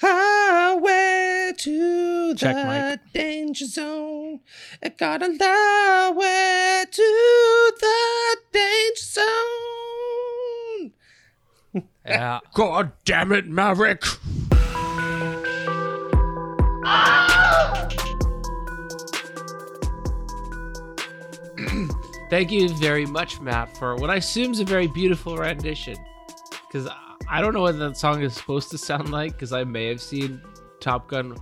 Highway 0.00 1.52
to 1.58 2.34
Check, 2.34 2.56
the 2.56 2.64
Mike. 2.64 3.12
danger 3.12 3.66
zone. 3.66 4.40
It 4.82 4.98
got 4.98 5.22
a 5.22 5.36
highway 5.40 6.84
to 6.90 7.72
the 7.80 8.36
danger 8.52 9.02
zone. 9.02 10.92
Yeah. 12.04 12.40
God 12.54 12.92
damn 13.04 13.32
it, 13.32 13.46
Maverick. 13.46 14.04
Thank 22.30 22.52
you 22.52 22.68
very 22.68 23.06
much, 23.06 23.40
Matt, 23.40 23.76
for 23.76 23.96
what 23.96 24.08
I 24.08 24.16
assume 24.16 24.52
is 24.52 24.60
a 24.60 24.64
very 24.64 24.86
beautiful 24.86 25.36
rendition. 25.36 25.96
Because 26.66 26.88
I 27.30 27.40
don't 27.40 27.54
know 27.54 27.60
what 27.60 27.78
that 27.78 27.96
song 27.96 28.22
is 28.22 28.34
supposed 28.34 28.72
to 28.72 28.78
sound 28.78 29.10
like, 29.10 29.34
because 29.34 29.52
I 29.52 29.62
may 29.62 29.86
have 29.86 30.00
seen 30.00 30.42
Top 30.80 31.06
Gun 31.06 31.36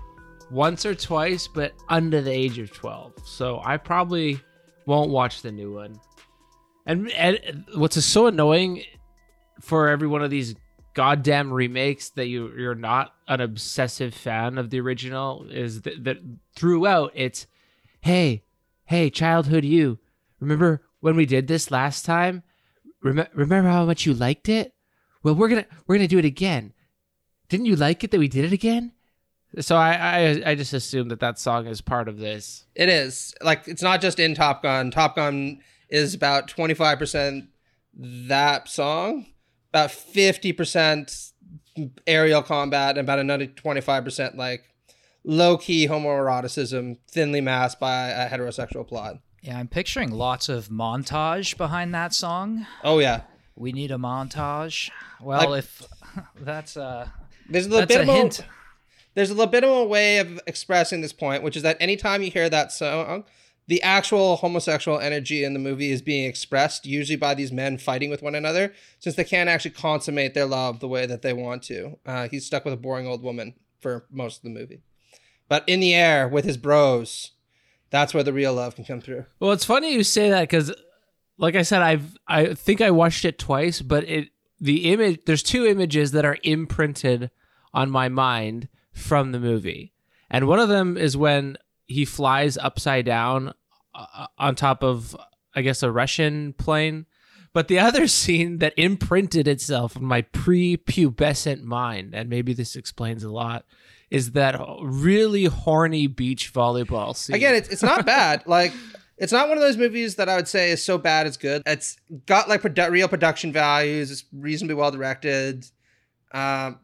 once 0.51 0.84
or 0.84 0.95
twice, 0.95 1.48
but 1.48 1.73
under 1.88 2.20
the 2.20 2.30
age 2.30 2.59
of 2.59 2.70
12. 2.70 3.14
So 3.24 3.62
I 3.64 3.78
probably 3.78 4.38
won't 4.84 5.11
watch 5.11 5.41
the 5.41 5.51
new 5.51 5.73
one. 5.73 5.98
And, 6.84 7.11
and 7.12 7.64
what's 7.74 8.02
so 8.05 8.27
annoying 8.27 8.84
for 9.61 9.88
every 9.88 10.09
one 10.09 10.23
of 10.23 10.30
these 10.30 10.55
goddamn 10.95 11.52
remakes 11.52 12.11
that 12.11 12.27
you 12.27 12.52
you're 12.56 12.75
not 12.75 13.14
an 13.28 13.41
obsessive 13.41 14.12
fan 14.12 14.59
of 14.59 14.70
the 14.70 14.80
original 14.80 15.47
is 15.48 15.83
that, 15.83 16.02
that 16.02 16.16
throughout 16.56 17.12
it's 17.14 17.47
hey 18.00 18.42
hey 18.86 19.09
childhood 19.09 19.64
you 19.64 19.97
remember 20.41 20.83
when 20.98 21.14
we 21.14 21.25
did 21.25 21.47
this 21.47 21.70
last 21.70 22.05
time 22.05 22.42
Rem- 23.00 23.28
remember 23.33 23.70
how 23.70 23.84
much 23.84 24.06
you 24.06 24.12
liked 24.12 24.48
it 24.48 24.75
well 25.22 25.34
we're 25.34 25.48
gonna 25.48 25.66
we're 25.86 25.96
gonna 25.96 26.08
do 26.08 26.18
it 26.18 26.24
again 26.24 26.72
didn't 27.48 27.66
you 27.66 27.77
like 27.77 28.04
it 28.04 28.10
that 28.10 28.18
we 28.18 28.28
did 28.28 28.45
it 28.45 28.52
again 28.52 28.92
so 29.60 29.77
i 29.77 29.92
i, 29.92 30.50
I 30.50 30.54
just 30.54 30.72
assume 30.72 31.08
that 31.08 31.20
that 31.20 31.38
song 31.38 31.66
is 31.66 31.80
part 31.80 32.08
of 32.08 32.19
this 32.19 32.66
It 32.75 32.88
is. 32.88 33.34
Like, 33.42 33.66
it's 33.66 33.83
not 33.83 34.00
just 34.00 34.19
in 34.20 34.34
Top 34.34 34.62
Gun. 34.62 34.91
Top 34.91 35.16
Gun 35.16 35.60
is 35.88 36.14
about 36.14 36.48
25% 36.48 37.48
that 37.94 38.69
song, 38.69 39.27
about 39.70 39.91
50% 39.91 41.32
aerial 42.06 42.42
combat, 42.42 42.91
and 42.91 43.06
about 43.06 43.19
another 43.19 43.47
25% 43.47 44.36
like 44.36 44.64
low 45.25 45.56
key 45.56 45.88
homoeroticism, 45.88 46.98
thinly 47.10 47.41
masked 47.41 47.80
by 47.80 48.08
a 48.08 48.28
heterosexual 48.30 48.86
plot. 48.86 49.16
Yeah, 49.42 49.58
I'm 49.58 49.69
picturing 49.69 50.10
lots 50.10 50.48
of 50.48 50.69
montage 50.69 51.56
behind 51.56 51.94
that 51.94 52.12
song. 52.14 52.66
Oh, 52.84 52.98
yeah. 52.98 53.22
We 53.59 53.73
need 53.73 53.91
a 53.91 53.97
montage. 53.97 54.91
Well, 55.20 55.51
Like- 55.51 55.59
if 55.64 55.83
that's 56.41 56.77
a 56.77 57.12
There's 57.48 57.67
a 57.67 57.69
little 57.69 57.87
that's 57.87 57.95
bit 57.97 58.00
a 58.00 58.03
of 58.03 58.09
a, 58.09 58.12
hint. 58.20 58.41
there's 59.15 59.31
a 59.31 59.34
little 59.34 59.50
bit 59.50 59.65
of 59.65 59.70
a 59.70 59.84
way 59.84 60.19
of 60.19 60.41
expressing 60.47 61.00
this 61.00 61.12
point, 61.12 61.42
which 61.42 61.56
is 61.56 61.62
that 61.62 61.77
anytime 61.81 62.23
you 62.23 62.31
hear 62.31 62.48
that 62.48 62.73
song, 62.73 63.25
the 63.67 63.83
actual 63.83 64.37
homosexual 64.37 64.98
energy 64.98 65.45
in 65.45 65.53
the 65.53 65.59
movie 65.59 65.91
is 65.91 66.00
being 66.00 66.27
expressed, 66.27 66.87
usually 66.87 67.17
by 67.17 67.34
these 67.34 67.53
men 67.53 67.77
fighting 67.77 68.09
with 68.11 68.23
one 68.23 68.34
another, 68.34 68.73
since 68.98 69.15
they 69.17 69.25
can't 69.25 69.48
actually 69.50 69.72
consummate 69.72 70.33
their 70.34 70.47
love 70.47 70.81
the 70.81 70.89
way 70.89 71.05
that 71.05 71.20
they 71.22 71.33
want 71.34 71.62
to. 71.65 71.98
Uh, 72.06 72.28
he's 72.28 72.47
stuck 72.47 72.65
with 72.65 72.72
a 72.72 72.78
boring 72.78 73.06
old 73.06 73.22
woman 73.22 73.55
for 73.81 74.06
most 74.11 74.39
of 74.39 74.43
the 74.45 74.50
movie. 74.50 74.81
But 75.48 75.65
in 75.67 75.81
the 75.81 75.95
air 75.95 76.28
with 76.28 76.45
his 76.47 76.56
bros, 76.56 77.33
that's 77.91 78.15
where 78.15 78.22
the 78.22 78.33
real 78.33 78.55
love 78.55 78.75
can 78.75 78.84
come 78.84 79.00
through. 79.03 79.27
Well, 79.41 79.53
it's 79.53 79.65
funny 79.65 79.93
you 79.93 80.03
say 80.05 80.31
that 80.31 80.43
because, 80.43 80.72
like 81.39 81.55
I 81.55 81.62
said, 81.62 81.83
I've 81.83 82.17
I 82.27 82.55
think 82.55 82.81
I 82.81 82.91
watched 82.91 83.25
it 83.25 83.39
twice, 83.39 83.81
but 83.81 84.05
it 84.05 84.28
the 84.61 84.92
image 84.92 85.20
there's 85.27 85.42
two 85.42 85.64
images 85.67 86.11
that 86.12 86.25
are 86.25 86.39
imprinted 86.42 87.31
on 87.72 87.91
my 87.91 88.08
mind 88.08 88.69
from 88.92 89.33
the 89.33 89.41
movie, 89.41 89.92
and 90.31 90.48
one 90.48 90.59
of 90.59 90.69
them 90.69 90.97
is 90.97 91.16
when 91.16 91.56
he 91.86 92.05
flies 92.05 92.59
upside 92.59 93.06
down 93.06 93.55
uh, 93.94 94.27
on 94.36 94.55
top 94.55 94.83
of 94.83 95.16
I 95.54 95.62
guess 95.62 95.82
a 95.82 95.91
Russian 95.91 96.53
plane. 96.54 97.06
But 97.55 97.69
the 97.69 97.78
other 97.88 98.06
scene 98.09 98.59
that 98.59 98.75
imprinted 98.76 99.49
itself 99.49 99.97
on 99.97 100.05
my 100.05 100.22
prepubescent 100.22 101.62
mind, 101.62 102.15
and 102.15 102.28
maybe 102.28 102.53
this 102.53 102.76
explains 102.76 103.25
a 103.25 103.31
lot, 103.31 103.65
is 104.10 104.32
that 104.32 104.60
really 104.82 105.44
horny 105.44 106.06
beach 106.06 106.53
volleyball 106.53 107.16
scene. 107.16 107.37
Again, 107.37 107.55
it's, 107.55 107.69
it's 107.69 107.82
not 107.82 108.06
bad. 108.06 108.43
Like, 108.47 108.72
it's 109.19 109.33
not 109.33 109.49
one 109.49 109.59
of 109.59 109.62
those 109.62 109.77
movies 109.77 110.17
that 110.17 110.29
I 110.29 110.37
would 110.37 110.49
say 110.49 110.71
is 110.71 110.83
so 110.83 110.99
bad 110.99 111.27
it's 111.27 111.37
good. 111.37 111.62
It's 111.67 111.97
got 112.27 112.49
like 112.49 112.62
produ- 112.62 112.91
real 112.91 113.09
production 113.09 113.53
values. 113.53 114.11
It's 114.11 114.25
reasonably 114.33 114.75
well 114.75 114.91
directed. 114.91 115.67
Um, 116.33 116.79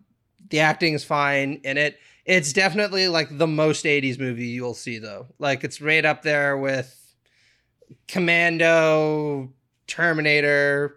the 0.50 0.60
acting 0.60 0.94
is 0.94 1.04
fine 1.04 1.60
in 1.64 1.78
it. 1.78 1.98
It's 2.24 2.52
definitely 2.52 3.08
like 3.08 3.36
the 3.36 3.46
most 3.46 3.84
80s 3.84 4.18
movie 4.18 4.46
you'll 4.46 4.74
see, 4.74 4.98
though. 4.98 5.26
Like, 5.38 5.62
it's 5.62 5.80
right 5.80 6.04
up 6.04 6.22
there 6.22 6.56
with 6.56 7.14
Commando, 8.08 9.52
Terminator, 9.86 10.96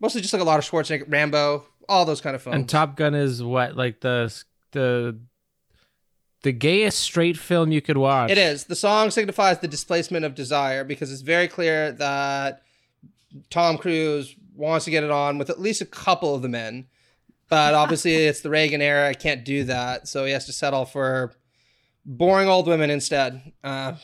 mostly 0.00 0.20
just 0.20 0.32
like 0.32 0.42
a 0.42 0.44
lot 0.44 0.58
of 0.58 0.68
Schwarzenegger, 0.68 1.10
Rambo, 1.10 1.64
all 1.88 2.04
those 2.04 2.20
kind 2.20 2.36
of 2.36 2.42
films. 2.42 2.54
And 2.56 2.68
Top 2.68 2.96
Gun 2.96 3.14
is 3.14 3.42
what 3.42 3.76
like 3.76 4.00
the 4.00 4.32
the 4.72 5.18
the 6.46 6.52
gayest 6.52 7.00
straight 7.00 7.36
film 7.36 7.72
you 7.72 7.82
could 7.82 7.96
watch. 7.96 8.30
It 8.30 8.38
is. 8.38 8.64
The 8.64 8.76
song 8.76 9.10
signifies 9.10 9.58
the 9.58 9.66
displacement 9.66 10.24
of 10.24 10.36
desire 10.36 10.84
because 10.84 11.10
it's 11.10 11.22
very 11.22 11.48
clear 11.48 11.90
that 11.90 12.62
Tom 13.50 13.78
Cruise 13.78 14.36
wants 14.54 14.84
to 14.84 14.92
get 14.92 15.02
it 15.02 15.10
on 15.10 15.38
with 15.38 15.50
at 15.50 15.58
least 15.60 15.80
a 15.80 15.86
couple 15.86 16.36
of 16.36 16.42
the 16.42 16.48
men. 16.48 16.86
But 17.48 17.74
obviously, 17.82 18.14
it's 18.14 18.42
the 18.42 18.50
Reagan 18.50 18.80
era. 18.80 19.08
I 19.08 19.14
can't 19.14 19.44
do 19.44 19.64
that. 19.64 20.06
So 20.06 20.24
he 20.24 20.30
has 20.30 20.46
to 20.46 20.52
settle 20.52 20.84
for 20.84 21.32
boring 22.04 22.48
old 22.48 22.68
women 22.68 22.90
instead. 22.90 23.52
Uh, 23.64 23.94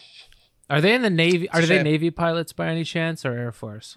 Are 0.69 0.81
they 0.81 0.95
in 0.95 1.03
the 1.03 1.11
Navy? 1.11 1.49
Are 1.51 1.63
they. 1.63 1.81
Navy 1.81 2.11
pilots 2.11 2.53
by 2.53 2.67
any 2.67 2.83
chance 2.83 3.25
or 3.25 3.35
Air 3.35 3.53
Force? 3.53 3.97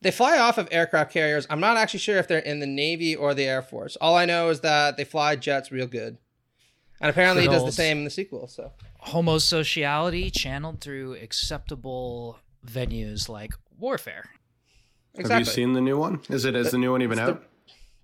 they 0.00 0.10
fly 0.10 0.38
off 0.38 0.56
of 0.56 0.68
aircraft 0.70 1.12
carriers. 1.12 1.46
I'm 1.50 1.60
not 1.60 1.76
actually 1.76 2.00
sure 2.00 2.16
if 2.16 2.28
they're 2.28 2.38
in 2.38 2.60
the 2.60 2.66
Navy 2.66 3.14
or 3.14 3.34
the 3.34 3.44
Air 3.44 3.60
Force. 3.60 3.96
All 4.00 4.16
I 4.16 4.24
know 4.24 4.48
is 4.48 4.60
that 4.60 4.96
they 4.96 5.04
fly 5.04 5.36
jets 5.36 5.70
real 5.70 5.86
good. 5.86 6.16
And 7.00 7.10
apparently, 7.10 7.42
he 7.42 7.48
does 7.48 7.64
the 7.64 7.72
same 7.72 7.98
in 7.98 8.04
the 8.04 8.10
sequel. 8.10 8.48
So 8.48 8.72
homosociality 9.06 10.32
channeled 10.32 10.80
through 10.80 11.14
acceptable 11.14 12.38
venues 12.66 13.28
like 13.28 13.52
warfare. 13.78 14.24
exactly. 15.14 15.32
Have 15.34 15.40
you 15.46 15.52
seen 15.52 15.72
the 15.74 15.80
new 15.80 15.98
one? 15.98 16.20
Is 16.28 16.44
it 16.44 16.54
is 16.56 16.70
the 16.70 16.78
new 16.78 16.92
one 16.92 17.02
even 17.02 17.18
It's 17.18 17.26
the- 17.26 17.32
out? 17.34 17.44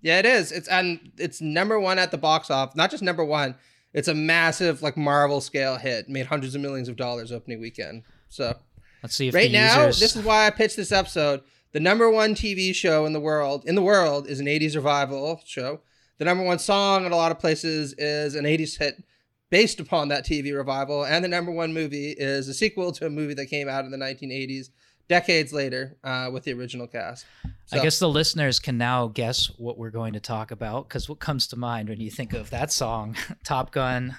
Yeah, 0.01 0.19
it 0.19 0.25
is. 0.25 0.51
It's 0.51 0.67
and 0.67 1.11
it's 1.17 1.41
number 1.41 1.79
one 1.79 1.97
at 1.99 2.11
the 2.11 2.17
box 2.17 2.51
office. 2.51 2.75
Not 2.75 2.91
just 2.91 3.01
number 3.03 3.25
one. 3.25 3.55
It's 3.93 4.07
a 4.07 4.13
massive 4.13 4.81
like 4.83 4.97
Marvel 4.97 5.41
scale 5.41 5.77
hit. 5.77 6.07
Made 6.09 6.27
hundreds 6.27 6.53
of 6.53 6.61
millions 6.61 6.87
of 6.89 6.95
dollars 6.95 7.31
opening 7.31 7.59
weekend. 7.59 8.03
So 8.29 8.55
Let's 9.01 9.15
see 9.15 9.29
if 9.29 9.33
right 9.33 9.49
the 9.51 9.57
now, 9.57 9.85
users, 9.87 9.99
this 9.99 10.15
is 10.15 10.23
why 10.23 10.45
I 10.47 10.51
pitched 10.51 10.75
this 10.75 10.91
episode. 10.91 11.41
The 11.71 11.79
number 11.79 12.09
one 12.09 12.35
TV 12.35 12.73
show 12.75 13.05
in 13.05 13.13
the 13.13 13.19
world 13.19 13.63
in 13.65 13.75
the 13.75 13.81
world 13.81 14.27
is 14.27 14.39
an 14.39 14.45
80s 14.45 14.75
revival 14.75 15.41
show. 15.45 15.81
The 16.17 16.25
number 16.25 16.43
one 16.43 16.59
song 16.59 17.05
in 17.05 17.11
a 17.11 17.15
lot 17.15 17.31
of 17.31 17.39
places 17.39 17.93
is 17.97 18.35
an 18.35 18.45
80s 18.45 18.77
hit 18.77 19.03
based 19.49 19.79
upon 19.79 20.07
that 20.09 20.25
TV 20.25 20.55
revival, 20.55 21.05
and 21.05 21.23
the 21.23 21.29
number 21.29 21.51
one 21.51 21.73
movie 21.73 22.11
is 22.11 22.47
a 22.47 22.53
sequel 22.53 22.91
to 22.93 23.05
a 23.05 23.09
movie 23.09 23.33
that 23.33 23.47
came 23.47 23.67
out 23.69 23.85
in 23.85 23.91
the 23.91 23.97
1980s, 23.97 24.69
decades 25.07 25.53
later, 25.53 25.97
uh, 26.03 26.29
with 26.31 26.43
the 26.43 26.53
original 26.53 26.87
cast. 26.87 27.25
I 27.71 27.79
guess 27.79 27.99
the 27.99 28.09
listeners 28.09 28.59
can 28.59 28.77
now 28.77 29.07
guess 29.07 29.47
what 29.57 29.77
we're 29.77 29.91
going 29.91 30.13
to 30.13 30.19
talk 30.19 30.51
about 30.51 30.87
because 30.87 31.09
what 31.09 31.19
comes 31.19 31.47
to 31.47 31.55
mind 31.57 31.89
when 31.89 31.99
you 31.99 32.09
think 32.11 32.33
of 32.33 32.49
that 32.51 32.71
song, 32.71 33.15
Top 33.43 33.71
Gun, 33.71 34.17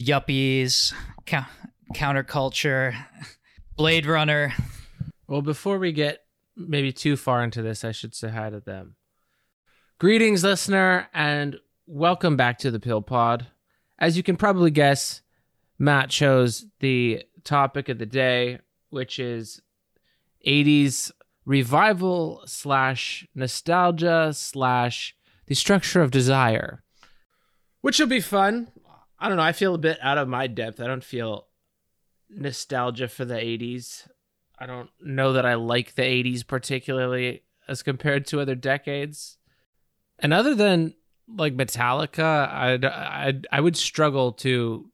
Yuppies, 0.00 0.92
cou- 1.26 1.46
Counterculture, 1.94 2.96
Blade 3.76 4.06
Runner. 4.06 4.52
Well, 5.26 5.42
before 5.42 5.78
we 5.78 5.92
get 5.92 6.20
maybe 6.56 6.92
too 6.92 7.16
far 7.16 7.42
into 7.42 7.62
this, 7.62 7.84
I 7.84 7.92
should 7.92 8.14
say 8.14 8.28
hi 8.28 8.50
to 8.50 8.60
them. 8.60 8.95
Greetings, 9.98 10.44
listener, 10.44 11.08
and 11.14 11.56
welcome 11.86 12.36
back 12.36 12.58
to 12.58 12.70
the 12.70 12.78
Pill 12.78 13.00
Pod. 13.00 13.46
As 13.98 14.14
you 14.14 14.22
can 14.22 14.36
probably 14.36 14.70
guess, 14.70 15.22
Matt 15.78 16.10
chose 16.10 16.66
the 16.80 17.22
topic 17.44 17.88
of 17.88 17.96
the 17.96 18.04
day, 18.04 18.58
which 18.90 19.18
is 19.18 19.62
80s 20.46 21.12
revival 21.46 22.42
slash 22.44 23.26
nostalgia 23.34 24.32
slash 24.34 25.16
the 25.46 25.54
structure 25.54 26.02
of 26.02 26.10
desire, 26.10 26.82
which 27.80 27.98
will 27.98 28.06
be 28.06 28.20
fun. 28.20 28.68
I 29.18 29.28
don't 29.28 29.38
know. 29.38 29.42
I 29.42 29.52
feel 29.52 29.74
a 29.74 29.78
bit 29.78 29.96
out 30.02 30.18
of 30.18 30.28
my 30.28 30.46
depth. 30.46 30.78
I 30.78 30.88
don't 30.88 31.02
feel 31.02 31.46
nostalgia 32.28 33.08
for 33.08 33.24
the 33.24 33.36
80s. 33.36 34.06
I 34.58 34.66
don't 34.66 34.90
know 35.00 35.32
that 35.32 35.46
I 35.46 35.54
like 35.54 35.94
the 35.94 36.02
80s 36.02 36.46
particularly 36.46 37.44
as 37.66 37.82
compared 37.82 38.26
to 38.26 38.40
other 38.40 38.54
decades. 38.54 39.38
And 40.18 40.32
other 40.32 40.54
than 40.54 40.94
like 41.28 41.56
Metallica, 41.56 42.48
I'd, 42.52 42.84
I'd, 42.84 43.46
I 43.52 43.60
would 43.60 43.76
struggle 43.76 44.32
to 44.32 44.90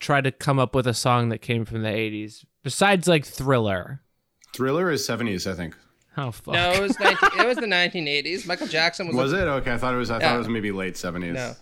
try 0.00 0.20
to 0.20 0.30
come 0.30 0.58
up 0.58 0.74
with 0.74 0.86
a 0.86 0.94
song 0.94 1.28
that 1.30 1.38
came 1.38 1.64
from 1.64 1.82
the 1.82 1.88
80s 1.88 2.44
besides 2.62 3.08
like 3.08 3.24
Thriller. 3.24 4.02
Thriller 4.54 4.90
is 4.90 5.04
seventies, 5.04 5.46
I 5.46 5.54
think. 5.54 5.74
Oh 6.16 6.32
fuck. 6.32 6.54
No, 6.54 6.72
it 6.72 6.80
was 6.80 6.98
19, 6.98 7.40
it 7.40 7.46
was 7.46 7.56
the 7.58 7.66
1980s. 7.66 8.46
Michael 8.46 8.66
Jackson 8.66 9.06
was. 9.06 9.16
Was 9.16 9.32
a, 9.32 9.42
it 9.42 9.48
okay? 9.48 9.72
I 9.74 9.78
thought 9.78 9.94
it 9.94 9.98
was. 9.98 10.10
I 10.10 10.18
Yeah. 10.18 10.28
thought 10.30 10.34
it 10.36 10.38
was 10.38 10.48
maybe 10.48 10.72
late 10.72 10.96
seventies. 10.96 11.34
No. 11.34 11.54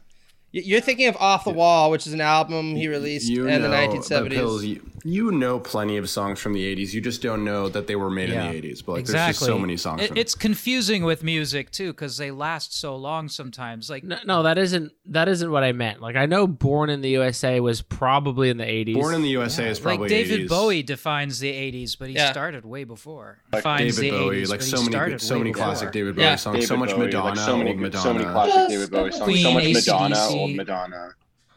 You're 0.52 0.81
thinking 0.81 1.09
of 1.09 1.17
Off 1.17 1.44
the 1.44 1.50
Wall, 1.50 1.91
which 1.91 2.06
is 2.06 2.14
an 2.14 2.20
album 2.23 2.75
he 2.76 2.88
released 2.88 3.29
You 3.29 3.47
in 3.47 3.61
know, 3.61 3.69
the 3.69 3.69
but 3.69 3.91
1970s. 3.91 4.31
Pills, 4.31 4.64
you, 4.64 4.91
you 5.08 5.31
know 5.31 5.61
plenty 5.61 5.97
of 5.97 6.11
songs 6.11 6.41
from 6.41 6.53
the 6.53 6.64
'80s. 6.76 6.93
You 6.93 7.00
just 7.00 7.23
don't 7.23 7.44
know 7.44 7.69
that 7.69 7.87
they 7.87 7.94
were 7.97 8.11
made 8.11 8.29
Yeah. 8.31 8.44
in 8.44 8.53
the 8.53 8.58
'80s. 8.69 8.82
But 8.85 8.93
like, 8.93 9.00
exactly. 9.00 9.25
there's 9.26 9.37
just 9.38 9.47
so 9.47 9.58
many 9.58 9.76
songs. 9.76 10.03
It- 10.03 10.08
from 10.08 10.17
it's 10.17 10.35
confusing 10.35 11.05
with 11.05 11.23
music 11.23 11.70
too 11.70 11.93
because 11.93 12.17
they 12.17 12.31
last 12.31 12.76
so 12.79 12.97
long 12.97 13.29
sometimes. 13.29 13.88
Like 13.88 14.03
No, 14.05 14.19
no, 14.26 14.43
that 14.43 14.58
isn't 14.58 14.93
that 15.06 15.29
isn't 15.29 15.50
what 15.50 15.62
I 15.64 15.73
meant. 15.73 16.03
Like 16.03 16.17
I 16.17 16.26
know 16.26 16.47
Born 16.47 16.91
in 16.91 17.00
the 17.03 17.11
USA 17.11 17.61
was 17.61 17.82
probably 17.82 18.50
in 18.50 18.56
the 18.56 18.64
80s. 18.64 18.94
Born 18.94 19.14
in 19.14 19.23
the 19.23 19.29
USA 19.31 19.69
is 19.69 19.79
probably 19.79 19.99
like 20.05 20.08
David 20.11 20.41
80s. 20.43 20.49
Bowie 20.49 20.82
defines 20.82 21.38
the 21.38 21.50
'80s, 21.50 21.97
but 21.99 22.09
he 22.09 22.14
Yeah. 22.14 22.32
started 22.32 22.64
way 22.64 22.85
before. 22.85 23.38
Like 23.52 23.62
defines 23.62 23.97
David 23.97 24.12
the 24.12 24.19
Bowie, 24.25 24.37
80s, 24.43 24.50
like 24.50 24.62
so 24.62 24.76
many, 24.79 24.88
started 24.91 25.20
so 25.20 25.38
many 25.38 25.52
before. 25.52 25.67
classic 25.67 25.93
David 25.93 26.17
Bowie 26.17 26.25
Yeah. 26.25 26.37
songs. 26.37 26.55
David 26.56 26.69
so 26.69 26.76
much 26.76 26.91
Bowie, 26.91 26.99
Madonna, 27.06 27.25
like 27.26 27.37
so 27.38 27.56
many, 27.56 27.70
old 27.70 27.79
Madonna. 27.81 28.02
so 28.02 28.12
many 28.12 28.25
classic 28.25 28.69
David 28.69 28.91
Bowie 28.91 29.11
songs. 29.12 29.23
Queen, 29.23 29.43
so 29.44 29.52
much 29.52 29.73
Madonna, 29.73 30.29
old 30.31 30.50
Madonna. 30.56 31.09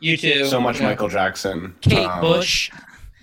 U2. 0.01 0.45
so 0.45 0.61
much 0.61 0.79
Yeah. 0.79 0.87
Michael 0.87 1.09
Jackson. 1.09 1.75
Kate 1.81 2.05
Um, 2.05 2.21
Bush. 2.21 2.69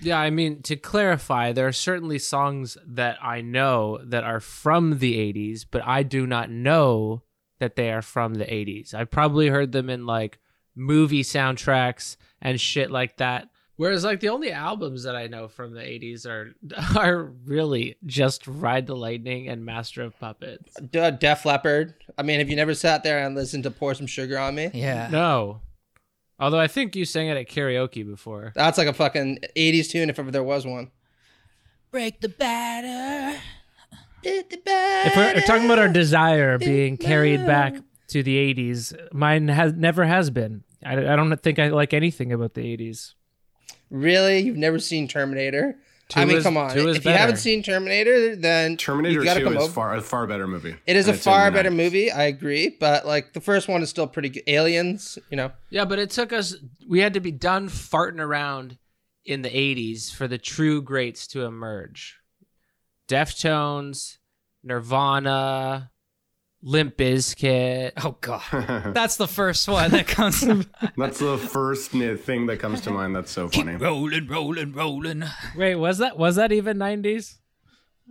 Yeah, 0.07 0.21
I 0.21 0.31
mean 0.31 0.63
to 0.63 0.77
clarify, 0.77 1.51
there 1.53 1.67
are 1.67 1.73
certainly 1.73 2.21
songs 2.21 2.79
that 2.87 3.19
I 3.23 3.41
know 3.41 3.99
that 4.05 4.23
are 4.23 4.39
from 4.39 4.99
the 5.01 5.15
80s, 5.15 5.67
but 5.69 5.83
I 5.85 6.05
do 6.05 6.29
not 6.29 6.49
know 6.49 7.23
that 7.59 7.75
they 7.75 7.91
are 7.91 8.03
from 8.03 8.35
the 8.35 8.45
80s. 8.45 8.95
I've 8.95 9.11
probably 9.11 9.49
heard 9.49 9.73
them 9.73 9.91
in 9.91 10.07
like 10.07 10.39
movie 10.77 11.25
soundtracks 11.25 12.17
and 12.41 12.61
shit 12.61 12.91
like 12.91 13.17
that. 13.17 13.49
Whereas 13.77 14.05
like 14.05 14.21
the 14.21 14.29
only 14.29 14.53
albums 14.53 15.03
that 15.03 15.17
I 15.17 15.27
know 15.27 15.49
from 15.49 15.75
the 15.75 15.81
80s 15.81 16.25
are 16.25 16.55
are 16.97 17.25
really 17.45 17.97
just 18.07 18.47
Ride 18.47 18.87
the 18.87 18.97
Lightning 18.97 19.49
and 19.49 19.65
Master 19.67 20.03
of 20.03 20.19
Puppets. 20.21 20.73
D- 20.81 21.11
Def 21.11 21.45
Leppard. 21.45 21.95
I 22.17 22.23
mean, 22.23 22.39
have 22.39 22.49
you 22.49 22.57
never 22.57 22.75
sat 22.75 23.03
there 23.03 23.19
and 23.19 23.35
listened 23.35 23.65
to 23.65 23.71
Pour 23.71 23.95
Some 23.95 24.07
Sugar 24.07 24.39
on 24.39 24.55
Me? 24.55 24.71
Yeah. 24.73 25.09
No. 25.11 25.63
Although 26.39 26.61
I 26.61 26.69
think 26.69 26.95
you 26.95 27.05
sang 27.05 27.29
it 27.29 27.37
at 27.37 27.49
karaoke 27.49 28.07
before. 28.07 28.53
That's 28.55 28.77
like 28.79 28.89
a 28.89 28.93
fucking 28.93 29.39
80s 29.57 29.89
tune 29.91 30.11
if 30.11 30.19
ever 30.19 30.31
there 30.31 30.45
was 30.45 30.67
one. 30.67 30.91
Break 31.91 32.21
the 32.21 32.29
batter. 32.29 33.41
If 34.23 35.17
we're, 35.17 35.35
we're 35.35 35.41
talking 35.43 35.65
about 35.65 35.79
our 35.79 35.89
desire 35.89 36.59
being 36.59 36.97
carried 36.97 37.47
back 37.47 37.77
to 38.09 38.23
the 38.23 38.55
80s, 38.55 38.95
mine 39.13 39.49
has 39.49 39.73
never 39.73 40.05
has 40.05 40.31
been. 40.31 40.65
I, 40.85 41.13
I 41.13 41.17
don't 41.17 41.35
think 41.43 41.59
I 41.59 41.69
like 41.69 41.95
anything 41.95 42.33
about 42.33 42.55
the 42.55 42.63
80s. 42.77 43.15
Really? 43.89 44.41
You've 44.41 44.57
never 44.57 44.79
seen 44.79 45.09
Terminator? 45.09 45.79
Two 46.09 46.21
I 46.21 46.25
mean, 46.25 46.37
is- 46.37 46.45
come 46.45 46.57
on. 46.57 46.73
two 46.73 46.89
is 46.89 46.99
If 46.99 47.05
you 47.05 47.11
haven't 47.11 47.39
seen 47.39 47.65
Terminator, 47.65 48.37
then 48.37 48.77
Terminator 48.77 49.19
you 49.19 49.25
gotta 49.25 49.41
2 49.41 49.45
come 49.47 49.57
is 49.57 49.65
over. 49.65 49.73
far 49.73 49.95
a 49.97 50.01
far 50.01 50.27
better 50.29 50.47
movie. 50.47 50.77
It 50.87 50.95
is 50.97 51.09
a 51.09 51.13
far 51.15 51.51
better 51.51 51.71
movie, 51.71 52.13
I 52.13 52.25
agree, 52.25 52.69
but 52.79 53.05
like 53.05 53.33
the 53.33 53.41
first 53.41 53.67
one 53.67 53.83
is 53.83 53.91
still 53.91 54.07
pretty 54.07 54.29
good. 54.29 54.45
Aliens, 54.47 55.19
you 55.31 55.37
know. 55.37 55.51
Yeah, 55.69 55.85
but 55.85 55.99
it 55.99 56.11
took 56.11 56.33
us, 56.33 56.55
we 56.89 57.01
had 57.01 57.15
to 57.15 57.21
be 57.21 57.33
done 57.33 57.69
farting 57.69 58.21
around 58.21 58.79
in 59.25 59.43
the 59.43 59.51
80s 59.51 60.13
for 60.15 60.29
the 60.29 60.39
true 60.39 60.81
greats 60.81 61.27
to 61.29 61.45
emerge 61.45 62.17
Deftones, 63.09 64.19
Nirvana, 64.63 65.91
Limp 66.63 66.97
Bizkit. 66.97 67.93
Oh 68.03 68.17
god. 68.21 68.43
That's 68.95 69.17
the 69.17 69.29
first 69.29 69.69
one 69.69 69.91
that 69.93 70.07
comes. 70.09 70.41
That's 70.97 71.19
the 71.19 71.39
first 71.39 71.95
ni- 71.95 72.17
thing 72.17 72.47
that 72.47 72.59
comes 72.59 72.81
to 72.83 72.91
mind. 72.91 73.15
That's 73.15 73.31
so 73.31 73.49
funny. 73.49 73.77
rolling, 73.77 74.27
rolling, 74.27 74.73
rolling. 74.73 75.25
Wait, 75.55 75.77
was 75.77 75.99
that 75.99 76.19
was 76.19 76.37
that 76.37 76.53
even 76.53 76.79
90s? 76.79 77.37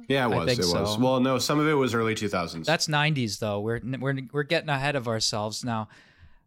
Yeah, 0.07 0.27
it 0.27 0.33
I 0.33 0.35
was. 0.37 0.45
think 0.47 0.59
It 0.59 0.65
was. 0.79 0.93
so. 0.95 0.99
Well, 0.99 1.19
no, 1.19 1.37
some 1.39 1.59
of 1.59 1.67
it 1.67 1.73
was 1.73 1.93
early 1.93 2.15
2000s. 2.15 2.65
That's 2.65 2.87
'90s 2.87 3.39
though. 3.39 3.59
We're 3.61 3.81
we're 3.99 4.19
we're 4.31 4.43
getting 4.43 4.69
ahead 4.69 4.95
of 4.95 5.07
ourselves 5.07 5.63
now. 5.63 5.87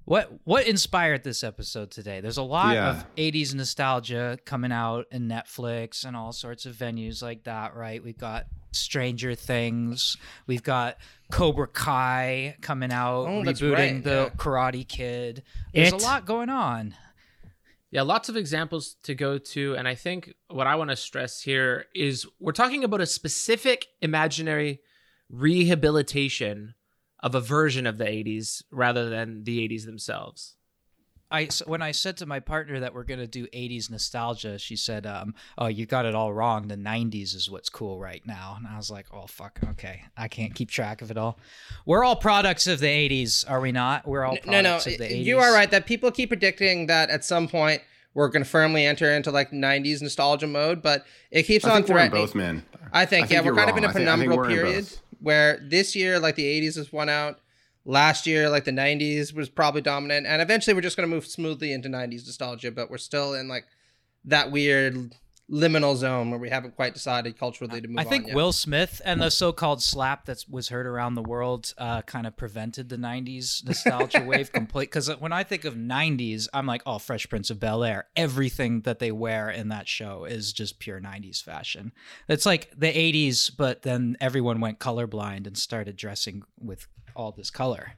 What 0.08 0.32
what 0.44 0.66
inspired 0.66 1.22
this 1.22 1.44
episode 1.44 1.90
today? 1.90 2.22
There's 2.22 2.38
a 2.38 2.42
lot 2.42 2.74
Yeah. 2.74 2.90
of 2.90 3.14
'80s 3.16 3.54
nostalgia 3.54 4.38
coming 4.46 4.72
out 4.72 5.04
in 5.10 5.28
Netflix 5.28 6.02
and 6.06 6.16
all 6.16 6.32
sorts 6.32 6.64
of 6.64 6.74
venues 6.74 7.22
like 7.22 7.44
that. 7.44 7.74
Right? 7.76 8.02
We've 8.02 8.16
got 8.16 8.46
Stranger 8.72 9.34
Things. 9.34 10.16
We've 10.46 10.62
got 10.62 10.96
Cobra 11.30 11.66
Kai 11.68 12.56
coming 12.62 12.90
out, 12.90 13.26
Oh, 13.26 13.44
that's 13.44 13.60
rebooting 13.60 13.74
right, 13.96 14.04
the 14.04 14.30
yeah. 14.30 14.36
Karate 14.36 14.88
Kid. 14.88 15.42
There's 15.74 15.92
It. 15.92 16.00
a 16.00 16.04
lot 16.04 16.24
going 16.24 16.48
on. 16.48 16.94
Yeah, 17.90 18.00
lots 18.02 18.30
of 18.30 18.36
examples 18.36 18.96
to 19.02 19.14
go 19.14 19.36
to. 19.36 19.74
And 19.76 19.86
I 19.86 19.94
think 19.94 20.32
what 20.48 20.66
I 20.66 20.74
want 20.76 20.88
to 20.88 20.96
stress 20.96 21.42
here 21.42 21.84
is 21.94 22.26
we're 22.40 22.52
talking 22.52 22.82
about 22.82 23.02
a 23.02 23.06
specific 23.06 23.86
imaginary 24.00 24.80
rehabilitation 25.30 26.74
of 27.20 27.34
a 27.34 27.40
version 27.40 27.86
of 27.86 27.98
the 27.98 28.04
80s 28.04 28.62
rather 28.70 29.08
than 29.10 29.44
the 29.44 29.58
80s 29.68 29.84
themselves. 29.86 30.54
I 31.30 31.44
s- 31.44 31.62
when 31.66 31.82
I 31.82 31.92
said 31.92 32.16
to 32.18 32.26
my 32.26 32.40
partner 32.40 32.80
that 32.80 32.94
we're 32.94 33.04
gonna 33.04 33.26
do 33.26 33.46
'80s 33.52 33.90
nostalgia, 33.90 34.58
she 34.58 34.76
said, 34.76 35.04
um, 35.04 35.34
"Oh, 35.58 35.66
you 35.66 35.84
got 35.84 36.06
it 36.06 36.14
all 36.14 36.32
wrong. 36.32 36.68
The 36.68 36.76
'90s 36.78 37.34
is 37.34 37.50
what's 37.50 37.68
cool 37.68 38.00
right 38.00 38.22
now." 38.26 38.54
And 38.56 38.66
I 38.66 38.78
was 38.78 38.90
like, 38.90 39.04
"Oh 39.12 39.26
fuck, 39.26 39.58
okay, 39.72 40.04
I 40.16 40.28
can't 40.28 40.54
keep 40.54 40.70
track 40.70 41.02
of 41.02 41.10
it 41.10 41.18
all. 41.18 41.38
We're 41.84 42.02
all 42.02 42.16
products 42.16 42.66
of 42.66 42.80
the 42.80 42.86
'80s, 42.86 43.44
are 43.46 43.60
we 43.60 43.72
not? 43.72 44.08
We're 44.08 44.24
all 44.24 44.38
no, 44.46 44.62
no, 44.62 44.68
products 44.78 44.86
of 44.86 44.96
the 44.96 45.04
'80s. 45.04 45.24
you 45.26 45.38
are 45.38 45.52
right 45.52 45.70
that 45.70 45.84
people 45.84 46.10
keep 46.10 46.30
predicting 46.30 46.86
that 46.86 47.10
at 47.10 47.26
some 47.26 47.46
point 47.46 47.82
we're 48.14 48.28
going 48.28 48.42
to 48.42 48.48
firmly 48.48 48.86
enter 48.86 49.12
into 49.12 49.30
like 49.30 49.50
90s 49.52 50.00
nostalgia 50.00 50.46
mode, 50.46 50.80
but 50.80 51.04
it 51.30 51.42
keeps 51.42 51.66
I 51.66 51.72
on 51.72 51.76
think 51.76 51.88
we're 51.88 51.94
threatening. 51.96 52.22
both, 52.22 52.34
man. 52.34 52.64
I 52.90 53.04
think, 53.04 53.26
I 53.26 53.26
think 53.26 53.30
yeah, 53.32 53.40
we're 53.40 53.44
you're 53.48 53.54
kind 53.56 53.70
of 53.70 53.76
in 53.76 53.84
a 53.84 53.88
wrong. 53.88 53.90
I 53.90 53.98
think- 53.98 54.20
think 54.20 54.32
penumbral 54.32 54.36
we're 54.38 54.44
in 54.50 54.56
period 54.56 54.84
both. 54.86 55.02
Where 55.20 55.58
this 55.62 55.94
year, 55.96 56.18
like 56.18 56.36
the 56.36 56.44
80s 56.44 56.76
has 56.76 56.92
won 56.92 57.08
out. 57.08 57.40
Last 57.84 58.26
year, 58.26 58.50
like 58.50 58.64
the 58.64 58.70
90s 58.70 59.32
was 59.32 59.48
probably 59.48 59.80
dominant, 59.80 60.26
and 60.26 60.42
eventually 60.42 60.74
we're 60.74 60.82
just 60.82 60.96
going 60.96 61.08
to 61.08 61.14
move 61.14 61.24
smoothly 61.24 61.72
into 61.72 61.88
90s 61.88 62.26
nostalgia, 62.26 62.70
but 62.70 62.90
we're 62.90 62.98
still 62.98 63.32
in 63.32 63.48
like 63.48 63.64
that 64.26 64.50
weird 64.50 65.14
liminal 65.50 65.96
zone 65.96 66.30
where 66.30 66.38
we 66.38 66.50
haven't 66.50 66.76
quite 66.76 66.92
decided 66.92 67.38
culturally 67.38 67.80
to 67.80 67.88
move 67.88 67.98
I 67.98 68.04
on 68.04 68.08
think 68.08 68.26
yet. 68.26 68.36
Will 68.36 68.52
Smith 68.52 69.00
and 69.04 69.20
the 69.20 69.30
so-called 69.30 69.82
slap 69.82 70.26
that 70.26 70.44
was 70.48 70.68
heard 70.68 70.86
around 70.86 71.14
the 71.14 71.22
world 71.22 71.72
uh, 71.78 72.02
kind 72.02 72.26
of 72.26 72.36
prevented 72.36 72.88
the 72.88 72.96
'90s 72.96 73.64
nostalgia 73.64 74.22
wave 74.26 74.52
complete. 74.52 74.90
Because 74.90 75.08
when 75.18 75.32
I 75.32 75.44
think 75.44 75.64
of 75.64 75.74
'90s, 75.74 76.48
I'm 76.52 76.66
like, 76.66 76.82
oh, 76.84 76.98
Fresh 76.98 77.28
Prince 77.28 77.50
of 77.50 77.58
Bel 77.58 77.82
Air. 77.82 78.08
Everything 78.14 78.82
that 78.82 78.98
they 78.98 79.10
wear 79.10 79.50
in 79.50 79.68
that 79.68 79.88
show 79.88 80.24
is 80.24 80.52
just 80.52 80.78
pure 80.78 81.00
'90s 81.00 81.42
fashion. 81.42 81.92
It's 82.28 82.46
like 82.46 82.70
the 82.76 82.92
'80s, 82.92 83.50
but 83.56 83.82
then 83.82 84.16
everyone 84.20 84.60
went 84.60 84.78
colorblind 84.78 85.46
and 85.46 85.56
started 85.56 85.96
dressing 85.96 86.42
with 86.60 86.86
all 87.16 87.32
this 87.32 87.50
color. 87.50 87.94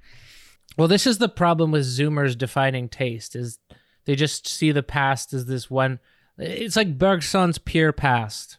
Well, 0.76 0.88
this 0.88 1.06
is 1.06 1.18
the 1.18 1.28
problem 1.28 1.72
with 1.72 1.82
Zoomers 1.82 2.38
defining 2.38 2.88
taste 2.88 3.34
is 3.34 3.58
they 4.04 4.14
just 4.14 4.46
see 4.46 4.72
the 4.72 4.82
past 4.82 5.32
as 5.32 5.46
this 5.46 5.68
one. 5.68 5.98
It's 6.40 6.76
like 6.76 6.98
Bergson's 6.98 7.58
pure 7.58 7.92
past. 7.92 8.58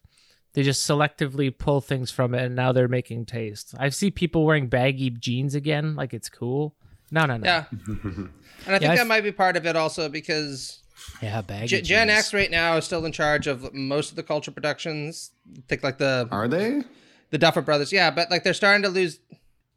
They 0.54 0.64
just 0.64 0.88
selectively 0.88 1.56
pull 1.58 1.80
things 1.82 2.12
from 2.12 2.34
it, 2.34 2.44
and 2.44 2.56
now 2.56 2.72
they're 2.74 2.88
making 2.90 3.26
taste. 3.26 3.74
I 3.80 3.90
see 3.90 4.12
people 4.12 4.46
wearing 4.46 4.68
baggy 4.68 5.10
jeans 5.10 5.56
again, 5.56 5.96
like 5.96 6.14
it's 6.14 6.28
cool. 6.30 6.76
No, 7.10 7.26
no, 7.26 7.38
no. 7.38 7.46
Yeah. 7.46 7.64
and 7.72 8.30
I 8.68 8.80
think 8.80 8.92
I 8.92 8.96
that 8.96 9.00
f- 9.02 9.08
might 9.08 9.22
be 9.24 9.32
part 9.32 9.56
of 9.58 9.66
it 9.66 9.76
also 9.76 10.10
because 10.10 10.82
Yeah, 11.22 11.42
baggy. 11.42 11.68
G- 11.68 11.82
Gen 11.82 12.08
jeans. 12.10 12.20
X 12.20 12.34
right 12.34 12.52
now 12.52 12.76
is 12.78 12.86
still 12.86 13.06
in 13.06 13.12
charge 13.14 13.48
of 13.48 13.74
most 13.74 14.10
of 14.10 14.16
the 14.18 14.24
culture 14.24 14.52
productions. 14.52 15.32
Think 15.70 15.84
like 15.84 15.98
the 15.98 16.28
Are 16.32 16.48
they? 16.50 16.84
the 17.30 17.38
Duffer 17.38 17.62
Brothers. 17.62 17.92
Yeah, 17.94 18.12
but 18.12 18.30
like 18.30 18.44
they're 18.44 18.54
starting 18.54 18.84
to 18.84 18.90
lose. 18.90 19.20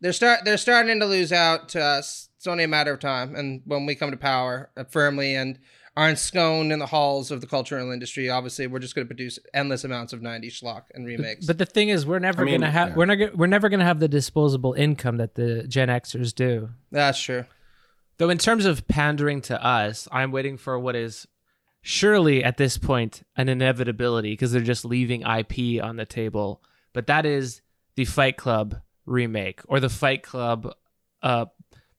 They're 0.01 0.13
start. 0.13 0.41
They're 0.45 0.59
starting 0.59 0.99
to 1.01 1.07
lose 1.07 1.33
out 1.33 1.69
to 1.71 1.81
us. 1.81 2.29
It's 2.37 2.47
only 2.49 2.65
a 2.65 2.69
matter 2.69 2.93
of 2.93 3.01
time, 3.01 3.35
and 3.37 3.63
when 3.65 3.87
we 3.87 3.95
come 3.95 4.11
to 4.11 4.17
power 4.17 4.71
uh, 4.77 4.85
firmly 4.85 5.35
and 5.35 5.59
are 5.97 6.09
ensconced 6.09 6.73
in 6.73 6.79
the 6.79 6.87
halls 6.87 7.31
of 7.31 7.41
the 7.41 7.47
cultural 7.47 7.93
industry, 7.93 8.29
obviously 8.29 8.67
we're 8.67 8.81
just 8.81 8.95
going 8.95 9.07
to 9.07 9.09
produce 9.09 9.39
endless 9.53 9.85
amounts 9.85 10.13
of 10.13 10.21
'90s 10.21 10.63
schlock 10.63 10.83
and 10.95 11.07
remakes. 11.07 11.47
But 11.47 11.59
the 11.59 11.67
thing 11.67 11.89
is, 11.89 12.05
we're 12.05 12.19
never 12.19 12.43
I 12.43 12.45
mean, 12.45 12.61
gonna 12.61 12.73
have 12.73 12.89
yeah. 12.91 12.95
we're 12.95 13.07
not 13.07 13.37
we're 13.37 13.47
never 13.47 13.69
gonna 13.69 13.85
have 13.85 14.01
the 14.01 14.09
disposable 14.09 14.73
income 14.73 15.19
that 15.19 15.35
the 15.35 15.67
Gen 15.69 15.89
Xers 15.89 16.35
do. 16.35 16.71
That's 16.91 17.21
true. 17.21 17.45
Though 18.19 18.31
in 18.31 18.39
terms 18.39 18.65
of 18.65 18.87
pandering 18.87 19.41
to 19.43 19.65
us, 19.65 20.09
I'm 20.11 20.31
waiting 20.31 20.57
for 20.57 20.79
what 20.79 20.97
is 20.97 21.27
surely 21.83 22.43
at 22.43 22.57
this 22.57 22.79
point 22.79 23.23
an 23.37 23.49
inevitability 23.49 24.33
because 24.33 24.53
they're 24.53 24.63
just 24.63 24.85
leaving 24.85 25.23
IP 25.23 25.83
on 25.83 25.97
the 25.97 26.07
table. 26.07 26.63
But 26.93 27.09
that 27.09 27.27
is 27.27 27.61
the 27.97 28.05
Fight 28.05 28.37
Club 28.37 28.81
remake 29.05 29.61
or 29.67 29.81
the 29.81 29.89
Fight 29.89 30.23
Club 30.23 30.75
uh, 31.23 31.47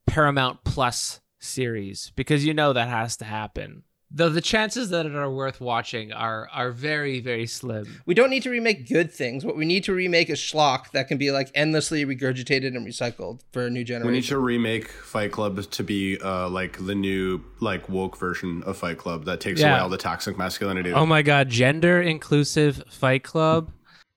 Paramount 0.08 0.64
Plus 0.64 1.20
series 1.46 2.12
because 2.16 2.46
you 2.46 2.54
know 2.54 2.74
that 2.74 2.90
has 2.90 3.16
to 3.18 3.26
happen. 3.26 3.84
Though 4.12 4.30
the 4.30 4.40
chances 4.40 4.92
that 4.92 5.06
it 5.08 5.16
are 5.16 5.32
worth 5.32 5.60
watching 5.60 6.14
are 6.14 6.48
are 6.54 6.72
very 6.72 7.20
very 7.20 7.48
slim. 7.48 8.02
We 8.06 8.14
don't 8.14 8.30
need 8.30 8.44
to 8.44 8.50
remake 8.52 8.88
good 8.88 9.12
things. 9.12 9.44
What 9.44 9.58
we 9.58 9.66
need 9.66 9.84
to 9.86 9.94
remake 9.94 10.30
is 10.30 10.40
schlock 10.40 10.92
that 10.92 11.08
can 11.08 11.18
be 11.18 11.32
like 11.32 11.50
endlessly 11.56 12.06
regurgitated 12.06 12.68
and 12.78 12.86
recycled 12.88 13.42
for 13.52 13.66
a 13.66 13.70
new 13.70 13.84
generation. 13.84 14.08
We 14.12 14.18
need 14.20 14.28
to 14.28 14.38
remake 14.38 14.88
Fight 14.90 15.32
Club 15.32 15.60
to 15.70 15.84
be 15.84 16.18
uh, 16.22 16.48
like 16.50 16.86
the 16.86 16.96
new 16.96 17.42
like 17.60 17.90
woke 17.90 18.16
version 18.18 18.64
of 18.64 18.78
Fight 18.78 18.98
Club 19.00 19.26
that 19.26 19.40
takes 19.42 19.60
Yeah. 19.60 19.72
away 19.72 19.80
all 19.80 19.90
the 19.90 19.98
toxic 19.98 20.38
masculinity. 20.38 20.94
Oh 20.94 21.08
my 21.08 21.24
god, 21.24 21.50
gender 21.50 22.00
inclusive 22.02 22.84
Fight 22.90 23.24
Club. 23.24 23.72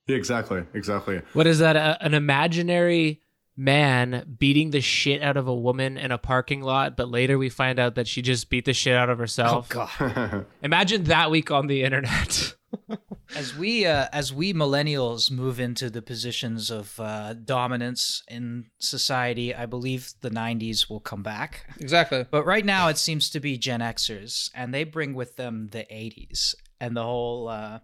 Yeah, 0.07 0.17
exactly, 0.17 0.63
exactly. 0.75 1.23
What 1.33 1.47
is 1.47 1.59
that? 1.59 1.77
A, 1.77 1.99
an 2.05 2.15
imaginary 2.15 3.21
man 3.59 4.37
beating 4.39 4.71
the 4.71 4.81
shit 4.81 5.21
out 5.21 5.37
of 5.37 5.49
a 5.49 5.55
woman 5.55 5.99
in 5.99 6.13
a 6.13 6.19
parking 6.19 6.63
lot, 6.63 6.97
but 6.97 7.11
later 7.11 7.37
we 7.37 7.49
find 7.49 7.79
out 7.79 7.97
that 7.97 8.07
she 8.07 8.23
just 8.23 8.49
beat 8.49 8.65
the 8.65 8.73
shit 8.73 8.95
out 8.95 9.11
of 9.11 9.19
herself. 9.19 9.69
Oh 9.75 9.81
herself. 9.81 9.99
god. 9.99 10.47
Imagine 10.63 11.05
that 11.05 11.31
week 11.31 11.51
on 11.51 11.67
the 11.67 11.83
internet. 11.83 12.55
As 13.37 13.55
we 13.55 13.85
uh, 13.85 14.07
as 14.11 14.33
we 14.33 14.55
millennials 14.55 15.31
move 15.31 15.61
into 15.61 15.91
the 15.91 16.01
positions 16.01 16.71
of 16.71 16.99
uh, 16.99 17.35
dominance 17.35 18.23
in 18.27 18.67
society, 18.79 19.55
I 19.55 19.67
believe 19.67 20.15
the 20.23 20.31
'90s 20.31 20.89
will 20.89 21.01
come 21.01 21.23
back. 21.23 21.67
Exactly. 21.79 22.25
But 22.31 22.47
right 22.47 22.65
now, 22.65 22.89
it 22.89 22.97
seems 22.97 23.29
to 23.31 23.41
be 23.41 23.59
Gen 23.59 23.81
Xers, 23.81 24.51
and 24.55 24.73
they 24.73 24.85
bring 24.85 25.13
with 25.13 25.37
them 25.37 25.69
the 25.73 25.85
'80s 25.91 26.55
and 26.81 26.97
the 26.97 27.03
whole. 27.03 27.49
Uh, 27.49 27.81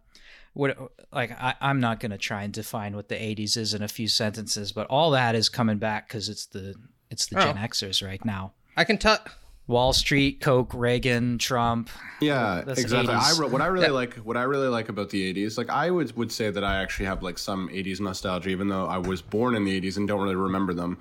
what 0.54 0.76
like 1.12 1.30
I, 1.32 1.54
I'm 1.60 1.78
not 1.80 2.00
gonna 2.00 2.18
try 2.18 2.42
and 2.44 2.52
define 2.52 2.96
what 2.96 3.08
the 3.08 3.16
'80s 3.16 3.56
is 3.56 3.74
in 3.74 3.82
a 3.82 3.88
few 3.88 4.08
sentences, 4.08 4.72
but 4.72 4.86
all 4.88 5.10
that 5.12 5.34
is 5.34 5.48
coming 5.48 5.78
back 5.78 6.08
because 6.08 6.28
it's 6.28 6.46
the 6.46 6.74
it's 7.10 7.26
the 7.26 7.38
Oh. 7.38 7.44
Gen 7.44 7.56
Xers 7.56 8.04
right 8.06 8.24
now. 8.24 8.52
I 8.76 8.84
can 8.84 8.98
tell. 8.98 9.18
Wall 9.66 9.94
Street, 9.94 10.42
Coke, 10.42 10.74
Reagan, 10.74 11.38
Trump. 11.38 11.88
Yeah, 12.20 12.62
That's 12.66 12.78
exactly. 12.78 13.14
I 13.14 13.18
80s. 13.20 13.50
what 13.50 13.62
I 13.62 13.66
really 13.66 13.86
Yeah. 13.86 13.92
like 13.92 14.14
what 14.16 14.36
I 14.36 14.42
really 14.42 14.68
like 14.68 14.90
about 14.90 15.08
the 15.08 15.32
80s, 15.32 15.56
like 15.56 15.70
I 15.70 15.90
would 15.90 16.14
would 16.16 16.30
say 16.30 16.50
that 16.50 16.62
I 16.62 16.82
actually 16.82 17.06
have 17.06 17.22
like 17.22 17.38
some 17.38 17.68
80s 17.70 17.98
nostalgia 17.98 18.50
even 18.50 18.68
though 18.68 18.84
I 18.86 18.98
was 18.98 19.22
born 19.22 19.54
in 19.54 19.64
the 19.64 19.80
80s 19.80 19.96
and 19.96 20.06
don't 20.06 20.20
really 20.20 20.34
remember 20.36 20.74
them. 20.74 20.98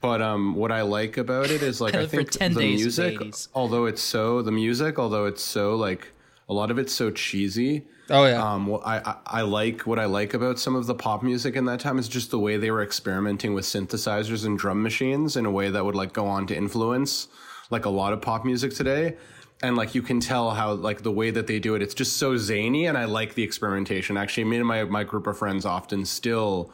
But 0.00 0.22
um 0.22 0.54
what 0.54 0.72
I 0.72 0.80
like 0.82 1.18
about 1.18 1.50
it 1.50 1.62
is 1.62 1.82
like 1.82 1.94
I 1.94 1.98
I 1.98 2.00
lived 2.06 2.10
for 2.12 2.16
think 2.16 2.30
10 2.30 2.54
the 2.54 2.60
days 2.60 2.98
in 2.98 3.04
the 3.04 3.10
music 3.10 3.28
80s. 3.28 3.48
although 3.54 3.84
it's 3.84 4.02
so 4.02 4.40
the 4.40 4.52
music 4.52 4.98
although 4.98 5.26
it's 5.26 5.42
so 5.42 5.76
like 5.76 6.12
a 6.48 6.54
lot 6.54 6.70
of 6.70 6.78
it's 6.78 6.92
so 6.92 7.10
cheesy. 7.10 7.86
Oh 8.10 8.26
yeah. 8.26 8.42
Um, 8.42 8.66
what 8.66 8.82
I, 8.84 8.98
I 8.98 9.16
I 9.38 9.42
like 9.42 9.86
what 9.86 9.98
I 9.98 10.06
like 10.06 10.34
about 10.34 10.58
some 10.58 10.74
of 10.74 10.86
the 10.86 10.94
pop 10.94 11.22
music 11.22 11.56
in 11.56 11.64
that 11.66 11.80
time 11.80 11.98
is 11.98 12.08
just 12.08 12.30
the 12.30 12.38
way 12.38 12.56
they 12.56 12.70
were 12.70 12.82
experimenting 12.82 13.54
with 13.54 13.64
synthesizers 13.64 14.44
and 14.44 14.58
drum 14.58 14.82
machines 14.82 15.36
in 15.36 15.46
a 15.46 15.50
way 15.50 15.70
that 15.70 15.84
would 15.84 15.94
like 15.94 16.12
go 16.12 16.26
on 16.26 16.46
to 16.48 16.56
influence 16.56 17.28
like 17.70 17.86
a 17.86 17.90
lot 17.90 18.12
of 18.12 18.20
pop 18.20 18.44
music 18.44 18.74
today. 18.74 19.16
And 19.62 19.76
like 19.76 19.94
you 19.94 20.02
can 20.02 20.20
tell 20.20 20.50
how 20.50 20.72
like 20.72 21.02
the 21.02 21.12
way 21.12 21.30
that 21.30 21.46
they 21.46 21.60
do 21.60 21.74
it, 21.76 21.82
it's 21.82 21.94
just 21.94 22.16
so 22.16 22.36
zany, 22.36 22.86
and 22.86 22.98
I 22.98 23.04
like 23.04 23.34
the 23.34 23.44
experimentation. 23.44 24.16
Actually, 24.16 24.44
me 24.44 24.58
and 24.58 24.66
my 24.66 24.84
my 24.84 25.04
group 25.04 25.26
of 25.26 25.38
friends 25.38 25.64
often 25.64 26.04
still 26.04 26.72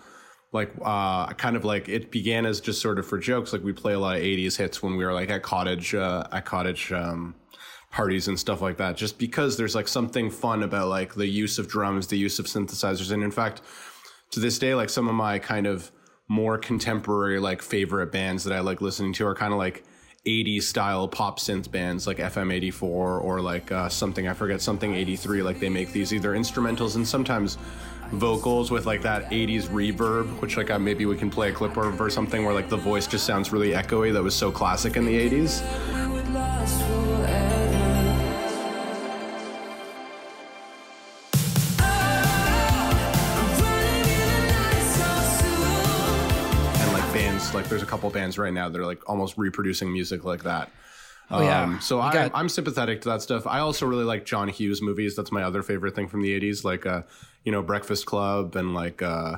like 0.52 0.72
uh 0.82 1.26
kind 1.34 1.56
of 1.56 1.66
like 1.66 1.90
it 1.90 2.10
began 2.10 2.46
as 2.46 2.60
just 2.60 2.80
sort 2.80 2.98
of 2.98 3.06
for 3.06 3.18
jokes. 3.18 3.52
Like 3.52 3.62
we 3.62 3.74
play 3.74 3.92
a 3.92 3.98
lot 3.98 4.16
of 4.16 4.22
'80s 4.22 4.56
hits 4.56 4.82
when 4.82 4.96
we 4.96 5.04
were 5.04 5.12
like 5.12 5.28
at 5.28 5.42
cottage 5.42 5.94
uh, 5.94 6.26
at 6.32 6.46
cottage. 6.46 6.90
Um, 6.90 7.34
parties 7.90 8.28
and 8.28 8.38
stuff 8.38 8.60
like 8.60 8.76
that 8.76 8.96
just 8.96 9.18
because 9.18 9.56
there's 9.56 9.74
like 9.74 9.88
something 9.88 10.30
fun 10.30 10.62
about 10.62 10.88
like 10.88 11.14
the 11.14 11.26
use 11.26 11.58
of 11.58 11.68
drums 11.68 12.06
the 12.08 12.18
use 12.18 12.38
of 12.38 12.46
synthesizers. 12.46 13.10
And 13.10 13.22
in 13.22 13.30
fact 13.30 13.62
to 14.30 14.40
this 14.40 14.58
day 14.58 14.74
like 14.74 14.90
some 14.90 15.08
of 15.08 15.14
my 15.14 15.38
kind 15.38 15.66
of 15.66 15.90
more 16.28 16.58
contemporary 16.58 17.38
like 17.38 17.62
favorite 17.62 18.12
bands 18.12 18.44
that 18.44 18.54
i 18.54 18.60
like 18.60 18.80
listening 18.80 19.12
to 19.12 19.26
are 19.26 19.34
kind 19.34 19.52
of 19.52 19.58
like 19.58 19.84
80s 20.26 20.64
style 20.64 21.08
pop 21.08 21.38
synth 21.38 21.70
bands 21.70 22.06
like 22.06 22.18
fm84 22.18 22.82
or 22.82 23.40
like 23.40 23.72
uh, 23.72 23.88
something 23.88 24.28
i 24.28 24.34
forget 24.34 24.60
something 24.60 24.94
83 24.94 25.42
like 25.42 25.58
they 25.58 25.70
make 25.70 25.92
these 25.92 26.12
either 26.12 26.34
instrumentals 26.34 26.96
and 26.96 27.08
sometimes 27.08 27.56
vocals 28.12 28.70
with 28.70 28.84
like 28.84 29.02
that 29.02 29.30
80s 29.30 29.68
reverb 29.68 30.26
which 30.40 30.56
like 30.56 30.70
uh, 30.70 30.78
maybe 30.78 31.06
we 31.06 31.16
can 31.16 31.30
play 31.30 31.50
a 31.50 31.52
clip 31.52 31.76
of 31.76 32.00
or 32.00 32.10
something 32.10 32.44
where 32.44 32.54
like 32.54 32.68
the 32.68 32.76
voice 32.76 33.06
just 33.06 33.24
sounds 33.24 33.52
really 33.52 33.70
echoey 33.70 34.12
that 34.12 34.22
was 34.22 34.34
so 34.34 34.50
classic 34.50 34.96
in 34.96 35.06
the 35.06 35.30
80s 35.30 35.62
couple 47.88 48.08
bands 48.10 48.38
right 48.38 48.52
now 48.52 48.68
that 48.68 48.80
are 48.80 48.86
like 48.86 49.02
almost 49.08 49.36
reproducing 49.38 49.92
music 49.92 50.24
like 50.24 50.44
that 50.44 50.70
Oh, 51.30 51.42
yeah. 51.42 51.62
um, 51.64 51.80
so 51.80 52.00
I, 52.00 52.12
got- 52.12 52.30
i'm 52.34 52.48
sympathetic 52.48 53.02
to 53.02 53.08
that 53.10 53.20
stuff 53.22 53.46
i 53.46 53.58
also 53.58 53.84
really 53.86 54.04
like 54.04 54.24
john 54.24 54.48
hughes 54.48 54.80
movies 54.80 55.14
that's 55.16 55.30
my 55.32 55.42
other 55.42 55.62
favorite 55.62 55.94
thing 55.94 56.08
from 56.08 56.22
the 56.22 56.38
80s 56.40 56.64
like 56.64 56.86
uh 56.86 57.02
you 57.44 57.52
know 57.52 57.62
breakfast 57.62 58.06
club 58.06 58.56
and 58.56 58.72
like 58.74 59.02
uh 59.02 59.36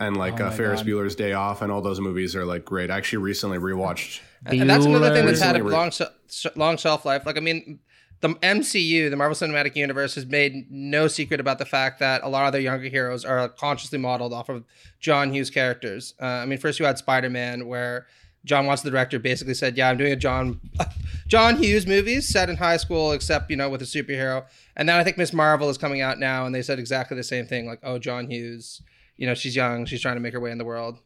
and 0.00 0.16
like 0.16 0.40
Oh 0.40 0.46
uh, 0.46 0.50
Ferris 0.50 0.80
God. 0.82 0.88
Bueller's 0.88 1.14
Day 1.14 1.34
Off, 1.34 1.62
and 1.62 1.70
all 1.70 1.80
those 1.80 2.00
movies 2.00 2.34
are 2.34 2.44
like 2.44 2.64
great. 2.64 2.90
I 2.90 2.96
actually 2.96 3.18
recently 3.22 3.58
rewatched. 3.58 4.20
And 4.44 4.62
and 4.62 4.68
that's 4.68 4.84
another 4.86 5.14
thing 5.14 5.24
that's 5.24 5.40
had 5.40 5.54
a 5.54 5.62
Recently 5.62 5.70
re- 5.70 5.76
long, 5.76 5.90
sh- 6.28 6.46
long 6.56 6.76
shelf 6.78 7.04
life. 7.04 7.24
Like, 7.24 7.36
I 7.36 7.40
mean, 7.40 7.78
the 8.24 8.30
MCU, 8.36 9.10
the 9.10 9.16
Marvel 9.16 9.36
Cinematic 9.36 9.76
Universe, 9.76 10.14
has 10.14 10.24
made 10.24 10.70
no 10.70 11.08
secret 11.08 11.40
about 11.40 11.58
the 11.58 11.66
fact 11.66 11.98
that 11.98 12.22
a 12.22 12.28
lot 12.30 12.46
of 12.46 12.52
their 12.52 12.62
younger 12.62 12.88
heroes 12.88 13.22
are 13.22 13.50
consciously 13.50 13.98
modeled 13.98 14.32
off 14.32 14.48
of 14.48 14.64
John 14.98 15.30
Hughes 15.30 15.50
characters. 15.50 16.14
Uh, 16.18 16.24
I 16.24 16.46
mean, 16.46 16.58
first 16.58 16.80
you 16.80 16.86
had 16.86 16.96
Spider 16.96 17.28
Man, 17.28 17.66
where 17.66 18.06
John 18.46 18.64
Watts, 18.64 18.80
the 18.80 18.90
director, 18.90 19.18
basically 19.18 19.52
said, 19.52 19.76
"Yeah, 19.76 19.90
I'm 19.90 19.98
doing 19.98 20.14
a 20.14 20.16
John 20.16 20.58
John 21.26 21.58
Hughes 21.58 21.86
movie 21.86 22.22
set 22.22 22.48
in 22.48 22.56
high 22.56 22.78
school, 22.78 23.12
except 23.12 23.50
you 23.50 23.56
know 23.56 23.68
with 23.68 23.82
a 23.82 23.84
superhero." 23.84 24.46
And 24.74 24.88
then 24.88 24.98
I 24.98 25.04
think 25.04 25.18
Miss 25.18 25.34
Marvel 25.34 25.68
is 25.68 25.76
coming 25.76 26.00
out 26.00 26.18
now, 26.18 26.46
and 26.46 26.54
they 26.54 26.62
said 26.62 26.78
exactly 26.78 27.18
the 27.18 27.22
same 27.22 27.46
thing, 27.46 27.66
like, 27.66 27.80
"Oh, 27.82 27.98
John 27.98 28.30
Hughes, 28.30 28.80
you 29.18 29.26
know, 29.26 29.34
she's 29.34 29.54
young, 29.54 29.84
she's 29.84 30.00
trying 30.00 30.16
to 30.16 30.20
make 30.20 30.32
her 30.32 30.40
way 30.40 30.50
in 30.50 30.56
the 30.56 30.64
world." 30.64 30.98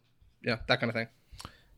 Yeah, 0.44 0.58
that 0.68 0.78
kind 0.78 0.88
of 0.88 0.94
thing. 0.94 1.08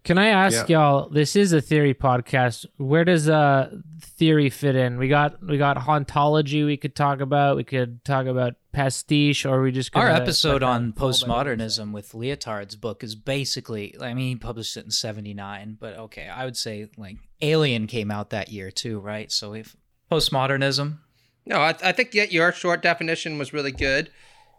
Can 0.02 0.16
I 0.18 0.28
ask 0.28 0.68
y'all? 0.68 1.10
This 1.10 1.36
is 1.36 1.52
a 1.52 1.60
theory 1.60 1.94
podcast. 1.94 2.64
Where 2.78 3.04
does 3.04 3.28
uh 3.28 3.70
theory 4.00 4.48
fit 4.48 4.74
in? 4.74 4.98
We 4.98 5.08
got 5.08 5.42
we 5.44 5.58
got 5.58 5.76
hauntology. 5.76 6.64
We 6.64 6.76
could 6.76 6.94
talk 6.94 7.20
about. 7.20 7.56
We 7.56 7.64
could 7.64 8.04
talk 8.04 8.26
about 8.26 8.54
pastiche, 8.72 9.44
or 9.44 9.62
we 9.62 9.72
just 9.72 9.94
Our 9.94 10.08
episode 10.08 10.62
on 10.62 10.90
that 10.90 10.98
fall 10.98 11.10
by 11.10 11.44
the 11.44 11.56
postmodernism 11.56 11.92
with 11.92 12.12
Lyotard's 12.12 12.76
book 12.76 13.02
is 13.02 13.14
basically, 13.14 13.94
I 14.00 14.14
mean, 14.14 14.28
he 14.28 14.36
published 14.36 14.76
it 14.76 14.84
in 14.84 14.90
79, 14.90 15.76
but 15.80 15.96
okay, 15.98 16.28
I 16.28 16.44
would 16.44 16.56
say 16.56 16.88
like 16.96 17.16
Alien 17.42 17.86
came 17.86 18.10
out 18.10 18.30
that 18.30 18.48
year 18.50 18.70
too, 18.70 19.00
right? 19.00 19.30
So 19.30 19.54
if 19.54 19.76
postmodernism, 20.10 20.98
No, 21.46 21.58
I, 21.58 21.74
I 21.82 21.92
think 21.92 22.14
yet 22.14 22.32
your 22.32 22.52
short 22.52 22.82
definition 22.82 23.38
was 23.38 23.52
really 23.52 23.72
good. 23.72 24.10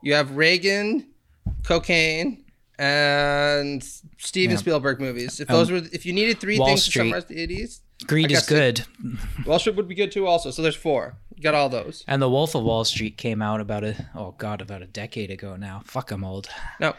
You 0.03 0.13
have 0.15 0.35
Reagan, 0.35 1.07
cocaine, 1.63 2.43
and 2.81 3.83
Steven 4.17 4.55
Yeah. 4.55 4.57
Spielberg 4.59 4.99
movies. 4.99 5.39
If 5.39 5.49
um, 5.51 5.55
those 5.57 5.71
were, 5.71 5.81
if 5.93 6.03
you 6.05 6.13
needed 6.13 6.39
three 6.39 6.57
Wall 6.57 6.67
things 6.67 6.83
Street. 6.83 7.03
to 7.03 7.07
summarize 7.09 7.25
the 7.25 7.39
eighties, 7.39 7.81
greed 8.07 8.31
is 8.31 8.45
good. 8.47 8.83
Wall 9.45 9.59
Street 9.59 9.75
would 9.75 9.87
be 9.87 9.93
good 9.95 10.11
too. 10.11 10.25
Also, 10.25 10.49
so 10.49 10.61
there's 10.63 10.75
four. 10.75 11.15
You 11.35 11.43
got 11.43 11.53
all 11.53 11.69
those. 11.69 12.03
And 12.07 12.21
The 12.21 12.29
Wolf 12.29 12.55
of 12.55 12.63
Wall 12.63 12.83
Street 12.83 13.17
came 13.17 13.41
out 13.41 13.61
about 13.61 13.83
a, 13.83 14.07
oh 14.15 14.33
God, 14.37 14.61
about 14.61 14.81
a 14.81 14.87
decade 14.87 15.29
ago 15.31 15.55
now. 15.55 15.81
Fuck, 15.85 16.11
I'm 16.11 16.23
old. 16.23 16.49
No, 16.79 16.93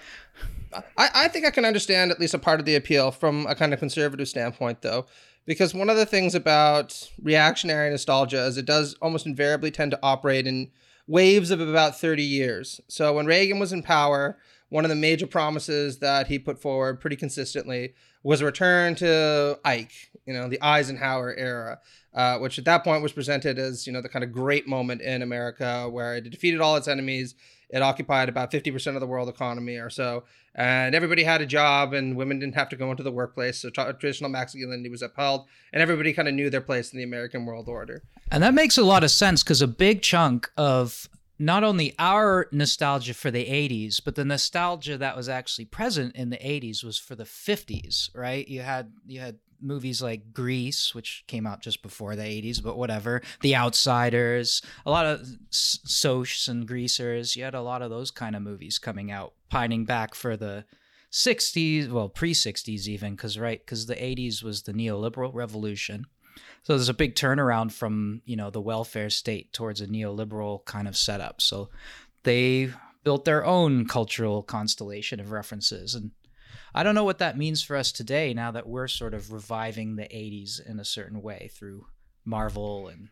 I, 0.96 1.10
I 1.14 1.28
think 1.28 1.44
I 1.46 1.50
can 1.50 1.64
understand 1.64 2.10
at 2.12 2.20
least 2.20 2.34
a 2.34 2.38
part 2.38 2.60
of 2.60 2.66
the 2.66 2.76
appeal 2.76 3.10
from 3.10 3.46
a 3.46 3.54
kind 3.54 3.72
of 3.72 3.78
conservative 3.80 4.28
standpoint, 4.28 4.82
though, 4.82 5.06
because 5.46 5.74
one 5.74 5.90
of 5.90 5.96
the 5.96 6.06
things 6.06 6.34
about 6.34 7.08
reactionary 7.20 7.90
nostalgia 7.90 8.44
is 8.46 8.56
it 8.56 8.66
does 8.66 8.94
almost 9.02 9.26
invariably 9.26 9.70
tend 9.72 9.90
to 9.90 9.98
operate 10.02 10.46
in 10.46 10.70
waves 11.08 11.50
of 11.50 11.60
about 11.60 11.98
30 12.00 12.22
years. 12.22 12.80
So 12.88 13.12
when 13.14 13.26
Reagan 13.26 13.58
was 13.58 13.72
in 13.72 13.82
power, 13.82 14.38
one 14.72 14.86
of 14.86 14.88
the 14.88 14.96
major 14.96 15.26
promises 15.26 15.98
that 15.98 16.28
he 16.28 16.38
put 16.38 16.58
forward 16.58 16.98
pretty 16.98 17.14
consistently 17.14 17.92
was 18.22 18.40
a 18.40 18.46
return 18.46 18.94
to 18.94 19.60
Ike, 19.66 19.92
you 20.24 20.32
know, 20.32 20.48
the 20.48 20.58
Eisenhower 20.62 21.34
era, 21.36 21.78
uh, 22.14 22.38
which 22.38 22.58
at 22.58 22.64
that 22.64 22.82
point 22.82 23.02
was 23.02 23.12
presented 23.12 23.58
as, 23.58 23.86
you 23.86 23.92
know, 23.92 24.00
the 24.00 24.08
kind 24.08 24.24
of 24.24 24.32
great 24.32 24.66
moment 24.66 25.02
in 25.02 25.20
America 25.20 25.90
where 25.90 26.16
it 26.16 26.30
defeated 26.30 26.62
all 26.62 26.76
its 26.76 26.88
enemies. 26.88 27.34
It 27.68 27.82
occupied 27.82 28.30
about 28.30 28.50
50% 28.50 28.94
of 28.94 29.00
the 29.00 29.06
world 29.06 29.28
economy 29.28 29.76
or 29.76 29.90
so. 29.90 30.24
And 30.54 30.94
everybody 30.94 31.22
had 31.22 31.42
a 31.42 31.46
job 31.46 31.92
and 31.92 32.16
women 32.16 32.38
didn't 32.38 32.54
have 32.54 32.70
to 32.70 32.76
go 32.76 32.90
into 32.90 33.02
the 33.02 33.12
workplace. 33.12 33.58
So 33.58 33.68
tra- 33.68 33.92
traditional 33.92 34.30
masculinity 34.30 34.88
was 34.88 35.02
upheld 35.02 35.48
and 35.74 35.82
everybody 35.82 36.14
kind 36.14 36.28
of 36.28 36.34
knew 36.34 36.48
their 36.48 36.62
place 36.62 36.94
in 36.94 36.96
the 36.96 37.04
American 37.04 37.44
world 37.44 37.68
order. 37.68 38.04
And 38.30 38.42
that 38.42 38.54
makes 38.54 38.78
a 38.78 38.82
lot 38.82 39.04
of 39.04 39.10
sense 39.10 39.42
because 39.42 39.60
a 39.60 39.68
big 39.68 40.00
chunk 40.00 40.50
of 40.56 41.10
not 41.38 41.64
only 41.64 41.94
our 41.98 42.46
nostalgia 42.52 43.14
for 43.14 43.30
the 43.30 43.46
80s, 43.46 44.00
but 44.04 44.14
the 44.14 44.24
nostalgia 44.24 44.96
that 44.98 45.16
was 45.16 45.28
actually 45.28 45.64
present 45.64 46.14
in 46.14 46.30
the 46.30 46.36
80s 46.36 46.84
was 46.84 46.98
for 46.98 47.14
the 47.14 47.24
50s, 47.24 48.10
right? 48.14 48.46
You 48.46 48.62
had 48.62 48.92
you 49.06 49.20
had 49.20 49.38
movies 49.62 50.02
like 50.02 50.32
Grease, 50.32 50.94
which 50.94 51.24
came 51.26 51.46
out 51.46 51.62
just 51.62 51.82
before 51.82 52.16
the 52.16 52.22
80s, 52.22 52.62
but 52.62 52.76
whatever. 52.76 53.22
The 53.40 53.56
Outsiders, 53.56 54.60
a 54.84 54.90
lot 54.90 55.06
of 55.06 55.20
S- 55.50 55.78
Socs 55.86 56.48
and 56.48 56.66
Greasers. 56.66 57.36
You 57.36 57.44
had 57.44 57.54
a 57.54 57.62
lot 57.62 57.82
of 57.82 57.90
those 57.90 58.10
kind 58.10 58.34
of 58.34 58.42
movies 58.42 58.78
coming 58.78 59.10
out, 59.10 59.34
pining 59.48 59.84
back 59.84 60.14
for 60.14 60.36
the 60.36 60.64
60s, 61.12 61.90
well, 61.90 62.08
pre 62.08 62.32
60s 62.32 62.88
even, 62.88 63.14
because 63.14 63.38
right, 63.38 63.60
because 63.64 63.86
the 63.86 63.94
80s 63.94 64.42
was 64.42 64.62
the 64.62 64.72
neoliberal 64.72 65.32
revolution. 65.32 66.06
So 66.62 66.74
there's 66.74 66.88
a 66.88 66.94
big 66.94 67.14
turnaround 67.14 67.72
from 67.72 68.22
you 68.24 68.36
know 68.36 68.50
the 68.50 68.60
welfare 68.60 69.10
state 69.10 69.52
towards 69.52 69.80
a 69.80 69.86
neoliberal 69.86 70.64
kind 70.64 70.86
of 70.86 70.96
setup. 70.96 71.40
So 71.40 71.70
they 72.22 72.70
built 73.04 73.24
their 73.24 73.44
own 73.44 73.86
cultural 73.86 74.42
constellation 74.42 75.18
of 75.20 75.32
references, 75.32 75.94
and 75.94 76.12
I 76.74 76.82
don't 76.82 76.94
know 76.94 77.04
what 77.04 77.18
that 77.18 77.36
means 77.36 77.62
for 77.62 77.76
us 77.76 77.92
today. 77.92 78.32
Now 78.32 78.52
that 78.52 78.68
we're 78.68 78.88
sort 78.88 79.14
of 79.14 79.32
reviving 79.32 79.96
the 79.96 80.04
'80s 80.04 80.64
in 80.64 80.78
a 80.78 80.84
certain 80.84 81.20
way 81.20 81.50
through 81.52 81.86
Marvel 82.24 82.88
and 82.88 83.08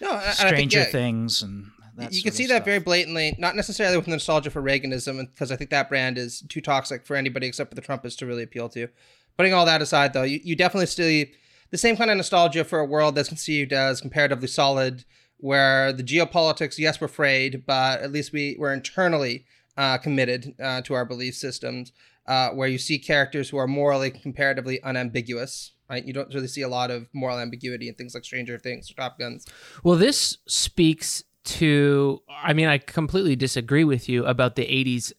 No, 0.00 0.12
and 0.12 0.34
Stranger 0.34 0.56
think, 0.56 0.72
yeah, 0.72 0.84
Things 0.84 1.42
and 1.42 1.70
that 1.96 2.12
you 2.12 2.22
can 2.22 2.32
see 2.32 2.46
that 2.46 2.64
very 2.64 2.78
blatantly, 2.78 3.34
not 3.38 3.56
necessarily 3.56 3.96
with 3.96 4.06
nostalgia 4.06 4.50
for 4.50 4.62
Reaganism, 4.62 5.18
because 5.30 5.50
I 5.50 5.56
think 5.56 5.70
that 5.70 5.88
brand 5.88 6.18
is 6.18 6.42
too 6.48 6.60
toxic 6.60 7.06
for 7.06 7.16
anybody 7.16 7.46
except 7.46 7.70
for 7.70 7.74
the 7.74 7.82
Trumpists 7.82 8.16
to 8.18 8.26
really 8.26 8.42
appeal 8.42 8.68
to. 8.70 8.88
Putting 9.36 9.54
all 9.54 9.66
that 9.66 9.82
aside, 9.82 10.12
though, 10.12 10.22
you, 10.22 10.40
you 10.42 10.56
definitely 10.56 10.86
see 10.86 11.32
the 11.70 11.78
same 11.78 11.96
kind 11.96 12.10
of 12.10 12.16
nostalgia 12.16 12.64
for 12.64 12.80
a 12.80 12.84
world 12.84 13.14
that's 13.14 13.28
conceived 13.28 13.72
as 13.72 14.00
comparatively 14.00 14.48
solid, 14.48 15.04
where 15.38 15.92
the 15.92 16.02
geopolitics, 16.02 16.78
yes, 16.78 17.00
we're 17.00 17.08
frayed, 17.08 17.64
but 17.66 18.00
at 18.00 18.12
least 18.12 18.32
we, 18.32 18.56
we're 18.58 18.72
internally 18.72 19.46
uh, 19.76 19.98
committed 19.98 20.54
uh, 20.62 20.82
to 20.82 20.94
our 20.94 21.04
belief 21.04 21.34
systems, 21.34 21.92
uh, 22.26 22.50
where 22.50 22.68
you 22.68 22.78
see 22.78 22.98
characters 22.98 23.48
who 23.48 23.56
are 23.56 23.66
morally 23.66 24.10
comparatively 24.10 24.82
unambiguous. 24.82 25.72
Right, 25.88 26.04
you 26.04 26.12
don't 26.12 26.32
really 26.32 26.46
see 26.46 26.62
a 26.62 26.68
lot 26.68 26.92
of 26.92 27.08
moral 27.12 27.40
ambiguity 27.40 27.88
in 27.88 27.96
things 27.96 28.14
like 28.14 28.24
Stranger 28.24 28.56
Things 28.58 28.88
or 28.88 28.94
Top 28.94 29.18
Guns. 29.18 29.44
Well, 29.82 29.96
this 29.96 30.38
speaks 30.46 31.24
to, 31.46 32.22
I 32.28 32.52
mean, 32.52 32.68
I 32.68 32.78
completely 32.78 33.34
disagree 33.34 33.82
with 33.82 34.08
you 34.08 34.24
about 34.24 34.54
the 34.54 34.66
80s 34.66 35.12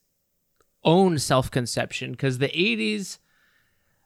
own 0.84 1.18
self 1.18 1.50
conception 1.50 2.12
because 2.12 2.38
the 2.38 2.48
80s 2.48 3.18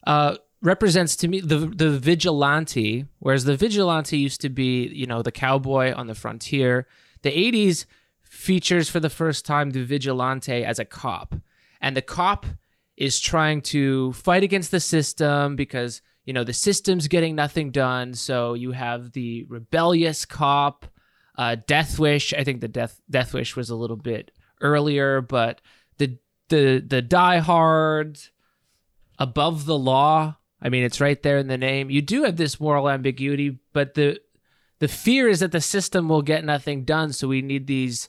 uh, 0.07 0.37
represents 0.67 1.15
to 1.15 1.29
me 1.29 1.41
the, 1.41 1.59
the 1.59 1.91
vigilante, 1.91 3.07
whereas 3.21 3.45
the 3.45 3.57
vigilante 3.57 4.19
used 4.19 4.41
to 4.41 4.49
be, 4.49 4.89
you 4.89 5.07
know, 5.07 5.23
the 5.23 5.31
cowboy 5.31 5.95
on 5.95 6.09
the 6.09 6.15
frontier. 6.15 6.89
The 7.23 7.31
80s 7.31 7.87
features 8.23 8.91
for 8.91 8.99
the 8.99 9.09
first 9.09 9.47
time 9.47 9.71
the 9.71 9.85
vigilante 9.85 10.65
as 10.65 10.81
a 10.81 10.85
cop. 10.85 11.37
And 11.81 11.97
the 11.97 12.03
cop 12.03 12.47
is 12.97 13.21
trying 13.21 13.63
to 13.63 14.13
fight 14.15 14.43
against 14.43 14.73
the 14.73 14.81
system 14.81 15.55
because, 15.55 16.03
you 16.25 16.33
know, 16.33 16.43
the 16.43 16.53
system's 16.53 17.07
getting 17.07 17.37
nothing 17.37 17.71
done. 17.71 18.15
So 18.15 18.55
you 18.55 18.73
have 18.73 19.13
the 19.13 19.45
rebellious 19.45 20.25
cop, 20.25 20.85
uh, 21.39 21.57
Death 21.67 21.99
Wish. 21.99 22.35
I 22.35 22.43
think 22.43 22.61
the 22.61 22.69
Death 22.69 23.01
Death 23.09 23.33
Wish 23.35 23.55
was 23.55 23.71
a 23.71 23.77
little 23.77 23.97
bit 23.97 24.33
earlier, 24.61 25.21
but 25.21 25.61
the 25.99 26.19
the 26.49 26.83
the 26.85 27.03
Die 27.03 27.39
Hard, 27.39 28.19
above 29.19 29.67
the 29.67 29.79
law. 29.79 30.37
I 30.61 30.69
mean, 30.69 30.85
it's 30.85 31.01
right 31.01 31.23
there 31.23 31.39
in 31.39 31.49
the 31.49 31.59
name. 31.59 31.91
You 31.91 32.03
do 32.03 32.25
have 32.25 32.37
this 32.37 32.59
moral 32.59 32.89
ambiguity, 32.89 33.59
but 33.73 33.95
the 33.95 34.21
the 34.79 34.89
fear 34.89 35.29
is 35.29 35.41
that 35.41 35.53
the 35.53 35.61
system 35.61 36.09
will 36.09 36.23
get 36.23 36.45
nothing 36.45 36.85
done. 36.85 37.13
So 37.13 37.29
we 37.29 37.43
need 37.43 37.67
these 37.67 38.09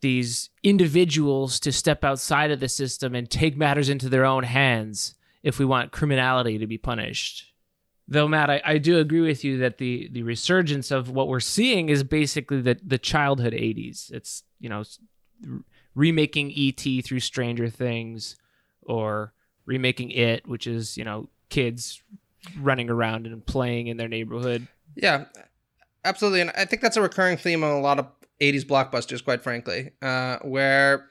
these 0.00 0.50
individuals 0.62 1.58
to 1.60 1.72
step 1.72 2.04
outside 2.04 2.50
of 2.50 2.60
the 2.60 2.68
system 2.68 3.14
and 3.14 3.30
take 3.30 3.56
matters 3.56 3.88
into 3.88 4.08
their 4.08 4.26
own 4.26 4.44
hands 4.44 5.14
if 5.42 5.58
we 5.58 5.64
want 5.64 5.92
criminality 5.92 6.58
to 6.58 6.66
be 6.66 6.76
punished. 6.76 7.52
Though 8.06 8.28
Matt, 8.28 8.50
I, 8.50 8.60
I 8.66 8.78
do 8.78 8.98
agree 8.98 9.22
with 9.22 9.44
you 9.44 9.56
that 9.58 9.78
the 9.78 10.08
the 10.12 10.22
resurgence 10.22 10.90
of 10.90 11.10
what 11.10 11.28
we're 11.28 11.40
seeing 11.40 11.88
is 11.88 12.02
basically 12.02 12.60
the 12.60 12.78
the 12.84 12.98
childhood 12.98 13.52
'80s. 13.54 14.10
It's 14.12 14.42
you 14.60 14.68
know 14.68 14.84
remaking 15.94 16.52
ET 16.56 17.04
through 17.04 17.20
Stranger 17.20 17.70
Things, 17.70 18.36
or 18.82 19.32
remaking 19.64 20.10
It, 20.10 20.46
which 20.46 20.66
is 20.66 20.98
you 20.98 21.04
know 21.04 21.28
kids 21.48 22.02
running 22.58 22.90
around 22.90 23.26
and 23.26 23.44
playing 23.44 23.86
in 23.86 23.96
their 23.96 24.08
neighborhood. 24.08 24.66
Yeah, 24.94 25.26
absolutely. 26.04 26.40
And 26.40 26.50
I 26.50 26.64
think 26.64 26.82
that's 26.82 26.96
a 26.96 27.02
recurring 27.02 27.36
theme 27.36 27.64
on 27.64 27.70
a 27.70 27.80
lot 27.80 27.98
of 27.98 28.06
80s 28.40 28.64
blockbusters, 28.64 29.24
quite 29.24 29.42
frankly, 29.42 29.90
uh, 30.02 30.38
where 30.42 31.08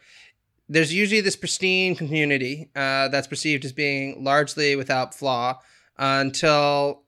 there's 0.70 0.94
usually 0.94 1.22
this 1.22 1.36
pristine 1.36 1.96
community 1.96 2.70
uh, 2.76 3.08
that's 3.10 3.28
perceived 3.28 3.66
as 3.66 3.72
being 3.72 4.24
largely 4.24 4.76
without 4.76 5.14
flaw 5.14 5.60
until 5.98 7.04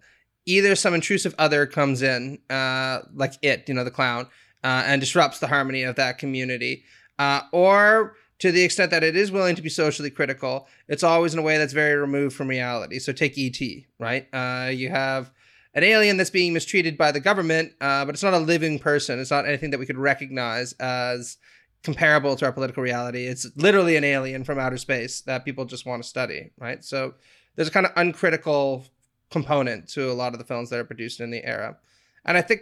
either 0.46 0.76
some 0.76 0.94
intrusive 0.94 1.34
other 1.38 1.66
comes 1.66 2.02
in, 2.02 2.40
uh, 2.50 3.00
like 3.14 3.34
it, 3.42 3.68
you 3.68 3.74
know, 3.74 3.84
the 3.84 3.92
clown, 3.92 4.28
uh, 4.64 4.84
and 4.86 5.02
disrupts 5.02 5.40
the 5.40 5.48
harmony 5.48 5.84
of 5.84 5.96
that 5.96 6.18
community, 6.18 6.84
uh, 7.18 7.42
or 7.52 8.16
to 8.40 8.52
the 8.52 8.64
extent 8.64 8.92
that 8.92 9.04
it 9.04 9.16
is 9.16 9.32
willing 9.32 9.56
to 9.56 9.62
be 9.62 9.70
socially 9.70 10.10
critical, 10.10 10.68
it's 10.88 11.04
always 11.04 11.34
in 11.34 11.40
a 11.40 11.44
way 11.44 11.58
that's 11.58 11.74
very 11.74 11.96
removed 11.96 12.36
from 12.36 12.48
reality. 12.48 13.00
So 13.00 13.14
take 13.14 13.38
ET, 13.38 13.60
right? 14.00 14.28
Uh, 14.34 14.70
you 14.70 14.90
have 14.90 15.32
an 15.74 15.84
alien 15.84 16.18
that's 16.18 16.30
being 16.30 16.54
mistreated 16.54 16.98
by 16.98 17.12
the 17.12 17.20
government, 17.20 17.74
uh, 17.82 18.06
but 18.06 18.16
it's 18.16 18.24
not 18.24 18.34
a 18.34 18.40
living 18.40 18.80
person. 18.80 19.20
It's 19.20 19.32
not 19.32 19.48
anything 19.48 19.72
that 19.72 19.80
we 19.80 19.86
could 19.86 19.98
recognize 19.98 20.74
as 20.74 21.38
comparable 21.84 22.36
to 22.36 22.46
our 22.46 22.52
political 22.52 22.84
reality. 22.84 23.26
It's 23.26 23.48
literally 23.56 23.96
an 23.96 24.04
alien 24.04 24.44
from 24.44 24.60
outer 24.60 24.78
space 24.78 25.22
that 25.22 25.46
people 25.46 25.66
just 25.66 25.86
want 25.86 26.04
to 26.04 26.10
study, 26.10 26.52
right? 26.58 26.84
So 26.84 27.14
there's 27.56 27.68
a 27.68 27.72
kind 27.72 27.86
of 27.86 27.92
uncritical 27.96 28.86
component 29.30 29.88
to 29.90 30.12
a 30.12 30.14
lot 30.14 30.34
of 30.34 30.40
the 30.40 30.46
films 30.46 30.70
that 30.70 30.80
are 30.80 30.86
produced 30.86 31.20
in 31.20 31.32
the 31.32 31.46
era. 31.46 31.78
And 32.26 32.38
I 32.38 32.42
think 32.42 32.62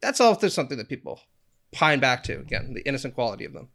that's 0.00 0.20
also 0.20 0.48
something 0.48 0.78
that 0.78 0.88
people 0.88 1.20
pine 1.72 2.00
back 2.00 2.22
to, 2.24 2.38
again, 2.38 2.74
the 2.74 2.86
innocent 2.86 3.14
quality 3.14 3.44
of 3.44 3.52
them. 3.52 3.68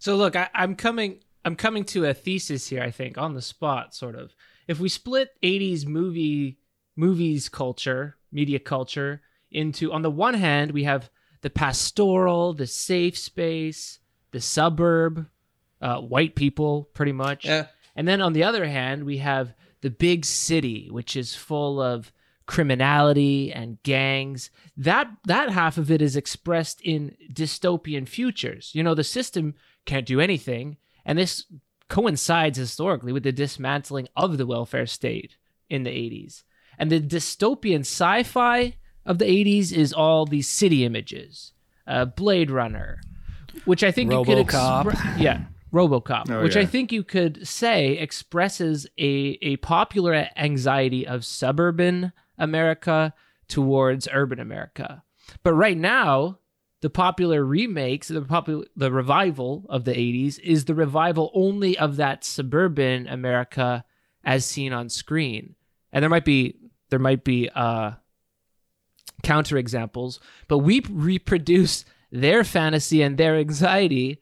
So 0.00 0.16
look, 0.16 0.34
I, 0.34 0.48
I'm 0.52 0.74
coming. 0.74 1.20
I'm 1.44 1.56
coming 1.56 1.84
to 1.84 2.06
a 2.06 2.12
thesis 2.12 2.68
here. 2.68 2.82
I 2.82 2.90
think 2.90 3.16
on 3.16 3.34
the 3.34 3.42
spot, 3.42 3.94
sort 3.94 4.16
of. 4.16 4.34
If 4.66 4.80
we 4.80 4.88
split 4.88 5.30
'80s 5.42 5.86
movie 5.86 6.58
movies 6.96 7.48
culture, 7.48 8.16
media 8.32 8.58
culture 8.58 9.22
into, 9.50 9.92
on 9.92 10.02
the 10.02 10.10
one 10.10 10.34
hand, 10.34 10.72
we 10.72 10.84
have 10.84 11.10
the 11.42 11.50
pastoral, 11.50 12.52
the 12.52 12.66
safe 12.66 13.16
space, 13.16 14.00
the 14.32 14.40
suburb, 14.40 15.26
uh, 15.80 16.00
white 16.00 16.34
people, 16.34 16.88
pretty 16.94 17.12
much. 17.12 17.44
Yeah. 17.44 17.66
And 17.96 18.06
then 18.06 18.20
on 18.20 18.32
the 18.32 18.44
other 18.44 18.66
hand, 18.66 19.04
we 19.04 19.18
have 19.18 19.54
the 19.80 19.90
big 19.90 20.24
city, 20.24 20.88
which 20.90 21.16
is 21.16 21.34
full 21.34 21.80
of 21.80 22.12
criminality 22.46 23.52
and 23.52 23.82
gangs. 23.82 24.50
That 24.76 25.08
that 25.26 25.50
half 25.50 25.78
of 25.78 25.90
it 25.90 26.02
is 26.02 26.16
expressed 26.16 26.80
in 26.80 27.16
dystopian 27.32 28.08
futures. 28.08 28.70
You 28.74 28.82
know, 28.82 28.94
the 28.94 29.04
system 29.04 29.54
can't 29.90 30.06
do 30.06 30.20
anything, 30.20 30.76
and 31.04 31.18
this 31.18 31.44
coincides 31.88 32.56
historically 32.58 33.12
with 33.12 33.24
the 33.24 33.32
dismantling 33.32 34.08
of 34.16 34.38
the 34.38 34.46
welfare 34.46 34.86
state 34.86 35.36
in 35.68 35.82
the 35.82 35.90
80s. 35.90 36.44
And 36.78 36.90
the 36.90 37.00
dystopian 37.00 37.80
sci-fi 37.80 38.76
of 39.04 39.18
the 39.18 39.24
80s 39.24 39.72
is 39.72 39.92
all 39.92 40.24
these 40.26 40.48
city 40.48 40.84
images. 40.84 41.52
Uh, 41.86 42.04
Blade 42.04 42.50
Runner, 42.50 43.00
which 43.64 43.82
I 43.82 43.90
think 43.90 44.12
you 44.12 44.24
could 44.24 44.46
RoboCop. 44.46 44.84
expre- 44.84 45.20
yeah, 45.20 45.40
RoboCop, 45.72 46.30
Oh, 46.30 46.42
which 46.42 46.56
I 46.56 46.64
think 46.64 46.92
you 46.92 47.02
could 47.02 47.46
say 47.46 47.98
expresses 47.98 48.86
a 48.98 49.38
a 49.42 49.56
popular 49.56 50.28
anxiety 50.36 51.06
of 51.06 51.24
suburban 51.24 52.12
America 52.38 53.12
towards 53.48 54.08
urban 54.12 54.38
America. 54.38 55.02
But 55.42 55.54
right 55.54 55.76
now, 55.76 56.38
the 56.80 56.90
popular 56.90 57.44
remakes, 57.44 58.08
the 58.08 58.22
popular 58.22 58.64
the 58.76 58.90
revival 58.90 59.66
of 59.68 59.84
the 59.84 59.92
80s 59.92 60.38
is 60.40 60.64
the 60.64 60.74
revival 60.74 61.30
only 61.34 61.76
of 61.76 61.96
that 61.96 62.24
suburban 62.24 63.06
America 63.06 63.84
as 64.24 64.44
seen 64.44 64.72
on 64.72 64.88
screen. 64.88 65.54
And 65.92 66.02
there 66.02 66.10
might 66.10 66.24
be 66.24 66.56
there 66.88 66.98
might 66.98 67.24
be 67.24 67.48
uh 67.54 67.92
counter 69.22 69.58
examples, 69.58 70.20
but 70.48 70.58
we 70.58 70.80
reproduce 70.88 71.84
their 72.10 72.44
fantasy 72.44 73.02
and 73.02 73.18
their 73.18 73.36
anxiety. 73.36 74.20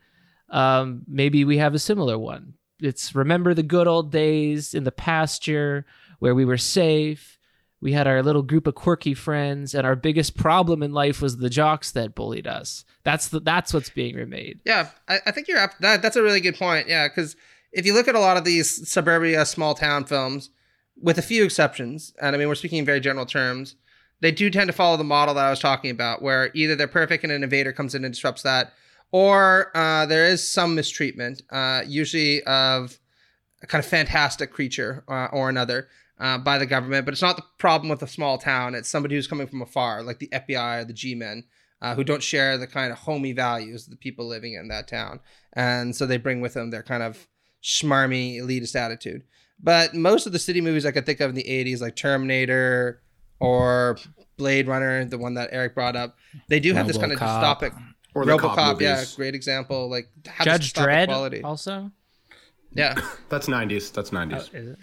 Um, 0.50 1.02
maybe 1.06 1.44
we 1.44 1.58
have 1.58 1.74
a 1.74 1.78
similar 1.78 2.18
one. 2.18 2.54
It's 2.80 3.14
remember 3.14 3.54
the 3.54 3.62
good 3.62 3.86
old 3.86 4.10
days 4.10 4.74
in 4.74 4.84
the 4.84 4.92
pasture 4.92 5.86
where 6.18 6.34
we 6.34 6.44
were 6.44 6.58
safe. 6.58 7.37
We 7.80 7.92
had 7.92 8.08
our 8.08 8.22
little 8.22 8.42
group 8.42 8.66
of 8.66 8.74
quirky 8.74 9.14
friends, 9.14 9.74
and 9.74 9.86
our 9.86 9.94
biggest 9.94 10.36
problem 10.36 10.82
in 10.82 10.92
life 10.92 11.22
was 11.22 11.36
the 11.36 11.50
jocks 11.50 11.92
that 11.92 12.14
bullied 12.14 12.46
us. 12.46 12.84
That's 13.04 13.28
the 13.28 13.40
that's 13.40 13.72
what's 13.72 13.90
being 13.90 14.16
remade. 14.16 14.60
Yeah, 14.64 14.88
I, 15.08 15.20
I 15.26 15.30
think 15.30 15.46
you're 15.46 15.58
up. 15.58 15.78
That, 15.80 16.02
that's 16.02 16.16
a 16.16 16.22
really 16.22 16.40
good 16.40 16.56
point. 16.56 16.88
Yeah, 16.88 17.06
because 17.08 17.36
if 17.72 17.86
you 17.86 17.94
look 17.94 18.08
at 18.08 18.14
a 18.14 18.20
lot 18.20 18.36
of 18.36 18.44
these 18.44 18.88
suburbia 18.88 19.44
small 19.46 19.74
town 19.74 20.04
films, 20.04 20.50
with 21.00 21.18
a 21.18 21.22
few 21.22 21.44
exceptions, 21.44 22.14
and 22.20 22.34
I 22.34 22.38
mean 22.38 22.48
we're 22.48 22.56
speaking 22.56 22.78
in 22.78 22.84
very 22.84 23.00
general 23.00 23.26
terms, 23.26 23.76
they 24.20 24.32
do 24.32 24.50
tend 24.50 24.68
to 24.68 24.72
follow 24.72 24.96
the 24.96 25.04
model 25.04 25.34
that 25.34 25.46
I 25.46 25.50
was 25.50 25.60
talking 25.60 25.90
about, 25.90 26.20
where 26.22 26.50
either 26.54 26.74
they're 26.74 26.88
perfect 26.88 27.22
and 27.22 27.32
an 27.32 27.44
invader 27.44 27.72
comes 27.72 27.94
in 27.94 28.04
and 28.04 28.12
disrupts 28.12 28.42
that, 28.42 28.72
or 29.12 29.70
uh, 29.76 30.06
there 30.06 30.24
is 30.24 30.46
some 30.46 30.74
mistreatment, 30.74 31.42
uh, 31.50 31.82
usually 31.86 32.42
of 32.42 32.98
a 33.62 33.66
kind 33.66 33.82
of 33.82 33.88
fantastic 33.88 34.52
creature 34.52 35.04
uh, 35.08 35.28
or 35.32 35.48
another. 35.48 35.88
Uh, 36.20 36.36
by 36.36 36.58
the 36.58 36.66
government, 36.66 37.04
but 37.04 37.14
it's 37.14 37.22
not 37.22 37.36
the 37.36 37.44
problem 37.58 37.88
with 37.88 38.02
a 38.02 38.06
small 38.08 38.38
town. 38.38 38.74
It's 38.74 38.88
somebody 38.88 39.14
who's 39.14 39.28
coming 39.28 39.46
from 39.46 39.62
afar, 39.62 40.02
like 40.02 40.18
the 40.18 40.26
FBI 40.32 40.80
or 40.80 40.84
the 40.84 40.92
G-men, 40.92 41.44
uh, 41.80 41.94
who 41.94 42.02
don't 42.02 42.22
share 42.24 42.58
the 42.58 42.66
kind 42.66 42.90
of 42.90 42.98
homey 42.98 43.32
values 43.32 43.84
of 43.86 43.90
the 43.90 43.96
people 43.96 44.26
living 44.26 44.54
in 44.54 44.66
that 44.66 44.88
town. 44.88 45.20
And 45.52 45.94
so 45.94 46.06
they 46.06 46.16
bring 46.16 46.40
with 46.40 46.54
them 46.54 46.70
their 46.70 46.82
kind 46.82 47.04
of 47.04 47.28
schmarmy 47.62 48.40
elitist 48.40 48.74
attitude. 48.74 49.22
But 49.62 49.94
most 49.94 50.26
of 50.26 50.32
the 50.32 50.38
city 50.38 50.60
movies 50.60 50.86
I 50.86 50.90
could 50.90 51.06
think 51.06 51.20
of 51.20 51.30
in 51.30 51.36
the 51.36 51.44
80s, 51.44 51.80
like 51.80 51.94
Terminator 51.96 53.00
or 53.40 53.98
Blade 54.36 54.66
Runner, 54.66 55.04
the 55.04 55.18
one 55.18 55.34
that 55.34 55.50
Eric 55.52 55.74
brought 55.74 55.96
up, 55.96 56.16
they 56.48 56.60
do 56.60 56.74
have 56.74 56.86
this 56.86 56.98
kind 56.98 57.12
of 57.12 57.18
RoboCop. 57.18 57.60
dystopic. 57.60 57.82
Or 58.14 58.24
the 58.24 58.38
cop 58.38 58.58
RoboCop, 58.58 58.80
yeah, 58.80 59.04
great 59.16 59.34
example. 59.34 59.88
Like 59.88 60.08
have 60.26 60.44
Judge 60.44 60.72
Dredd 60.72 61.06
quality. 61.06 61.42
also. 61.42 61.92
Yeah, 62.72 63.00
That's 63.28 63.46
90s. 63.46 63.92
That's 63.92 64.10
90s. 64.10 64.54
Is 64.54 64.76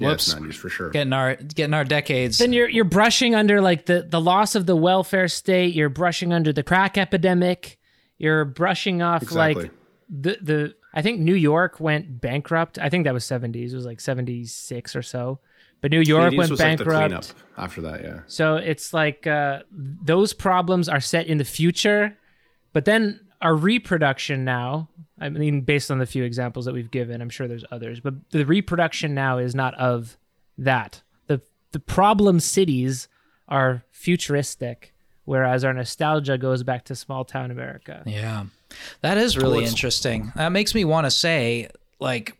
it? 0.00 0.04
Yeah, 0.06 0.12
it's 0.12 0.34
90s 0.34 0.54
for 0.54 0.68
sure. 0.68 0.90
Getting 0.90 1.12
our 1.12 1.34
getting 1.36 1.74
our 1.74 1.84
decades. 1.84 2.38
then 2.38 2.52
you're 2.52 2.68
you're 2.68 2.84
brushing 2.84 3.34
under 3.34 3.60
like 3.60 3.86
the 3.86 4.02
the 4.08 4.20
loss 4.20 4.54
of 4.54 4.66
the 4.66 4.76
welfare 4.76 5.28
state. 5.28 5.74
You're 5.74 5.88
brushing 5.88 6.32
under 6.32 6.52
the 6.52 6.62
crack 6.62 6.96
epidemic. 6.98 7.78
You're 8.18 8.44
brushing 8.44 9.02
off 9.02 9.22
Exactly. 9.22 9.62
like 9.64 9.72
the 10.08 10.38
the. 10.42 10.74
I 10.92 11.02
think 11.02 11.20
New 11.20 11.34
York 11.36 11.78
went 11.78 12.20
bankrupt. 12.20 12.76
I 12.78 12.88
think 12.88 13.04
that 13.04 13.14
was 13.14 13.24
70s. 13.24 13.70
It 13.70 13.74
was 13.76 13.86
like 13.86 14.00
76 14.00 14.96
or 14.96 15.02
so. 15.02 15.38
But 15.80 15.92
New 15.92 16.00
York 16.00 16.32
80s 16.32 16.36
went 16.36 16.50
was 16.50 16.58
like 16.60 16.78
the 16.78 16.84
bankrupt. 16.84 17.08
cleanup 17.08 17.24
after 17.56 17.80
that, 17.82 18.02
yeah. 18.02 18.20
So 18.26 18.56
it's 18.56 18.92
like 18.92 19.26
uh, 19.26 19.60
those 19.70 20.32
problems 20.32 20.88
are 20.88 20.98
set 21.00 21.26
in 21.28 21.38
the 21.38 21.44
future, 21.44 22.18
but 22.72 22.84
then 22.86 23.20
our 23.42 23.54
reproduction 23.54 24.44
now. 24.44 24.88
I 25.18 25.28
mean, 25.28 25.62
based 25.62 25.90
on 25.90 25.98
the 25.98 26.06
few 26.06 26.24
examples 26.24 26.64
that 26.64 26.74
we've 26.74 26.90
given, 26.90 27.20
I'm 27.22 27.30
sure 27.30 27.46
there's 27.48 27.64
others, 27.70 28.00
but 28.00 28.14
the 28.30 28.44
reproduction 28.44 29.14
now 29.14 29.38
is 29.38 29.54
not 29.54 29.74
of 29.74 30.16
that. 30.58 31.02
the 31.26 31.40
The 31.72 31.80
problem 31.80 32.40
cities 32.40 33.08
are 33.48 33.82
futuristic, 33.90 34.94
whereas 35.24 35.64
our 35.64 35.72
nostalgia 35.72 36.38
goes 36.38 36.62
back 36.62 36.84
to 36.86 36.94
small 36.94 37.24
town 37.24 37.50
America. 37.50 38.02
Yeah. 38.06 38.44
That 39.00 39.18
is 39.18 39.36
really 39.36 39.58
it's- 39.58 39.72
interesting. 39.72 40.32
That 40.36 40.50
makes 40.52 40.74
me 40.74 40.84
want 40.84 41.06
to 41.06 41.10
say 41.10 41.68
like 41.98 42.36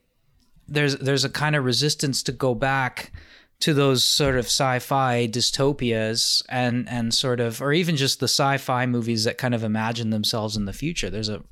there's 0.69 0.97
there's 0.99 1.25
a 1.25 1.29
kind 1.31 1.57
of 1.57 1.65
resistance 1.65 2.23
to 2.25 2.33
go 2.33 2.55
back 2.55 3.13
to 3.61 3.75
those 3.75 4.03
sort 4.03 4.37
of 4.37 4.47
sci-fi 4.47 5.29
dystopias 5.29 6.43
and 6.49 6.89
and 6.89 7.13
sort 7.15 7.41
of 7.41 7.61
or 7.61 7.73
even 7.73 7.97
just 7.97 8.21
the 8.21 8.25
sci-fi 8.25 8.87
movies 8.87 9.25
that 9.25 9.39
kind 9.39 9.55
of 9.55 9.63
imagine 9.63 10.11
themselves 10.11 10.57
in 10.57 10.65
the 10.65 10.73
future. 10.73 11.11
There's 11.11 11.29
a 11.29 11.43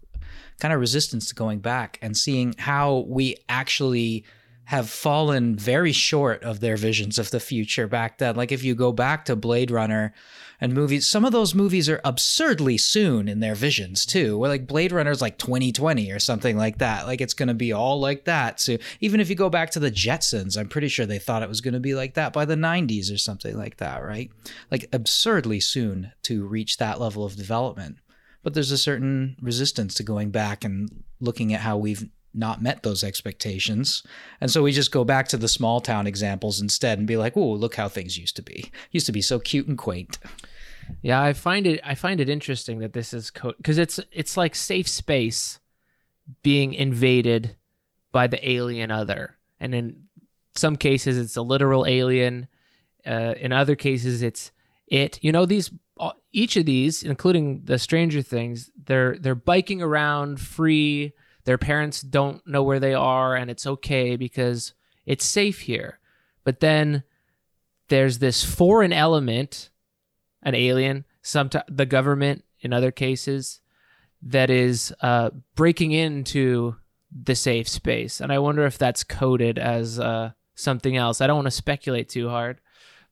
kind 0.59 0.75
of 0.75 0.81
resistance 0.81 1.29
to 1.29 1.35
going 1.35 1.61
back 1.61 1.99
and 2.03 2.17
seeing 2.17 2.55
how 2.59 3.05
we 3.09 3.37
actually 3.49 4.25
have 4.65 4.91
fallen 4.91 5.57
very 5.57 5.93
short 5.93 6.43
of 6.43 6.61
their 6.61 6.77
visions 6.77 7.19
of 7.19 7.31
the 7.31 7.41
future 7.41 7.87
back 7.87 8.19
then. 8.19 8.37
Like 8.37 8.53
if 8.53 8.63
you 8.63 8.75
go 8.75 8.93
back 8.93 9.25
to 9.27 9.37
Blade 9.37 9.71
Runner 9.71 10.13
and 10.61 10.75
movies, 10.75 11.09
some 11.09 11.25
of 11.25 11.33
those 11.33 11.55
movies 11.55 11.89
are 11.89 12.01
absurdly 12.05 12.79
soon 12.79 13.29
in 13.29 13.41
their 13.41 13.55
visions 13.55 14.05
too. 14.05 14.37
Where 14.37 14.51
like 14.51 14.67
Blade 14.67 14.93
Runner's 14.93 15.23
like 15.23 15.39
2020 15.39 16.11
or 16.11 16.19
something 16.19 16.57
like 16.57 16.79
that. 16.79 17.07
Like 17.07 17.21
it's 17.21 17.35
gonna 17.35 17.55
be 17.55 17.73
all 17.73 18.01
like 18.01 18.25
that. 18.25 18.61
So 18.61 18.79
even 19.01 19.21
if 19.21 19.29
you 19.29 19.37
go 19.37 19.51
back 19.51 19.71
to 19.73 19.81
the 19.81 19.91
Jetsons, 19.91 20.59
I'm 20.59 20.69
pretty 20.69 20.89
sure 20.89 21.07
they 21.07 21.19
thought 21.19 21.43
it 21.43 21.49
was 21.49 21.61
gonna 21.61 21.81
be 21.81 21.95
like 21.95 22.15
that 22.15 22.33
by 22.33 22.45
the 22.45 22.57
90s 22.57 23.13
or 23.13 23.19
something 23.19 23.57
like 23.57 23.77
that, 23.77 24.03
right? 24.03 24.31
Like 24.71 24.89
absurdly 24.93 25.61
soon 25.61 26.13
to 26.25 26.47
reach 26.47 26.79
that 26.79 27.01
level 27.01 27.25
of 27.25 27.37
development. 27.37 27.99
But 28.43 28.55
there's 28.55 28.73
a 28.73 28.79
certain 28.79 29.37
resistance 29.41 29.95
to 29.95 30.03
going 30.03 30.31
back 30.31 30.65
and 30.65 31.05
looking 31.21 31.53
at 31.53 31.61
how 31.61 31.77
we've 31.77 32.09
not 32.35 32.63
met 32.63 32.83
those 32.83 33.03
expectations. 33.03 34.03
And 34.41 34.51
so 34.51 34.63
we 34.63 34.73
just 34.73 34.93
go 34.93 35.05
back 35.05 35.29
to 35.29 35.37
the 35.37 35.49
small 35.49 35.81
town 35.81 36.07
examples 36.07 36.61
instead 36.61 36.99
and 36.99 37.07
be 37.07 37.17
like, 37.17 37.37
"Oh, 37.37 37.53
look 37.53 37.77
how 37.77 37.89
things 37.89 38.19
used 38.19 38.37
to 38.37 38.43
be. 38.43 38.71
Used 38.91 39.07
to 39.07 39.13
be 39.13 39.23
so 39.23 39.39
cute 39.39 39.67
and 39.67 39.79
quaint." 39.79 40.19
Yeah, 41.03 41.23
I 41.23 41.33
find 41.33 41.67
it 41.67 41.81
I 41.85 41.95
find 41.95 42.21
it 42.21 42.29
interesting 42.29 42.79
that 42.81 42.93
this 42.93 43.13
is 43.13 43.31
because 43.31 43.79
it's 43.79 44.01
it's 44.13 44.37
like 44.37 44.55
safe 44.55 44.89
space 44.89 45.59
being 46.43 46.75
invaded 46.75 47.57
by 48.13 48.27
the 48.27 48.49
alien 48.49 48.91
other, 48.91 49.37
and 49.61 49.75
in 49.75 50.05
some 50.55 50.77
cases 50.77 51.19
it's 51.19 51.37
a 51.37 51.43
literal 51.43 51.87
alien. 51.87 52.49
Uh, 53.07 53.35
in 53.39 53.53
other 53.53 53.77
cases, 53.77 54.23
it's 54.23 54.51
it. 54.87 55.19
You 55.23 55.33
know 55.33 55.47
these 55.47 55.71
each 56.33 56.57
of 56.57 56.67
these, 56.67 57.03
including 57.03 57.63
the 57.65 57.79
Stranger 57.79 58.23
Things, 58.23 58.71
they're 58.85 59.17
they're 59.19 59.35
biking 59.35 59.83
around 59.83 60.41
free. 60.41 61.13
Their 61.49 61.57
parents 61.57 62.03
don't 62.03 62.47
know 62.47 62.63
where 62.63 62.79
they 62.79 62.93
are, 62.93 63.35
and 63.35 63.51
it's 63.51 63.67
okay 63.67 64.17
because 64.17 64.75
it's 65.07 65.25
safe 65.25 65.61
here. 65.61 65.99
But 66.45 66.61
then 66.61 67.05
there's 67.89 68.19
this 68.19 68.45
foreign 68.45 68.93
element 68.93 69.71
an 70.43 70.55
alien, 70.55 71.07
sometimes 71.23 71.65
the 71.71 71.87
government 71.87 72.45
in 72.61 72.75
other 72.75 72.91
cases, 72.91 73.63
that 74.21 74.51
is 74.51 74.93
uh, 75.01 75.31
breaking 75.55 75.93
into 75.93 76.77
the 77.11 77.35
safe 77.35 77.67
space. 77.67 78.21
And 78.21 78.31
I 78.31 78.41
wonder 78.41 78.67
if 78.67 78.77
that's 78.77 79.03
coded 79.03 79.59
as 79.59 79.99
uh, 79.99 80.33
something 80.55 80.99
else. 80.99 81.23
I 81.23 81.27
don't 81.27 81.37
want 81.37 81.47
to 81.47 81.51
speculate 81.51 82.11
too 82.11 82.29
hard, 82.29 82.61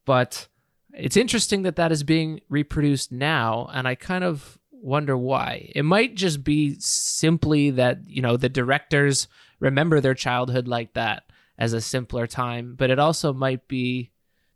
but 0.05 0.47
it's 0.93 1.17
interesting 1.17 1.63
that 1.63 1.77
that 1.77 1.91
is 1.91 2.03
being 2.03 2.43
reproduced 2.51 3.11
now. 3.11 3.71
And 3.73 3.89
I 3.89 3.95
kind 3.95 4.25
of 4.25 4.59
wonder 4.87 5.17
why. 5.17 5.71
It 5.75 5.85
might 5.85 6.15
just 6.15 6.45
be 6.45 6.77
simply 6.79 7.71
that, 7.71 7.99
you 8.07 8.23
know, 8.23 8.37
the 8.37 8.49
directors 8.49 9.27
remember 9.59 10.01
their 10.01 10.15
childhood 10.15 10.69
like 10.69 10.95
that 10.95 11.25
as 11.59 11.73
a 11.73 11.81
simpler 11.81 12.27
time, 12.27 12.75
but 12.79 12.91
it 12.91 12.99
also 12.99 13.33
might 13.33 13.67
be 13.67 14.13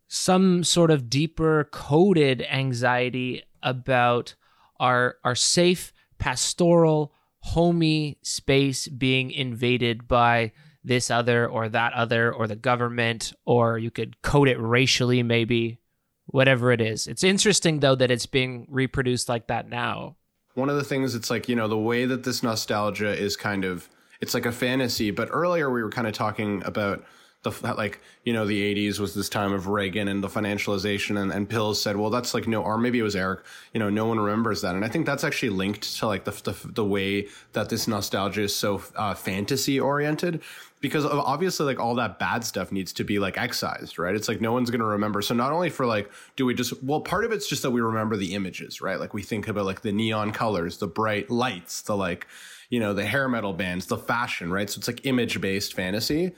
some 0.07 0.62
sort 0.62 0.90
of 0.90 1.11
deeper 1.11 1.69
coded 1.73 2.47
anxiety 2.51 3.43
about 3.62 4.35
our 4.79 5.16
our 5.25 5.35
safe 5.35 5.93
pastoral 6.19 7.12
homey 7.40 8.19
space 8.23 8.87
being 8.88 9.31
invaded 9.31 10.07
by 10.07 10.53
this 10.85 11.11
other 11.11 11.47
or 11.47 11.69
that 11.69 11.93
other 11.93 12.33
or 12.33 12.47
the 12.47 12.57
government 12.57 13.33
or 13.45 13.79
you 13.79 13.90
could 13.90 14.21
code 14.23 14.49
it 14.49 14.59
racially 14.59 15.23
maybe 15.23 15.79
whatever 16.27 16.73
it 16.73 16.81
is 16.81 17.07
it's 17.07 17.25
interesting 17.25 17.81
though 17.81 17.95
that 17.95 18.11
it's 18.11 18.27
being 18.27 18.66
reproduced 18.69 19.29
like 19.29 19.47
that 19.47 19.69
now 19.69 20.16
One 20.54 20.68
of 20.68 20.76
the 20.76 20.84
things 20.84 21.14
it's 21.14 21.30
like, 21.30 21.48
you 21.48 21.56
know, 21.56 21.68
the 21.68 21.78
way 21.78 22.06
that 22.06 22.24
this 22.24 22.42
nostalgia 22.42 23.16
is 23.16 23.36
kind 23.36 23.64
of 23.64 23.88
it's 24.20 24.34
like 24.34 24.46
a 24.46 24.52
fantasy, 24.52 25.10
but 25.10 25.28
earlier 25.30 25.70
we 25.70 25.82
were 25.82 25.90
kind 25.90 26.06
of 26.06 26.12
talking 26.12 26.62
about 26.64 27.04
the 27.42 27.50
like, 27.74 28.00
you 28.24 28.35
know, 28.35 28.46
the 28.46 28.74
80s 28.74 28.98
was 28.98 29.14
this 29.14 29.31
time 29.31 29.53
of 29.55 29.66
Reagan 29.66 30.09
and 30.09 30.22
the 30.22 30.29
financialization 30.29 31.18
and, 31.20 31.33
and 31.33 31.48
Pills 31.48 31.81
said, 31.81 31.96
well, 31.96 32.11
that's 32.11 32.35
like 32.35 32.46
no 32.46 32.62
or 32.62 32.76
maybe 32.76 32.98
it 32.98 33.03
was 33.03 33.16
Eric, 33.16 33.40
you 33.72 33.81
know, 33.81 33.88
no 33.88 34.05
one 34.07 34.20
remembers 34.20 34.61
that. 34.61 34.74
And 34.74 34.85
I 34.85 34.88
think 34.88 35.07
that's 35.07 35.24
actually 35.24 35.48
linked 35.50 35.96
to 35.98 36.07
like 36.07 36.24
the 36.24 36.33
the, 36.33 36.72
the 36.72 36.85
way 36.85 37.29
that 37.53 37.70
this 37.70 37.88
nostalgia 37.88 38.42
is 38.42 38.55
so 38.55 38.83
uh, 38.94 39.14
fantasy 39.14 39.81
oriented 39.81 40.42
because 40.83 41.07
obviously 41.07 41.64
like 41.64 41.81
all 41.81 41.94
that 41.94 42.18
bad 42.18 42.44
stuff 42.44 42.72
needs 42.72 42.92
to 42.92 43.05
be 43.05 43.18
like 43.18 43.38
excised 43.38 43.98
right? 43.98 44.14
It's 44.14 44.29
like 44.29 44.42
no 44.42 44.53
one's 44.53 44.68
going 44.70 44.81
to 44.81 44.87
remember. 44.87 45.22
So 45.22 45.35
not 45.35 45.53
only 45.53 45.70
for 45.70 45.87
like 45.87 46.11
do 46.37 46.44
we 46.44 46.53
just 46.53 46.83
well 46.83 47.00
part 47.00 47.24
of 47.24 47.33
it's 47.33 47.48
just 47.48 47.62
that 47.62 47.70
we 47.70 47.81
remember 47.81 48.18
the 48.18 48.35
images 48.35 48.83
right? 48.83 49.00
Like 49.00 49.14
we 49.14 49.22
think 49.22 49.48
about 49.48 49.64
like 49.64 49.81
the 49.81 49.92
neon 49.92 50.33
colors 50.33 50.76
the 50.76 50.87
bright 50.87 51.31
lights 51.31 51.81
the 51.81 51.96
like 51.96 52.26
you 52.68 52.81
know 52.81 52.92
the 52.92 53.07
hair 53.07 53.31
metal 53.31 53.55
bands 53.55 53.87
the 53.87 53.96
fashion 53.96 54.50
right? 54.50 54.68
So 54.68 54.79
it's 54.79 54.88
like 54.88 55.07
image 55.07 55.40
based 55.40 55.72
fantasy 55.72 56.35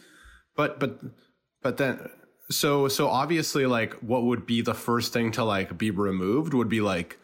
but 0.56 0.78
but 0.78 0.98
but 1.62 1.76
then 1.76 2.08
so 2.50 2.88
so 2.88 3.08
obviously 3.08 3.66
like 3.66 3.94
what 3.94 4.24
would 4.24 4.46
be 4.46 4.60
the 4.60 4.74
first 4.74 5.12
thing 5.12 5.30
to 5.32 5.44
like 5.44 5.76
be 5.78 5.90
removed 5.90 6.54
would 6.54 6.68
be 6.68 6.80
like 6.80 7.18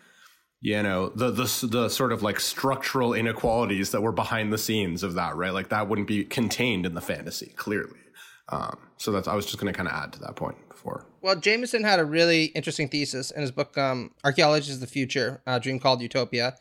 you 0.60 0.82
know 0.82 1.10
the 1.10 1.30
the 1.30 1.66
the 1.70 1.88
sort 1.88 2.12
of 2.12 2.22
like 2.22 2.40
structural 2.40 3.14
inequalities 3.14 3.90
that 3.90 4.02
were 4.02 4.12
behind 4.12 4.52
the 4.52 4.58
scenes 4.58 5.02
of 5.02 5.14
that 5.14 5.36
right? 5.36 5.52
Like 5.52 5.68
that 5.68 5.88
wouldn't 5.88 6.08
be 6.08 6.24
contained 6.24 6.86
in 6.86 6.94
the 6.94 7.00
fantasy 7.00 7.52
clearly. 7.56 8.00
Um 8.48 8.78
so 8.96 9.12
that's 9.12 9.28
i 9.28 9.34
was 9.34 9.46
just 9.46 9.58
going 9.58 9.72
to 9.72 9.76
kind 9.76 9.88
of 9.88 9.94
add 9.94 10.12
to 10.12 10.20
that 10.20 10.36
point 10.36 10.56
before. 10.68 11.06
Well, 11.20 11.36
Jameson 11.36 11.84
had 11.84 11.98
a 11.98 12.04
really 12.04 12.46
interesting 12.46 12.88
thesis 12.88 13.30
in 13.30 13.42
his 13.42 13.50
book, 13.50 13.76
um, 13.76 14.12
Archaeology 14.24 14.70
is 14.70 14.80
the 14.80 14.86
Future, 14.86 15.42
a 15.46 15.58
dream 15.58 15.78
called 15.80 16.00
Utopia, 16.00 16.56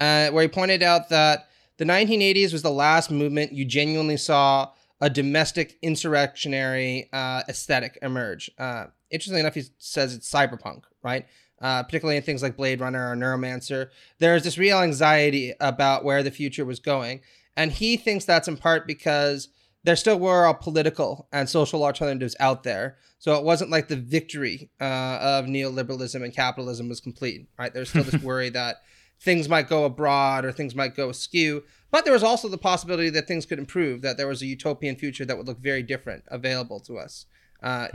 uh, 0.00 0.28
where 0.30 0.42
he 0.42 0.48
pointed 0.48 0.82
out 0.82 1.08
that 1.08 1.48
the 1.78 1.84
1980s 1.84 2.52
was 2.52 2.62
the 2.62 2.70
last 2.70 3.10
movement 3.10 3.52
you 3.52 3.64
genuinely 3.64 4.16
saw 4.16 4.70
a 5.02 5.10
domestic 5.10 5.76
insurrectionary 5.82 7.10
uh, 7.12 7.42
aesthetic 7.48 7.98
emerge. 8.02 8.48
Uh, 8.56 8.86
interestingly 9.10 9.40
enough, 9.40 9.54
he 9.54 9.64
says 9.76 10.14
it's 10.14 10.32
cyberpunk, 10.32 10.84
right? 11.02 11.26
Uh, 11.60 11.82
particularly 11.82 12.16
in 12.16 12.22
things 12.22 12.40
like 12.42 12.56
Blade 12.56 12.80
Runner 12.80 13.10
or 13.10 13.16
Neuromancer. 13.16 13.88
There's 14.20 14.44
this 14.44 14.58
real 14.58 14.78
anxiety 14.78 15.54
about 15.60 16.04
where 16.04 16.22
the 16.22 16.30
future 16.30 16.64
was 16.64 16.78
going. 16.78 17.20
And 17.56 17.72
he 17.72 17.96
thinks 17.96 18.24
that's 18.24 18.46
in 18.46 18.56
part 18.56 18.86
because 18.86 19.48
there 19.82 19.96
still 19.96 20.20
were 20.20 20.46
all 20.46 20.54
political 20.54 21.28
and 21.32 21.48
social 21.48 21.82
alternatives 21.82 22.36
out 22.38 22.62
there. 22.62 22.96
So 23.18 23.34
it 23.34 23.44
wasn't 23.44 23.72
like 23.72 23.88
the 23.88 23.96
victory 23.96 24.70
uh, 24.80 25.18
of 25.20 25.46
neoliberalism 25.46 26.22
and 26.22 26.32
capitalism 26.32 26.88
was 26.88 27.00
complete, 27.00 27.48
right? 27.58 27.74
There's 27.74 27.88
still 27.88 28.04
this 28.04 28.22
worry 28.22 28.50
that 28.50 28.76
things 29.22 29.48
might 29.48 29.68
go 29.68 29.84
abroad 29.84 30.44
or 30.44 30.50
things 30.50 30.74
might 30.74 30.96
go 30.96 31.08
askew. 31.08 31.62
But 31.92 32.04
there 32.04 32.12
was 32.12 32.24
also 32.24 32.48
the 32.48 32.58
possibility 32.58 33.08
that 33.10 33.28
things 33.28 33.46
could 33.46 33.58
improve, 33.58 34.02
that 34.02 34.16
there 34.16 34.26
was 34.26 34.42
a 34.42 34.46
utopian 34.46 34.96
future 34.96 35.24
that 35.24 35.36
would 35.36 35.46
look 35.46 35.60
very 35.60 35.82
different 35.82 36.24
available 36.28 36.80
to 36.80 36.98
us 36.98 37.26
uh, 37.62 37.86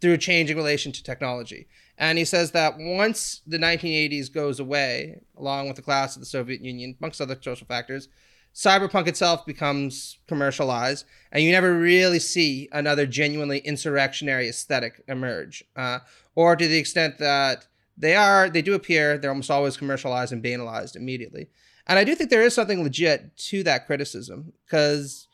through 0.00 0.14
a 0.14 0.18
change 0.18 0.50
in 0.50 0.56
relation 0.56 0.90
to 0.90 1.04
technology. 1.04 1.68
And 1.96 2.18
he 2.18 2.24
says 2.24 2.50
that 2.50 2.74
once 2.78 3.42
the 3.46 3.58
1980s 3.58 4.32
goes 4.32 4.58
away, 4.58 5.20
along 5.36 5.68
with 5.68 5.76
the 5.76 5.82
collapse 5.82 6.16
of 6.16 6.20
the 6.20 6.26
Soviet 6.26 6.62
Union, 6.62 6.96
amongst 6.98 7.20
other 7.20 7.38
social 7.40 7.66
factors, 7.66 8.08
cyberpunk 8.52 9.06
itself 9.06 9.46
becomes 9.46 10.18
commercialized, 10.26 11.04
and 11.30 11.44
you 11.44 11.52
never 11.52 11.78
really 11.78 12.18
see 12.18 12.68
another 12.72 13.06
genuinely 13.06 13.58
insurrectionary 13.58 14.48
aesthetic 14.48 15.04
emerge. 15.06 15.62
Uh, 15.76 16.00
or 16.34 16.56
to 16.56 16.66
the 16.66 16.78
extent 16.78 17.18
that 17.18 17.66
they 18.00 18.16
are, 18.16 18.48
they 18.48 18.62
do 18.62 18.74
appear, 18.74 19.18
they're 19.18 19.30
almost 19.30 19.50
always 19.50 19.76
commercialized 19.76 20.32
and 20.32 20.42
banalized 20.42 20.96
immediately. 20.96 21.48
And 21.86 21.98
I 21.98 22.04
do 22.04 22.14
think 22.14 22.30
there 22.30 22.42
is 22.42 22.54
something 22.54 22.82
legit 22.82 23.36
to 23.36 23.62
that 23.64 23.86
criticism 23.86 24.52
because 24.64 25.28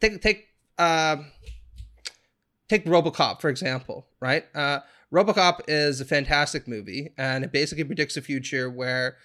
take 0.00 0.20
take 0.20 0.48
uh, 0.78 1.16
take 2.68 2.84
RoboCop 2.84 3.40
for 3.40 3.48
example, 3.48 4.06
right? 4.20 4.44
Uh, 4.54 4.80
RoboCop 5.12 5.60
is 5.68 6.00
a 6.00 6.06
fantastic 6.06 6.66
movie, 6.66 7.12
and 7.18 7.44
it 7.44 7.52
basically 7.52 7.84
predicts 7.84 8.16
a 8.16 8.22
future 8.22 8.70
where 8.70 9.16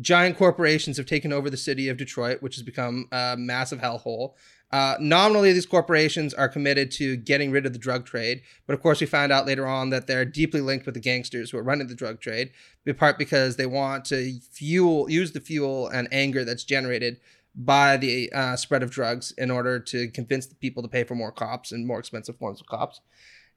giant 0.00 0.38
corporations 0.38 0.96
have 0.96 1.06
taken 1.06 1.32
over 1.32 1.50
the 1.50 1.56
city 1.56 1.88
of 1.88 1.96
Detroit, 1.98 2.42
which 2.42 2.56
has 2.56 2.62
become 2.62 3.06
a 3.12 3.36
massive 3.38 3.78
hellhole. 3.78 4.34
Uh, 4.74 4.96
nominally, 4.98 5.52
these 5.52 5.66
corporations 5.66 6.34
are 6.34 6.48
committed 6.48 6.90
to 6.90 7.16
getting 7.16 7.52
rid 7.52 7.64
of 7.64 7.72
the 7.72 7.78
drug 7.78 8.04
trade, 8.04 8.42
but 8.66 8.74
of 8.74 8.82
course, 8.82 9.00
we 9.00 9.06
found 9.06 9.30
out 9.30 9.46
later 9.46 9.68
on 9.68 9.90
that 9.90 10.08
they're 10.08 10.24
deeply 10.24 10.60
linked 10.60 10.84
with 10.84 10.96
the 10.96 11.00
gangsters 11.00 11.50
who 11.50 11.56
are 11.56 11.62
running 11.62 11.86
the 11.86 11.94
drug 11.94 12.20
trade, 12.20 12.50
in 12.84 12.92
part 12.96 13.16
because 13.16 13.54
they 13.54 13.66
want 13.66 14.04
to 14.04 14.40
fuel, 14.50 15.08
use 15.08 15.30
the 15.30 15.38
fuel 15.38 15.86
and 15.86 16.08
anger 16.10 16.44
that's 16.44 16.64
generated 16.64 17.20
by 17.54 17.96
the 17.96 18.32
uh, 18.32 18.56
spread 18.56 18.82
of 18.82 18.90
drugs 18.90 19.30
in 19.38 19.48
order 19.48 19.78
to 19.78 20.08
convince 20.08 20.46
the 20.46 20.56
people 20.56 20.82
to 20.82 20.88
pay 20.88 21.04
for 21.04 21.14
more 21.14 21.30
cops 21.30 21.70
and 21.70 21.86
more 21.86 22.00
expensive 22.00 22.36
forms 22.36 22.60
of 22.60 22.66
cops. 22.66 23.00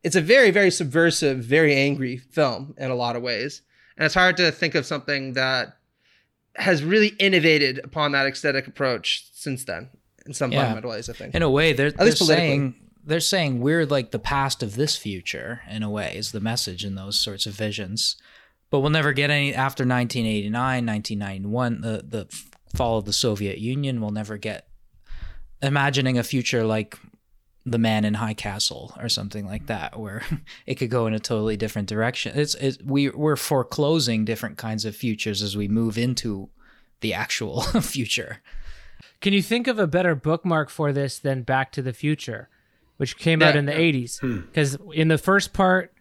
It's 0.03 0.15
a 0.15 0.21
very, 0.21 0.51
very 0.51 0.69
subversive, 0.69 1.39
very 1.39 1.75
angry 1.75 2.17
film 2.17 2.75
in 2.77 2.91
a 2.91 2.95
lot 2.95 3.15
of 3.15 3.23
ways, 3.23 3.63
and 3.97 4.06
it's 4.06 4.13
hard 4.13 4.38
to 4.38 4.51
think 4.51 4.75
of 4.75 4.86
something 4.86 5.34
that 5.34 5.80
has 6.58 6.84
really 6.84 7.15
innovated 7.17 7.80
upon 7.84 8.12
that 8.12 8.27
aesthetic 8.27 8.67
approach 8.67 9.30
since 9.34 9.63
then 9.63 9.89
in 10.28 10.34
some 10.34 10.52
Yeah. 10.52 10.60
fundamental 10.63 10.92
ways. 10.92 11.10
I 11.10 11.13
think. 11.13 11.34
In 11.34 11.42
a 11.42 11.50
way, 11.50 11.74
they're, 11.74 11.92
they're 11.92 12.12
saying 12.12 12.76
they're 13.04 13.20
saying 13.22 13.62
we're 13.62 13.86
like 13.86 14.12
the 14.12 14.20
past 14.20 14.62
of 14.62 14.76
this 14.76 14.96
future. 14.98 15.62
In 15.70 15.82
a 15.84 15.90
way, 15.90 16.13
is 16.16 16.32
the 16.32 16.42
message 16.42 16.84
in 16.86 16.96
those 16.96 17.20
sorts 17.20 17.46
of 17.46 17.54
visions. 17.54 18.18
But 18.70 18.82
we'll 18.82 18.90
never 18.90 19.13
get 19.13 19.30
any 19.30 19.54
after 19.54 19.84
1989, 19.86 20.86
1991, 20.86 21.82
the 21.82 22.04
the 22.08 22.28
fall 22.76 22.98
of 23.00 23.06
the 23.06 23.13
Soviet 23.13 23.60
Union. 23.60 24.02
We'll 24.02 24.12
never 24.12 24.38
get 24.38 24.68
imagining 25.62 26.18
a 26.18 26.24
future 26.24 26.66
like 26.66 26.98
the 27.66 27.78
Man 27.78 28.06
in 28.06 28.13
High 28.13 28.34
Castle 28.34 28.94
or 29.00 29.10
something 29.10 29.46
like 29.46 29.68
that, 29.68 30.00
where 30.00 30.22
it 30.66 30.76
could 30.76 30.90
go 30.90 31.08
in 31.08 31.13
a 31.13 31.20
totally 31.20 31.58
different 31.58 31.90
direction. 31.90 32.38
It's, 32.38 32.56
it's 32.56 32.78
we 32.84 33.10
we're 33.10 33.36
foreclosing 33.36 34.26
different 34.26 34.58
kinds 34.58 34.86
of 34.86 34.96
futures 34.96 35.42
as 35.42 35.56
we 35.58 35.68
move 35.68 35.98
into 35.98 36.50
the 37.02 37.13
actual 37.13 37.62
future. 37.82 38.40
Can 39.21 39.34
you 39.34 39.41
think 39.41 39.67
of 39.67 39.80
a 39.80 39.88
better 39.88 40.15
bookmark 40.15 40.69
for 40.69 40.93
this 40.93 41.19
than 41.19 41.41
Back 41.41 41.71
to 41.73 41.82
the 41.82 41.93
Future, 41.93 42.49
which 42.97 43.17
came 43.17 43.41
out 43.41 43.56
in 43.56 43.65
the 43.65 43.73
yeah. 43.73 43.91
80s? 43.93 44.21
Because 44.47 44.77
in 44.93 45.08
the 45.08 45.17
first 45.17 45.53
part, 45.53 45.93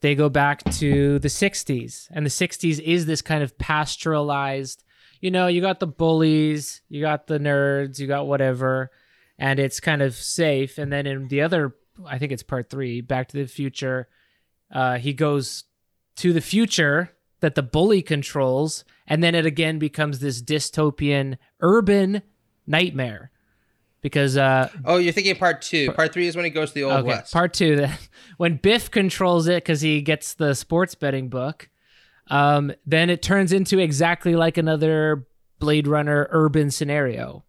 they 0.00 0.14
go 0.14 0.28
back 0.28 0.64
to 0.72 1.18
the 1.18 1.28
60s, 1.28 2.08
and 2.10 2.24
the 2.24 2.30
60s 2.30 2.80
is 2.80 3.06
this 3.06 3.22
kind 3.22 3.42
of 3.42 3.56
pastoralized. 3.58 4.78
You 5.20 5.30
know, 5.30 5.46
you 5.46 5.60
got 5.60 5.80
the 5.80 5.86
bullies, 5.86 6.82
you 6.88 7.00
got 7.00 7.26
the 7.26 7.38
nerds, 7.38 7.98
you 7.98 8.06
got 8.06 8.26
whatever, 8.26 8.90
and 9.38 9.58
it's 9.58 9.80
kind 9.80 10.02
of 10.02 10.14
safe. 10.14 10.78
And 10.78 10.92
then 10.92 11.06
in 11.06 11.28
the 11.28 11.42
other, 11.42 11.74
I 12.06 12.18
think 12.18 12.32
it's 12.32 12.44
part 12.44 12.70
three, 12.70 13.00
Back 13.00 13.28
to 13.28 13.36
the 13.36 13.46
Future, 13.46 14.08
uh, 14.72 14.98
he 14.98 15.12
goes 15.12 15.64
to 16.16 16.32
the 16.32 16.40
future 16.40 17.16
that 17.40 17.54
the 17.54 17.62
bully 17.62 18.02
controls, 18.02 18.84
and 19.06 19.22
then 19.22 19.34
it 19.34 19.46
again 19.46 19.78
becomes 19.78 20.18
this 20.18 20.42
dystopian 20.42 21.38
urban 21.60 22.22
nightmare. 22.68 23.30
Because 24.00 24.36
uh, 24.36 24.68
Oh, 24.84 24.98
you're 24.98 25.12
thinking 25.12 25.34
part 25.34 25.60
two. 25.60 25.90
Part 25.92 26.12
three 26.12 26.28
is 26.28 26.36
when 26.36 26.44
he 26.44 26.50
goes 26.52 26.68
to 26.68 26.74
the 26.74 26.84
old 26.84 26.92
okay, 26.98 27.08
west. 27.08 27.32
part 27.32 27.52
two, 27.52 27.76
that 27.76 28.08
when 28.36 28.56
Biff 28.56 28.90
controls 28.90 29.48
it 29.48 29.64
because 29.64 29.80
he 29.80 30.02
gets 30.02 30.34
the 30.34 30.54
sports 30.54 30.94
betting 30.94 31.28
book, 31.28 31.68
um, 32.28 32.72
then 32.86 33.10
it 33.10 33.22
turns 33.22 33.52
into 33.52 33.78
exactly 33.80 34.36
like 34.36 34.56
another 34.56 35.26
Blade 35.58 35.88
Runner 35.88 36.28
urban 36.30 36.70
scenario. 36.70 37.42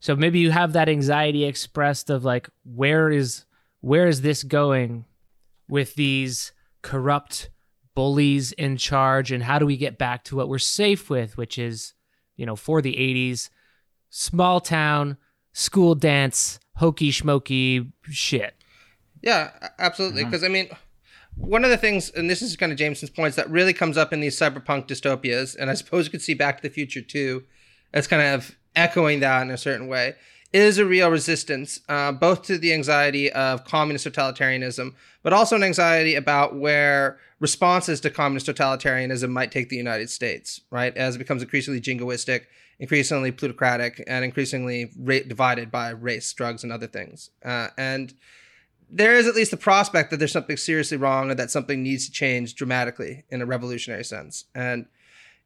So 0.00 0.16
maybe 0.16 0.40
you 0.40 0.50
have 0.50 0.72
that 0.74 0.88
anxiety 0.88 1.44
expressed 1.44 2.10
of 2.10 2.24
like, 2.24 2.50
where 2.64 3.08
is 3.08 3.44
where 3.80 4.06
is 4.08 4.20
this 4.20 4.42
going 4.42 5.06
with 5.68 5.94
these 5.94 6.52
corrupt 6.82 7.48
bullies 7.94 8.52
in 8.52 8.76
charge, 8.76 9.32
and 9.32 9.42
how 9.44 9.58
do 9.58 9.66
we 9.66 9.76
get 9.76 9.96
back 9.98 10.24
to 10.24 10.36
what 10.36 10.48
we're 10.48 10.58
safe 10.58 11.08
with, 11.08 11.36
which 11.36 11.58
is, 11.58 11.94
you 12.36 12.44
know, 12.44 12.56
for 12.56 12.82
the 12.82 12.94
'80s, 12.94 13.48
small 14.12 14.60
town 14.60 15.16
school 15.54 15.94
dance, 15.94 16.60
hokey 16.76 17.10
schmokey 17.10 17.90
shit. 18.04 18.54
Yeah, 19.22 19.50
absolutely. 19.78 20.24
Because 20.24 20.44
I 20.44 20.48
mean, 20.48 20.68
one 21.36 21.64
of 21.64 21.70
the 21.70 21.78
things, 21.78 22.10
and 22.10 22.28
this 22.28 22.42
is 22.42 22.56
kind 22.56 22.70
of 22.70 22.78
Jameson's 22.78 23.10
points, 23.10 23.36
that 23.36 23.50
really 23.50 23.72
comes 23.72 23.96
up 23.96 24.12
in 24.12 24.20
these 24.20 24.38
cyberpunk 24.38 24.86
dystopias, 24.86 25.56
and 25.56 25.70
I 25.70 25.74
suppose 25.74 26.04
you 26.04 26.10
could 26.10 26.22
see 26.22 26.34
Back 26.34 26.58
to 26.58 26.62
the 26.62 26.72
Future 26.72 27.00
too, 27.00 27.44
as 27.92 28.06
kind 28.06 28.22
of 28.22 28.54
echoing 28.76 29.20
that 29.20 29.42
in 29.42 29.50
a 29.50 29.56
certain 29.56 29.88
way, 29.88 30.14
is 30.52 30.76
a 30.76 30.84
real 30.84 31.10
resistance, 31.10 31.80
uh, 31.88 32.12
both 32.12 32.42
to 32.42 32.58
the 32.58 32.74
anxiety 32.74 33.32
of 33.32 33.64
communist 33.64 34.06
totalitarianism, 34.06 34.94
but 35.22 35.32
also 35.32 35.56
an 35.56 35.62
anxiety 35.62 36.14
about 36.14 36.54
where 36.54 37.18
responses 37.40 38.00
to 38.00 38.10
communist 38.10 38.46
totalitarianism 38.46 39.30
might 39.30 39.50
take 39.50 39.70
the 39.70 39.76
United 39.76 40.10
States, 40.10 40.60
right? 40.70 40.94
As 40.96 41.14
it 41.16 41.18
becomes 41.18 41.42
increasingly 41.42 41.80
jingoistic, 41.80 42.42
increasingly 42.82 43.30
plutocratic, 43.30 44.02
and 44.08 44.24
increasingly 44.24 44.90
ra- 44.98 45.20
divided 45.28 45.70
by 45.70 45.90
race, 45.90 46.32
drugs, 46.32 46.64
and 46.64 46.72
other 46.72 46.88
things. 46.88 47.30
Uh, 47.44 47.68
and 47.78 48.12
there 48.90 49.14
is 49.14 49.28
at 49.28 49.36
least 49.36 49.52
the 49.52 49.56
prospect 49.56 50.10
that 50.10 50.16
there's 50.16 50.32
something 50.32 50.56
seriously 50.56 50.96
wrong 50.96 51.30
and 51.30 51.38
that 51.38 51.48
something 51.48 51.80
needs 51.80 52.06
to 52.06 52.12
change 52.12 52.56
dramatically 52.56 53.22
in 53.30 53.40
a 53.40 53.46
revolutionary 53.46 54.02
sense. 54.02 54.46
And 54.52 54.86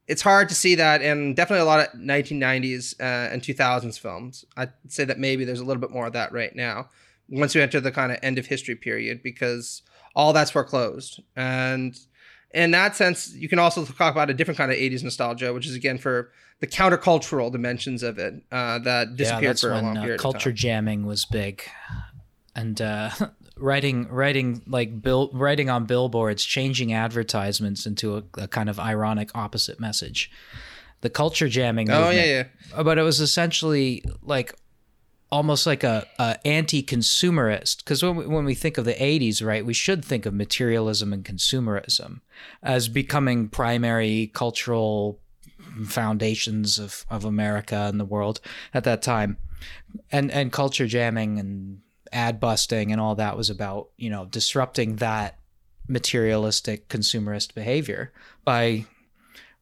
it's 0.09 0.23
hard 0.23 0.49
to 0.49 0.55
see 0.55 0.77
that 0.77 1.03
in 1.03 1.35
definitely 1.35 1.61
a 1.61 1.67
lot 1.67 1.81
of 1.81 2.01
1990s 2.01 2.99
uh, 3.01 3.31
and 3.31 3.43
2000s 3.43 3.99
films. 3.99 4.47
I'd 4.57 4.73
say 4.89 5.05
that 5.05 5.19
maybe 5.19 5.45
there's 5.45 5.61
a 5.61 5.65
little 5.65 5.81
bit 5.81 5.91
more 5.91 6.07
of 6.07 6.15
that 6.15 6.33
right 6.33 6.57
now 6.57 6.89
once 7.29 7.55
you 7.55 7.61
enter 7.61 7.81
the 7.81 7.93
kind 7.93 8.13
of 8.13 8.19
end 8.23 8.39
of 8.39 8.47
history 8.47 8.77
period 8.77 9.23
because 9.23 9.83
all 10.15 10.33
that's 10.33 10.53
foreclosed. 10.53 11.21
And 11.37 11.99
in 12.55 12.71
that 12.71 12.97
sense, 12.97 13.35
you 13.35 13.51
can 13.51 13.59
also 13.59 13.85
talk 13.85 14.15
about 14.15 14.31
a 14.31 14.35
different 14.35 14.57
kind 14.57 14.73
of 14.73 14.79
80s 14.79 15.03
nostalgia, 15.03 15.53
which 15.53 15.67
is 15.67 15.75
again 15.75 15.99
for 15.99 16.33
the 16.61 16.67
countercultural 16.67 17.53
dimensions 17.53 18.03
of 18.03 18.19
it 18.19 18.35
uh, 18.51 18.79
that 18.81 19.17
disappeared 19.17 19.59
for 19.59 19.73
a 19.73 19.81
long 19.81 19.97
uh, 19.97 20.03
period 20.03 20.21
culture 20.21 20.51
of 20.51 20.55
time. 20.55 20.57
jamming 20.57 21.07
was 21.07 21.25
big, 21.25 21.63
and 22.55 22.81
uh, 22.81 23.11
writing 23.57 24.09
writing 24.09 24.63
like 24.67 25.01
bill 25.03 25.31
writing 25.33 25.69
on 25.69 25.85
billboards, 25.85 26.45
changing 26.45 26.93
advertisements 26.93 27.87
into 27.87 28.17
a, 28.17 28.23
a 28.39 28.49
kind 28.49 28.69
of 28.69 28.81
ironic 28.81 29.31
opposite 29.35 29.79
message. 29.79 30.31
The 31.03 31.11
culture 31.11 31.49
jamming. 31.49 31.91
Oh, 31.91 32.07
movement, 32.07 32.17
yeah, 32.17 32.45
yeah. 32.75 32.83
but 32.83 32.99
it 32.99 33.03
was 33.03 33.21
essentially 33.21 34.03
like 34.23 34.55
almost 35.31 35.67
like 35.67 35.85
a, 35.85 36.07
a 36.19 36.39
anti-consumerist 36.47 37.79
because 37.79 38.03
when 38.03 38.17
we, 38.17 38.27
when 38.27 38.45
we 38.45 38.55
think 38.55 38.79
of 38.79 38.85
the 38.85 38.95
80s 38.95 39.45
right 39.45 39.67
we 39.67 39.75
should 39.75 40.05
think 40.05 40.25
of 40.25 40.33
materialism 40.33 41.13
and 41.13 41.25
consumerism 41.25 42.21
as 42.63 42.89
becoming 42.89 43.49
primary 43.49 44.31
cultural 44.33 45.21
foundations 45.85 46.79
of, 46.79 47.05
of 47.11 47.25
america 47.25 47.87
and 47.89 48.01
the 48.01 48.05
world 48.05 48.41
at 48.73 48.85
that 48.85 49.03
time 49.03 49.37
and 50.11 50.31
and 50.31 50.53
culture 50.53 50.87
jamming 50.87 51.39
and 51.39 51.81
ad 52.13 52.39
busting 52.41 52.93
and 52.93 53.01
all 53.01 53.15
that 53.15 53.37
was 53.37 53.51
about 53.51 53.89
you 53.97 54.09
know 54.09 54.25
disrupting 54.27 54.97
that 54.97 55.39
materialistic 55.89 56.89
consumerist 56.89 57.55
behavior 57.55 58.13
by 58.45 58.85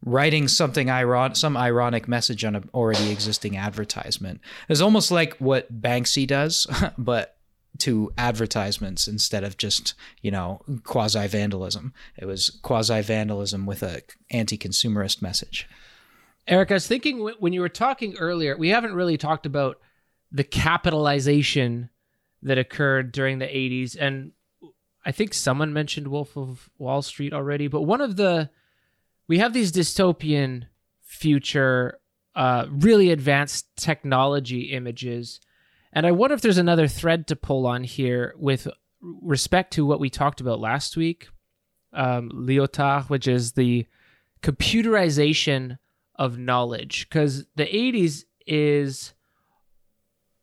writing 0.04 0.48
something 0.48 0.90
iron 0.90 1.34
some 1.34 1.56
ironic 1.56 2.06
message 2.06 2.44
on 2.44 2.54
an 2.54 2.68
already 2.74 3.10
existing 3.10 3.56
advertisement. 3.56 4.40
It's 4.68 4.80
almost 4.80 5.10
like 5.10 5.36
what 5.38 5.80
Banksy 5.80 6.26
does, 6.26 6.66
but 6.98 7.36
to 7.78 8.12
advertisements 8.16 9.08
instead 9.08 9.42
of 9.42 9.56
just 9.56 9.94
you 10.22 10.30
know 10.30 10.60
quasi 10.84 11.26
vandalism. 11.26 11.92
It 12.16 12.26
was 12.26 12.50
quasi 12.62 13.00
vandalism 13.00 13.66
with 13.66 13.82
a 13.82 14.02
anti-consumerist 14.30 15.22
message. 15.22 15.68
Eric, 16.46 16.70
I 16.70 16.74
was 16.74 16.86
thinking 16.86 17.20
when 17.38 17.52
you 17.52 17.60
were 17.60 17.68
talking 17.68 18.16
earlier, 18.18 18.56
we 18.56 18.68
haven't 18.68 18.94
really 18.94 19.16
talked 19.16 19.46
about 19.46 19.80
the 20.30 20.44
capitalization 20.44 21.88
that 22.42 22.58
occurred 22.58 23.12
during 23.12 23.38
the 23.38 23.46
80s. 23.46 23.96
And 23.98 24.32
I 25.06 25.12
think 25.12 25.32
someone 25.32 25.72
mentioned 25.72 26.08
Wolf 26.08 26.36
of 26.36 26.68
Wall 26.78 27.00
Street 27.02 27.32
already, 27.32 27.68
but 27.68 27.82
one 27.82 28.02
of 28.02 28.16
the, 28.16 28.50
we 29.26 29.38
have 29.38 29.54
these 29.54 29.72
dystopian 29.72 30.64
future, 31.02 31.98
uh, 32.34 32.66
really 32.68 33.10
advanced 33.10 33.74
technology 33.76 34.72
images. 34.72 35.40
And 35.92 36.06
I 36.06 36.12
wonder 36.12 36.34
if 36.34 36.42
there's 36.42 36.58
another 36.58 36.88
thread 36.88 37.26
to 37.28 37.36
pull 37.36 37.66
on 37.66 37.84
here 37.84 38.34
with 38.36 38.68
respect 39.00 39.72
to 39.74 39.86
what 39.86 40.00
we 40.00 40.10
talked 40.10 40.40
about 40.42 40.60
last 40.60 40.96
week, 40.96 41.28
um, 41.94 42.30
Lyotard, 42.34 43.08
which 43.08 43.28
is 43.28 43.52
the 43.52 43.86
computerization 44.42 45.78
of 46.16 46.38
knowledge 46.38 47.08
because 47.08 47.46
the 47.56 47.66
80s 47.66 48.24
is 48.46 49.14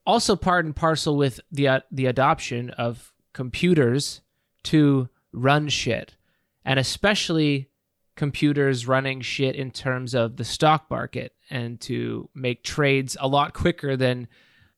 also 0.05 0.35
part 0.35 0.65
and 0.65 0.75
parcel 0.75 1.15
with 1.15 1.39
the 1.51 1.67
uh, 1.67 1.79
the 1.91 2.07
adoption 2.07 2.69
of 2.71 3.13
computers 3.33 4.21
to 4.63 5.09
run 5.31 5.69
shit 5.69 6.15
and 6.65 6.79
especially 6.79 7.69
computers 8.15 8.87
running 8.87 9.21
shit 9.21 9.55
in 9.55 9.71
terms 9.71 10.13
of 10.13 10.37
the 10.37 10.43
stock 10.43 10.89
market 10.89 11.33
and 11.49 11.79
to 11.81 12.29
make 12.35 12.63
trades 12.63 13.15
a 13.19 13.27
lot 13.27 13.53
quicker 13.53 13.95
than 13.95 14.27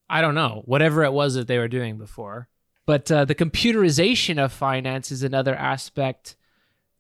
I 0.10 0.22
don't 0.22 0.36
know 0.36 0.62
whatever 0.66 1.04
it 1.04 1.14
was 1.14 1.36
that 1.36 1.48
they 1.48 1.58
were 1.58 1.68
doing 1.68 1.98
before. 1.98 2.48
But 2.86 3.12
uh, 3.12 3.26
the 3.26 3.36
computerization 3.36 4.44
of 4.44 4.52
finance 4.52 5.12
is 5.12 5.24
another 5.24 5.56
aspect 5.56 6.36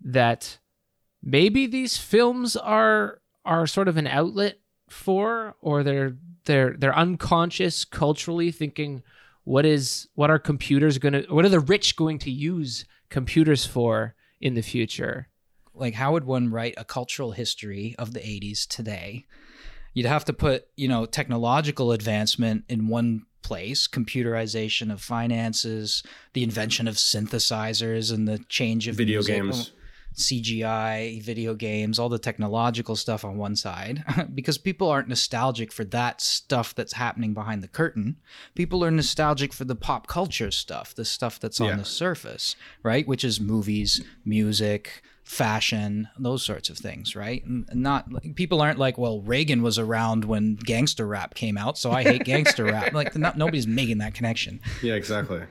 that 0.01 0.59
maybe 1.21 1.67
these 1.67 1.97
films 1.97 2.55
are 2.55 3.19
are 3.45 3.67
sort 3.67 3.87
of 3.87 3.97
an 3.97 4.07
outlet 4.07 4.59
for, 4.89 5.55
or 5.61 5.83
they're 5.83 6.15
they're 6.45 6.75
they're 6.77 6.97
unconscious 6.97 7.85
culturally 7.85 8.51
thinking 8.51 9.03
what 9.43 9.65
is 9.65 10.07
what 10.15 10.29
are 10.29 10.39
computers 10.39 10.97
going 10.97 11.13
to 11.13 11.25
what 11.33 11.45
are 11.45 11.49
the 11.49 11.59
rich 11.59 11.95
going 11.95 12.19
to 12.19 12.31
use 12.31 12.85
computers 13.09 13.65
for 13.65 14.15
in 14.39 14.53
the 14.53 14.61
future 14.61 15.29
like 15.73 15.93
how 15.93 16.13
would 16.13 16.25
one 16.25 16.49
write 16.49 16.73
a 16.77 16.85
cultural 16.85 17.31
history 17.31 17.95
of 17.97 18.13
the 18.13 18.19
80s 18.19 18.67
today 18.67 19.25
you'd 19.93 20.05
have 20.05 20.25
to 20.25 20.33
put 20.33 20.67
you 20.75 20.87
know 20.87 21.05
technological 21.05 21.91
advancement 21.91 22.63
in 22.69 22.87
one 22.87 23.25
place 23.41 23.87
computerization 23.87 24.91
of 24.91 25.01
finances 25.01 26.03
the 26.33 26.43
invention 26.43 26.87
of 26.87 26.95
synthesizers 26.95 28.13
and 28.13 28.27
the 28.27 28.39
change 28.49 28.87
of 28.87 28.95
Video 28.95 29.17
music. 29.17 29.35
games. 29.35 29.71
CGI, 30.15 31.21
video 31.21 31.53
games, 31.55 31.99
all 31.99 32.09
the 32.09 32.19
technological 32.19 32.95
stuff 32.95 33.23
on 33.25 33.37
one 33.37 33.55
side, 33.55 34.03
because 34.35 34.57
people 34.57 34.89
aren't 34.89 35.07
nostalgic 35.07 35.71
for 35.71 35.83
that 35.85 36.21
stuff 36.21 36.73
that's 36.75 36.93
happening 36.93 37.33
behind 37.33 37.63
the 37.63 37.67
curtain. 37.67 38.17
People 38.55 38.83
are 38.83 38.91
nostalgic 38.91 39.53
for 39.53 39.65
the 39.65 39.75
pop 39.75 40.07
culture 40.07 40.51
stuff, 40.51 40.93
the 40.95 41.05
stuff 41.05 41.39
that's 41.39 41.59
Yeah. 41.59 41.71
on 41.71 41.77
the 41.77 41.85
surface, 41.85 42.55
right? 42.83 43.07
Which 43.07 43.23
is 43.23 43.39
movies, 43.39 44.01
music, 44.25 45.01
fashion, 45.23 46.09
those 46.19 46.43
sorts 46.43 46.69
of 46.69 46.77
things, 46.77 47.15
right? 47.15 47.45
And 47.45 47.65
not 47.73 48.11
like, 48.11 48.35
people 48.35 48.61
aren't 48.61 48.77
like, 48.79 48.97
well, 48.97 49.21
Reagan 49.21 49.61
was 49.61 49.79
around 49.79 50.25
when 50.25 50.55
gangster 50.55 51.07
rap 51.07 51.33
came 51.33 51.57
out, 51.57 51.77
so 51.77 51.91
I 51.91 52.03
hate 52.03 52.25
gangster 52.25 52.65
rap. 52.65 52.93
Like, 52.93 53.15
not, 53.15 53.37
nobody's 53.37 53.65
making 53.65 53.99
that 53.99 54.13
connection. 54.13 54.59
Yeah, 54.81 54.95
exactly. 54.95 55.41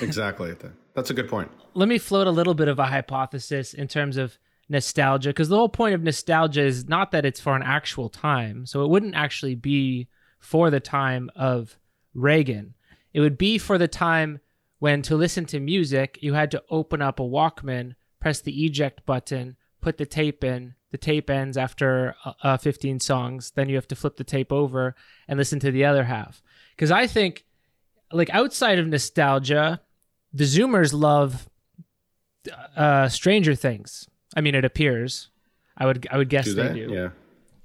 Exactly. 0.00 0.54
That's 0.94 1.10
a 1.10 1.14
good 1.14 1.28
point. 1.28 1.50
let 1.74 1.88
me 1.88 1.98
float 1.98 2.26
a 2.26 2.30
little 2.30 2.54
bit 2.54 2.68
of 2.68 2.78
a 2.78 2.86
hypothesis 2.86 3.72
in 3.74 3.88
terms 3.88 4.16
of 4.16 4.38
nostalgia 4.68 5.30
because 5.30 5.48
the 5.48 5.56
whole 5.56 5.68
point 5.68 5.94
of 5.94 6.02
nostalgia 6.02 6.62
is 6.62 6.88
not 6.88 7.10
that 7.12 7.24
it's 7.24 7.40
for 7.40 7.56
an 7.56 7.62
actual 7.62 8.08
time. 8.08 8.66
So 8.66 8.84
it 8.84 8.88
wouldn't 8.88 9.14
actually 9.14 9.54
be 9.54 10.08
for 10.38 10.70
the 10.70 10.80
time 10.80 11.30
of 11.36 11.78
reagan. 12.14 12.74
It 13.12 13.20
would 13.20 13.38
be 13.38 13.58
for 13.58 13.78
the 13.78 13.88
time 13.88 14.40
when 14.78 15.02
to 15.02 15.16
listen 15.16 15.44
to 15.46 15.60
music 15.60 16.18
you 16.20 16.34
had 16.34 16.50
to 16.50 16.62
open 16.70 17.00
up 17.00 17.20
a 17.20 17.22
walkman 17.22 17.94
press 18.20 18.40
the 18.40 18.64
eject 18.64 19.04
button 19.06 19.56
put 19.82 19.98
the 19.98 20.06
tape 20.06 20.42
in. 20.44 20.74
The 20.92 20.98
tape 20.98 21.28
ends 21.28 21.56
after 21.56 22.14
uh, 22.24 22.32
uh, 22.42 22.56
15 22.56 23.00
songs. 23.00 23.50
Then 23.50 23.68
you 23.68 23.74
have 23.74 23.88
to 23.88 23.96
flip 23.96 24.16
the 24.16 24.24
tape 24.24 24.52
over 24.52 24.94
and 25.26 25.38
listen 25.38 25.58
to 25.60 25.70
the 25.70 25.84
other 25.84 26.04
half. 26.04 26.42
Because 26.74 26.90
i 26.90 27.06
think 27.06 27.44
like 28.12 28.30
outside 28.30 28.78
of 28.78 28.86
nostalgia 28.86 29.80
the 30.32 30.44
zoomers 30.44 30.92
love 30.92 31.48
uh 32.76 33.08
stranger 33.08 33.54
things 33.54 34.08
i 34.36 34.40
mean 34.40 34.54
it 34.54 34.64
appears 34.64 35.28
i 35.76 35.86
would 35.86 36.06
i 36.10 36.16
would 36.16 36.28
guess 36.28 36.46
Do 36.46 36.54
they, 36.54 36.72
do 36.72 36.92
Yeah. 36.92 37.08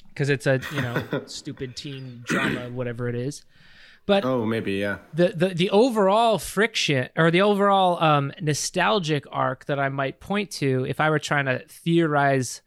because 0.09 0.29
it's 0.29 0.45
a 0.45 0.59
you 0.73 0.81
know 0.81 1.03
stupid 1.25 1.75
teen 1.75 2.21
drama 2.25 2.69
whatever 2.69 3.07
it 3.09 3.15
is 3.15 3.43
but 4.05 4.23
Oh, 4.23 4.45
maybe. 4.45 4.75
Yeah. 4.75 4.99
the, 5.13 5.33
the 5.35 5.49
the 5.49 5.69
overall 5.69 6.37
friction 6.37 7.09
or 7.17 7.29
the 7.29 7.41
overall 7.41 8.01
um, 8.01 8.31
nostalgic 8.39 9.25
arc 9.29 9.65
that 9.65 9.79
I 9.81 9.89
might 9.89 10.21
point 10.21 10.49
to 10.51 10.85
if 10.87 11.01
I 11.01 11.09
were 11.09 11.19
trying 11.19 11.43
to 11.47 11.59
theorize 11.67 12.61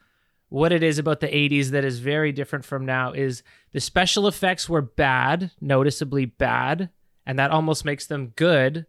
what 0.50 0.70
it 0.70 0.82
is 0.82 0.98
about 0.98 1.20
the 1.20 1.28
80s 1.28 1.68
that 1.70 1.82
is 1.82 1.98
very 1.98 2.30
different 2.32 2.66
from 2.66 2.84
now 2.84 3.12
is 3.12 3.42
the 3.72 3.80
special 3.80 4.26
effects 4.26 4.68
were 4.68 4.82
bad, 4.82 5.50
noticeably 5.62 6.26
bad, 6.26 6.90
and 7.24 7.38
that 7.38 7.50
almost 7.52 7.86
makes 7.86 8.06
them 8.06 8.34
good 8.36 8.84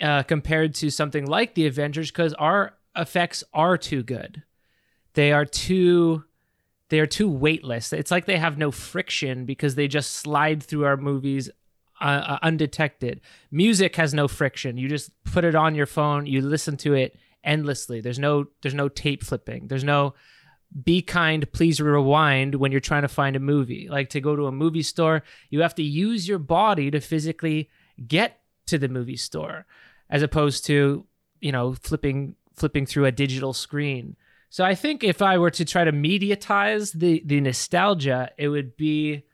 uh, 0.00 0.22
compared 0.22 0.74
to 0.76 0.90
something 0.90 1.26
like 1.26 1.54
the 1.54 1.66
Avengers 1.66 2.10
because 2.10 2.34
our 2.34 2.74
effects 2.94 3.44
are 3.52 3.78
too 3.78 4.02
good. 4.02 4.42
They 5.14 5.32
are 5.32 5.44
too 5.46 6.24
they 6.88 7.00
are 7.00 7.06
too 7.06 7.28
weightless. 7.28 7.92
It's 7.92 8.12
like 8.12 8.26
they 8.26 8.38
have 8.38 8.58
no 8.58 8.70
friction 8.70 9.44
because 9.44 9.74
they 9.74 9.88
just 9.88 10.12
slide 10.12 10.62
through 10.62 10.84
our 10.84 10.96
movies 10.96 11.50
uh, 12.00 12.04
uh, 12.04 12.38
undetected. 12.42 13.20
Music 13.50 13.96
has 13.96 14.14
no 14.14 14.28
friction. 14.28 14.76
You 14.76 14.88
just 14.88 15.10
put 15.24 15.44
it 15.44 15.54
on 15.54 15.74
your 15.74 15.86
phone, 15.86 16.26
you 16.26 16.42
listen 16.42 16.76
to 16.78 16.94
it 16.94 17.16
endlessly. 17.42 18.00
There's 18.00 18.18
no 18.18 18.46
there's 18.62 18.74
no 18.74 18.88
tape 18.88 19.24
flipping. 19.24 19.68
There's 19.68 19.84
no 19.84 20.14
be 20.84 21.00
kind, 21.00 21.50
please 21.52 21.80
rewind 21.80 22.56
when 22.56 22.70
you're 22.70 22.80
trying 22.80 23.02
to 23.02 23.08
find 23.08 23.36
a 23.36 23.40
movie. 23.40 23.88
Like 23.88 24.10
to 24.10 24.20
go 24.20 24.36
to 24.36 24.46
a 24.46 24.52
movie 24.52 24.82
store, 24.82 25.22
you 25.48 25.62
have 25.62 25.74
to 25.76 25.82
use 25.82 26.28
your 26.28 26.38
body 26.38 26.90
to 26.90 27.00
physically 27.00 27.70
get 28.06 28.40
to 28.66 28.78
the 28.78 28.88
movie 28.88 29.16
store 29.16 29.66
as 30.08 30.22
opposed 30.22 30.64
to, 30.66 31.06
you 31.40 31.52
know, 31.52 31.74
flipping 31.74 32.36
flipping 32.54 32.86
through 32.86 33.04
a 33.04 33.12
digital 33.12 33.52
screen. 33.52 34.16
So 34.48 34.64
I 34.64 34.74
think 34.74 35.04
if 35.04 35.20
I 35.20 35.36
were 35.38 35.50
to 35.50 35.64
try 35.64 35.84
to 35.84 35.92
mediatize 35.92 36.92
the 36.92 37.22
the 37.24 37.40
nostalgia, 37.40 38.30
it 38.38 38.48
would 38.48 38.76
be 38.76 39.24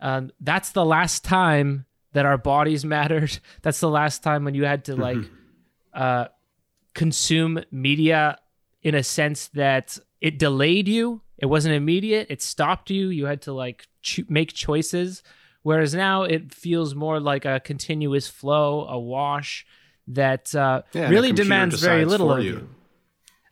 um, 0.00 0.30
that's 0.40 0.72
the 0.72 0.84
last 0.84 1.24
time 1.24 1.86
that 2.12 2.26
our 2.26 2.38
bodies 2.38 2.84
mattered. 2.84 3.38
That's 3.62 3.80
the 3.80 3.90
last 3.90 4.22
time 4.22 4.44
when 4.44 4.54
you 4.54 4.64
had 4.64 4.86
to 4.86 4.96
like 4.96 5.18
uh, 5.92 6.26
consume 6.94 7.62
media 7.70 8.38
in 8.82 8.94
a 8.94 9.02
sense 9.02 9.48
that 9.48 9.98
it 10.20 10.38
delayed 10.38 10.88
you. 10.88 11.20
It 11.38 11.46
wasn't 11.46 11.74
immediate. 11.74 12.28
It 12.30 12.40
stopped 12.40 12.90
you. 12.90 13.08
You 13.08 13.26
had 13.26 13.42
to 13.42 13.52
like 13.52 13.86
cho- 14.00 14.22
make 14.28 14.52
choices. 14.54 15.22
Whereas 15.66 15.94
now 15.94 16.22
it 16.22 16.54
feels 16.54 16.94
more 16.94 17.18
like 17.18 17.44
a 17.44 17.58
continuous 17.58 18.28
flow, 18.28 18.86
a 18.88 18.96
wash 19.00 19.66
that 20.06 20.54
uh, 20.54 20.82
Yeah, 20.92 21.08
really 21.08 21.32
demands 21.32 21.80
very 21.82 22.04
little 22.04 22.30
of 22.32 22.44
you. 22.44 22.50
you. 22.52 22.68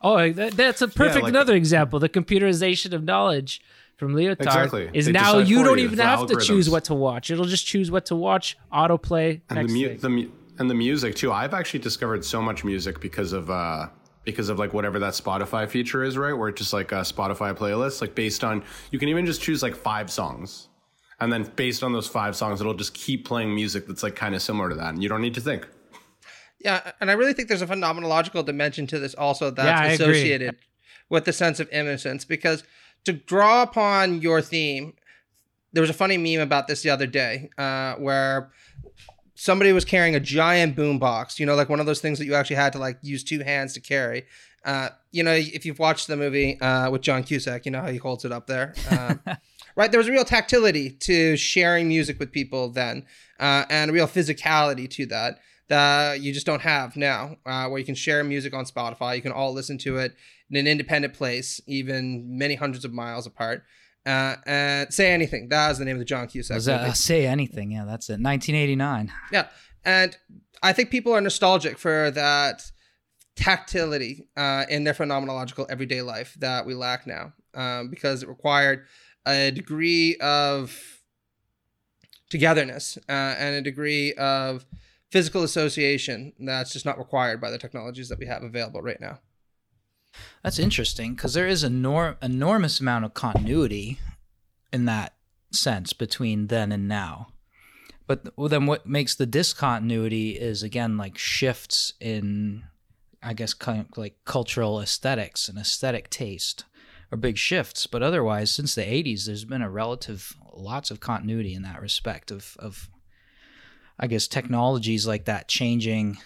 Oh, 0.01 0.31
that, 0.33 0.53
that's 0.53 0.81
a 0.81 0.87
perfect 0.87 1.25
like- 1.25 1.31
another 1.31 1.57
example. 1.57 1.99
The 1.99 2.09
computerization 2.09 2.93
of 2.93 3.03
knowledge 3.03 3.61
from 3.97 4.15
Lyotard 4.15 4.43
Exactly. 4.43 4.91
is 4.93 5.07
They 5.07 5.13
now 5.13 5.39
you 5.39 5.65
don't 5.65 5.79
you, 5.79 5.87
even 5.87 5.99
have 5.99 6.29
to 6.29 6.37
choose 6.41 6.71
what 6.71 6.85
to 6.85 6.95
watch. 6.95 7.33
It'll 7.33 7.47
just 7.47 7.67
choose 7.67 7.91
what 7.91 8.07
to 8.07 8.15
watch, 8.15 8.57
autoplay, 8.73 9.41
and 9.51 9.69
the, 9.69 9.73
mu- 9.73 9.97
the 9.97 10.09
mu- 10.09 10.31
and 10.61 10.71
the 10.71 10.75
music 10.75 11.17
too. 11.17 11.33
I've 11.33 11.53
actually 11.53 11.81
discovered 11.81 12.25
so 12.25 12.41
much 12.41 12.63
music 12.63 13.01
because 13.01 13.33
of 13.33 13.51
uh 13.51 13.89
because 14.23 14.51
of 14.51 14.59
like 14.61 14.73
whatever 14.73 15.01
that 15.01 15.15
Spotify 15.15 15.69
feature 15.69 16.05
is, 16.05 16.17
right? 16.17 16.33
Where 16.33 16.49
it's 16.51 16.61
just 16.61 16.73
like 16.73 16.93
a 16.93 17.01
Spotify 17.01 17.53
playlist, 17.57 18.01
like 18.01 18.15
based 18.15 18.45
on 18.45 18.63
you 18.93 19.01
can 19.01 19.09
even 19.09 19.27
just 19.27 19.43
choose 19.43 19.65
like 19.65 19.75
five 19.75 20.13
songs. 20.13 20.69
And 21.21 21.33
then 21.33 21.51
based 21.57 21.83
on 21.83 21.93
those 21.93 22.09
five 22.09 22.37
songs, 22.37 22.61
it'll 22.61 22.75
just 22.75 22.95
keep 22.95 23.27
playing 23.27 23.55
music 23.55 23.87
that's 23.87 24.03
like 24.03 24.17
kind 24.17 24.35
of 24.35 24.43
similar 24.43 24.69
to 24.69 24.75
that. 24.77 24.95
And 24.95 25.03
you 25.03 25.09
don't 25.09 25.21
need 25.21 25.35
to 25.35 25.41
think. 25.41 25.67
Yeah, 26.59 26.93
and 27.01 27.11
I 27.11 27.15
really 27.15 27.35
think 27.35 27.49
there's 27.49 27.63
a 27.63 27.67
phenomenological 27.67 28.45
dimension 28.45 28.87
to 28.89 28.99
this 28.99 29.15
also 29.15 29.51
that's 29.51 29.67
Yeah, 29.67 29.81
I 29.81 29.93
agree. 29.93 29.95
associated 29.95 30.57
with 31.11 31.27
the 31.27 31.33
sense 31.33 31.61
of 31.61 31.69
innocence 31.71 32.25
because 32.25 32.65
to 33.05 33.13
draw 33.13 33.63
upon 33.63 34.23
your 34.23 34.41
theme, 34.41 34.95
there 35.73 35.83
was 35.83 35.91
a 35.91 35.95
funny 35.95 36.17
meme 36.17 36.41
about 36.41 36.67
this 36.67 36.83
the 36.83 36.91
other 36.91 37.07
day 37.07 37.51
uh, 37.59 37.95
where 37.97 38.51
somebody 39.35 39.73
was 39.73 39.85
carrying 39.85 40.15
a 40.15 40.21
giant 40.21 40.77
boombox, 40.77 41.39
you 41.39 41.45
know, 41.45 41.55
like 41.55 41.69
one 41.69 41.81
of 41.81 41.87
those 41.87 42.01
things 42.01 42.19
that 42.19 42.25
you 42.25 42.35
actually 42.35 42.57
had 42.57 42.73
to 42.73 42.79
like 42.79 42.99
use 43.03 43.23
two 43.23 43.41
hands 43.41 43.75
to 43.75 43.81
carry. 43.81 44.25
Uh, 44.65 44.89
you 45.13 45.23
know, 45.23 45.33
if 45.33 45.67
you've 45.67 45.79
watched 45.79 46.07
the 46.07 46.17
movie 46.17 46.59
uh, 46.61 46.91
with 46.91 47.03
John 47.03 47.23
Cusack, 47.23 47.67
you 47.67 47.73
know 47.73 47.83
how 47.83 47.89
he 47.89 47.99
holds 47.99 48.25
it 48.25 48.33
up 48.33 48.47
there. 48.47 48.73
Um, 48.91 49.21
right? 49.77 49.91
There 49.91 49.99
was 49.99 50.09
a 50.09 50.13
real 50.13 50.25
tactility 50.25 50.91
to 50.91 51.37
sharing 51.37 51.89
music 51.89 52.19
with 52.19 52.33
people 52.33 52.69
then, 52.71 53.07
uh, 53.41 53.65
and 53.71 53.91
a 53.91 53.95
real 53.95 54.07
physicality 54.07 54.89
to 54.91 55.07
that 55.07 55.39
that 55.69 56.21
you 56.21 56.33
just 56.33 56.47
don't 56.47 56.61
have 56.63 56.97
now, 56.97 57.37
uh, 57.47 57.67
where 57.69 57.79
you 57.79 57.85
can 57.85 57.95
share 57.95 58.23
music 58.23 58.53
on 58.53 58.65
Spotify. 58.65 59.17
You 59.17 59.23
can 59.23 59.33
all 59.33 59.53
listen 59.53 59.79
to 59.79 59.97
it 59.97 60.15
in 60.51 60.57
an 60.57 60.67
independent 60.67 61.15
place, 61.15 61.61
even 61.67 62.37
many 62.39 62.55
hundreds 62.55 62.85
of 62.85 62.93
miles 62.93 63.27
apart. 63.27 63.65
Uh, 64.07 64.37
and 64.45 64.93
say 64.93 65.13
anything. 65.13 65.49
That 65.49 65.71
was 65.71 65.79
the 65.79 65.87
name 65.87 65.97
of 65.97 66.01
the 66.01 66.05
John 66.05 66.29
Cusack 66.29 66.57
Was 66.57 66.67
that, 66.67 66.81
uh, 66.83 66.93
say 66.93 67.27
anything? 67.27 67.71
Yeah, 67.71 67.87
that's 67.87 68.11
it. 68.11 68.21
1989. 68.21 69.11
Yeah, 69.33 69.47
and 69.83 70.15
I 70.63 70.75
think 70.75 70.91
people 70.91 71.15
are 71.15 71.21
nostalgic 71.23 71.79
for 71.79 72.11
that 72.11 72.71
tactility 73.35 74.29
uh, 74.37 74.67
in 74.69 74.85
their 74.85 74.93
phenomenological 74.93 75.67
everyday 75.71 76.03
life 76.03 76.37
that 76.41 76.67
we 76.67 76.75
lack 76.75 77.07
now, 77.07 77.33
um, 77.55 77.89
because 77.89 78.23
it 78.23 78.29
required 78.29 78.85
a 79.27 79.51
degree 79.51 80.17
of 80.17 81.03
togetherness 82.31 82.99
uh, 83.09 83.13
and 83.39 83.55
a 83.55 83.63
degree 83.63 84.13
of 84.15 84.67
physical 85.11 85.45
association 85.45 86.33
that's 86.41 86.73
just 86.73 86.85
not 86.85 86.99
required 86.99 87.41
by 87.41 87.51
the 87.51 87.59
technologies 87.59 88.09
that 88.09 88.19
we 88.19 88.27
have 88.27 88.43
available 88.43 88.83
right 88.83 89.01
now. 89.01 89.21
That's 90.43 90.59
interesting 90.59 91.15
because 91.15 91.35
there 91.35 91.47
is 91.47 91.63
an 91.63 91.83
enor- 91.83 92.17
enormous 92.23 92.81
amount 92.81 93.05
of 93.05 93.15
continuity 93.15 93.99
in 94.73 94.85
that 94.87 95.15
sense 95.53 95.93
between 95.93 96.49
then 96.49 96.73
and 96.73 96.89
now. 96.89 97.29
But 98.07 98.29
then 98.37 98.67
what 98.67 98.87
makes 98.87 99.15
the 99.15 99.27
discontinuity 99.27 100.31
is 100.31 100.63
again 100.63 100.97
like 100.97 101.17
shifts 101.17 101.95
in, 102.01 102.65
I 103.23 103.33
guess, 103.33 103.55
kind 103.55 103.81
of 103.81 103.97
like 103.97 104.17
cultural 104.25 104.81
aesthetics 104.81 105.49
and 105.49 105.59
aesthetic 105.59 106.11
taste 106.11 106.65
are 107.15 107.17
big 107.17 107.39
shifts. 107.39 107.87
But 107.87 108.03
otherwise, 108.03 108.51
since 108.51 108.75
the 108.75 108.83
80s, 108.83 109.25
there's 109.25 109.45
been 109.45 109.63
a 109.63 109.71
relative 109.71 110.37
lots 110.53 110.91
of 110.91 111.01
continuity 111.01 111.55
in 111.55 111.63
that 111.63 111.81
respect 111.81 112.31
of, 112.31 112.57
of 112.59 112.91
I 113.99 114.09
guess, 114.09 114.27
technologies 114.27 115.07
like 115.07 115.25
that 115.25 115.49
changing 115.49 116.19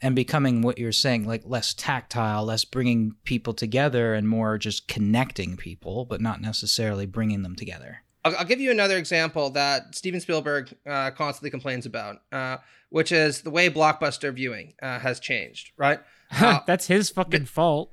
and 0.00 0.14
becoming 0.14 0.62
what 0.62 0.78
you're 0.78 0.92
saying, 0.92 1.26
like 1.26 1.42
less 1.44 1.74
tactile, 1.74 2.44
less 2.44 2.64
bringing 2.64 3.16
people 3.24 3.52
together, 3.52 4.14
and 4.14 4.28
more 4.28 4.56
just 4.56 4.86
connecting 4.86 5.56
people, 5.56 6.04
but 6.04 6.20
not 6.20 6.40
necessarily 6.40 7.04
bringing 7.06 7.42
them 7.42 7.56
together. 7.56 8.04
I'll, 8.24 8.36
I'll 8.36 8.44
give 8.44 8.60
you 8.60 8.70
another 8.70 8.96
example 8.96 9.50
that 9.50 9.96
Steven 9.96 10.20
Spielberg 10.20 10.72
uh, 10.86 11.10
constantly 11.10 11.50
complains 11.50 11.84
about, 11.84 12.18
uh, 12.30 12.58
which 12.90 13.10
is 13.10 13.40
the 13.40 13.50
way 13.50 13.70
blockbuster 13.70 14.32
viewing 14.32 14.74
uh, 14.80 15.00
has 15.00 15.18
changed. 15.18 15.72
Right? 15.76 16.00
Uh, 16.30 16.60
That's 16.66 16.88
his 16.88 17.08
fucking 17.08 17.46
fault. 17.46 17.90